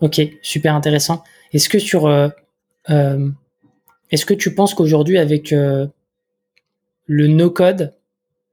ok, 0.00 0.20
super 0.40 0.74
intéressant. 0.74 1.22
Est-ce 1.52 1.68
que 1.68 1.78
sur 1.78 2.08
est-ce 2.88 4.26
que 4.26 4.34
tu 4.34 4.54
penses 4.54 4.72
qu'aujourd'hui 4.72 5.18
avec 5.18 5.50
le 5.50 5.90
no-code, 7.06 7.94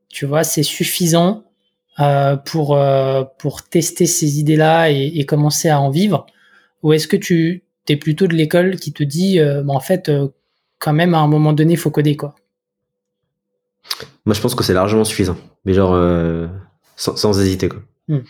tu 0.10 0.26
vois, 0.26 0.44
c'est 0.44 0.64
suffisant 0.64 1.49
pour, 2.46 2.78
euh, 2.78 3.24
pour 3.38 3.64
tester 3.64 4.06
ces 4.06 4.40
idées-là 4.40 4.90
et, 4.90 5.26
commencer 5.26 5.70
à 5.70 5.80
en 5.80 5.90
vivre 5.90 6.26
Ou 6.84 6.94
est-ce 6.94 7.08
que 7.08 7.18
tu 7.18 7.64
es 7.88 7.96
plutôt 7.98 8.28
de 8.28 8.34
l'école 8.34 8.78
qui 8.78 8.94
te 8.94 9.04
dit, 9.04 9.40
euh, 9.40 9.64
bah, 9.64 9.74
en 9.74 9.80
fait, 9.80 10.12
quand 10.78 10.94
même, 10.94 11.14
à 11.14 11.20
un 11.20 11.28
moment 11.28 11.54
donné, 11.54 11.74
il 11.74 11.78
faut 11.78 11.92
coder, 11.92 12.16
quoi? 12.16 12.36
Moi, 14.26 14.34
je 14.34 14.42
pense 14.42 14.56
que 14.56 14.64
c'est 14.64 14.74
largement 14.74 15.04
suffisant. 15.04 15.38
Mais 15.66 15.74
genre, 15.74 15.98
sans, 16.96 17.40
hésiter, 17.42 17.70
quoi. 17.70 17.82
Hmm. 18.08 18.22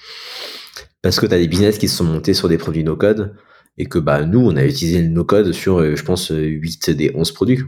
Parce 1.02 1.20
que 1.20 1.26
tu 1.26 1.34
as 1.34 1.38
des 1.38 1.48
business 1.48 1.78
qui 1.78 1.88
se 1.88 1.96
sont 1.96 2.04
montés 2.04 2.34
sur 2.34 2.50
des 2.50 2.58
produits 2.58 2.84
no-code 2.84 3.36
et 3.78 3.86
que 3.86 4.00
bah, 4.00 4.26
nous, 4.26 4.40
on 4.40 4.56
a 4.58 4.66
utilisé 4.66 5.02
le 5.02 5.10
no-code 5.10 5.54
sur, 5.54 5.96
je 5.96 6.04
pense, 6.04 6.30
8 6.30 6.90
des 6.90 7.12
11 7.16 7.32
produits. 7.32 7.60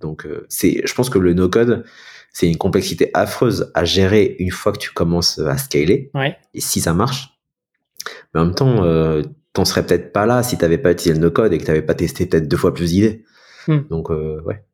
Donc, 0.00 0.26
euh, 0.26 0.46
c'est, 0.48 0.82
je 0.84 0.94
pense 0.94 1.10
que 1.10 1.18
le 1.18 1.34
no-code, 1.34 1.84
c'est 2.32 2.46
une 2.48 2.56
complexité 2.56 3.10
affreuse 3.14 3.70
à 3.74 3.84
gérer 3.84 4.36
une 4.38 4.50
fois 4.50 4.72
que 4.72 4.78
tu 4.78 4.90
commences 4.92 5.38
à 5.38 5.56
scaler. 5.58 6.10
Ouais. 6.14 6.36
Et 6.54 6.60
si 6.60 6.80
ça 6.80 6.94
marche, 6.94 7.38
mais 8.34 8.40
en 8.40 8.46
même 8.46 8.54
temps, 8.54 8.84
euh, 8.84 9.22
t'en 9.52 9.64
serais 9.64 9.84
peut-être 9.84 10.12
pas 10.12 10.24
là 10.26 10.42
si 10.42 10.56
t'avais 10.56 10.78
pas 10.78 10.92
utilisé 10.92 11.14
le 11.18 11.24
no-code 11.26 11.52
et 11.52 11.58
que 11.58 11.64
t'avais 11.64 11.82
pas 11.82 11.94
testé 11.94 12.26
peut-être 12.26 12.46
deux 12.48 12.56
fois 12.56 12.72
plus 12.74 12.90
d'idées. 12.92 13.24
Hmm. 13.66 13.80
Donc, 13.90 14.10
euh, 14.10 14.40
ouais. 14.44 14.64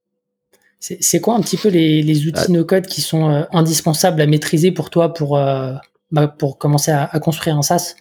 C'est 0.80 1.20
quoi 1.22 1.34
un 1.34 1.40
petit 1.40 1.56
peu 1.56 1.70
les, 1.70 2.02
les 2.02 2.26
outils 2.26 2.42
Ah. 2.46 2.50
no-code 2.52 2.86
qui 2.86 3.00
sont 3.00 3.30
euh, 3.30 3.44
indispensables 3.52 4.20
à 4.20 4.26
maîtriser 4.26 4.70
pour 4.70 4.90
toi 4.90 5.14
pour, 5.14 5.38
euh, 5.38 5.72
bah, 6.10 6.28
pour 6.28 6.58
commencer 6.58 6.90
à, 6.90 7.04
à 7.04 7.18
construire 7.20 7.56
un 7.56 7.62
SaaS? 7.62 7.94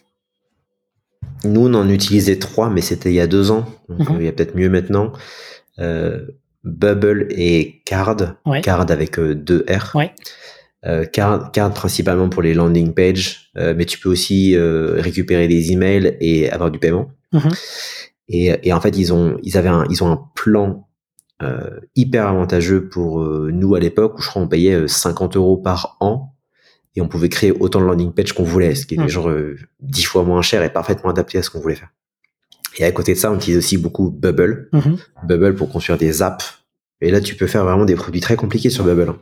Nous, 1.44 1.66
on 1.66 1.72
en 1.74 1.88
utilisait 1.88 2.38
trois, 2.38 2.68
mais 2.68 2.82
c'était 2.82 3.08
il 3.10 3.14
y 3.14 3.20
a 3.20 3.26
deux 3.26 3.50
ans. 3.50 3.64
Donc, 3.88 4.10
Mhm. 4.10 4.16
euh, 4.16 4.20
il 4.20 4.24
y 4.26 4.28
a 4.28 4.32
peut-être 4.32 4.54
mieux 4.54 4.68
maintenant. 4.68 5.12
Euh, 5.78 6.26
Bubble 6.64 7.26
et 7.30 7.82
Card. 7.84 8.36
Ouais. 8.46 8.60
Card 8.62 8.90
avec 8.90 9.18
euh, 9.18 9.34
deux 9.34 9.64
R. 9.68 9.94
Ouais. 9.94 10.12
Euh, 10.86 11.04
Card, 11.06 11.52
Card 11.52 11.72
principalement 11.72 12.28
pour 12.28 12.42
les 12.42 12.52
landing 12.54 12.92
pages, 12.92 13.50
euh, 13.56 13.74
mais 13.76 13.84
tu 13.84 13.98
peux 13.98 14.08
aussi 14.10 14.54
euh, 14.56 14.96
récupérer 15.00 15.48
des 15.48 15.72
emails 15.72 16.16
et 16.20 16.50
avoir 16.50 16.70
du 16.70 16.78
paiement. 16.78 17.10
Mhm. 17.32 17.50
Et, 18.28 18.58
et 18.62 18.72
en 18.72 18.80
fait, 18.80 18.96
ils 18.96 19.12
ont, 19.12 19.36
ils 19.42 19.56
avaient 19.56 19.68
un, 19.68 19.84
ils 19.90 20.02
ont 20.02 20.10
un 20.10 20.20
plan 20.34 20.88
hyper 21.94 22.26
avantageux 22.28 22.88
pour 22.88 23.20
nous 23.20 23.74
à 23.74 23.80
l'époque 23.80 24.16
où 24.18 24.22
je 24.22 24.28
crois 24.30 24.40
on 24.40 24.48
payait 24.48 24.72
euh, 24.74 24.88
50 24.88 25.36
euros 25.36 25.58
par 25.58 25.98
an 26.00 26.32
et 26.96 27.02
on 27.02 27.08
pouvait 27.08 27.28
créer 27.28 27.50
autant 27.52 27.80
de 27.80 27.84
landing 27.84 28.12
pages 28.14 28.32
qu'on 28.32 28.44
voulait, 28.44 28.74
ce 28.74 28.86
qui 28.86 28.94
était 28.94 29.02
Mhm. 29.02 29.08
genre 29.10 29.28
euh, 29.28 29.56
10 29.80 30.04
fois 30.04 30.22
moins 30.24 30.40
cher 30.40 30.62
et 30.62 30.72
parfaitement 30.72 31.10
adapté 31.10 31.36
à 31.36 31.42
ce 31.42 31.50
qu'on 31.50 31.60
voulait 31.60 31.74
faire. 31.74 31.90
Et 32.78 32.84
à 32.84 32.92
côté 32.92 33.14
de 33.14 33.18
ça, 33.18 33.30
on 33.30 33.36
utilise 33.36 33.58
aussi 33.58 33.76
beaucoup 33.78 34.10
Bubble. 34.10 34.68
Mhm. 34.72 34.96
Bubble 35.24 35.54
pour 35.54 35.70
construire 35.70 35.98
des 35.98 36.22
apps. 36.22 36.60
Et 37.00 37.10
là, 37.10 37.20
tu 37.20 37.34
peux 37.36 37.46
faire 37.46 37.64
vraiment 37.64 37.84
des 37.84 37.94
produits 37.94 38.20
très 38.20 38.36
compliqués 38.36 38.70
sur 38.70 38.84
Bubble. 38.84 39.08
hein. 39.10 39.18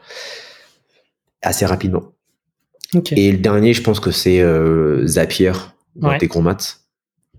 Assez 1.42 1.66
rapidement. 1.66 2.12
Et 3.16 3.32
le 3.32 3.38
dernier, 3.38 3.72
je 3.72 3.82
pense 3.82 4.00
que 4.00 4.10
c'est 4.10 4.40
euh, 4.40 5.06
Zapier 5.06 5.52
dans 5.96 6.10
Ouais. 6.10 6.18
tes 6.18 6.28
combats 6.28 6.56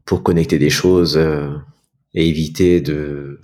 pour 0.06 0.24
connecter 0.24 0.58
des 0.60 0.70
choses 0.70 1.16
euh, 1.18 1.50
et 2.14 2.28
éviter 2.28 2.82
de 2.82 3.40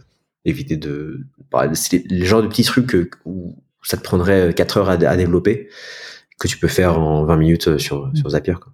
éviter 0.46 0.76
de 0.78 1.22
bah, 1.52 1.70
c'est 1.76 2.04
le 2.10 2.26
genre 2.26 2.42
de 2.42 2.48
petits 2.48 2.64
trucs 2.64 3.14
où 3.26 3.56
ça 3.84 3.96
te 3.98 4.02
prendrait 4.04 4.54
4 4.56 4.78
heures 4.78 4.90
à, 4.90 4.94
à 4.94 5.16
développer 5.18 5.70
que 6.40 6.48
tu 6.48 6.58
peux 6.58 6.68
faire 6.68 7.00
en 7.00 7.24
20 7.26 7.38
minutes 7.38 7.68
euh, 7.70 7.78
sur, 7.78 8.12
sur 8.16 8.30
Zapier. 8.30 8.54
Quoi. 8.56 8.74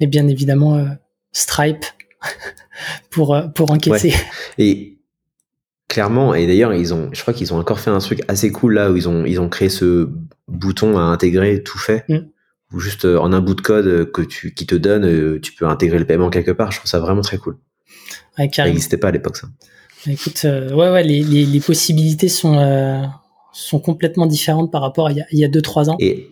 Et 0.00 0.06
bien 0.06 0.28
évidemment, 0.28 0.76
euh, 0.76 0.86
Stripe 1.32 1.84
pour, 3.10 3.34
euh, 3.34 3.42
pour 3.48 3.70
encaisser. 3.70 4.14
Et 4.58 4.98
clairement, 5.88 6.34
et 6.34 6.46
d'ailleurs, 6.46 6.74
ils 6.74 6.92
ont, 6.94 7.10
je 7.12 7.20
crois 7.22 7.34
qu'ils 7.34 7.52
ont 7.54 7.58
encore 7.58 7.80
fait 7.80 7.90
un 7.90 7.98
truc 7.98 8.22
assez 8.28 8.50
cool 8.52 8.74
là 8.74 8.90
où 8.90 8.96
ils 8.96 9.08
ont, 9.08 9.24
ils 9.24 9.40
ont 9.40 9.48
créé 9.48 9.68
ce 9.68 10.08
bouton 10.48 10.98
à 10.98 11.02
intégrer 11.02 11.62
tout 11.62 11.78
fait. 11.78 12.04
Mm. 12.08 12.18
Ou 12.72 12.80
juste 12.80 13.04
euh, 13.04 13.18
en 13.18 13.32
un 13.32 13.40
bout 13.40 13.54
de 13.54 13.60
code 13.60 14.10
que 14.10 14.22
tu, 14.22 14.52
qui 14.54 14.66
te 14.66 14.74
donne, 14.74 15.04
euh, 15.04 15.38
tu 15.40 15.52
peux 15.52 15.66
intégrer 15.66 15.98
le 15.98 16.06
paiement 16.06 16.30
quelque 16.30 16.50
part. 16.50 16.72
Je 16.72 16.78
trouve 16.78 16.90
ça 16.90 16.98
vraiment 16.98 17.20
très 17.22 17.38
cool. 17.38 17.56
Ouais, 18.38 18.50
Ça 18.52 18.64
n'existait 18.64 18.96
pas 18.96 19.08
à 19.08 19.12
l'époque, 19.12 19.36
ça. 19.36 19.46
Écoute, 20.08 20.42
euh, 20.44 20.72
ouais, 20.74 20.90
ouais, 20.90 21.04
les, 21.04 21.22
les, 21.22 21.46
les 21.46 21.60
possibilités 21.60 22.28
sont, 22.28 22.58
euh, 22.58 23.02
sont 23.52 23.78
complètement 23.78 24.26
différentes 24.26 24.72
par 24.72 24.82
rapport 24.82 25.06
à 25.06 25.12
il 25.12 25.18
y 25.18 25.20
a- 25.20 25.26
il 25.30 25.38
y 25.38 25.44
a 25.44 25.48
2-3 25.48 25.88
ans. 25.88 25.96
Et, 26.00 26.30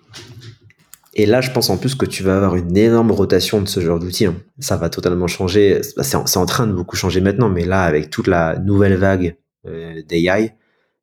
et 1.14 1.26
là, 1.26 1.40
je 1.40 1.50
pense 1.50 1.68
en 1.70 1.76
plus 1.76 1.94
que 1.94 2.06
tu 2.06 2.22
vas 2.22 2.36
avoir 2.36 2.56
une 2.56 2.76
énorme 2.76 3.10
rotation 3.10 3.60
de 3.60 3.68
ce 3.68 3.80
genre 3.80 3.98
d'outils. 3.98 4.26
hein. 4.26 4.36
Ça 4.58 4.76
va 4.76 4.88
totalement 4.88 5.26
changer. 5.26 5.80
C'est 5.82 6.16
en, 6.16 6.26
c'est 6.26 6.38
en 6.38 6.46
train 6.46 6.66
de 6.66 6.72
beaucoup 6.72 6.96
changer 6.96 7.20
maintenant, 7.20 7.48
mais 7.50 7.64
là, 7.64 7.82
avec 7.82 8.08
toute 8.10 8.26
la 8.28 8.58
nouvelle 8.58 8.96
vague 8.96 9.36
euh, 9.66 10.00
d'AI, 10.08 10.54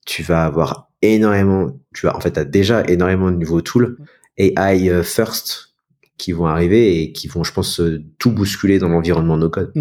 tu 0.06 0.24
vas 0.24 0.46
avoir 0.46 0.90
énormément, 1.02 1.72
tu 1.94 2.08
vas, 2.08 2.16
en 2.16 2.20
fait, 2.20 2.32
tu 2.32 2.40
as 2.40 2.46
déjà 2.46 2.84
énormément 2.88 3.30
de 3.32 3.38
nouveaux 3.38 3.62
tools 3.62 3.98
AI 4.38 4.90
euh, 4.90 5.04
first 5.04 5.74
qui 6.18 6.32
vont 6.32 6.48
arriver 6.48 7.02
et 7.02 7.12
qui 7.12 7.28
vont, 7.28 7.44
je 7.44 7.54
pense, 7.54 7.80
euh, 7.80 8.04
tout 8.18 8.32
bousculer 8.32 8.80
dans 8.80 8.90
l'environnement 8.90 9.38
no 9.38 9.50
code. 9.50 9.72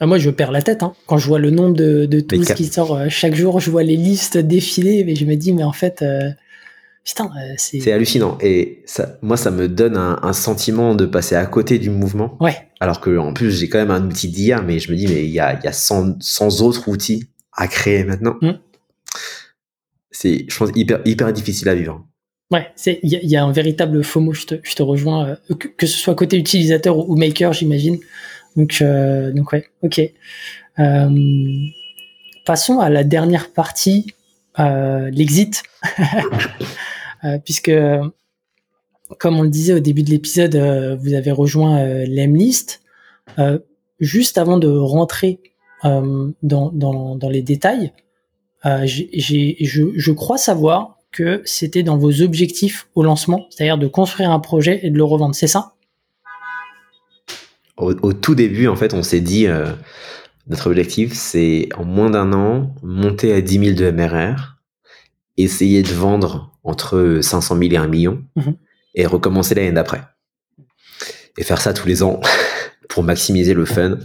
Ah, 0.00 0.06
moi, 0.06 0.18
je 0.18 0.30
perds 0.30 0.52
la 0.52 0.62
tête 0.62 0.82
hein. 0.82 0.92
quand 1.06 1.18
je 1.18 1.26
vois 1.28 1.38
le 1.38 1.50
nombre 1.50 1.74
de, 1.74 2.06
de 2.06 2.20
tools 2.20 2.44
qui 2.44 2.66
sortent 2.66 3.00
euh, 3.00 3.08
chaque 3.08 3.34
jour. 3.34 3.60
Je 3.60 3.70
vois 3.70 3.82
les 3.84 3.96
listes 3.96 4.38
défiler, 4.38 5.04
mais 5.04 5.14
je 5.14 5.24
me 5.24 5.36
dis, 5.36 5.52
mais 5.52 5.64
en 5.64 5.72
fait, 5.72 6.04
putain, 7.08 7.30
euh, 7.36 7.54
c'est. 7.56 7.80
C'est 7.80 7.90
hallucinant. 7.92 8.36
Et 8.42 8.82
ça, 8.84 9.16
moi, 9.22 9.38
ça 9.38 9.50
me 9.50 9.66
donne 9.66 9.96
un, 9.96 10.18
un 10.22 10.32
sentiment 10.34 10.94
de 10.94 11.06
passer 11.06 11.34
à 11.36 11.46
côté 11.46 11.78
du 11.78 11.88
mouvement. 11.90 12.36
Ouais, 12.40 12.56
Alors 12.80 13.00
que 13.00 13.16
en 13.16 13.32
plus, 13.32 13.58
j'ai 13.58 13.68
quand 13.70 13.78
même 13.78 13.90
un 13.90 14.04
outil 14.06 14.28
d'IA, 14.28 14.60
mais 14.60 14.78
je 14.78 14.90
me 14.92 14.96
dis, 14.96 15.06
mais 15.08 15.24
il 15.24 15.30
y 15.30 15.40
a, 15.40 15.54
il 15.58 15.64
y 15.64 15.68
a 15.68 15.72
100, 15.72 16.20
100 16.20 16.60
autres 16.60 16.86
outils 16.88 17.24
à 17.56 17.66
créer 17.66 18.04
maintenant. 18.04 18.36
Mm. 18.42 18.50
C'est, 20.10 20.44
je 20.48 20.56
pense, 20.58 20.70
hyper, 20.74 21.00
hyper 21.04 21.32
difficile 21.32 21.68
à 21.68 21.74
vivre. 21.74 22.04
ouais, 22.50 22.66
il 22.86 23.08
y, 23.10 23.16
a- 23.16 23.20
il 23.22 23.30
y 23.30 23.36
a 23.36 23.44
un 23.44 23.52
véritable 23.52 24.02
FOMO. 24.04 24.32
Je 24.32 24.46
te, 24.46 24.54
je 24.62 24.74
te 24.74 24.82
rejoins, 24.82 25.28
euh, 25.50 25.54
que, 25.54 25.68
que 25.68 25.86
ce 25.86 25.96
soit 25.96 26.14
côté 26.14 26.36
utilisateur 26.36 26.98
ou, 27.08 27.16
maker, 27.16 27.52
j'imagine. 27.52 27.98
Donc, 28.56 28.78
euh, 28.82 29.32
donc 29.32 29.52
ouais, 29.52 29.66
ok. 29.82 30.00
Euh, 30.78 31.08
passons 32.44 32.80
à 32.80 32.88
la 32.90 33.04
dernière 33.04 33.50
partie, 33.52 34.14
l'exit, 34.58 35.62
puisque 37.44 37.70
comme 39.16 39.38
on 39.38 39.42
le 39.42 39.48
disait 39.48 39.74
au 39.74 39.78
début 39.78 40.02
de 40.02 40.10
l'épisode, 40.10 40.54
euh, 40.54 40.96
vous 40.96 41.14
avez 41.14 41.30
rejoint 41.30 41.78
euh, 41.78 42.04
l'Emlist. 42.06 42.82
Euh, 43.38 43.58
juste 44.00 44.38
avant 44.38 44.58
de 44.58 44.68
rentrer 44.68 45.40
euh, 45.84 46.30
dans, 46.42 47.18
les 47.30 47.42
détails, 47.42 47.92
euh, 48.66 48.84
je, 48.86 50.10
crois 50.12 50.38
savoir 50.38 50.98
que 51.10 51.42
c'était 51.44 51.82
dans 51.82 51.96
vos 51.96 52.20
objectifs 52.20 52.88
au 52.94 53.02
lancement, 53.02 53.46
c'est-à-dire 53.50 53.78
de 53.78 53.86
construire 53.86 54.30
un 54.30 54.40
projet 54.40 54.80
et 54.82 54.90
de 54.90 54.96
le 54.96 55.04
revendre. 55.04 55.34
C'est 55.34 55.46
ça? 55.46 55.72
Au, 57.76 58.12
tout 58.12 58.34
début, 58.34 58.66
en 58.66 58.74
fait, 58.74 58.92
on 58.92 59.04
s'est 59.04 59.20
dit, 59.20 59.46
euh, 59.46 59.72
notre 60.48 60.68
objectif, 60.68 61.12
c'est 61.12 61.68
en 61.76 61.84
moins 61.84 62.10
d'un 62.10 62.32
an, 62.32 62.74
monter 62.82 63.32
à 63.32 63.40
10 63.40 63.74
000 63.74 63.76
de 63.76 63.90
MRR, 63.92 64.57
essayer 65.38 65.82
de 65.82 65.92
vendre 65.92 66.52
entre 66.64 67.18
500 67.22 67.56
000 67.58 67.72
et 67.72 67.76
1 67.76 67.86
million, 67.88 68.22
Mhm. 68.36 68.54
et 68.94 69.06
recommencer 69.06 69.54
l'année 69.54 69.72
d'après. 69.72 70.02
Et 71.38 71.44
faire 71.44 71.60
ça 71.60 71.72
tous 71.72 71.86
les 71.88 72.02
ans 72.02 72.20
pour 72.88 73.02
maximiser 73.02 73.54
le 73.54 73.64
fun 73.64 73.98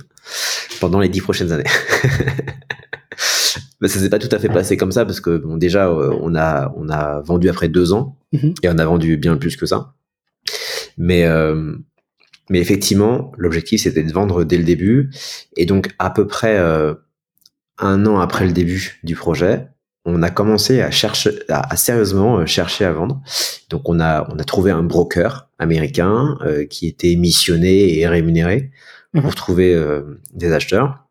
pendant 0.80 1.00
les 1.00 1.10
10 1.10 1.22
prochaines 1.22 1.52
années. 1.52 1.64
Mais 3.82 3.88
ça 3.90 4.00
s'est 4.00 4.10
pas 4.10 4.20
tout 4.20 4.34
à 4.34 4.40
fait 4.40 4.48
passé 4.50 4.78
comme 4.78 4.92
ça 4.94 5.06
parce 5.06 5.20
que 5.20 5.38
bon, 5.38 5.58
déjà 5.58 5.88
euh, 5.90 6.16
on 6.22 6.36
a 6.36 6.72
on 6.78 6.88
a 6.90 7.20
vendu 7.22 7.50
après 7.50 7.68
deux 7.68 7.92
ans 7.94 8.18
Mhm. 8.32 8.54
et 8.64 8.70
on 8.70 8.78
a 8.78 8.86
vendu 8.86 9.18
bien 9.18 9.36
plus 9.38 9.58
que 9.58 9.66
ça. 9.66 9.94
Mais 10.98 11.26
euh, 11.26 11.76
mais 12.50 12.60
effectivement 12.60 13.32
l'objectif 13.38 13.82
c'était 13.84 14.04
de 14.04 14.12
vendre 14.14 14.44
dès 14.46 14.58
le 14.58 14.64
début 14.64 15.10
et 15.58 15.66
donc 15.66 15.90
à 16.00 16.10
peu 16.10 16.28
près 16.28 16.58
euh, 16.58 16.94
un 17.78 18.06
an 18.06 18.20
après 18.20 18.46
le 18.46 18.54
début 18.54 19.00
du 19.04 19.16
projet 19.16 19.68
on 20.06 20.22
a 20.22 20.30
commencé 20.30 20.82
à 20.82 20.92
chercher 20.92 21.32
à, 21.50 21.72
à 21.74 21.76
sérieusement 21.76 22.40
euh, 22.40 22.46
chercher 22.46 22.86
à 22.86 22.92
vendre. 22.92 23.22
Donc 23.70 23.88
on 23.90 24.00
a 24.00 24.28
on 24.34 24.38
a 24.40 24.44
trouvé 24.44 24.72
un 24.72 24.84
broker 24.84 25.50
américain 25.60 26.38
euh, 26.42 26.66
qui 26.66 26.88
était 26.88 27.16
missionné 27.16 27.98
et 28.00 28.08
rémunéré 28.08 28.72
Mhm. 29.14 29.22
pour 29.22 29.36
trouver 29.36 29.74
euh, 29.76 30.20
des 30.34 30.52
acheteurs. 30.52 31.06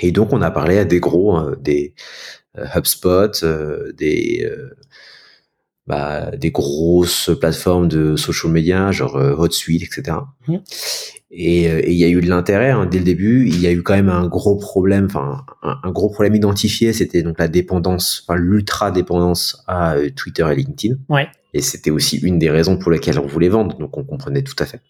Et 0.00 0.10
donc, 0.10 0.32
on 0.32 0.42
a 0.42 0.50
parlé 0.50 0.78
à 0.78 0.84
des 0.84 0.98
gros, 0.98 1.38
euh, 1.38 1.54
des 1.60 1.94
euh, 2.58 2.66
HubSpot, 2.74 3.44
euh, 3.44 3.92
des, 3.92 4.44
euh, 4.44 4.74
bah, 5.86 6.30
des 6.36 6.50
grosses 6.50 7.30
plateformes 7.38 7.88
de 7.88 8.16
social 8.16 8.50
media, 8.50 8.90
genre 8.90 9.16
euh, 9.16 9.34
HotSuite, 9.36 9.82
etc. 9.82 10.16
Et 11.30 11.68
euh, 11.68 11.80
et 11.84 11.92
il 11.92 11.98
y 11.98 12.04
a 12.04 12.08
eu 12.08 12.20
de 12.20 12.28
l'intérêt 12.28 12.70
hein, 12.70 12.86
dès 12.86 12.98
le 12.98 13.04
début. 13.04 13.46
Il 13.46 13.60
y 13.60 13.66
a 13.66 13.72
eu 13.72 13.82
quand 13.82 13.94
même 13.94 14.08
un 14.08 14.26
gros 14.26 14.56
problème, 14.56 15.06
enfin 15.06 15.44
un, 15.62 15.78
un 15.82 15.90
gros 15.90 16.08
problème 16.08 16.34
identifié, 16.34 16.92
c'était 16.92 17.22
donc 17.22 17.38
la 17.38 17.48
dépendance, 17.48 18.24
enfin 18.26 18.38
l'ultra 18.38 18.90
dépendance 18.90 19.62
à 19.66 19.96
euh, 19.96 20.10
Twitter 20.10 20.46
et 20.50 20.54
LinkedIn. 20.54 20.96
Ouais. 21.08 21.28
Et 21.52 21.60
c'était 21.60 21.90
aussi 21.90 22.16
une 22.18 22.38
des 22.38 22.50
raisons 22.50 22.78
pour 22.78 22.90
lesquelles 22.90 23.18
on 23.18 23.26
voulait 23.26 23.48
vendre, 23.48 23.76
donc 23.78 23.96
on 23.96 24.04
comprenait 24.04 24.42
tout 24.42 24.56
à 24.58 24.66
fait. 24.66 24.80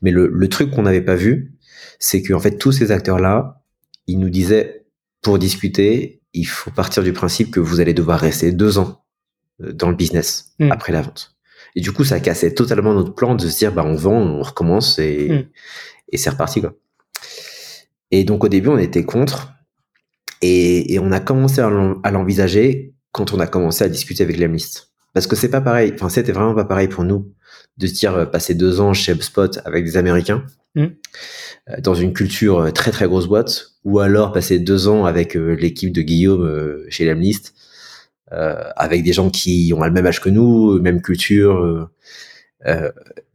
Mais 0.00 0.10
le, 0.10 0.26
le 0.26 0.48
truc 0.48 0.70
qu'on 0.70 0.82
n'avait 0.82 1.02
pas 1.02 1.14
vu, 1.16 1.54
c'est 1.98 2.22
qu'en 2.22 2.40
fait 2.40 2.56
tous 2.56 2.72
ces 2.72 2.90
acteurs-là, 2.90 3.62
ils 4.06 4.18
nous 4.18 4.30
disaient 4.30 4.86
pour 5.20 5.38
discuter, 5.38 6.22
il 6.32 6.46
faut 6.46 6.70
partir 6.70 7.02
du 7.02 7.12
principe 7.12 7.50
que 7.50 7.60
vous 7.60 7.78
allez 7.78 7.94
devoir 7.94 8.18
rester 8.18 8.50
deux 8.52 8.78
ans 8.78 9.02
dans 9.58 9.90
le 9.90 9.96
business 9.96 10.52
Mm. 10.58 10.72
après 10.72 10.92
la 10.92 11.02
vente. 11.02 11.34
Et 11.76 11.80
du 11.80 11.92
coup, 11.92 12.04
ça 12.04 12.20
cassait 12.20 12.54
totalement 12.54 12.92
notre 12.94 13.14
plan 13.14 13.34
de 13.34 13.48
se 13.48 13.58
dire, 13.58 13.72
bah 13.72 13.84
on 13.86 13.94
vend, 13.94 14.20
on 14.20 14.42
recommence 14.42 14.98
et, 14.98 15.28
Mm. 15.30 15.44
et 16.12 16.16
c'est 16.18 16.30
reparti 16.30 16.60
quoi. 16.60 16.74
Et 18.10 18.24
donc 18.24 18.44
au 18.44 18.48
début, 18.48 18.68
on 18.68 18.78
était 18.78 19.04
contre 19.04 19.52
et, 20.42 20.92
et 20.94 20.98
on 20.98 21.12
a 21.12 21.20
commencé 21.20 21.60
à 21.60 21.70
l'en- 21.70 22.00
à 22.02 22.10
l'envisager 22.10 22.94
quand 23.12 23.32
on 23.32 23.40
a 23.40 23.46
commencé 23.46 23.84
à 23.84 23.88
discuter 23.88 24.22
avec 24.22 24.38
l'Emlist. 24.38 24.90
Parce 25.14 25.26
que 25.26 25.36
c'est 25.36 25.50
pas 25.50 25.60
pareil, 25.60 25.92
enfin 25.94 26.08
c'était 26.08 26.32
vraiment 26.32 26.54
pas 26.54 26.64
pareil 26.64 26.88
pour 26.88 27.04
nous 27.04 27.32
de 27.78 27.86
se 27.86 27.94
dire 27.94 28.14
euh, 28.14 28.26
passer 28.26 28.54
deux 28.54 28.80
ans 28.80 28.92
chez 28.94 29.12
HubSpot 29.12 29.58
avec 29.64 29.84
des 29.84 29.96
Américains 29.96 30.44
Mm. 30.74 30.84
euh, 31.68 31.80
dans 31.82 31.94
une 31.94 32.14
culture 32.14 32.58
euh, 32.60 32.70
très 32.70 32.90
très 32.92 33.06
grosse 33.06 33.26
boîte, 33.26 33.72
ou 33.84 33.98
alors 34.00 34.32
passer 34.32 34.58
deux 34.58 34.88
ans 34.88 35.04
avec 35.04 35.36
euh, 35.36 35.52
l'équipe 35.54 35.92
de 35.92 36.00
Guillaume 36.00 36.42
euh, 36.46 36.86
chez 36.88 37.04
l'Emlist 37.04 37.52
avec 38.76 39.02
des 39.02 39.12
gens 39.12 39.30
qui 39.30 39.72
ont 39.76 39.82
le 39.82 39.90
même 39.90 40.06
âge 40.06 40.20
que 40.20 40.28
nous, 40.30 40.80
même 40.80 41.02
culture, 41.02 41.90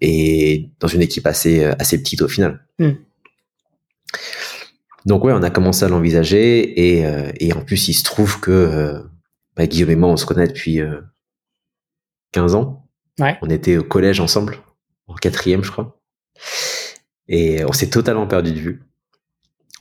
et 0.01 0.69
dans 0.79 0.87
une 0.87 1.01
équipe 1.01 1.27
assez 1.27 1.63
assez 1.65 1.97
petite 1.99 2.21
au 2.21 2.27
final. 2.27 2.65
Mm. 2.79 2.91
Donc 5.05 5.23
ouais, 5.23 5.33
on 5.33 5.43
a 5.43 5.49
commencé 5.49 5.85
à 5.85 5.89
l'envisager 5.89 6.99
et, 6.99 7.05
et 7.39 7.53
en 7.53 7.61
plus 7.61 7.87
il 7.87 7.93
se 7.93 8.03
trouve 8.03 8.39
que 8.39 9.03
bah, 9.55 9.67
Guillaume 9.67 9.91
et 9.91 9.95
moi 9.95 10.09
on 10.09 10.17
se 10.17 10.25
connaît 10.25 10.47
depuis 10.47 10.81
15 12.31 12.55
ans. 12.55 12.87
Ouais. 13.19 13.37
On 13.41 13.49
était 13.49 13.77
au 13.77 13.83
collège 13.83 14.19
ensemble, 14.19 14.57
en 15.07 15.15
quatrième 15.15 15.63
je 15.63 15.71
crois. 15.71 15.99
Et 17.27 17.63
on 17.65 17.73
s'est 17.73 17.89
totalement 17.89 18.27
perdu 18.27 18.51
de 18.51 18.59
vue. 18.59 18.83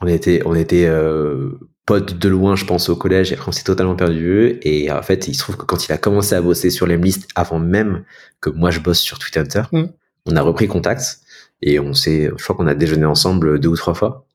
On 0.00 0.06
était, 0.06 0.42
on 0.44 0.54
était 0.54 0.86
euh, 0.86 1.58
potes 1.86 2.18
de 2.18 2.28
loin, 2.28 2.56
je 2.56 2.64
pense, 2.64 2.88
au 2.88 2.96
collège, 2.96 3.30
et 3.30 3.36
après 3.36 3.48
on 3.48 3.52
s'est 3.52 3.62
totalement 3.62 3.94
perdu 3.94 4.18
vue. 4.18 4.58
Et 4.62 4.90
en 4.90 5.02
fait, 5.02 5.28
il 5.28 5.34
se 5.34 5.38
trouve 5.38 5.56
que 5.56 5.64
quand 5.64 5.86
il 5.86 5.92
a 5.92 5.98
commencé 5.98 6.34
à 6.34 6.42
bosser 6.42 6.70
sur 6.70 6.86
les 6.86 6.96
listes, 6.96 7.28
avant 7.36 7.60
même 7.60 8.04
que 8.40 8.50
moi 8.50 8.70
je 8.70 8.80
bosse 8.80 8.98
sur 8.98 9.18
Twitter, 9.18 9.62
mm. 9.72 9.84
on 10.26 10.36
a 10.36 10.42
repris 10.42 10.66
contact 10.66 11.20
et 11.62 11.78
on 11.78 11.94
s'est, 11.94 12.30
je 12.36 12.42
crois 12.42 12.56
qu'on 12.56 12.66
a 12.66 12.74
déjeuné 12.74 13.04
ensemble 13.06 13.60
deux 13.60 13.68
ou 13.68 13.76
trois 13.76 13.94
fois. 13.94 14.26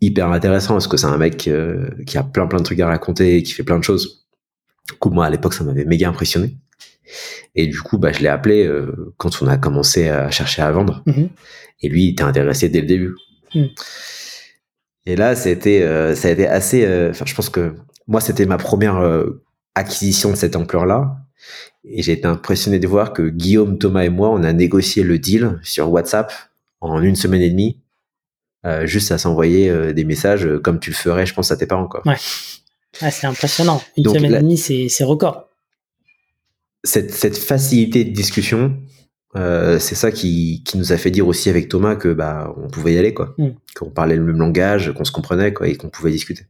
Hyper 0.00 0.30
intéressant 0.30 0.74
parce 0.74 0.86
que 0.86 0.98
c'est 0.98 1.06
un 1.06 1.16
mec 1.16 1.48
euh, 1.48 1.88
qui 2.06 2.18
a 2.18 2.22
plein 2.22 2.46
plein 2.46 2.58
de 2.58 2.64
trucs 2.64 2.80
à 2.80 2.86
raconter, 2.86 3.42
qui 3.42 3.52
fait 3.52 3.62
plein 3.62 3.78
de 3.78 3.84
choses. 3.84 4.26
Du 4.86 4.92
coup, 4.98 5.08
moi 5.08 5.24
à 5.24 5.30
l'époque, 5.30 5.54
ça 5.54 5.64
m'avait 5.64 5.86
méga 5.86 6.08
impressionné. 6.10 6.54
Et 7.54 7.66
du 7.66 7.80
coup, 7.80 7.96
bah, 7.96 8.12
je 8.12 8.20
l'ai 8.20 8.28
appelé 8.28 8.66
euh, 8.66 9.14
quand 9.16 9.40
on 9.40 9.46
a 9.46 9.56
commencé 9.56 10.08
à 10.08 10.30
chercher 10.30 10.62
à 10.62 10.70
vendre. 10.70 11.02
Mm-hmm. 11.06 11.28
Et 11.82 11.88
lui, 11.88 12.04
il 12.04 12.10
était 12.10 12.24
intéressé 12.24 12.68
dès 12.68 12.80
le 12.80 12.86
début. 12.86 13.14
Mm. 13.54 13.66
Et 15.06 15.16
là, 15.16 15.36
c'était, 15.36 15.82
euh, 15.82 16.14
ça 16.14 16.28
a 16.28 16.30
été 16.30 16.46
assez. 16.46 16.84
Euh, 16.84 17.10
enfin, 17.10 17.24
je 17.26 17.34
pense 17.34 17.48
que 17.48 17.74
moi, 18.06 18.20
c'était 18.20 18.46
ma 18.46 18.58
première 18.58 19.02
acquisition 19.74 20.30
de 20.30 20.36
cette 20.36 20.56
ampleur-là. 20.56 21.16
Et 21.84 22.02
j'ai 22.02 22.12
été 22.12 22.26
impressionné 22.26 22.78
de 22.78 22.86
voir 22.86 23.12
que 23.12 23.22
Guillaume, 23.28 23.78
Thomas 23.78 24.04
et 24.04 24.08
moi, 24.08 24.30
on 24.30 24.42
a 24.42 24.52
négocié 24.52 25.02
le 25.02 25.18
deal 25.18 25.58
sur 25.62 25.90
WhatsApp 25.90 26.32
en 26.80 27.00
une 27.00 27.16
semaine 27.16 27.40
et 27.40 27.50
demie, 27.50 27.80
juste 28.84 29.10
à 29.10 29.18
s'envoyer 29.18 29.92
des 29.94 30.04
messages 30.04 30.46
comme 30.62 30.80
tu 30.80 30.90
le 30.90 30.96
ferais, 30.96 31.24
je 31.24 31.32
pense, 31.32 31.50
à 31.50 31.56
tes 31.56 31.66
parents. 31.66 31.88
Quoi. 31.88 32.02
Ouais. 32.04 32.16
c'est 33.10 33.26
impressionnant. 33.26 33.82
Une 33.96 34.04
semaine 34.04 34.34
et 34.34 34.40
demie, 34.40 34.58
c'est 34.58 35.04
record 35.04 35.48
cette, 36.84 37.12
cette 37.12 37.38
facilité 37.38 38.04
de 38.04 38.10
discussion, 38.10 38.76
euh, 39.36 39.78
c'est 39.78 39.94
ça 39.94 40.10
qui, 40.12 40.62
qui 40.64 40.78
nous 40.78 40.92
a 40.92 40.96
fait 40.96 41.10
dire 41.10 41.26
aussi 41.26 41.50
avec 41.50 41.68
Thomas 41.68 41.96
que 41.96 42.12
bah 42.12 42.54
on 42.56 42.68
pouvait 42.68 42.94
y 42.94 42.98
aller 42.98 43.14
quoi, 43.14 43.34
mm. 43.38 43.48
qu'on 43.74 43.90
parlait 43.90 44.16
le 44.16 44.24
même 44.24 44.38
langage, 44.38 44.92
qu'on 44.94 45.04
se 45.04 45.12
comprenait 45.12 45.52
quoi 45.52 45.68
et 45.68 45.76
qu'on 45.76 45.88
pouvait 45.88 46.10
discuter. 46.10 46.46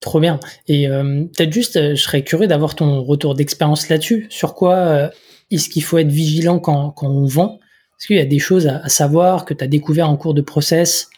Trop 0.00 0.20
bien. 0.20 0.38
Et 0.68 0.88
euh, 0.88 1.24
peut-être 1.24 1.52
juste, 1.52 1.76
euh, 1.76 1.94
je 1.94 2.02
serais 2.02 2.22
curieux 2.22 2.46
d'avoir 2.46 2.76
ton 2.76 3.02
retour 3.02 3.34
d'expérience 3.34 3.88
là-dessus. 3.88 4.26
Sur 4.30 4.54
quoi 4.54 4.74
euh, 4.74 5.08
est-ce 5.50 5.68
qu'il 5.68 5.82
faut 5.82 5.98
être 5.98 6.10
vigilant 6.10 6.60
quand, 6.60 6.90
quand 6.92 7.08
on 7.08 7.26
vend? 7.26 7.58
Est-ce 7.98 8.06
qu'il 8.06 8.16
y 8.16 8.20
a 8.20 8.24
des 8.24 8.38
choses 8.38 8.68
à, 8.68 8.88
savoir 8.88 9.44
que 9.44 9.54
tu 9.54 9.64
as 9.64 9.66
découvert 9.66 10.08
en 10.08 10.16
cours 10.16 10.34
de 10.34 10.42
process? 10.42 11.10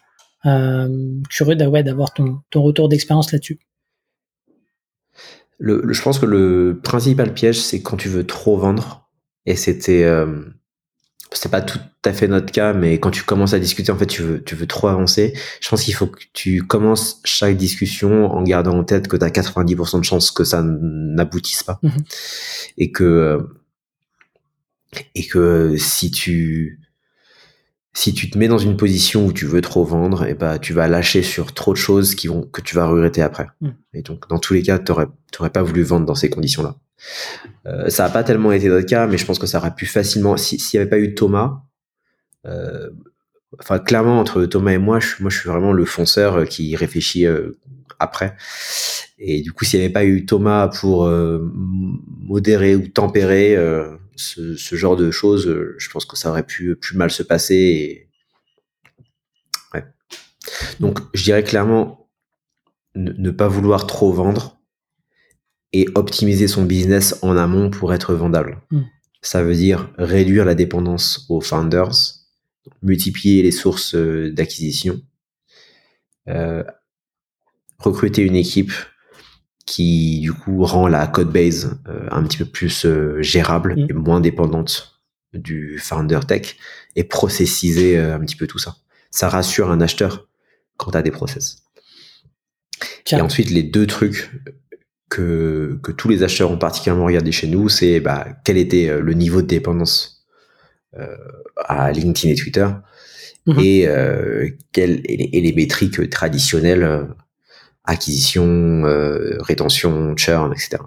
Curieux 0.42 1.56
d'avoir 1.56 2.14
ton, 2.14 2.38
ton 2.48 2.62
retour 2.62 2.88
d'expérience 2.88 3.30
là-dessus 3.30 3.58
le, 5.60 5.92
je 5.92 6.02
pense 6.02 6.18
que 6.18 6.26
le 6.26 6.80
principal 6.82 7.34
piège, 7.34 7.60
c'est 7.60 7.82
quand 7.82 7.98
tu 7.98 8.08
veux 8.08 8.26
trop 8.26 8.56
vendre. 8.56 9.08
Et 9.46 9.56
c'était, 9.56 10.04
euh, 10.04 10.42
c'est 11.32 11.50
pas 11.50 11.60
tout 11.60 11.78
à 12.04 12.12
fait 12.12 12.26
notre 12.26 12.50
cas, 12.50 12.72
mais 12.72 12.98
quand 12.98 13.10
tu 13.10 13.22
commences 13.22 13.52
à 13.52 13.60
discuter, 13.60 13.92
en 13.92 13.96
fait, 13.96 14.06
tu 14.06 14.22
veux, 14.22 14.42
tu 14.42 14.56
veux 14.56 14.66
trop 14.66 14.88
avancer. 14.88 15.32
Je 15.60 15.68
pense 15.68 15.82
qu'il 15.82 15.94
faut 15.94 16.08
que 16.08 16.22
tu 16.32 16.62
commences 16.62 17.20
chaque 17.24 17.56
discussion 17.56 18.32
en 18.32 18.42
gardant 18.42 18.76
en 18.76 18.84
tête 18.84 19.06
que 19.06 19.16
tu 19.16 19.24
as 19.24 19.30
90% 19.30 20.00
de 20.00 20.04
chances 20.04 20.30
que 20.32 20.42
ça 20.42 20.62
n'aboutisse 20.64 21.62
pas. 21.62 21.78
Mhm. 21.82 21.92
Et 22.78 22.90
que, 22.90 23.48
et 25.14 25.26
que 25.26 25.76
si 25.76 26.10
tu, 26.10 26.80
si 27.92 28.14
tu 28.14 28.30
te 28.30 28.38
mets 28.38 28.48
dans 28.48 28.58
une 28.58 28.76
position 28.76 29.26
où 29.26 29.32
tu 29.32 29.46
veux 29.46 29.60
trop 29.60 29.84
vendre, 29.84 30.24
et 30.24 30.30
eh 30.30 30.34
bah, 30.34 30.58
tu 30.58 30.72
vas 30.72 30.86
lâcher 30.86 31.22
sur 31.22 31.52
trop 31.52 31.72
de 31.72 31.78
choses 31.78 32.14
qui 32.14 32.28
vont, 32.28 32.42
que 32.42 32.60
tu 32.60 32.76
vas 32.76 32.86
regretter 32.86 33.22
après. 33.22 33.48
Hmm. 33.60 33.70
Et 33.94 34.02
donc, 34.02 34.28
dans 34.28 34.38
tous 34.38 34.54
les 34.54 34.62
cas, 34.62 34.78
tu 34.78 34.92
n'aurais 34.92 35.50
pas 35.50 35.62
voulu 35.62 35.82
vendre 35.82 36.06
dans 36.06 36.14
ces 36.14 36.30
conditions-là. 36.30 36.76
Euh, 37.66 37.88
ça 37.88 38.04
n'a 38.04 38.10
pas 38.10 38.22
tellement 38.22 38.52
été 38.52 38.68
notre 38.68 38.86
cas, 38.86 39.06
mais 39.06 39.18
je 39.18 39.26
pense 39.26 39.38
que 39.38 39.46
ça 39.46 39.58
aurait 39.58 39.74
pu 39.74 39.86
facilement, 39.86 40.36
s'il 40.36 40.58
n'y 40.74 40.80
avait 40.80 40.90
pas 40.90 40.98
eu 40.98 41.14
Thomas, 41.14 41.62
euh, 42.46 42.90
enfin, 43.58 43.78
clairement, 43.78 44.20
entre 44.20 44.44
Thomas 44.44 44.72
et 44.72 44.78
moi, 44.78 45.00
je, 45.00 45.14
moi, 45.20 45.30
je 45.30 45.38
suis 45.38 45.48
vraiment 45.48 45.72
le 45.72 45.84
fonceur 45.84 46.46
qui 46.46 46.76
réfléchit 46.76 47.26
euh, 47.26 47.58
après. 47.98 48.36
Et 49.18 49.42
du 49.42 49.52
coup, 49.52 49.64
s'il 49.64 49.80
n'y 49.80 49.84
avait 49.84 49.92
pas 49.92 50.04
eu 50.04 50.24
Thomas 50.24 50.68
pour 50.68 51.04
euh, 51.04 51.40
modérer 51.54 52.74
ou 52.76 52.88
tempérer, 52.88 53.56
ce, 54.20 54.76
genre 54.76 54.96
de 54.96 55.10
choses, 55.10 55.46
euh, 55.46 55.74
je 55.78 55.90
pense 55.90 56.04
que 56.04 56.16
ça 56.16 56.30
aurait 56.30 56.46
pu 56.46 56.76
plus 56.76 56.96
mal 56.96 57.10
se 57.10 57.22
passer. 57.22 58.06
Donc, 60.80 60.98
je 61.14 61.22
dirais 61.22 61.44
clairement 61.44 62.10
ne, 62.94 63.30
pas 63.30 63.48
vouloir 63.48 63.86
trop 63.86 64.12
vendre 64.12 64.58
et 65.72 65.86
optimiser 65.94 66.48
son 66.48 66.64
business 66.64 67.18
en 67.22 67.36
amont 67.36 67.70
pour 67.70 67.92
être 67.94 68.14
vendable. 68.14 68.60
Hmm. 68.70 68.82
Ça 69.22 69.42
veut 69.42 69.54
dire 69.54 69.92
réduire 69.98 70.44
la 70.44 70.54
dépendance 70.54 71.26
aux 71.28 71.40
founders, 71.40 71.92
multiplier 72.82 73.42
les 73.42 73.50
sources 73.50 73.94
euh, 73.94 74.32
d'acquisition, 74.32 75.00
euh, 76.28 76.64
recruter 77.78 78.22
une 78.22 78.36
équipe 78.36 78.72
qui 79.70 80.18
du 80.18 80.32
coup 80.32 80.64
rend 80.64 80.88
la 80.88 81.06
code 81.06 81.30
base 81.30 81.78
euh, 81.88 82.08
un 82.10 82.24
petit 82.24 82.38
peu 82.38 82.44
plus 82.44 82.84
euh, 82.84 83.22
gérable 83.22 83.76
mm. 83.76 83.86
et 83.88 83.92
moins 83.92 84.20
dépendante 84.20 85.00
du 85.32 85.78
founder 85.78 86.18
tech 86.26 86.56
et 86.96 87.04
processiser 87.04 87.96
euh, 87.96 88.16
un 88.16 88.18
petit 88.18 88.34
peu 88.34 88.48
tout 88.48 88.58
ça. 88.58 88.78
Ça 89.12 89.28
rassure 89.28 89.70
un 89.70 89.80
acheteur 89.80 90.26
quand 90.76 90.90
tu 90.90 90.96
as 90.96 91.02
des 91.02 91.12
process. 91.12 91.62
Et 93.12 93.20
ensuite, 93.20 93.50
les 93.50 93.62
deux 93.62 93.86
trucs 93.86 94.32
que, 95.08 95.78
que 95.84 95.92
tous 95.92 96.08
les 96.08 96.24
acheteurs 96.24 96.50
ont 96.50 96.58
particulièrement 96.58 97.04
regardé 97.04 97.30
chez 97.30 97.46
nous, 97.46 97.68
c'est 97.68 98.00
bah, 98.00 98.26
quel 98.44 98.56
était 98.56 99.00
le 99.00 99.12
niveau 99.14 99.40
de 99.42 99.46
dépendance 99.46 100.26
à 101.56 101.92
LinkedIn 101.92 102.32
et 102.32 102.36
Twitter 102.36 102.68
mm-hmm. 103.46 103.60
et, 103.62 104.56
quelles, 104.72 105.00
et, 105.04 105.40
les, 105.40 105.52
métriques 105.52 106.08
traditionnelles 106.08 107.08
acquisition, 107.90 108.84
euh, 108.84 109.36
rétention, 109.40 110.14
churn, 110.16 110.52
etc. 110.52 110.82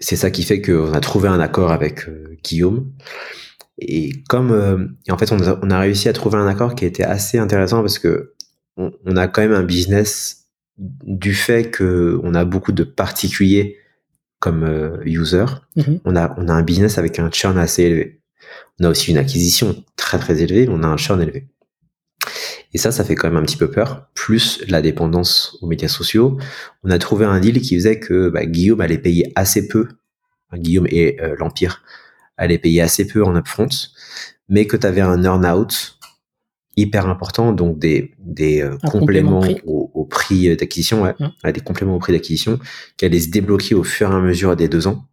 C'est 0.00 0.16
ça 0.16 0.30
qui 0.30 0.42
fait 0.42 0.60
qu'on 0.60 0.92
a 0.92 1.00
trouvé 1.00 1.28
un 1.28 1.40
accord 1.40 1.70
avec 1.70 2.08
euh, 2.08 2.36
Guillaume. 2.42 2.92
Et 3.78 4.22
comme, 4.28 4.50
euh, 4.50 4.86
en 5.08 5.18
fait, 5.18 5.30
on 5.32 5.70
a, 5.70 5.78
réussi 5.78 6.08
à 6.08 6.12
trouver 6.12 6.36
un 6.36 6.46
accord 6.46 6.74
qui 6.74 6.84
était 6.84 7.04
assez 7.04 7.38
intéressant 7.38 7.80
parce 7.80 7.98
que 7.98 8.34
on, 8.76 9.16
a 9.16 9.26
quand 9.26 9.42
même 9.42 9.52
un 9.52 9.64
business 9.64 10.46
du 10.78 11.34
fait 11.34 11.70
que 11.70 12.20
on 12.22 12.34
a 12.34 12.44
beaucoup 12.44 12.70
de 12.70 12.84
particuliers 12.84 13.76
comme 14.38 15.00
user. 15.04 15.46
Mm-hmm. 15.76 16.00
On 16.04 16.16
a, 16.16 16.34
on 16.38 16.48
a 16.48 16.52
un 16.52 16.62
business 16.62 16.96
avec 16.98 17.18
un 17.18 17.30
churn 17.30 17.58
assez 17.58 17.82
élevé. 17.84 18.20
On 18.78 18.84
a 18.84 18.90
aussi 18.90 19.10
une 19.10 19.18
acquisition 19.18 19.84
très 19.96 20.18
très 20.18 20.42
élevée, 20.42 20.66
mais 20.68 20.74
on 20.74 20.82
a 20.84 20.86
un 20.86 20.96
churn 20.96 21.20
élevé. 21.20 21.48
Et 22.74 22.78
ça, 22.78 22.92
ça 22.92 23.04
fait 23.04 23.14
quand 23.14 23.28
même 23.28 23.42
un 23.42 23.44
petit 23.44 23.56
peu 23.56 23.70
peur. 23.70 24.08
Plus 24.14 24.62
la 24.68 24.82
dépendance 24.82 25.56
aux 25.62 25.66
médias 25.66 25.88
sociaux. 25.88 26.38
On 26.84 26.90
a 26.90 26.98
trouvé 26.98 27.24
un 27.24 27.40
deal 27.40 27.60
qui 27.60 27.74
faisait 27.74 27.98
que 27.98 28.28
bah, 28.28 28.44
Guillaume 28.44 28.80
allait 28.80 28.98
payer 28.98 29.32
assez 29.36 29.68
peu. 29.68 29.88
Guillaume 30.54 30.86
et 30.88 31.20
euh, 31.20 31.34
l'Empire 31.38 31.82
allaient 32.36 32.58
payer 32.58 32.80
assez 32.80 33.06
peu 33.06 33.22
en 33.24 33.36
upfront, 33.36 33.68
mais 34.48 34.66
que 34.66 34.76
tu 34.76 34.86
avais 34.86 35.00
un 35.00 35.22
earn-out 35.24 35.98
hyper 36.76 37.08
important, 37.08 37.52
donc 37.52 37.78
des, 37.78 38.14
des 38.18 38.62
euh, 38.62 38.76
compléments 38.86 39.42
au, 39.66 40.04
prix 40.04 40.56
d'acquisition, 40.56 41.02
ouais, 41.02 41.14
mmh. 41.18 41.52
des 41.52 41.60
compléments 41.60 41.96
au 41.96 41.98
prix 41.98 42.12
d'acquisition 42.12 42.58
qui 42.96 43.04
allaient 43.04 43.20
se 43.20 43.30
débloquer 43.30 43.74
au 43.74 43.82
fur 43.82 44.10
et 44.10 44.14
à 44.14 44.20
mesure 44.20 44.56
des 44.56 44.68
deux 44.68 44.86
ans 44.86 45.04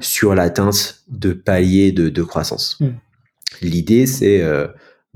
sur 0.00 0.34
l'atteinte 0.34 1.02
de 1.08 1.32
paliers 1.32 1.92
de, 1.92 2.08
de 2.08 2.22
croissance. 2.22 2.78
Mmh. 2.80 2.88
L'idée, 3.62 4.06
c'est 4.06 4.42
euh, 4.42 4.66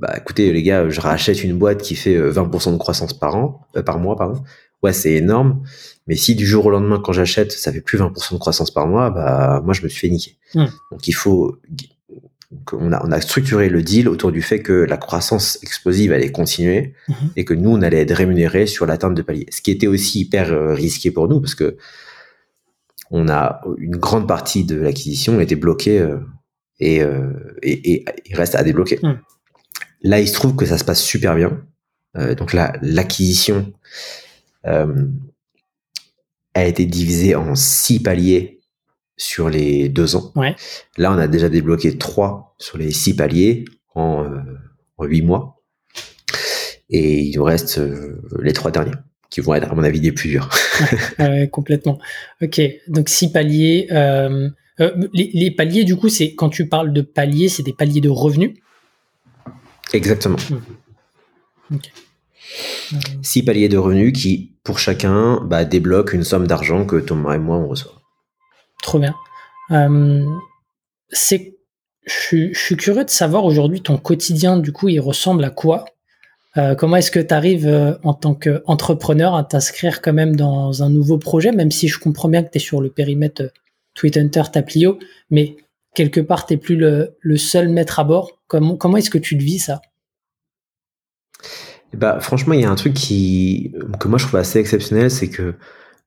bah 0.01 0.15
écoutez 0.17 0.51
les 0.53 0.63
gars, 0.63 0.89
je 0.89 1.01
rachète 1.01 1.45
une 1.45 1.59
boîte 1.59 1.83
qui 1.83 1.95
fait 1.95 2.19
20% 2.19 2.69
euh, 2.69 2.73
de 2.73 2.79
croissance 2.79 3.13
par 3.13 3.37
an, 3.37 3.67
euh, 3.77 3.83
par 3.83 3.99
mois, 3.99 4.17
pardon. 4.17 4.43
Ouais, 4.83 4.95
c'est 4.95 5.13
énorme. 5.13 5.63
Mais 6.07 6.17
si 6.17 6.35
du 6.35 6.47
jour 6.47 6.65
au 6.65 6.71
lendemain, 6.71 7.01
quand 7.05 7.13
j'achète, 7.13 7.53
ça 7.53 7.71
fait 7.71 7.83
plus 7.83 7.99
20% 7.99 8.33
de 8.33 8.39
croissance 8.39 8.71
par 8.71 8.87
mois, 8.87 9.11
bah 9.11 9.61
moi 9.63 9.75
je 9.75 9.83
me 9.83 9.89
suis 9.89 10.01
fait 10.01 10.09
niquer. 10.09 10.39
Hmm. 10.55 10.67
Donc 10.91 11.07
il 11.07 11.13
faut 11.13 11.59
on 12.73 12.93
a, 12.93 13.07
on 13.07 13.13
a 13.13 13.21
structuré 13.21 13.69
le 13.69 13.83
deal 13.83 14.09
autour 14.09 14.33
du 14.33 14.43
fait 14.43 14.61
que 14.61 14.73
la 14.73 14.97
croissance 14.97 15.59
explosive 15.63 16.13
allait 16.13 16.33
continuer 16.33 16.95
mhm. 17.09 17.31
et 17.37 17.45
que 17.45 17.55
nous 17.55 17.71
on 17.71 17.83
allait 17.83 18.01
être 18.01 18.15
rémunérés 18.15 18.67
sur 18.67 18.87
l'atteinte 18.87 19.15
de 19.15 19.23
paliers. 19.23 19.47
Ce 19.51 19.61
qui 19.61 19.71
était 19.71 19.87
aussi 19.87 20.21
hyper 20.21 20.51
euh, 20.51 20.73
risqué 20.73 21.11
pour 21.11 21.29
nous 21.29 21.41
parce 21.41 21.55
que 21.55 21.77
on 23.11 23.29
a 23.29 23.61
une 23.77 23.97
grande 23.97 24.27
partie 24.27 24.65
de 24.65 24.77
l'acquisition 24.77 25.41
était 25.41 25.57
bloquée 25.57 26.09
et, 26.79 27.03
et, 27.63 28.05
il 28.25 28.37
reste 28.37 28.55
à 28.55 28.63
débloquer. 28.63 29.01
Hmm. 29.03 29.17
Là, 30.03 30.21
il 30.21 30.29
se 30.29 30.35
trouve 30.35 30.57
que 30.57 30.67
ça 30.67 30.79
se 30.79 30.85
passe 30.85 31.03
super 31.03 31.35
bien. 31.35 31.63
Euh, 32.17 32.35
donc 32.35 32.53
là, 32.53 32.73
l'acquisition, 32.83 33.73
euh, 34.67 35.07
a 36.55 36.65
été 36.65 36.85
divisée 36.87 37.35
en 37.35 37.55
six 37.55 38.01
paliers 38.03 38.61
sur 39.17 39.51
les 39.51 39.89
deux 39.89 40.17
ans. 40.17 40.33
Ouais. 40.35 40.57
Là, 40.97 41.13
on 41.13 41.19
a 41.19 41.29
déjà 41.29 41.49
débloqué 41.49 41.97
trois 41.99 42.55
sur 42.59 42.79
les 42.79 42.91
six 42.91 43.15
paliers 43.15 43.65
en, 43.95 44.25
euh, 44.25 44.41
en 44.97 45.05
huit 45.05 45.23
mois. 45.23 45.63
Et 46.89 47.21
il 47.21 47.37
nous 47.37 47.45
reste 47.45 47.81
les 48.41 48.53
trois 48.53 48.73
derniers, 48.73 48.91
qui 49.29 49.41
vont 49.41 49.55
être, 49.55 49.71
à 49.71 49.75
mon 49.77 49.85
avis, 49.85 50.01
les 50.01 50.13
plus 50.13 50.29
durs. 50.29 50.49
Ouais, 51.21 51.49
complètement. 51.49 52.01
Ok, 52.43 52.61
donc 52.89 53.09
six 53.09 53.31
paliers. 53.31 53.87
les, 54.81 55.31
les 55.33 55.51
paliers, 55.53 55.85
du 55.85 55.95
coup, 55.95 56.09
c'est 56.09 56.35
quand 56.35 56.49
tu 56.49 56.67
parles 56.67 56.93
de 56.93 57.03
paliers, 57.03 57.49
c'est 57.49 57.63
des 57.63 57.75
paliers 57.75 58.01
de 58.01 58.09
revenus. 58.09 58.55
Exactement. 59.93 60.37
Six 63.23 63.43
paliers 63.45 63.69
de 63.69 63.79
revenus 63.79 64.13
qui, 64.13 64.53
pour 64.65 64.79
chacun, 64.79 65.41
bah, 65.45 65.65
débloquent 65.65 66.13
une 66.15 66.25
somme 66.25 66.47
d'argent 66.47 66.85
que 66.85 66.97
Thomas 66.97 67.35
et 67.35 67.39
moi, 67.39 67.57
on 67.57 67.69
reçoit. 67.69 67.93
Trop 68.83 68.99
bien. 68.99 69.15
Euh, 69.71 70.27
c'est, 71.11 71.57
je, 72.07 72.53
suis- 72.53 72.77
curieux 72.77 73.05
de 73.05 73.11
savoir 73.11 73.45
aujourd'hui 73.45 73.83
ton 73.83 73.99
quotidien, 73.99 74.57
du 74.59 74.73
coup, 74.73 74.89
il 74.89 75.01
ressemble 75.01 75.45
à 75.45 75.51
quoi? 75.51 75.85
Euh, 76.57 76.75
Comment 76.75 76.97
est-ce 76.97 77.13
que 77.13 77.21
tu 77.21 77.33
arrives 77.33 77.69
euh, 77.69 77.95
en 78.03 78.15
tant 78.15 78.35
qu'entrepreneur 78.35 79.37
à 79.37 79.45
t'inscrire 79.45 80.03
quand 80.03 80.13
même 80.13 80.35
dans 80.35 80.83
un 80.83 80.91
nouveau 80.91 81.19
projet, 81.19 81.53
même 81.53 81.71
si 81.71 81.87
je 81.87 81.99
comprends 82.01 82.29
bien 82.29 82.43
que 82.43 82.51
tu 82.51 82.57
es 82.59 82.61
sur 82.61 82.81
le 82.81 82.91
périmètre 82.91 83.43
Tweet 83.95 84.17
Hunter, 84.17 84.43
Taplio, 84.53 84.99
mais 85.31 85.57
quelque 85.95 86.21
part, 86.21 86.47
tu 86.47 86.59
plus 86.59 86.77
le, 86.77 87.17
le 87.21 87.37
seul 87.37 87.69
maître 87.69 87.99
à 88.01 88.05
bord. 88.05 88.41
Comment, 88.47 88.77
comment 88.77 88.97
est-ce 88.97 89.11
que 89.11 89.19
tu 89.19 89.37
vis, 89.37 89.59
ça? 89.59 89.81
Bah, 91.93 92.21
franchement, 92.21 92.55
il 92.55 92.61
y 92.61 92.65
a 92.65 92.71
un 92.71 92.77
truc 92.77 92.95
qui, 92.95 93.73
que 93.99 94.07
moi 94.07 94.19
je 94.19 94.27
trouve 94.27 94.39
assez 94.39 94.61
exceptionnel, 94.61 95.11
c'est 95.11 95.29
que 95.29 95.55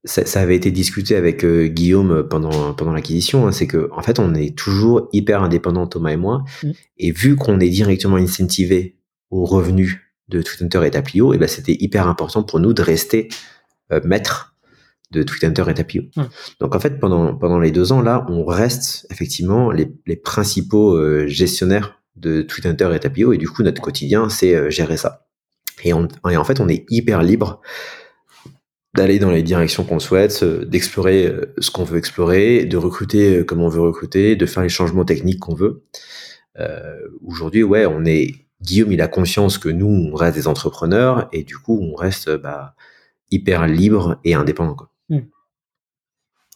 ça, 0.06 0.26
ça 0.26 0.42
avait 0.42 0.56
été 0.56 0.72
discuté 0.72 1.16
avec 1.16 1.44
euh, 1.44 1.68
Guillaume 1.68 2.28
pendant, 2.30 2.74
pendant 2.74 2.94
l'acquisition, 2.94 3.48
hein, 3.48 3.52
c'est 3.52 3.68
que 3.68 3.90
en 3.92 4.02
fait, 4.02 4.20
on 4.20 4.34
est 4.34 4.58
toujours 4.58 5.10
hyper 5.12 5.44
indépendant, 5.44 5.88
Thomas 5.88 6.12
et 6.12 6.18
moi, 6.18 6.44
Mm. 6.64 6.72
et 6.98 7.12
vu 7.12 7.36
qu'on 7.36 7.60
est 7.60 7.70
directement 7.70 8.16
incentivé 8.18 8.98
aux 9.30 9.46
revenus 9.46 10.00
de 10.30 10.42
Twitter 10.42 10.82
et 10.86 10.92
Taplio, 10.92 11.34
et 11.34 11.38
ben 11.38 11.48
c'était 11.48 11.76
hyper 11.80 12.08
important 12.08 12.44
pour 12.44 12.60
nous 12.60 12.74
de 12.74 12.82
rester 12.82 13.28
euh, 13.92 14.00
maître 14.06 14.53
de 15.14 15.23
Twitter 15.23 15.64
et 15.68 15.73
Taplio. 15.73 16.03
Mm. 16.15 16.23
Donc 16.60 16.76
en 16.76 16.80
fait, 16.80 16.99
pendant, 16.99 17.35
pendant 17.35 17.60
les 17.60 17.72
deux 17.72 17.91
ans 17.91 18.02
là, 18.02 18.26
on 18.30 18.44
reste 18.44 19.07
effectivement 19.11 19.72
les, 19.72 19.88
les 20.06 20.15
principaux 20.15 20.95
euh, 20.95 21.27
gestionnaires 21.27 21.99
de 22.15 22.41
Twitter 22.41 22.90
et 22.94 22.99
Tapio, 22.99 23.34
et 23.34 23.38
du 23.38 23.49
coup, 23.49 23.64
notre 23.64 23.81
quotidien, 23.81 24.30
c'est 24.30 24.56
euh, 24.56 24.69
gérer 24.69 24.98
ça. 24.98 25.26
Et, 25.84 25.94
on, 25.94 26.07
et 26.30 26.38
en 26.38 26.44
fait, 26.44 26.60
on 26.60 26.69
est 26.69 26.85
hyper 26.90 27.23
libre 27.23 27.61
d'aller 28.95 29.18
dans 29.18 29.31
les 29.31 29.41
directions 29.41 29.84
qu'on 29.84 29.99
souhaite, 29.99 30.44
euh, 30.44 30.65
d'explorer 30.65 31.34
ce 31.57 31.72
qu'on 31.72 31.84
veut 31.84 31.98
explorer, 31.98 32.65
de 32.65 32.77
recruter 32.77 33.45
comme 33.45 33.61
on 33.61 33.69
veut 33.69 33.81
recruter, 33.81 34.35
de 34.35 34.45
faire 34.45 34.64
les 34.64 34.69
changements 34.69 35.06
techniques 35.06 35.40
qu'on 35.40 35.56
veut. 35.56 35.84
Euh, 36.60 36.99
Aujourd'hui, 37.26 37.64
ouais, 37.64 37.85
on 37.85 38.06
est 38.06 38.31
Guillaume, 38.61 38.94
il 38.94 39.02
a 39.02 39.07
conscience 39.07 39.57
que 39.57 39.68
nous, 39.68 39.88
on 39.88 40.15
reste 40.15 40.35
des 40.35 40.48
entrepreneurs 40.48 41.27
et 41.34 41.44
du 41.44 41.57
coup, 41.57 41.80
on 41.81 41.95
reste 41.95 42.30
bah, 42.38 42.76
hyper 43.30 43.68
libre 43.68 44.19
et 44.23 44.35
indépendant. 44.35 44.76
Quoi. 44.76 44.93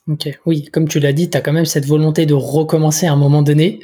Ok, 0.07 0.29
oui, 0.45 0.65
comme 0.71 0.87
tu 0.87 0.99
l'as 0.99 1.11
dit, 1.13 1.29
tu 1.29 1.37
as 1.37 1.41
quand 1.41 1.51
même 1.53 1.65
cette 1.65 1.85
volonté 1.85 2.25
de 2.25 2.33
recommencer 2.33 3.07
à 3.07 3.11
un 3.13 3.17
moment 3.17 3.41
donné. 3.41 3.79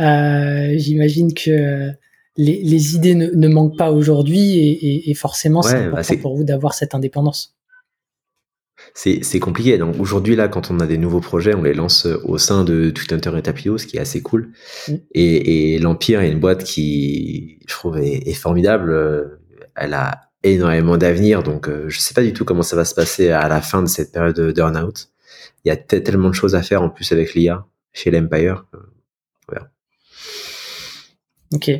Euh, 0.00 0.72
J'imagine 0.76 1.34
que 1.34 1.50
euh, 1.50 1.90
les, 2.36 2.62
les 2.62 2.94
idées 2.94 3.14
ne, 3.14 3.26
ne 3.28 3.48
manquent 3.48 3.76
pas 3.76 3.90
aujourd'hui 3.90 4.58
et, 4.58 4.70
et- 4.70 5.10
et 5.10 5.14
forcément, 5.14 5.60
c'est 5.62 5.74
Ouais, 5.74 5.80
bah, 5.80 5.86
important 5.88 6.02
c'est- 6.04 6.16
pour 6.18 6.36
vous 6.36 6.44
d'avoir 6.44 6.72
cette 6.74 6.94
indépendance. 6.94 7.54
C'est 8.94 9.40
compliqué. 9.40 9.76
Donc 9.76 9.96
aujourd'hui, 10.00 10.36
là, 10.36 10.48
quand 10.48 10.70
on 10.70 10.80
a 10.80 10.86
des 10.86 10.98
nouveaux 10.98 11.20
projets, 11.20 11.54
on 11.54 11.62
les 11.62 11.74
lance 11.74 12.06
euh, 12.06 12.20
au 12.24 12.38
sein 12.38 12.64
de 12.64 12.90
Twitter 12.90 13.16
et 13.36 13.42
Tapio, 13.42 13.76
ce 13.76 13.86
qui 13.86 13.96
est 13.96 14.00
assez 14.00 14.22
cool. 14.22 14.52
Mm. 14.88 14.92
Et, 15.14 15.74
et 15.74 15.78
l'Empire 15.78 16.20
est 16.20 16.30
une 16.30 16.40
boîte 16.40 16.64
qui, 16.64 17.58
je 17.66 17.74
trouve, 17.74 17.98
est, 17.98 18.26
est 18.28 18.34
formidable. 18.34 19.38
Elle 19.76 19.94
a 19.94 20.30
énormément 20.44 20.96
d'avenir. 20.96 21.42
Donc 21.42 21.68
je 21.88 21.98
sais 21.98 22.14
pas 22.14 22.22
du 22.22 22.32
tout 22.32 22.44
comment 22.44 22.62
ça 22.62 22.76
va 22.76 22.84
se 22.84 22.94
passer 22.94 23.30
à 23.30 23.48
la 23.48 23.60
fin 23.60 23.82
de 23.82 23.88
cette 23.88 24.12
période 24.12 24.36
de 24.36 24.52
burn-out. 24.52 25.08
Il 25.64 25.68
y 25.68 25.70
a 25.70 25.76
te- 25.76 25.96
tellement 25.96 26.28
de 26.28 26.34
choses 26.34 26.54
à 26.54 26.62
faire 26.62 26.82
en 26.82 26.90
plus 26.90 27.10
avec 27.12 27.34
l'IA 27.34 27.64
chez 27.92 28.10
l'Empire. 28.10 28.64
Ok, 31.54 31.70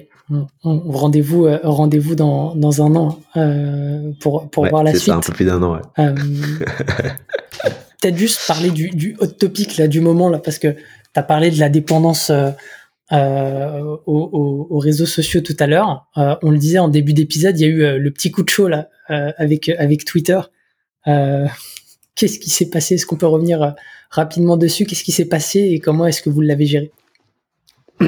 rendez-vous 0.63 1.45
euh, 1.45 1.59
rendez-vous 1.63 2.15
dans, 2.15 2.55
dans 2.55 2.83
un 2.83 2.97
an 2.97 3.21
euh, 3.37 4.13
pour, 4.21 4.49
pour 4.51 4.63
Ouais, 4.63 4.71
voir 4.71 4.83
la 4.83 4.93
c'est 4.93 4.99
suite. 4.99 5.13
ça, 5.13 5.17
un 5.19 5.21
peu 5.21 5.33
plus 5.35 5.45
d'un 5.45 5.63
an. 5.63 5.75
Ouais. 5.75 5.83
Euh, 5.99 6.15
Peut-être 8.01 8.17
juste 8.17 8.47
parler 8.47 8.71
du, 8.71 8.89
du 8.91 9.15
hot 9.21 9.27
topic 9.27 9.77
là, 9.77 9.87
du 9.89 10.01
moment, 10.01 10.31
là, 10.31 10.39
parce 10.39 10.59
que 10.59 10.69
tu 10.73 10.79
as 11.17 11.23
parlé 11.23 11.51
de 11.51 11.59
la 11.59 11.69
dépendance 11.69 12.31
euh, 12.31 12.51
aux, 13.13 13.99
aux- 14.07 14.67
aux 14.71 14.79
réseaux 14.79 15.05
sociaux 15.05 15.43
tout 15.43 15.57
à 15.59 15.67
l'heure. 15.67 16.07
On 16.17 16.51
le 16.51 16.57
disait 16.59 16.79
en 16.79 16.89
début 16.89 17.13
d'épisode, 17.13 17.59
il 17.59 17.63
y 17.63 17.65
a 17.67 17.69
eu 17.69 17.99
le 17.99 18.11
petit 18.11 18.31
coup 18.31 18.43
de 18.45 18.49
chaud 18.49 18.69
là, 18.69 18.89
avec, 19.09 19.69
avec 19.69 20.05
Twitter. 20.07 20.41
Euh, 22.19 22.27
Qu'est-ce 22.27 22.39
qui 22.39 22.51
s'est 22.51 22.71
passé? 22.71 22.95
Est-ce 22.95 23.07
qu'on 23.07 23.17
peut 23.17 23.27
revenir 23.27 23.63
euh, 23.63 23.71
rapidement 24.11 24.57
dessus? 24.57 24.85
Qu'est-ce 24.85 25.05
qui 25.05 25.13
s'est 25.13 25.29
passé 25.29 25.61
et 25.61 25.81
comment 25.81 26.07
est-ce 26.07 26.23
que 26.23 26.31
vous 26.31 26.41
l'avez 26.41 26.67
géré? 26.67 26.91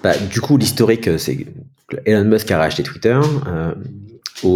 Bah, 0.00 0.16
du 0.16 0.40
coup, 0.40 0.56
l'historique, 0.56 1.08
euh, 1.08 1.18
c'est 1.18 1.36
Elon 2.04 2.24
Musk 2.24 2.48
a 2.52 2.58
racheté 2.58 2.84
Twitter. 2.84 3.18
Euh, 3.48 3.74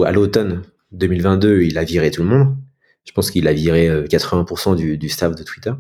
à 0.05 0.13
l'automne 0.13 0.63
2022, 0.93 1.63
il 1.63 1.79
a 1.79 1.85
viré 1.85 2.13
tout 2.13 2.23
le 2.23 2.29
monde. 2.29 2.57
Je 3.05 3.11
pense 3.11 3.33
qu'il 3.33 3.49
a 3.49 3.53
viré 3.53 3.89
euh, 3.89 4.07
80% 4.07 4.77
du, 4.77 4.99
du 4.99 5.09
staff 5.09 5.35
de 5.35 5.43
Twitter. 5.43 5.73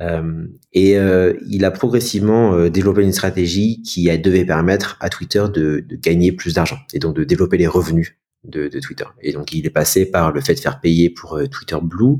Euh, 0.00 0.46
et 0.72 0.98
euh, 0.98 1.34
il 1.48 1.64
a 1.64 1.70
progressivement 1.70 2.54
euh, 2.54 2.68
développé 2.68 3.02
une 3.02 3.12
stratégie 3.12 3.82
qui 3.82 4.06
devait 4.18 4.44
permettre 4.44 4.96
à 5.00 5.08
Twitter 5.08 5.44
de 5.52 5.84
gagner 5.90 6.32
plus 6.32 6.54
d'argent 6.54 6.78
et 6.92 6.98
donc 6.98 7.16
de 7.16 7.24
développer 7.24 7.56
les 7.56 7.66
revenus 7.66 8.16
de, 8.46 8.68
de 8.68 8.80
Twitter. 8.80 9.04
Et 9.22 9.32
donc 9.32 9.52
il 9.52 9.66
est 9.66 9.70
passé 9.70 10.06
par 10.06 10.32
le 10.32 10.40
fait 10.40 10.54
de 10.54 10.60
faire 10.60 10.80
payer 10.80 11.10
pour 11.10 11.36
euh, 11.36 11.46
Twitter 11.46 11.76
Blue 11.82 12.16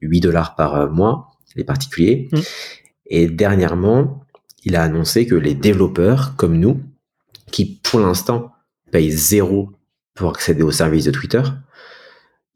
8 0.00 0.20
dollars 0.20 0.54
par 0.56 0.74
euh, 0.74 0.88
mois 0.88 1.30
les 1.56 1.64
particuliers. 1.64 2.28
Mm. 2.32 2.38
Et 3.06 3.26
dernièrement, 3.28 4.24
il 4.64 4.76
a 4.76 4.82
annoncé 4.82 5.26
que 5.26 5.34
les 5.34 5.54
développeurs 5.54 6.34
comme 6.36 6.58
nous, 6.58 6.80
qui 7.52 7.80
pour 7.82 8.00
l'instant 8.00 8.50
payent 8.90 9.10
zéro 9.10 9.70
pour 10.14 10.30
accéder 10.30 10.62
aux 10.62 10.70
services 10.72 11.04
de 11.04 11.10
Twitter, 11.10 11.42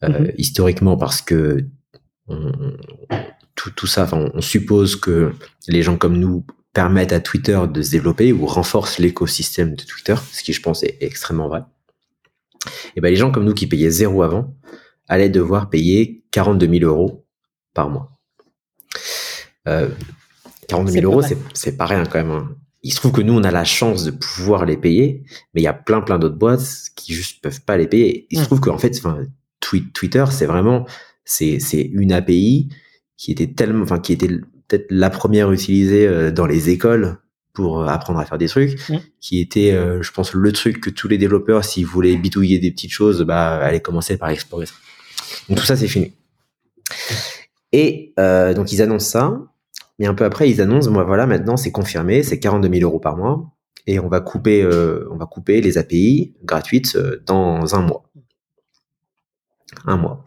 euh, 0.04 0.08
Mhm. 0.08 0.32
historiquement 0.38 0.96
parce 0.96 1.20
que 1.22 1.64
on- 2.28 2.52
tout, 3.54 3.70
tout 3.72 3.86
ça, 3.86 4.04
enfin, 4.04 4.30
on 4.34 4.40
suppose 4.40 4.94
que 4.96 5.32
les 5.66 5.82
gens 5.82 5.96
comme 5.96 6.16
nous 6.18 6.44
permettent 6.72 7.12
à 7.12 7.18
Twitter 7.20 7.60
de 7.72 7.82
se 7.82 7.90
développer 7.90 8.32
ou 8.32 8.46
renforcent 8.46 8.98
l'écosystème 8.98 9.74
de 9.74 9.82
Twitter, 9.82 10.14
ce 10.32 10.42
qui 10.44 10.52
je 10.52 10.62
pense 10.62 10.82
est 10.84 10.96
extrêmement 11.00 11.48
vrai. 11.48 11.62
Et 12.96 13.00
ben 13.00 13.10
les 13.10 13.16
gens 13.16 13.30
comme 13.30 13.44
nous 13.44 13.54
qui 13.54 13.66
payaient 13.66 13.90
zéro 13.90 14.22
avant 14.22 14.54
allaient 15.08 15.28
devoir 15.30 15.70
payer 15.70 16.24
42 16.30 16.68
000 16.80 16.84
euros 16.84 17.24
par 17.74 17.88
mois. 17.90 18.18
Euh, 19.66 19.88
42 20.68 20.92
C'est 20.92 21.00
000 21.00 21.10
pas 21.10 21.16
euros, 21.28 21.36
c'est 21.54 21.76
pas 21.76 21.86
rien 21.86 22.04
quand 22.04 22.18
même. 22.18 22.30
hein. 22.30 22.56
Il 22.82 22.92
se 22.92 22.96
trouve 22.96 23.12
que 23.12 23.22
nous, 23.22 23.32
on 23.34 23.42
a 23.42 23.50
la 23.50 23.64
chance 23.64 24.04
de 24.04 24.12
pouvoir 24.12 24.64
les 24.64 24.76
payer, 24.76 25.24
mais 25.52 25.60
il 25.60 25.64
y 25.64 25.68
a 25.68 25.72
plein 25.74 26.00
plein 26.00 26.18
d'autres 26.18 26.36
boîtes 26.38 26.64
qui 26.94 27.12
juste 27.12 27.42
peuvent 27.42 27.60
pas 27.62 27.76
les 27.76 27.88
payer. 27.88 28.26
Il 28.30 28.38
se 28.38 28.44
trouve 28.44 28.60
qu'en 28.60 28.78
fait, 28.78 28.96
enfin, 28.98 29.18
Twitter, 29.60 30.24
c'est 30.30 30.46
vraiment 30.46 30.86
c'est 31.24 31.58
une 31.92 32.12
API 32.12 32.68
qui 33.16 33.32
était 33.32 33.48
tellement, 33.48 33.82
enfin 33.82 33.98
qui 33.98 34.12
était 34.12 34.28
peut-être 34.28 34.86
la 34.90 35.10
première 35.10 35.50
utilisée 35.50 36.06
euh, 36.06 36.30
dans 36.30 36.46
les 36.46 36.70
écoles 36.70 37.18
pour 37.58 37.80
euh, 37.80 37.86
apprendre 37.88 38.20
à 38.20 38.24
faire 38.24 38.38
des 38.38 38.46
trucs, 38.46 38.88
Mm. 38.88 38.98
qui 39.20 39.40
était, 39.40 39.72
euh, 39.72 40.00
je 40.00 40.12
pense, 40.12 40.32
le 40.32 40.52
truc 40.52 40.80
que 40.80 40.90
tous 40.90 41.08
les 41.08 41.18
développeurs, 41.18 41.64
s'ils 41.64 41.86
voulaient 41.86 42.14
bidouiller 42.14 42.60
des 42.60 42.70
petites 42.70 42.92
choses, 42.92 43.22
bah, 43.22 43.56
allaient 43.56 43.80
commencer 43.80 44.16
par 44.16 44.28
explorer 44.28 44.66
ça. 44.66 44.74
Donc 45.48 45.58
tout 45.58 45.64
ça, 45.64 45.76
c'est 45.76 45.88
fini. 45.88 46.12
Et 47.72 48.12
euh, 48.20 48.54
donc 48.54 48.70
ils 48.70 48.80
annoncent 48.80 49.10
ça, 49.10 49.40
mais 49.98 50.06
un 50.06 50.14
peu 50.14 50.24
après, 50.24 50.48
ils 50.48 50.60
annoncent, 50.60 50.88
moi 50.88 51.02
voilà, 51.02 51.26
maintenant 51.26 51.56
c'est 51.56 51.72
confirmé, 51.72 52.22
c'est 52.22 52.38
42 52.38 52.68
000 52.78 52.88
euros 52.88 53.00
par 53.00 53.16
mois, 53.16 53.50
et 53.88 53.98
on 53.98 54.08
va 54.08 54.20
couper, 54.20 54.62
euh, 54.62 55.08
on 55.10 55.16
va 55.16 55.26
couper 55.26 55.60
les 55.60 55.78
API 55.78 56.34
gratuites 56.44 56.96
dans 57.26 57.74
un 57.74 57.82
mois. 57.82 58.04
Un 59.84 59.96
mois. 59.96 60.24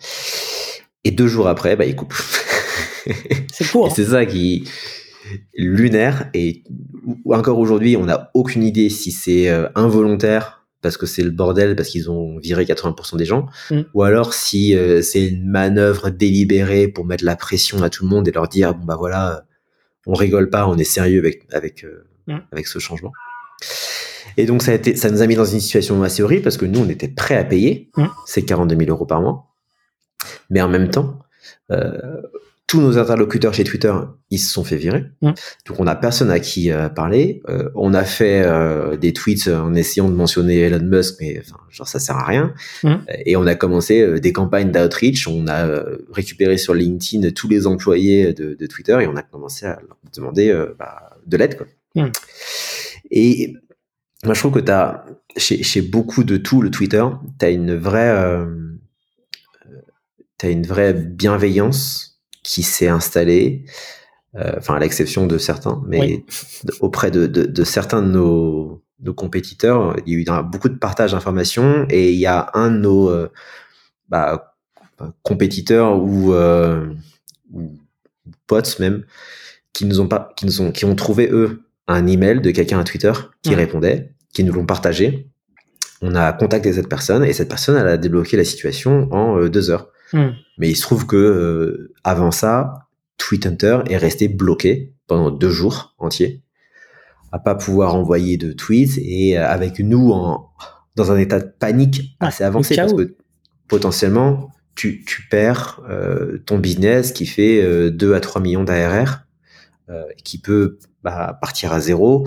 Et 1.05 1.11
deux 1.11 1.27
jours 1.27 1.47
après, 1.47 1.77
bah, 1.77 1.85
ils 1.85 1.95
coupent. 1.95 2.13
C'est 3.53 3.71
court. 3.71 3.89
C'est 3.95 4.05
ça 4.05 4.25
qui 4.25 4.67
lunaire 5.55 6.29
et 6.33 6.63
encore 7.29 7.59
aujourd'hui 7.59 7.97
on 7.97 8.05
n'a 8.05 8.29
aucune 8.33 8.63
idée 8.63 8.89
si 8.89 9.11
c'est 9.11 9.49
euh, 9.49 9.67
involontaire 9.75 10.65
parce 10.81 10.97
que 10.97 11.05
c'est 11.05 11.21
le 11.23 11.29
bordel 11.31 11.75
parce 11.75 11.89
qu'ils 11.89 12.09
ont 12.09 12.37
viré 12.39 12.65
80% 12.65 13.17
des 13.17 13.25
gens 13.25 13.47
Mm. 13.69 13.81
ou 13.93 14.03
alors 14.03 14.33
si 14.33 14.75
euh, 14.75 15.01
c'est 15.01 15.27
une 15.27 15.45
manœuvre 15.47 16.09
délibérée 16.09 16.87
pour 16.87 17.05
mettre 17.05 17.23
la 17.25 17.35
pression 17.35 17.81
à 17.83 17.89
tout 17.89 18.03
le 18.03 18.09
monde 18.09 18.27
et 18.27 18.31
leur 18.31 18.47
dire 18.47 18.73
bon 18.73 18.85
bah 18.85 18.95
voilà 18.97 19.35
euh, 19.37 19.39
on 20.07 20.13
rigole 20.13 20.49
pas 20.49 20.67
on 20.67 20.77
est 20.77 20.83
sérieux 20.83 21.19
avec 21.19 21.43
avec 21.51 21.83
euh, 21.83 22.05
Mm. 22.27 22.37
avec 22.51 22.67
ce 22.67 22.77
changement 22.79 23.11
et 24.37 24.45
donc 24.45 24.61
ça 24.61 24.71
a 24.71 24.75
été 24.75 24.95
ça 24.95 25.09
nous 25.09 25.21
a 25.23 25.27
mis 25.27 25.35
dans 25.35 25.45
une 25.45 25.59
situation 25.59 26.01
assez 26.03 26.21
horrible 26.21 26.43
parce 26.43 26.57
que 26.57 26.65
nous 26.65 26.79
on 26.79 26.87
était 26.89 27.07
prêts 27.07 27.35
à 27.37 27.43
payer 27.43 27.89
Mm. 27.97 28.05
ces 28.27 28.45
42 28.45 28.75
000 28.77 28.89
euros 28.91 29.05
par 29.07 29.21
mois 29.21 29.47
mais 30.51 30.61
en 30.61 30.67
même 30.69 30.89
temps 30.89 31.17
tous 32.71 32.79
nos 32.79 32.97
interlocuteurs 32.97 33.53
chez 33.53 33.65
Twitter, 33.65 33.93
ils 34.29 34.39
se 34.39 34.49
sont 34.49 34.63
fait 34.63 34.77
virer. 34.77 35.03
Mm. 35.21 35.31
Donc 35.65 35.79
on 35.79 35.83
n'a 35.83 35.95
personne 35.97 36.31
à 36.31 36.39
qui 36.39 36.71
euh, 36.71 36.87
parler. 36.87 37.41
Euh, 37.49 37.69
on 37.75 37.93
a 37.93 38.05
fait 38.05 38.43
euh, 38.45 38.95
des 38.95 39.11
tweets 39.11 39.49
en 39.49 39.75
essayant 39.75 40.07
de 40.07 40.15
mentionner 40.15 40.57
Elon 40.59 40.79
Musk, 40.81 41.15
mais 41.19 41.43
genre 41.69 41.85
ça 41.85 41.99
sert 41.99 42.15
à 42.15 42.23
rien. 42.23 42.53
Mm. 42.85 42.95
Et 43.25 43.35
on 43.35 43.45
a 43.45 43.55
commencé 43.55 44.21
des 44.21 44.31
campagnes 44.31 44.71
d'outreach. 44.71 45.27
On 45.27 45.49
a 45.49 45.83
récupéré 46.13 46.57
sur 46.57 46.73
LinkedIn 46.73 47.31
tous 47.31 47.49
les 47.49 47.67
employés 47.67 48.31
de, 48.31 48.53
de, 48.53 48.67
Twitter 48.67 48.97
et 49.01 49.07
on 49.07 49.17
a 49.17 49.21
commencé 49.21 49.65
à 49.65 49.77
leur 49.85 49.97
demander 50.15 50.57
bah, 50.79 51.17
de 51.27 51.35
l'aide. 51.35 51.57
Quoi. 51.57 51.67
Mm. 51.95 52.11
Et 53.11 53.53
moi 54.23 54.33
je 54.33 54.39
trouve 54.39 54.53
que 54.53 54.59
tu 54.59 54.71
as 54.71 55.05
chez, 55.35 55.61
chez 55.61 55.81
beaucoup 55.81 56.23
de 56.23 56.37
tout 56.37 56.61
le 56.61 56.71
Twitter, 56.71 57.03
tu 57.37 57.45
as 57.45 57.49
une 57.49 57.75
vraie 57.75 58.45
t'as 60.37 60.49
une 60.49 60.65
vraie 60.65 60.93
bienveillance 60.93 62.10
qui 62.43 62.63
s'est 62.63 62.87
installé, 62.87 63.65
euh, 64.35 64.53
enfin 64.57 64.75
à 64.75 64.79
l'exception 64.79 65.27
de 65.27 65.37
certains, 65.37 65.81
mais 65.87 66.23
auprès 66.79 67.11
de, 67.11 67.27
de, 67.27 67.43
de, 67.43 67.63
certains 67.63 68.01
de 68.01 68.07
nos, 68.07 68.81
nos, 69.01 69.13
compétiteurs, 69.13 69.95
il 70.05 70.13
y 70.13 70.15
a 70.15 70.19
eu 70.19 70.43
beaucoup 70.45 70.69
de 70.69 70.77
partage 70.77 71.11
d'informations 71.11 71.85
et 71.89 72.11
il 72.11 72.19
y 72.19 72.25
a 72.25 72.49
un 72.53 72.71
de 72.71 72.77
nos 72.77 73.09
euh, 73.09 73.29
bah, 74.09 74.55
compétiteurs 75.23 76.01
ou, 76.01 76.33
euh, 76.33 76.93
ou, 77.53 77.73
potes 78.47 78.79
même 78.79 79.03
qui 79.73 79.85
nous 79.85 79.99
ont 79.99 80.07
pas, 80.07 80.33
qui 80.35 80.45
nous 80.45 80.61
ont, 80.61 80.71
qui 80.71 80.85
ont 80.85 80.95
trouvé 80.95 81.29
eux 81.31 81.63
un 81.87 82.07
email 82.07 82.41
de 82.41 82.51
quelqu'un 82.51 82.79
à 82.79 82.83
Twitter 82.83 83.11
qui 83.41 83.55
répondait, 83.55 84.13
qui 84.33 84.43
nous 84.43 84.53
l'ont 84.53 84.65
partagé. 84.65 85.27
On 86.01 86.15
a 86.15 86.31
contacté 86.33 86.73
cette 86.73 86.89
personne 86.89 87.23
et 87.23 87.33
cette 87.33 87.49
personne 87.49 87.77
elle 87.77 87.87
a 87.87 87.97
débloqué 87.97 88.37
la 88.37 88.43
situation 88.43 89.11
en 89.11 89.47
deux 89.47 89.69
heures. 89.69 89.91
Hmm. 90.13 90.31
Mais 90.57 90.69
il 90.69 90.75
se 90.75 90.81
trouve 90.81 91.05
que 91.05 91.15
euh, 91.15 91.93
avant 92.03 92.31
ça, 92.31 92.87
Tweet 93.17 93.45
Hunter 93.45 93.79
est 93.87 93.97
resté 93.97 94.27
bloqué 94.27 94.93
pendant 95.07 95.31
deux 95.31 95.49
jours 95.49 95.95
entiers, 95.97 96.41
à 97.31 97.39
pas 97.39 97.55
pouvoir 97.55 97.95
envoyer 97.95 98.37
de 98.37 98.51
tweets 98.51 98.97
et 98.97 99.37
euh, 99.37 99.47
avec 99.47 99.79
nous 99.79 100.11
en, 100.11 100.49
dans 100.95 101.11
un 101.11 101.17
état 101.17 101.39
de 101.39 101.51
panique 101.59 102.15
ah, 102.19 102.27
assez 102.27 102.43
avancé 102.43 102.75
parce 102.75 102.93
que 102.93 103.15
potentiellement 103.67 104.51
tu, 104.75 105.03
tu 105.05 105.27
perds 105.29 105.81
euh, 105.89 106.39
ton 106.45 106.59
business 106.59 107.11
qui 107.11 107.25
fait 107.25 107.91
2 107.91 108.13
à 108.13 108.19
3 108.19 108.41
millions 108.41 108.63
d'ARR 108.63 109.25
qui 110.23 110.37
peut 110.37 110.79
bah, 111.03 111.37
partir 111.41 111.73
à 111.73 111.81
zéro. 111.81 112.25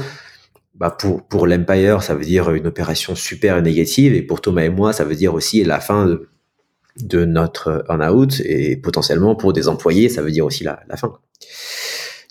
Bah 0.74 0.90
pour 0.90 1.26
pour 1.26 1.46
l'Empire, 1.46 2.02
ça 2.02 2.14
veut 2.14 2.24
dire 2.24 2.50
une 2.50 2.66
opération 2.66 3.14
super 3.14 3.62
négative 3.62 4.12
et 4.12 4.20
pour 4.20 4.42
Thomas 4.42 4.64
et 4.64 4.68
moi, 4.68 4.92
ça 4.92 5.04
veut 5.04 5.14
dire 5.14 5.32
aussi 5.32 5.64
la 5.64 5.80
fin 5.80 6.04
de 6.04 6.28
de 7.00 7.24
notre 7.24 7.84
earn-out 7.88 8.40
et 8.44 8.76
potentiellement 8.76 9.34
pour 9.34 9.52
des 9.52 9.68
employés, 9.68 10.08
ça 10.08 10.22
veut 10.22 10.30
dire 10.30 10.44
aussi 10.44 10.64
la, 10.64 10.80
la 10.88 10.96
fin. 10.96 11.12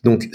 Donc, 0.03 0.29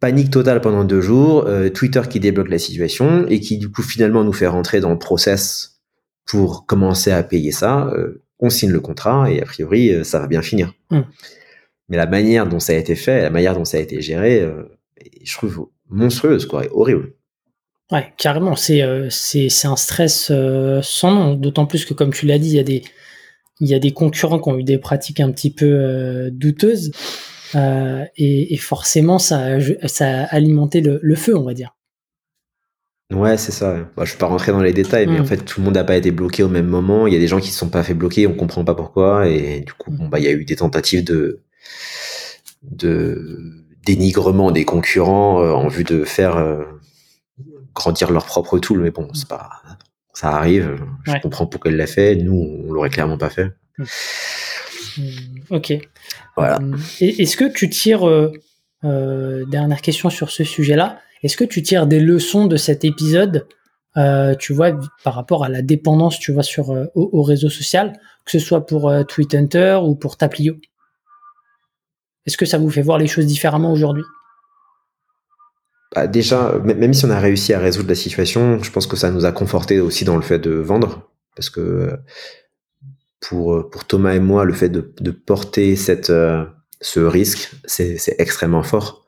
panique 0.00 0.30
totale 0.30 0.60
pendant 0.60 0.84
deux 0.84 1.00
jours, 1.00 1.44
euh, 1.46 1.68
Twitter 1.70 2.02
qui 2.08 2.20
débloque 2.20 2.50
la 2.50 2.58
situation 2.58 3.26
et 3.28 3.40
qui 3.40 3.58
du 3.58 3.70
coup 3.70 3.82
finalement 3.82 4.24
nous 4.24 4.32
fait 4.32 4.46
rentrer 4.46 4.80
dans 4.80 4.90
le 4.90 4.98
process 4.98 5.80
pour 6.26 6.66
commencer 6.66 7.10
à 7.10 7.22
payer 7.22 7.52
ça. 7.52 7.90
Euh, 7.94 8.22
on 8.38 8.50
signe 8.50 8.70
le 8.70 8.80
contrat 8.80 9.30
et 9.30 9.42
a 9.42 9.44
priori 9.44 9.90
euh, 9.90 10.04
ça 10.04 10.20
va 10.20 10.26
bien 10.26 10.42
finir. 10.42 10.74
Hmm. 10.90 11.02
Mais 11.88 11.96
la 11.96 12.06
manière 12.06 12.46
dont 12.46 12.60
ça 12.60 12.74
a 12.74 12.76
été 12.76 12.94
fait, 12.94 13.22
la 13.22 13.30
manière 13.30 13.54
dont 13.54 13.64
ça 13.64 13.78
a 13.78 13.80
été 13.80 14.02
géré, 14.02 14.46
je 15.22 15.32
trouve 15.32 15.68
monstrueuse 15.88 16.44
quoi, 16.44 16.66
et 16.66 16.68
horrible. 16.70 17.14
Ouais, 17.90 18.12
carrément, 18.18 18.56
c'est 18.56 18.82
c'est 19.08 19.66
un 19.66 19.76
stress 19.76 20.30
sans 20.82 21.10
nom. 21.10 21.34
D'autant 21.34 21.64
plus 21.64 21.86
que 21.86 21.94
comme 21.94 22.12
tu 22.12 22.26
l'as 22.26 22.38
dit, 22.38 22.50
il 22.50 22.56
y 22.56 22.58
a 22.58 22.62
des 22.62 22.82
il 23.60 23.68
y 23.68 23.74
a 23.74 23.78
des 23.78 23.92
concurrents 23.92 24.38
qui 24.38 24.48
ont 24.48 24.58
eu 24.58 24.64
des 24.64 24.78
pratiques 24.78 25.20
un 25.20 25.30
petit 25.30 25.52
peu 25.52 25.66
euh, 25.66 26.30
douteuses 26.32 26.92
euh, 27.54 28.04
et, 28.16 28.54
et, 28.54 28.56
forcément 28.56 29.18
ça 29.18 29.56
a, 29.56 29.88
ça 29.88 30.06
a 30.06 30.24
alimenté 30.24 30.80
le, 30.80 31.00
le, 31.02 31.14
feu, 31.14 31.36
on 31.36 31.44
va 31.44 31.54
dire. 31.54 31.74
Ouais, 33.10 33.38
c'est 33.38 33.52
ça. 33.52 33.74
Bah, 33.96 34.04
je 34.04 34.10
ne 34.10 34.14
vais 34.14 34.18
pas 34.18 34.26
rentrer 34.26 34.52
dans 34.52 34.60
les 34.60 34.74
détails, 34.74 35.06
mais 35.06 35.18
en 35.18 35.22
mm. 35.22 35.26
fait, 35.26 35.38
tout 35.38 35.60
le 35.60 35.64
monde 35.64 35.74
n'a 35.74 35.84
pas 35.84 35.96
été 35.96 36.10
bloqué 36.10 36.42
au 36.42 36.48
même 36.48 36.66
moment. 36.66 37.06
Il 37.06 37.14
y 37.14 37.16
a 37.16 37.18
des 37.18 37.26
gens 37.26 37.38
qui 37.38 37.48
ne 37.48 37.52
se 37.52 37.58
sont 37.58 37.70
pas 37.70 37.82
fait 37.82 37.94
bloquer, 37.94 38.26
on 38.26 38.34
comprend 38.34 38.64
pas 38.64 38.74
pourquoi. 38.74 39.28
Et 39.28 39.60
du 39.60 39.72
coup, 39.72 39.90
bon, 39.90 40.08
bah, 40.08 40.18
il 40.18 40.26
y 40.26 40.28
a 40.28 40.32
eu 40.32 40.44
des 40.44 40.56
tentatives 40.56 41.04
de, 41.04 41.42
de 42.62 43.64
dénigrement 43.86 44.50
des 44.50 44.66
concurrents 44.66 45.42
euh, 45.42 45.52
en 45.52 45.68
vue 45.68 45.84
de 45.84 46.04
faire 46.04 46.36
euh, 46.36 46.64
grandir 47.74 48.10
leur 48.10 48.26
propre 48.26 48.58
tool. 48.58 48.80
Mais 48.80 48.90
bon, 48.90 49.08
c'est 49.14 49.28
pas, 49.28 49.62
ça 50.18 50.30
arrive. 50.30 50.76
Je 51.04 51.12
comprends 51.22 51.46
pourquoi 51.46 51.70
elle 51.70 51.76
l'a 51.76 51.86
fait. 51.86 52.16
Nous, 52.16 52.64
on 52.66 52.72
l'aurait 52.72 52.90
clairement 52.90 53.18
pas 53.18 53.30
fait. 53.30 53.52
Hmm. 53.78 53.84
Ok. 55.50 55.72
Voilà. 56.36 56.58
Euh, 56.60 56.76
est-ce 57.00 57.36
que 57.36 57.44
tu 57.44 57.70
tires, 57.70 58.08
euh, 58.08 58.32
euh, 58.82 59.44
dernière 59.44 59.80
question 59.80 60.10
sur 60.10 60.30
ce 60.30 60.42
sujet-là, 60.42 60.98
est-ce 61.22 61.36
que 61.36 61.44
tu 61.44 61.62
tires 61.62 61.86
des 61.86 62.00
leçons 62.00 62.46
de 62.46 62.56
cet 62.56 62.84
épisode, 62.84 63.46
tu 64.40 64.52
vois, 64.52 64.72
par 65.04 65.14
rapport 65.14 65.44
à 65.44 65.48
la 65.48 65.62
dépendance, 65.62 66.18
tu 66.18 66.32
vois, 66.32 66.42
sur 66.42 66.70
au, 66.96 67.22
réseau 67.22 67.48
social, 67.48 67.92
que 68.24 68.32
ce 68.32 68.40
soit 68.40 68.66
pour 68.66 68.92
Tweet 69.06 69.36
Hunter 69.36 69.78
ou 69.84 69.94
pour 69.94 70.16
Taplio? 70.16 70.56
Est-ce 72.26 72.36
que 72.36 72.46
ça 72.46 72.58
vous 72.58 72.70
fait 72.70 72.82
voir 72.82 72.98
les 72.98 73.06
choses 73.06 73.26
différemment 73.26 73.72
aujourd'hui? 73.72 74.04
Bah 75.94 76.06
déjà, 76.06 76.58
même 76.58 76.92
si 76.94 77.04
on 77.06 77.10
a 77.10 77.18
réussi 77.20 77.54
à 77.54 77.58
résoudre 77.58 77.88
la 77.88 77.94
situation, 77.94 78.62
je 78.62 78.70
pense 78.70 78.86
que 78.86 78.96
ça 78.96 79.10
nous 79.10 79.24
a 79.24 79.32
conforté 79.32 79.80
aussi 79.80 80.04
dans 80.04 80.16
le 80.16 80.22
fait 80.22 80.38
de 80.38 80.50
vendre, 80.50 81.10
parce 81.34 81.50
que 81.50 81.98
pour 83.20 83.68
pour 83.70 83.84
Thomas 83.84 84.14
et 84.14 84.20
moi, 84.20 84.44
le 84.44 84.52
fait 84.52 84.68
de, 84.68 84.92
de 85.00 85.10
porter 85.10 85.76
cette 85.76 86.10
euh, 86.10 86.44
ce 86.80 87.00
risque, 87.00 87.50
c'est 87.64 87.98
extrêmement 88.18 88.62
fort. 88.62 89.04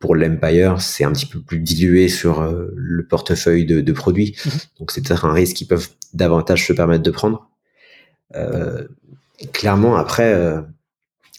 Pour 0.00 0.16
l'Empire, 0.16 0.80
c'est 0.82 1.04
un 1.04 1.12
petit 1.12 1.24
peu 1.24 1.40
plus 1.40 1.60
dilué 1.60 2.08
sur 2.08 2.42
euh, 2.42 2.70
le 2.76 3.06
portefeuille 3.06 3.64
de, 3.64 3.80
de 3.80 3.92
produits, 3.92 4.36
mmh 4.44 4.50
donc 4.80 4.90
c'est 4.90 5.02
peut-être 5.02 5.24
un 5.24 5.32
risque 5.32 5.56
qu'ils 5.56 5.68
peuvent 5.68 5.88
davantage 6.12 6.66
se 6.66 6.72
permettre 6.72 7.02
de 7.02 7.10
prendre. 7.10 7.48
Euh, 8.34 8.86
clairement, 9.52 9.96
après, 9.96 10.34
euh, 10.34 10.60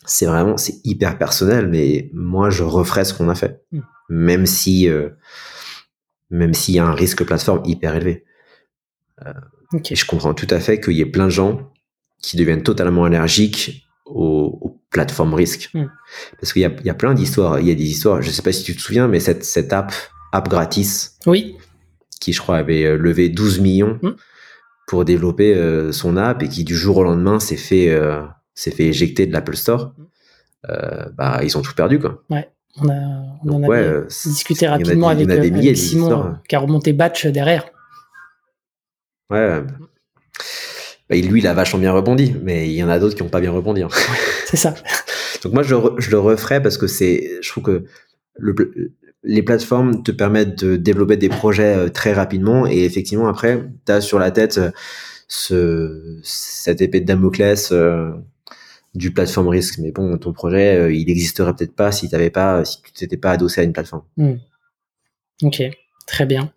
c'est 0.06 0.26
vraiment 0.26 0.57
c'est 0.57 0.76
hyper 0.84 1.18
personnel, 1.18 1.68
mais 1.68 2.10
moi 2.14 2.49
je 2.49 2.64
referais 2.64 3.06
ce 3.06 3.14
qu'on 3.14 3.30
a 3.30 3.36
fait. 3.36 3.61
Mmh 3.72 3.82
même 4.10 4.45
si 4.45 4.90
euh, 4.90 5.10
même 6.30 6.53
s'il 6.53 6.76
y 6.76 6.80
a 6.80 6.86
un 6.86 6.94
risque 6.94 7.23
plateforme 7.23 7.61
hyper 7.65 7.95
élevé. 7.95 8.26
Euh, 9.26 9.34
Et 9.91 9.95
je 9.95 10.06
comprends 10.06 10.34
tout 10.34 10.48
à 10.49 10.60
fait 10.60 10.80
qu'il 10.80 10.94
y 10.94 11.02
ait 11.02 11.06
plein 11.06 11.26
de 11.26 11.32
gens 11.32 11.72
qui 12.22 12.38
deviennent 12.38 12.64
totalement 12.64 13.06
allergiques 13.06 13.88
aux, 14.06 14.60
aux 14.61 14.82
plateformes 14.90 15.34
risques. 15.34 15.69
Mm. 15.73 15.86
Parce 16.40 16.53
qu'il 16.53 16.61
y 16.61 16.65
a, 16.65 16.72
il 16.80 16.86
y 16.86 16.90
a 16.90 16.95
plein 16.95 17.14
d'histoires. 17.14 17.60
Il 17.60 17.68
y 17.68 17.72
a 17.72 17.76
des 17.76 17.86
histoires, 17.86 18.22
je 18.22 18.32
sais 18.32 18.41
pas 18.41 18.52
si 18.52 18.64
tu 18.64 18.76
te 18.76 18.82
souviens, 18.82 19.07
mais 19.07 19.19
cette, 19.19 19.44
cette 19.44 19.72
app, 19.72 19.94
app 20.32 20.49
gratis, 20.49 21.18
oui. 21.27 21.56
qui 22.19 22.34
je 22.34 22.41
crois 22.41 22.57
avait 22.57 22.86
euh, 22.86 22.98
levé 22.98 23.30
12 23.30 23.60
millions 23.60 23.99
mm. 24.02 24.15
pour 24.88 25.06
développer 25.06 25.53
euh, 25.53 25.91
son 25.91 26.18
app 26.18 26.41
et 26.41 26.49
qui 26.49 26.64
du 26.64 26.76
jour 26.76 26.98
au 26.98 27.03
lendemain 27.03 27.40
s'est 27.40 27.57
fait, 27.57 27.95
s'est 28.56 28.72
fait 28.72 28.86
éjecter 28.86 29.27
de 29.27 29.34
l'Apple 29.34 29.56
Store, 29.56 29.94
mm. 29.98 30.03
euh, 30.69 31.06
bah, 31.14 31.41
ils 31.44 31.57
ont 31.57 31.61
tout 31.61 31.76
perdu, 31.76 31.99
quoi. 31.99 32.23
Ouais. 32.30 32.49
On, 32.82 32.90
a, 32.90 32.94
on 33.45 33.53
en 33.53 33.64
avait 33.64 33.84
euh, 33.84 34.07
discuté 34.26 34.68
rapidement 34.68 35.07
avec, 35.07 35.30
euh, 35.30 35.76
Simon 35.76 36.36
qui 36.48 36.56
a 36.56 36.60
remonté 36.60 36.91
batch 36.91 37.26
derrière. 37.27 37.65
Ouais. 39.30 39.61
Bah, 41.10 41.15
lui, 41.15 41.40
il 41.40 41.48
a 41.48 41.53
vachement 41.53 41.80
bien 41.80 41.94
rebondi, 41.94 42.36
mais 42.41 42.68
il 42.69 42.73
y 42.73 42.84
en 42.84 42.90
a 42.90 42.99
d'autres 42.99 43.15
qui 43.15 43.23
n'ont 43.23 43.30
pas 43.30 43.40
bien 43.40 43.52
rebondi. 43.52 43.84
Hein. 43.84 43.90
c'est 44.45 44.57
ça. 44.57 44.73
Donc 45.44 45.53
moi, 45.53 45.64
je, 45.64 45.76
je, 45.99 46.11
le 46.11 46.19
referai 46.19 46.61
parce 46.61 46.77
que 46.77 46.88
c'est, 46.88 47.40
je 47.41 47.49
trouve 47.49 47.64
que 47.64 47.86
le, 48.38 48.56
les 49.23 49.41
plateformes 49.41 50.03
te 50.03 50.11
permettent 50.11 50.64
de 50.65 50.76
développer 50.76 51.15
des 51.15 51.30
projets 51.30 51.76
euh, 51.76 51.90
très 51.90 52.11
rapidement 52.11 52.68
et 52.68 52.84
effectivement 52.84 53.27
après, 53.27 53.64
tu 53.86 53.91
as 53.91 54.02
sur 54.02 54.19
la 54.19 54.32
tête 54.32 54.60
ce, 55.30 56.19
cette 56.23 56.82
épée 56.82 56.99
de 56.99 57.06
Damoclès 57.06 57.73
du 58.95 59.11
plateforme 59.11 59.49
risque. 59.49 59.77
Mais 59.80 59.91
bon, 59.91 60.17
ton 60.17 60.34
projet, 60.34 60.76
euh, 60.77 60.93
il 60.93 61.05
n'existerait 61.05 61.53
peut-être 61.53 61.76
pas 61.76 61.91
si 61.91 62.09
t'avais 62.09 62.30
pas, 62.30 62.63
si 62.65 62.81
tu 62.81 62.93
t'étais 62.93 63.17
pas 63.17 63.31
adossé 63.31 63.61
à 63.61 63.63
une 63.63 63.73
plateforme. 63.73 64.03
Hmm. 64.17 64.35
Ok, 65.43 65.61
très 66.07 66.26
bien. 66.26 66.51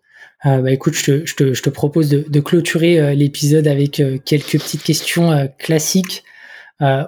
Euh, 0.47 0.63
bah 0.63 0.71
écoute, 0.71 0.95
je 0.95 1.05
te, 1.05 1.27
je 1.27 1.35
te, 1.35 1.53
je 1.53 1.63
te 1.63 1.69
propose 1.69 2.09
de, 2.09 2.25
de 2.29 2.41
clôturer 2.41 3.01
euh, 3.01 3.15
l'épisode 3.15 3.67
avec 3.67 4.01
quelques 4.25 4.59
petites 4.59 4.85
questions 4.85 5.51
classiques. 5.59 6.25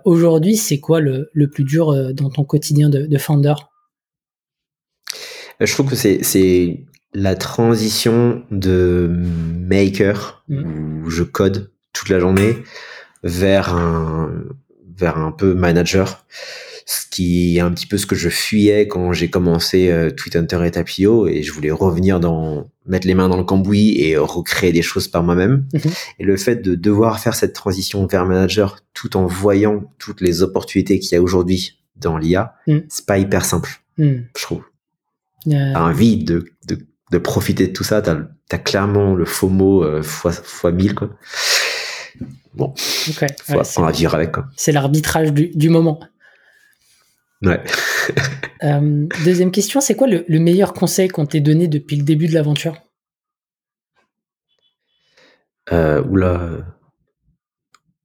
Aujourd'hui, 0.05 0.57
c'est 0.57 0.81
quoi 0.81 0.99
le, 0.99 1.31
le, 1.33 1.49
plus 1.49 1.63
dur 1.63 2.13
dans 2.13 2.29
ton 2.29 2.43
quotidien 2.43 2.89
de, 2.89 3.07
de 3.07 3.19
founder? 3.19 3.55
Je 5.61 5.73
trouve 5.73 5.89
que 5.89 5.95
c'est, 5.95 6.25
c'est 6.25 6.81
la 7.15 7.37
transition 7.37 8.43
de 8.51 9.09
maker, 9.13 10.43
hmm. 10.49 11.05
où 11.05 11.11
je 11.11 11.23
code 11.23 11.71
toute 11.93 12.09
la 12.09 12.19
journée, 12.19 12.57
vers 13.23 13.77
un, 13.77 14.43
vers 15.01 15.19
un 15.19 15.33
peu 15.33 15.55
manager. 15.55 16.25
ce 16.87 17.07
qui 17.09 17.57
est 17.57 17.61
un 17.61 17.71
petit 17.71 17.87
peu 17.87 17.99
ce 17.99 18.07
que 18.07 18.17
je 18.17 18.29
fuyais 18.29 18.89
quand 18.89 19.13
j'ai 19.13 19.31
commencé 19.31 19.91
euh, 19.91 20.11
Tweet 20.11 20.35
Hunter 20.35 20.61
et 20.67 20.71
Tapio 20.73 21.29
et 21.29 21.43
je 21.45 21.53
voulais 21.53 21.71
revenir 21.71 22.19
dans 22.19 22.69
mettre 22.87 23.07
les 23.07 23.15
mains 23.15 23.29
dans 23.29 23.37
le 23.37 23.45
cambouis 23.45 24.01
et 24.01 24.17
recréer 24.17 24.73
des 24.73 24.83
choses 24.83 25.07
par 25.07 25.23
moi-même 25.23 25.65
Mhm. 25.73 25.91
et 26.19 26.25
le 26.25 26.37
fait 26.37 26.57
de 26.57 26.75
devoir 26.75 27.21
faire 27.21 27.35
cette 27.35 27.53
transition 27.53 28.07
vers 28.07 28.27
manager 28.27 28.79
tout 28.93 29.17
en 29.17 29.27
voyant 29.27 29.85
toutes 29.99 30.21
les 30.21 30.43
opportunités 30.43 30.99
qu'il 30.99 31.13
y 31.13 31.19
a 31.19 31.23
aujourd'hui 31.23 31.79
dans 31.95 32.19
l'IA 32.19 32.55
Mhm. 32.67 32.83
c'est 32.89 33.07
pas 33.07 33.19
hyper 33.19 33.45
simple 33.45 33.71
Hmm. 33.99 34.23
je 34.37 34.43
trouve 34.43 34.63
Euh, 35.47 35.73
t'as 35.75 35.83
envie 35.83 36.17
de, 36.25 36.47
de, 36.67 36.79
de 37.13 37.19
profiter 37.19 37.69
de 37.69 37.73
tout 37.73 37.85
ça 37.85 38.03
t'as 38.03 38.19
as 38.51 38.59
clairement 38.59 39.15
le 39.15 39.27
FOMO 39.27 39.85
euh, 39.85 40.03
fois 40.03 40.33
fois 40.33 40.73
1000 40.73 40.95
quoi 40.97 41.11
bon 42.55 42.69
ok. 42.69 42.77
faut 43.09 43.21
Ouais, 43.21 43.29
c'est- 43.39 43.57
apprendre 43.59 43.89
à 43.89 43.93
vivre 43.93 44.15
avec 44.15 44.33
c'est 44.57 44.73
l'arbitrage 44.73 45.33
du, 45.33 45.49
du 45.51 45.69
moment. 45.69 46.01
ouais 47.43 47.63
Euh, 48.63 49.07
deuxième 49.25 49.53
question, 49.53 49.81
c'est 49.81 49.95
quoi 49.95 50.07
le, 50.07 50.23
le 50.29 50.39
meilleur 50.39 50.75
conseil 50.75 51.09
qu'on 51.09 51.25
t'ait 51.25 51.41
donné 51.41 51.67
depuis 51.67 51.97
le 51.97 52.03
début 52.03 52.27
de 52.27 52.35
l'aventure? 52.35 52.77
Euh, 55.73 56.03
oula, 56.05 56.51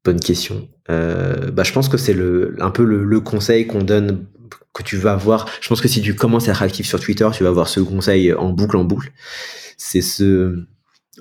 bonne 0.03 0.19
question. 0.19 0.69
Euh, 0.89 1.51
bah, 1.51 1.63
je 1.63 1.73
pense 1.73 1.89
que 1.89 1.97
c'est 1.97 2.13
le, 2.13 2.55
un 2.59 2.69
peu 2.71 2.85
le, 2.85 3.03
le 3.03 3.19
conseil 3.19 3.67
qu'on 3.67 3.81
donne, 3.83 4.27
que 4.73 4.83
tu 4.83 4.97
vas 4.97 5.13
avoir. 5.13 5.49
Je 5.61 5.67
pense 5.67 5.81
que 5.81 5.87
si 5.87 6.01
tu 6.01 6.15
commences 6.15 6.47
à 6.47 6.51
être 6.51 6.61
actif 6.63 6.87
sur 6.87 6.99
Twitter, 6.99 7.27
tu 7.33 7.43
vas 7.43 7.49
avoir 7.49 7.67
ce 7.67 7.79
conseil 7.81 8.31
en 8.33 8.51
boucle, 8.53 8.77
en 8.77 8.83
boucle. 8.85 9.11
C'est 9.77 10.01
ce, 10.01 10.63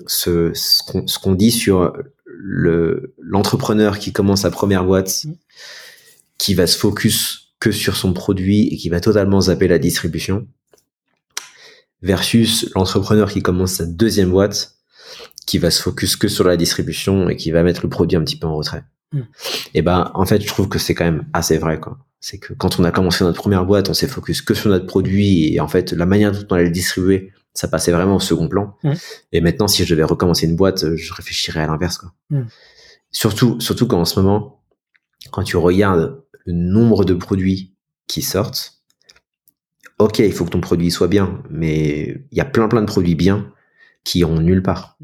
ce, 0.07 0.51
ce 0.53 0.83
qu'on 0.83 1.07
ce 1.07 1.19
qu'on 1.19 1.33
dit 1.35 1.51
sur 1.51 1.93
le, 2.37 3.13
l'entrepreneur 3.19 3.99
qui 3.99 4.13
commence 4.13 4.41
sa 4.41 4.51
première 4.51 4.85
boîte, 4.85 5.25
Mm. 5.25 5.33
qui 6.37 6.53
va 6.53 6.67
se 6.67 6.77
focus 6.77 7.53
que 7.59 7.71
sur 7.71 7.95
son 7.95 8.13
produit 8.13 8.67
et 8.67 8.77
qui 8.77 8.89
va 8.89 8.99
totalement 8.99 9.41
zapper 9.41 9.67
la 9.67 9.79
distribution, 9.79 10.47
versus 12.01 12.69
l'entrepreneur 12.75 13.31
qui 13.31 13.41
commence 13.41 13.73
sa 13.73 13.85
deuxième 13.85 14.29
boîte, 14.29 14.75
qui 15.47 15.57
va 15.57 15.71
se 15.71 15.81
focus 15.81 16.15
que 16.15 16.27
sur 16.27 16.43
la 16.43 16.57
distribution 16.57 17.29
et 17.29 17.35
qui 17.35 17.51
va 17.51 17.63
mettre 17.63 17.81
le 17.83 17.89
produit 17.89 18.17
un 18.17 18.23
petit 18.23 18.37
peu 18.37 18.47
en 18.47 18.55
retrait. 18.55 18.83
Mm. 19.11 19.21
Et 19.73 19.81
ben, 19.81 20.11
en 20.13 20.25
fait, 20.25 20.41
je 20.41 20.47
trouve 20.47 20.67
que 20.67 20.79
c'est 20.79 20.95
quand 20.95 21.05
même 21.05 21.25
assez 21.33 21.57
vrai, 21.57 21.79
quoi. 21.79 21.97
C'est 22.19 22.39
que 22.39 22.53
quand 22.53 22.79
on 22.79 22.83
a 22.83 22.91
commencé 22.91 23.23
notre 23.23 23.39
première 23.39 23.65
boîte, 23.65 23.89
on 23.89 23.93
s'est 23.93 24.07
focus 24.07 24.41
que 24.41 24.55
sur 24.55 24.69
notre 24.69 24.87
produit 24.87 25.53
et 25.53 25.59
en 25.59 25.67
fait, 25.67 25.91
la 25.93 26.07
manière 26.07 26.31
dont 26.31 26.45
on 26.49 26.55
allait 26.55 26.65
le 26.65 26.71
distribuer, 26.71 27.31
ça 27.55 27.67
passait 27.67 27.91
vraiment 27.91 28.17
au 28.17 28.19
second 28.19 28.47
plan. 28.47 28.77
Mm. 28.83 28.93
Et 29.31 29.41
maintenant, 29.41 29.67
si 29.67 29.83
je 29.83 29.89
devais 29.89 30.03
recommencer 30.03 30.45
une 30.45 30.55
boîte, 30.55 30.95
je 30.95 31.13
réfléchirais 31.13 31.61
à 31.61 31.67
l'inverse, 31.67 31.97
quoi. 31.97 32.13
Mm. 32.29 32.43
Surtout, 33.11 33.59
surtout 33.61 33.87
qu'en 33.87 34.05
ce 34.05 34.19
moment, 34.19 34.61
quand 35.31 35.43
tu 35.43 35.57
regardes 35.57 36.21
le 36.45 36.53
nombre 36.53 37.05
de 37.05 37.13
produits 37.15 37.73
qui 38.07 38.21
sortent, 38.21 38.83
ok, 39.99 40.19
il 40.19 40.33
faut 40.33 40.45
que 40.45 40.49
ton 40.51 40.61
produit 40.61 40.91
soit 40.91 41.07
bien, 41.07 41.41
mais 41.49 42.21
il 42.31 42.37
y 42.37 42.41
a 42.41 42.45
plein 42.45 42.67
plein 42.67 42.81
de 42.81 42.87
produits 42.87 43.15
bien 43.15 43.51
qui 44.03 44.23
ont 44.25 44.39
nulle 44.39 44.61
part. 44.61 44.97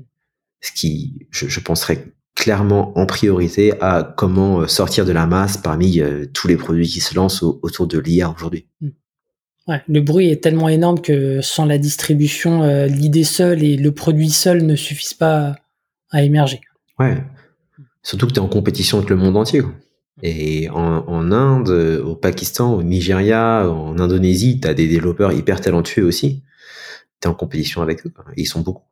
Ce 0.60 0.72
qui, 0.73 1.26
je, 1.32 1.48
je 1.48 1.60
penserais 1.60 2.14
clairement 2.36 2.98
en 2.98 3.06
priorité 3.06 3.80
à 3.82 4.03
comment 4.18 4.61
euh, 4.61 4.68
sortir 4.68 5.06
de 5.06 5.11
la 5.11 5.26
masse 5.26 5.57
parmi 5.57 6.02
euh, 6.02 6.26
tous 6.34 6.48
les 6.48 6.56
produits 6.57 6.88
qui 6.88 6.99
se 6.99 7.15
lancent 7.15 7.41
au- 7.44 7.60
autour 7.64 7.88
de 7.88 7.98
l'IA 7.98 8.30
aujourd'hui. 8.30 8.68
Ouais, 9.68 9.82
le 9.88 10.02
bruit 10.02 10.30
est 10.30 10.42
tellement 10.42 10.70
énorme 10.70 11.02
que 11.02 11.42
sans 11.42 11.66
la 11.66 11.78
distribution, 11.78 12.64
euh, 12.64 12.88
l'idée 12.88 13.24
seule 13.24 13.64
et 13.64 13.78
le 13.78 13.92
produit 13.92 14.32
seul 14.32 14.66
ne 14.66 14.76
suffisent 14.76 15.14
pas 15.14 15.56
à 16.10 16.24
émerger. 16.24 16.62
Ouais. 17.00 17.24
Surtout 18.04 18.28
que 18.28 18.34
tu 18.34 18.40
es 18.40 18.44
en 18.44 18.48
compétition 18.48 18.98
avec 18.98 19.10
le 19.10 19.16
monde 19.16 19.38
entier. 19.38 19.62
Et 20.24 20.70
en, 20.70 21.06
en 21.08 21.32
Inde, 21.32 21.70
au 22.04 22.16
Pakistan, 22.16 22.74
au 22.74 22.84
Nigeria, 22.84 23.70
en 23.70 23.98
Indonésie, 24.00 24.60
tu 24.60 24.68
as 24.68 24.74
des 24.74 24.88
développeurs 24.88 25.32
hyper 25.32 25.62
talentueux 25.62 26.04
aussi. 26.04 26.42
Tu 27.22 27.28
es 27.28 27.32
en 27.32 27.36
compétition 27.36 27.82
avec 27.82 28.06
eux. 28.06 28.14
Et 28.36 28.42
ils 28.42 28.46
sont 28.46 28.62
beaucoup. 28.62 28.84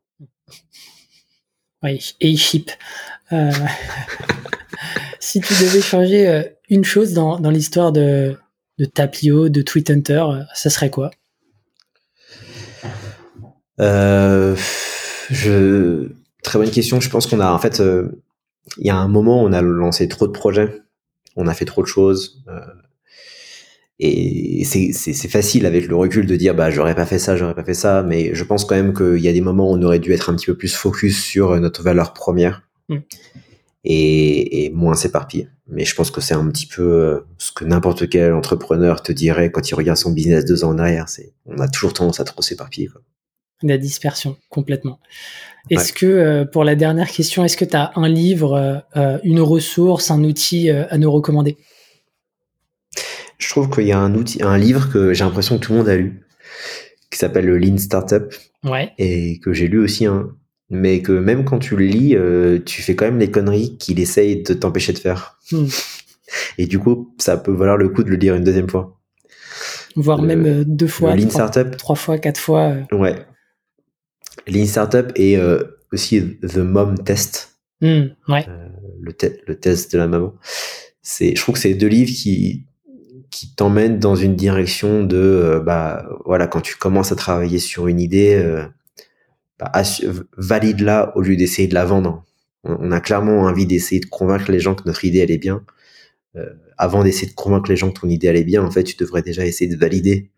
Ouais, 1.81 1.99
et 2.19 2.35
ship. 2.35 2.71
Euh, 3.31 3.51
si 5.19 5.41
tu 5.41 5.53
devais 5.53 5.81
changer 5.81 6.27
euh, 6.27 6.43
une 6.69 6.83
chose 6.83 7.13
dans, 7.13 7.39
dans 7.39 7.51
l'histoire 7.51 7.91
de, 7.91 8.35
de 8.79 8.85
Tapio, 8.85 9.49
de 9.49 9.61
Tweet 9.61 9.89
Hunter, 9.91 10.23
ça 10.55 10.69
serait 10.69 10.89
quoi? 10.89 11.11
Euh, 13.79 14.55
je... 15.29 16.09
Très 16.43 16.57
bonne 16.57 16.71
question. 16.71 16.99
Je 16.99 17.09
pense 17.09 17.27
qu'on 17.27 17.39
a, 17.41 17.51
en 17.51 17.59
fait, 17.59 17.79
euh, 17.81 18.21
il 18.77 18.87
y 18.87 18.89
a 18.89 18.95
un 18.95 19.07
moment, 19.07 19.43
on 19.43 19.51
a 19.53 19.61
lancé 19.61 20.07
trop 20.07 20.25
de 20.27 20.31
projets, 20.31 20.81
on 21.35 21.47
a 21.47 21.53
fait 21.53 21.65
trop 21.65 21.81
de 21.81 21.87
choses. 21.87 22.43
euh, 22.47 22.59
et 24.01 24.63
c'est 24.63 25.27
facile 25.27 25.65
avec 25.65 25.85
le 25.85 25.95
recul 25.95 26.25
de 26.25 26.37
dire, 26.37 26.55
bah, 26.55 26.71
j'aurais 26.71 26.95
pas 26.95 27.05
fait 27.05 27.19
ça, 27.19 27.35
j'aurais 27.35 27.53
pas 27.53 27.65
fait 27.65 27.73
ça. 27.73 28.01
Mais 28.01 28.33
je 28.33 28.43
pense 28.45 28.63
quand 28.63 28.75
même 28.75 28.93
qu'il 28.93 29.17
y 29.21 29.27
a 29.27 29.33
des 29.33 29.41
moments 29.41 29.69
où 29.69 29.75
on 29.75 29.81
aurait 29.83 29.99
dû 29.99 30.13
être 30.13 30.29
un 30.29 30.35
petit 30.35 30.45
peu 30.45 30.55
plus 30.55 30.73
focus 30.73 31.21
sur 31.21 31.59
notre 31.59 31.83
valeur 31.83 32.13
première 32.13 32.63
Mm. 32.89 32.97
et, 33.85 34.65
et 34.65 34.69
moins 34.71 34.95
s'éparpiller. 34.95 35.47
Mais 35.71 35.85
je 35.85 35.93
pense 35.95 36.09
que 36.11 36.19
c'est 36.21 36.33
un 36.33 36.47
petit 36.49 36.65
peu 36.65 36.81
euh, 36.81 37.19
ce 37.37 37.51
que 37.51 37.63
n'importe 37.63 38.09
quel 38.09 38.33
entrepreneur 38.33 39.03
te 39.03 39.11
dirait 39.11 39.51
quand 39.51 39.69
il 39.69 39.75
regarde 39.75 39.97
son 39.97 40.11
business 40.11 40.43
deux 40.45 40.63
ans 40.63 40.69
en 40.69 40.79
arrière. 40.79 41.09
C'est, 41.09 41.33
on 41.45 41.59
a 41.59 41.67
toujours 41.67 41.93
tendance 41.93 42.19
à 42.19 42.23
trop 42.23 42.41
s'éparpiller. 42.41 42.87
quoi. 42.87 43.01
La 43.61 43.77
dispersion, 43.77 44.37
complètement. 44.49 44.99
Est-ce 45.69 45.93
que, 45.93 46.05
euh, 46.05 46.45
pour 46.45 46.63
la 46.63 46.75
dernière 46.75 47.09
question, 47.11 47.43
est-ce 47.43 47.57
que 47.57 47.65
tu 47.65 47.75
as 47.75 47.91
un 47.95 48.07
livre, 48.07 48.83
euh, 48.95 49.17
une 49.23 49.41
ressource, 49.41 50.09
un 50.11 50.23
outil 50.23 50.69
euh, 50.71 50.85
à 50.89 50.97
nous 50.97 51.11
recommander? 51.11 51.57
Je 53.37 53.49
trouve 53.49 53.69
qu'il 53.69 53.85
y 53.85 53.91
a 53.91 53.99
un 53.99 54.15
outil, 54.15 54.41
un 54.41 54.57
livre 54.57 54.89
que 54.91 55.13
j'ai 55.13 55.23
l'impression 55.23 55.57
que 55.57 55.61
tout 55.65 55.71
le 55.73 55.79
monde 55.79 55.89
a 55.89 55.95
lu, 55.97 56.21
qui 57.11 57.17
s'appelle 57.19 57.45
le 57.45 57.57
Lean 57.57 57.77
Startup, 57.77 58.33
Ouais. 58.63 58.91
et 58.97 59.39
que 59.39 59.53
j'ai 59.53 59.67
lu 59.67 59.79
aussi, 59.79 60.05
hein, 60.05 60.29
mais 60.69 61.01
que 61.01 61.11
même 61.11 61.45
quand 61.45 61.59
tu 61.59 61.75
le 61.75 61.85
lis, 61.85 62.15
euh, 62.15 62.59
tu 62.65 62.81
fais 62.81 62.95
quand 62.95 63.05
même 63.05 63.19
les 63.19 63.31
conneries 63.31 63.77
qu'il 63.77 63.99
essaye 63.99 64.43
de 64.43 64.53
t'empêcher 64.53 64.93
de 64.93 64.99
faire. 64.99 65.37
Hmm. 65.51 65.65
Et 66.57 66.67
du 66.67 66.77
coup, 66.79 67.13
ça 67.17 67.37
peut 67.37 67.51
valoir 67.51 67.77
le 67.77 67.89
coup 67.89 68.03
de 68.03 68.09
le 68.09 68.15
lire 68.15 68.35
une 68.35 68.43
deuxième 68.43 68.69
fois. 68.69 68.99
Voire 69.95 70.21
Le- 70.21 70.27
même 70.27 70.45
euh, 70.45 70.63
deux 70.65 70.87
fois, 70.87 71.15
le 71.15 71.21
Lean 71.23 71.27
trois, 71.29 71.47
Startup, 71.47 71.75
trois 71.77 71.95
fois, 71.95 72.17
quatre 72.19 72.39
fois. 72.39 72.73
euh. 72.91 72.95
ouais. 72.95 73.15
Lean 74.47 74.65
Startup 74.65 75.11
et 75.15 75.37
euh, 75.37 75.63
aussi 75.91 76.37
The 76.41 76.57
Mom 76.57 76.97
Test. 77.03 77.57
Hmm, 77.81 78.07
ouais. 78.27 78.45
le, 79.01 79.13
te- 79.13 79.39
le 79.47 79.55
test 79.59 79.93
de 79.93 79.97
la 79.97 80.07
maman. 80.07 80.33
C'est, 81.01 81.35
je 81.35 81.41
trouve 81.41 81.55
que 81.55 81.61
c'est 81.61 81.73
deux 81.73 81.87
livres 81.87 82.11
qui, 82.11 82.65
qui 83.31 83.55
t'emmènent 83.55 83.99
dans 83.99 84.15
une 84.15 84.35
direction 84.35 85.03
de, 85.03 85.17
euh, 85.17 85.59
bah, 85.61 86.05
voilà, 86.25 86.45
quand 86.47 86.61
tu 86.61 86.75
commences 86.75 87.11
à 87.11 87.15
travailler 87.15 87.57
sur 87.59 87.87
une 87.87 87.99
idée, 88.01 88.35
euh, 88.35 88.63
bah, 89.59 89.71
valide-la 90.37 91.15
au 91.17 91.21
lieu 91.21 91.35
d'essayer 91.35 91.67
de 91.67 91.73
la 91.73 91.85
vendre. 91.85 92.23
On, 92.63 92.77
on 92.79 92.91
a 92.91 92.99
clairement 93.01 93.41
envie 93.41 93.65
d'essayer 93.65 93.99
de 94.01 94.05
convaincre 94.05 94.51
les 94.51 94.59
gens 94.59 94.75
que 94.75 94.83
notre 94.85 95.05
idée, 95.05 95.19
elle 95.19 95.31
est 95.31 95.37
bien. 95.37 95.63
Euh, 96.35 96.45
avant 96.77 97.03
d'essayer 97.03 97.27
de 97.27 97.33
convaincre 97.35 97.69
les 97.69 97.75
gens 97.75 97.91
que 97.91 97.99
ton 97.99 98.07
idée, 98.09 98.27
elle 98.27 98.37
est 98.37 98.43
bien, 98.43 98.63
en 98.63 98.71
fait, 98.71 98.83
tu 98.83 98.95
devrais 98.97 99.21
déjà 99.21 99.45
essayer 99.45 99.69
de 99.69 99.77
valider 99.77 100.29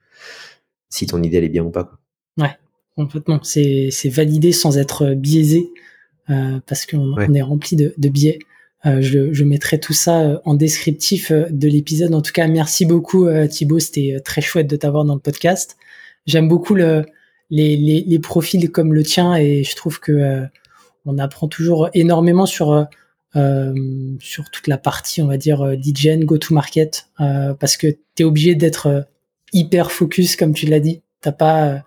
si 0.90 1.06
ton 1.06 1.22
idée, 1.24 1.38
elle 1.38 1.44
est 1.46 1.50
bien 1.50 1.64
ou 1.64 1.70
pas. 1.72 1.84
quoi. 1.86 1.98
Complètement. 2.98 3.40
C'est 3.42 3.88
c'est 3.90 4.10
validé 4.10 4.52
sans 4.52 4.78
être 4.78 5.14
biaisé 5.14 5.70
euh, 6.30 6.60
parce 6.68 6.86
qu'on 6.86 7.16
Ouais. 7.16 7.28
est 7.34 7.42
rempli 7.42 7.78
de, 7.78 7.94
de 7.98 8.10
biais. 8.10 8.40
Euh, 8.86 9.00
je, 9.02 9.32
je 9.32 9.44
mettrai 9.46 9.80
tout 9.80 9.94
ça 9.94 10.42
en 10.44 10.56
descriptif 10.56 11.32
de 11.32 11.68
l'épisode. 11.70 12.14
En 12.14 12.22
tout 12.22 12.34
cas, 12.34 12.48
merci 12.48 12.86
beaucoup 12.86 13.28
Thibaut. 13.50 13.80
C'était 13.80 14.20
très 14.26 14.42
chouette 14.42 14.68
de 14.68 14.76
t'avoir 14.76 15.06
dans 15.06 15.14
le 15.16 15.22
podcast. 15.22 15.78
J'aime 16.26 16.50
beaucoup 16.50 16.76
le, 16.76 17.06
les, 17.52 18.20
profils 18.20 18.72
comme 18.72 18.94
le 18.94 19.04
tien 19.04 19.36
et 19.36 19.64
je 19.64 19.76
trouve 19.76 20.00
que 20.00 20.12
euh, 20.12 20.46
on 21.06 21.18
apprend 21.18 21.48
toujours 21.48 21.90
énormément 21.94 22.46
sur 22.46 22.72
euh, 22.72 22.84
euh, 23.38 23.74
sur 24.20 24.50
toute 24.50 24.68
la 24.68 24.78
partie, 24.78 25.22
on 25.22 25.28
va 25.28 25.38
dire, 25.38 25.66
lead 25.66 25.98
gen, 25.98 26.26
go-to-market, 26.26 27.08
euh, 27.22 27.54
parce 27.54 27.78
que 27.78 27.88
tu 27.88 27.98
es 28.20 28.24
obligé 28.24 28.56
d'être 28.56 29.08
hyper 29.54 29.92
focus, 29.92 30.36
comme 30.36 30.54
tu 30.54 30.66
l'as 30.66 30.82
dit. 30.82 31.02
T'as 31.22 31.32
pas 31.32 31.84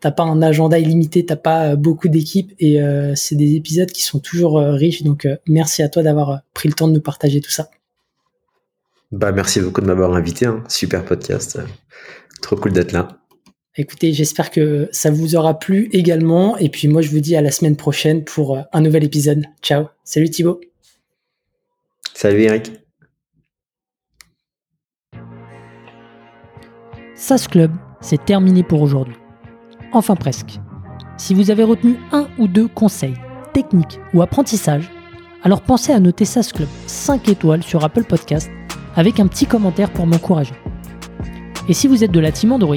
t'as 0.00 0.10
pas 0.12 0.22
un 0.24 0.42
agenda 0.42 0.78
illimité, 0.78 1.24
t'as 1.24 1.36
pas 1.36 1.74
beaucoup 1.76 2.08
d'équipes 2.08 2.52
et 2.60 2.80
c'est 3.16 3.34
des 3.34 3.56
épisodes 3.56 3.90
qui 3.90 4.02
sont 4.02 4.20
toujours 4.20 4.60
riches. 4.60 5.02
Donc 5.02 5.26
merci 5.48 5.82
à 5.82 5.88
toi 5.88 6.04
d'avoir 6.04 6.42
pris 6.54 6.68
le 6.68 6.74
temps 6.74 6.86
de 6.86 6.92
nous 6.92 7.00
partager 7.00 7.40
tout 7.40 7.50
ça. 7.50 7.68
Bah, 9.10 9.32
merci 9.32 9.60
beaucoup 9.60 9.80
de 9.80 9.86
m'avoir 9.86 10.14
invité. 10.14 10.46
hein. 10.46 10.62
Super 10.68 11.04
podcast. 11.04 11.58
Trop 12.42 12.56
cool 12.56 12.72
d'être 12.72 12.92
là. 12.92 13.08
Écoutez, 13.80 14.12
j'espère 14.12 14.50
que 14.50 14.88
ça 14.90 15.08
vous 15.08 15.36
aura 15.36 15.56
plu 15.56 15.88
également. 15.92 16.58
Et 16.58 16.68
puis 16.68 16.88
moi, 16.88 17.00
je 17.00 17.10
vous 17.10 17.20
dis 17.20 17.36
à 17.36 17.40
la 17.40 17.52
semaine 17.52 17.76
prochaine 17.76 18.24
pour 18.24 18.56
euh, 18.56 18.62
un 18.72 18.80
nouvel 18.80 19.04
épisode. 19.04 19.44
Ciao. 19.62 19.86
Salut 20.02 20.28
Thibaut. 20.28 20.60
Salut 22.12 22.42
Eric. 22.42 22.72
SAS 27.14 27.46
Club, 27.46 27.70
c'est 28.00 28.24
terminé 28.24 28.64
pour 28.64 28.82
aujourd'hui. 28.82 29.14
Enfin 29.92 30.16
presque. 30.16 30.58
Si 31.16 31.32
vous 31.32 31.52
avez 31.52 31.62
retenu 31.62 31.94
un 32.10 32.28
ou 32.38 32.48
deux 32.48 32.66
conseils, 32.66 33.14
techniques 33.54 34.00
ou 34.12 34.22
apprentissages, 34.22 34.90
alors 35.44 35.62
pensez 35.62 35.92
à 35.92 36.00
noter 36.00 36.24
SAS 36.24 36.52
Club 36.52 36.68
5 36.88 37.28
étoiles 37.28 37.62
sur 37.62 37.84
Apple 37.84 38.04
Podcast 38.04 38.50
avec 38.96 39.20
un 39.20 39.28
petit 39.28 39.46
commentaire 39.46 39.92
pour 39.92 40.08
m'encourager. 40.08 40.54
Et 41.68 41.74
si 41.74 41.86
vous 41.86 42.02
êtes 42.02 42.10
de 42.10 42.20
la 42.20 42.32
team 42.32 42.50
Android, 42.50 42.76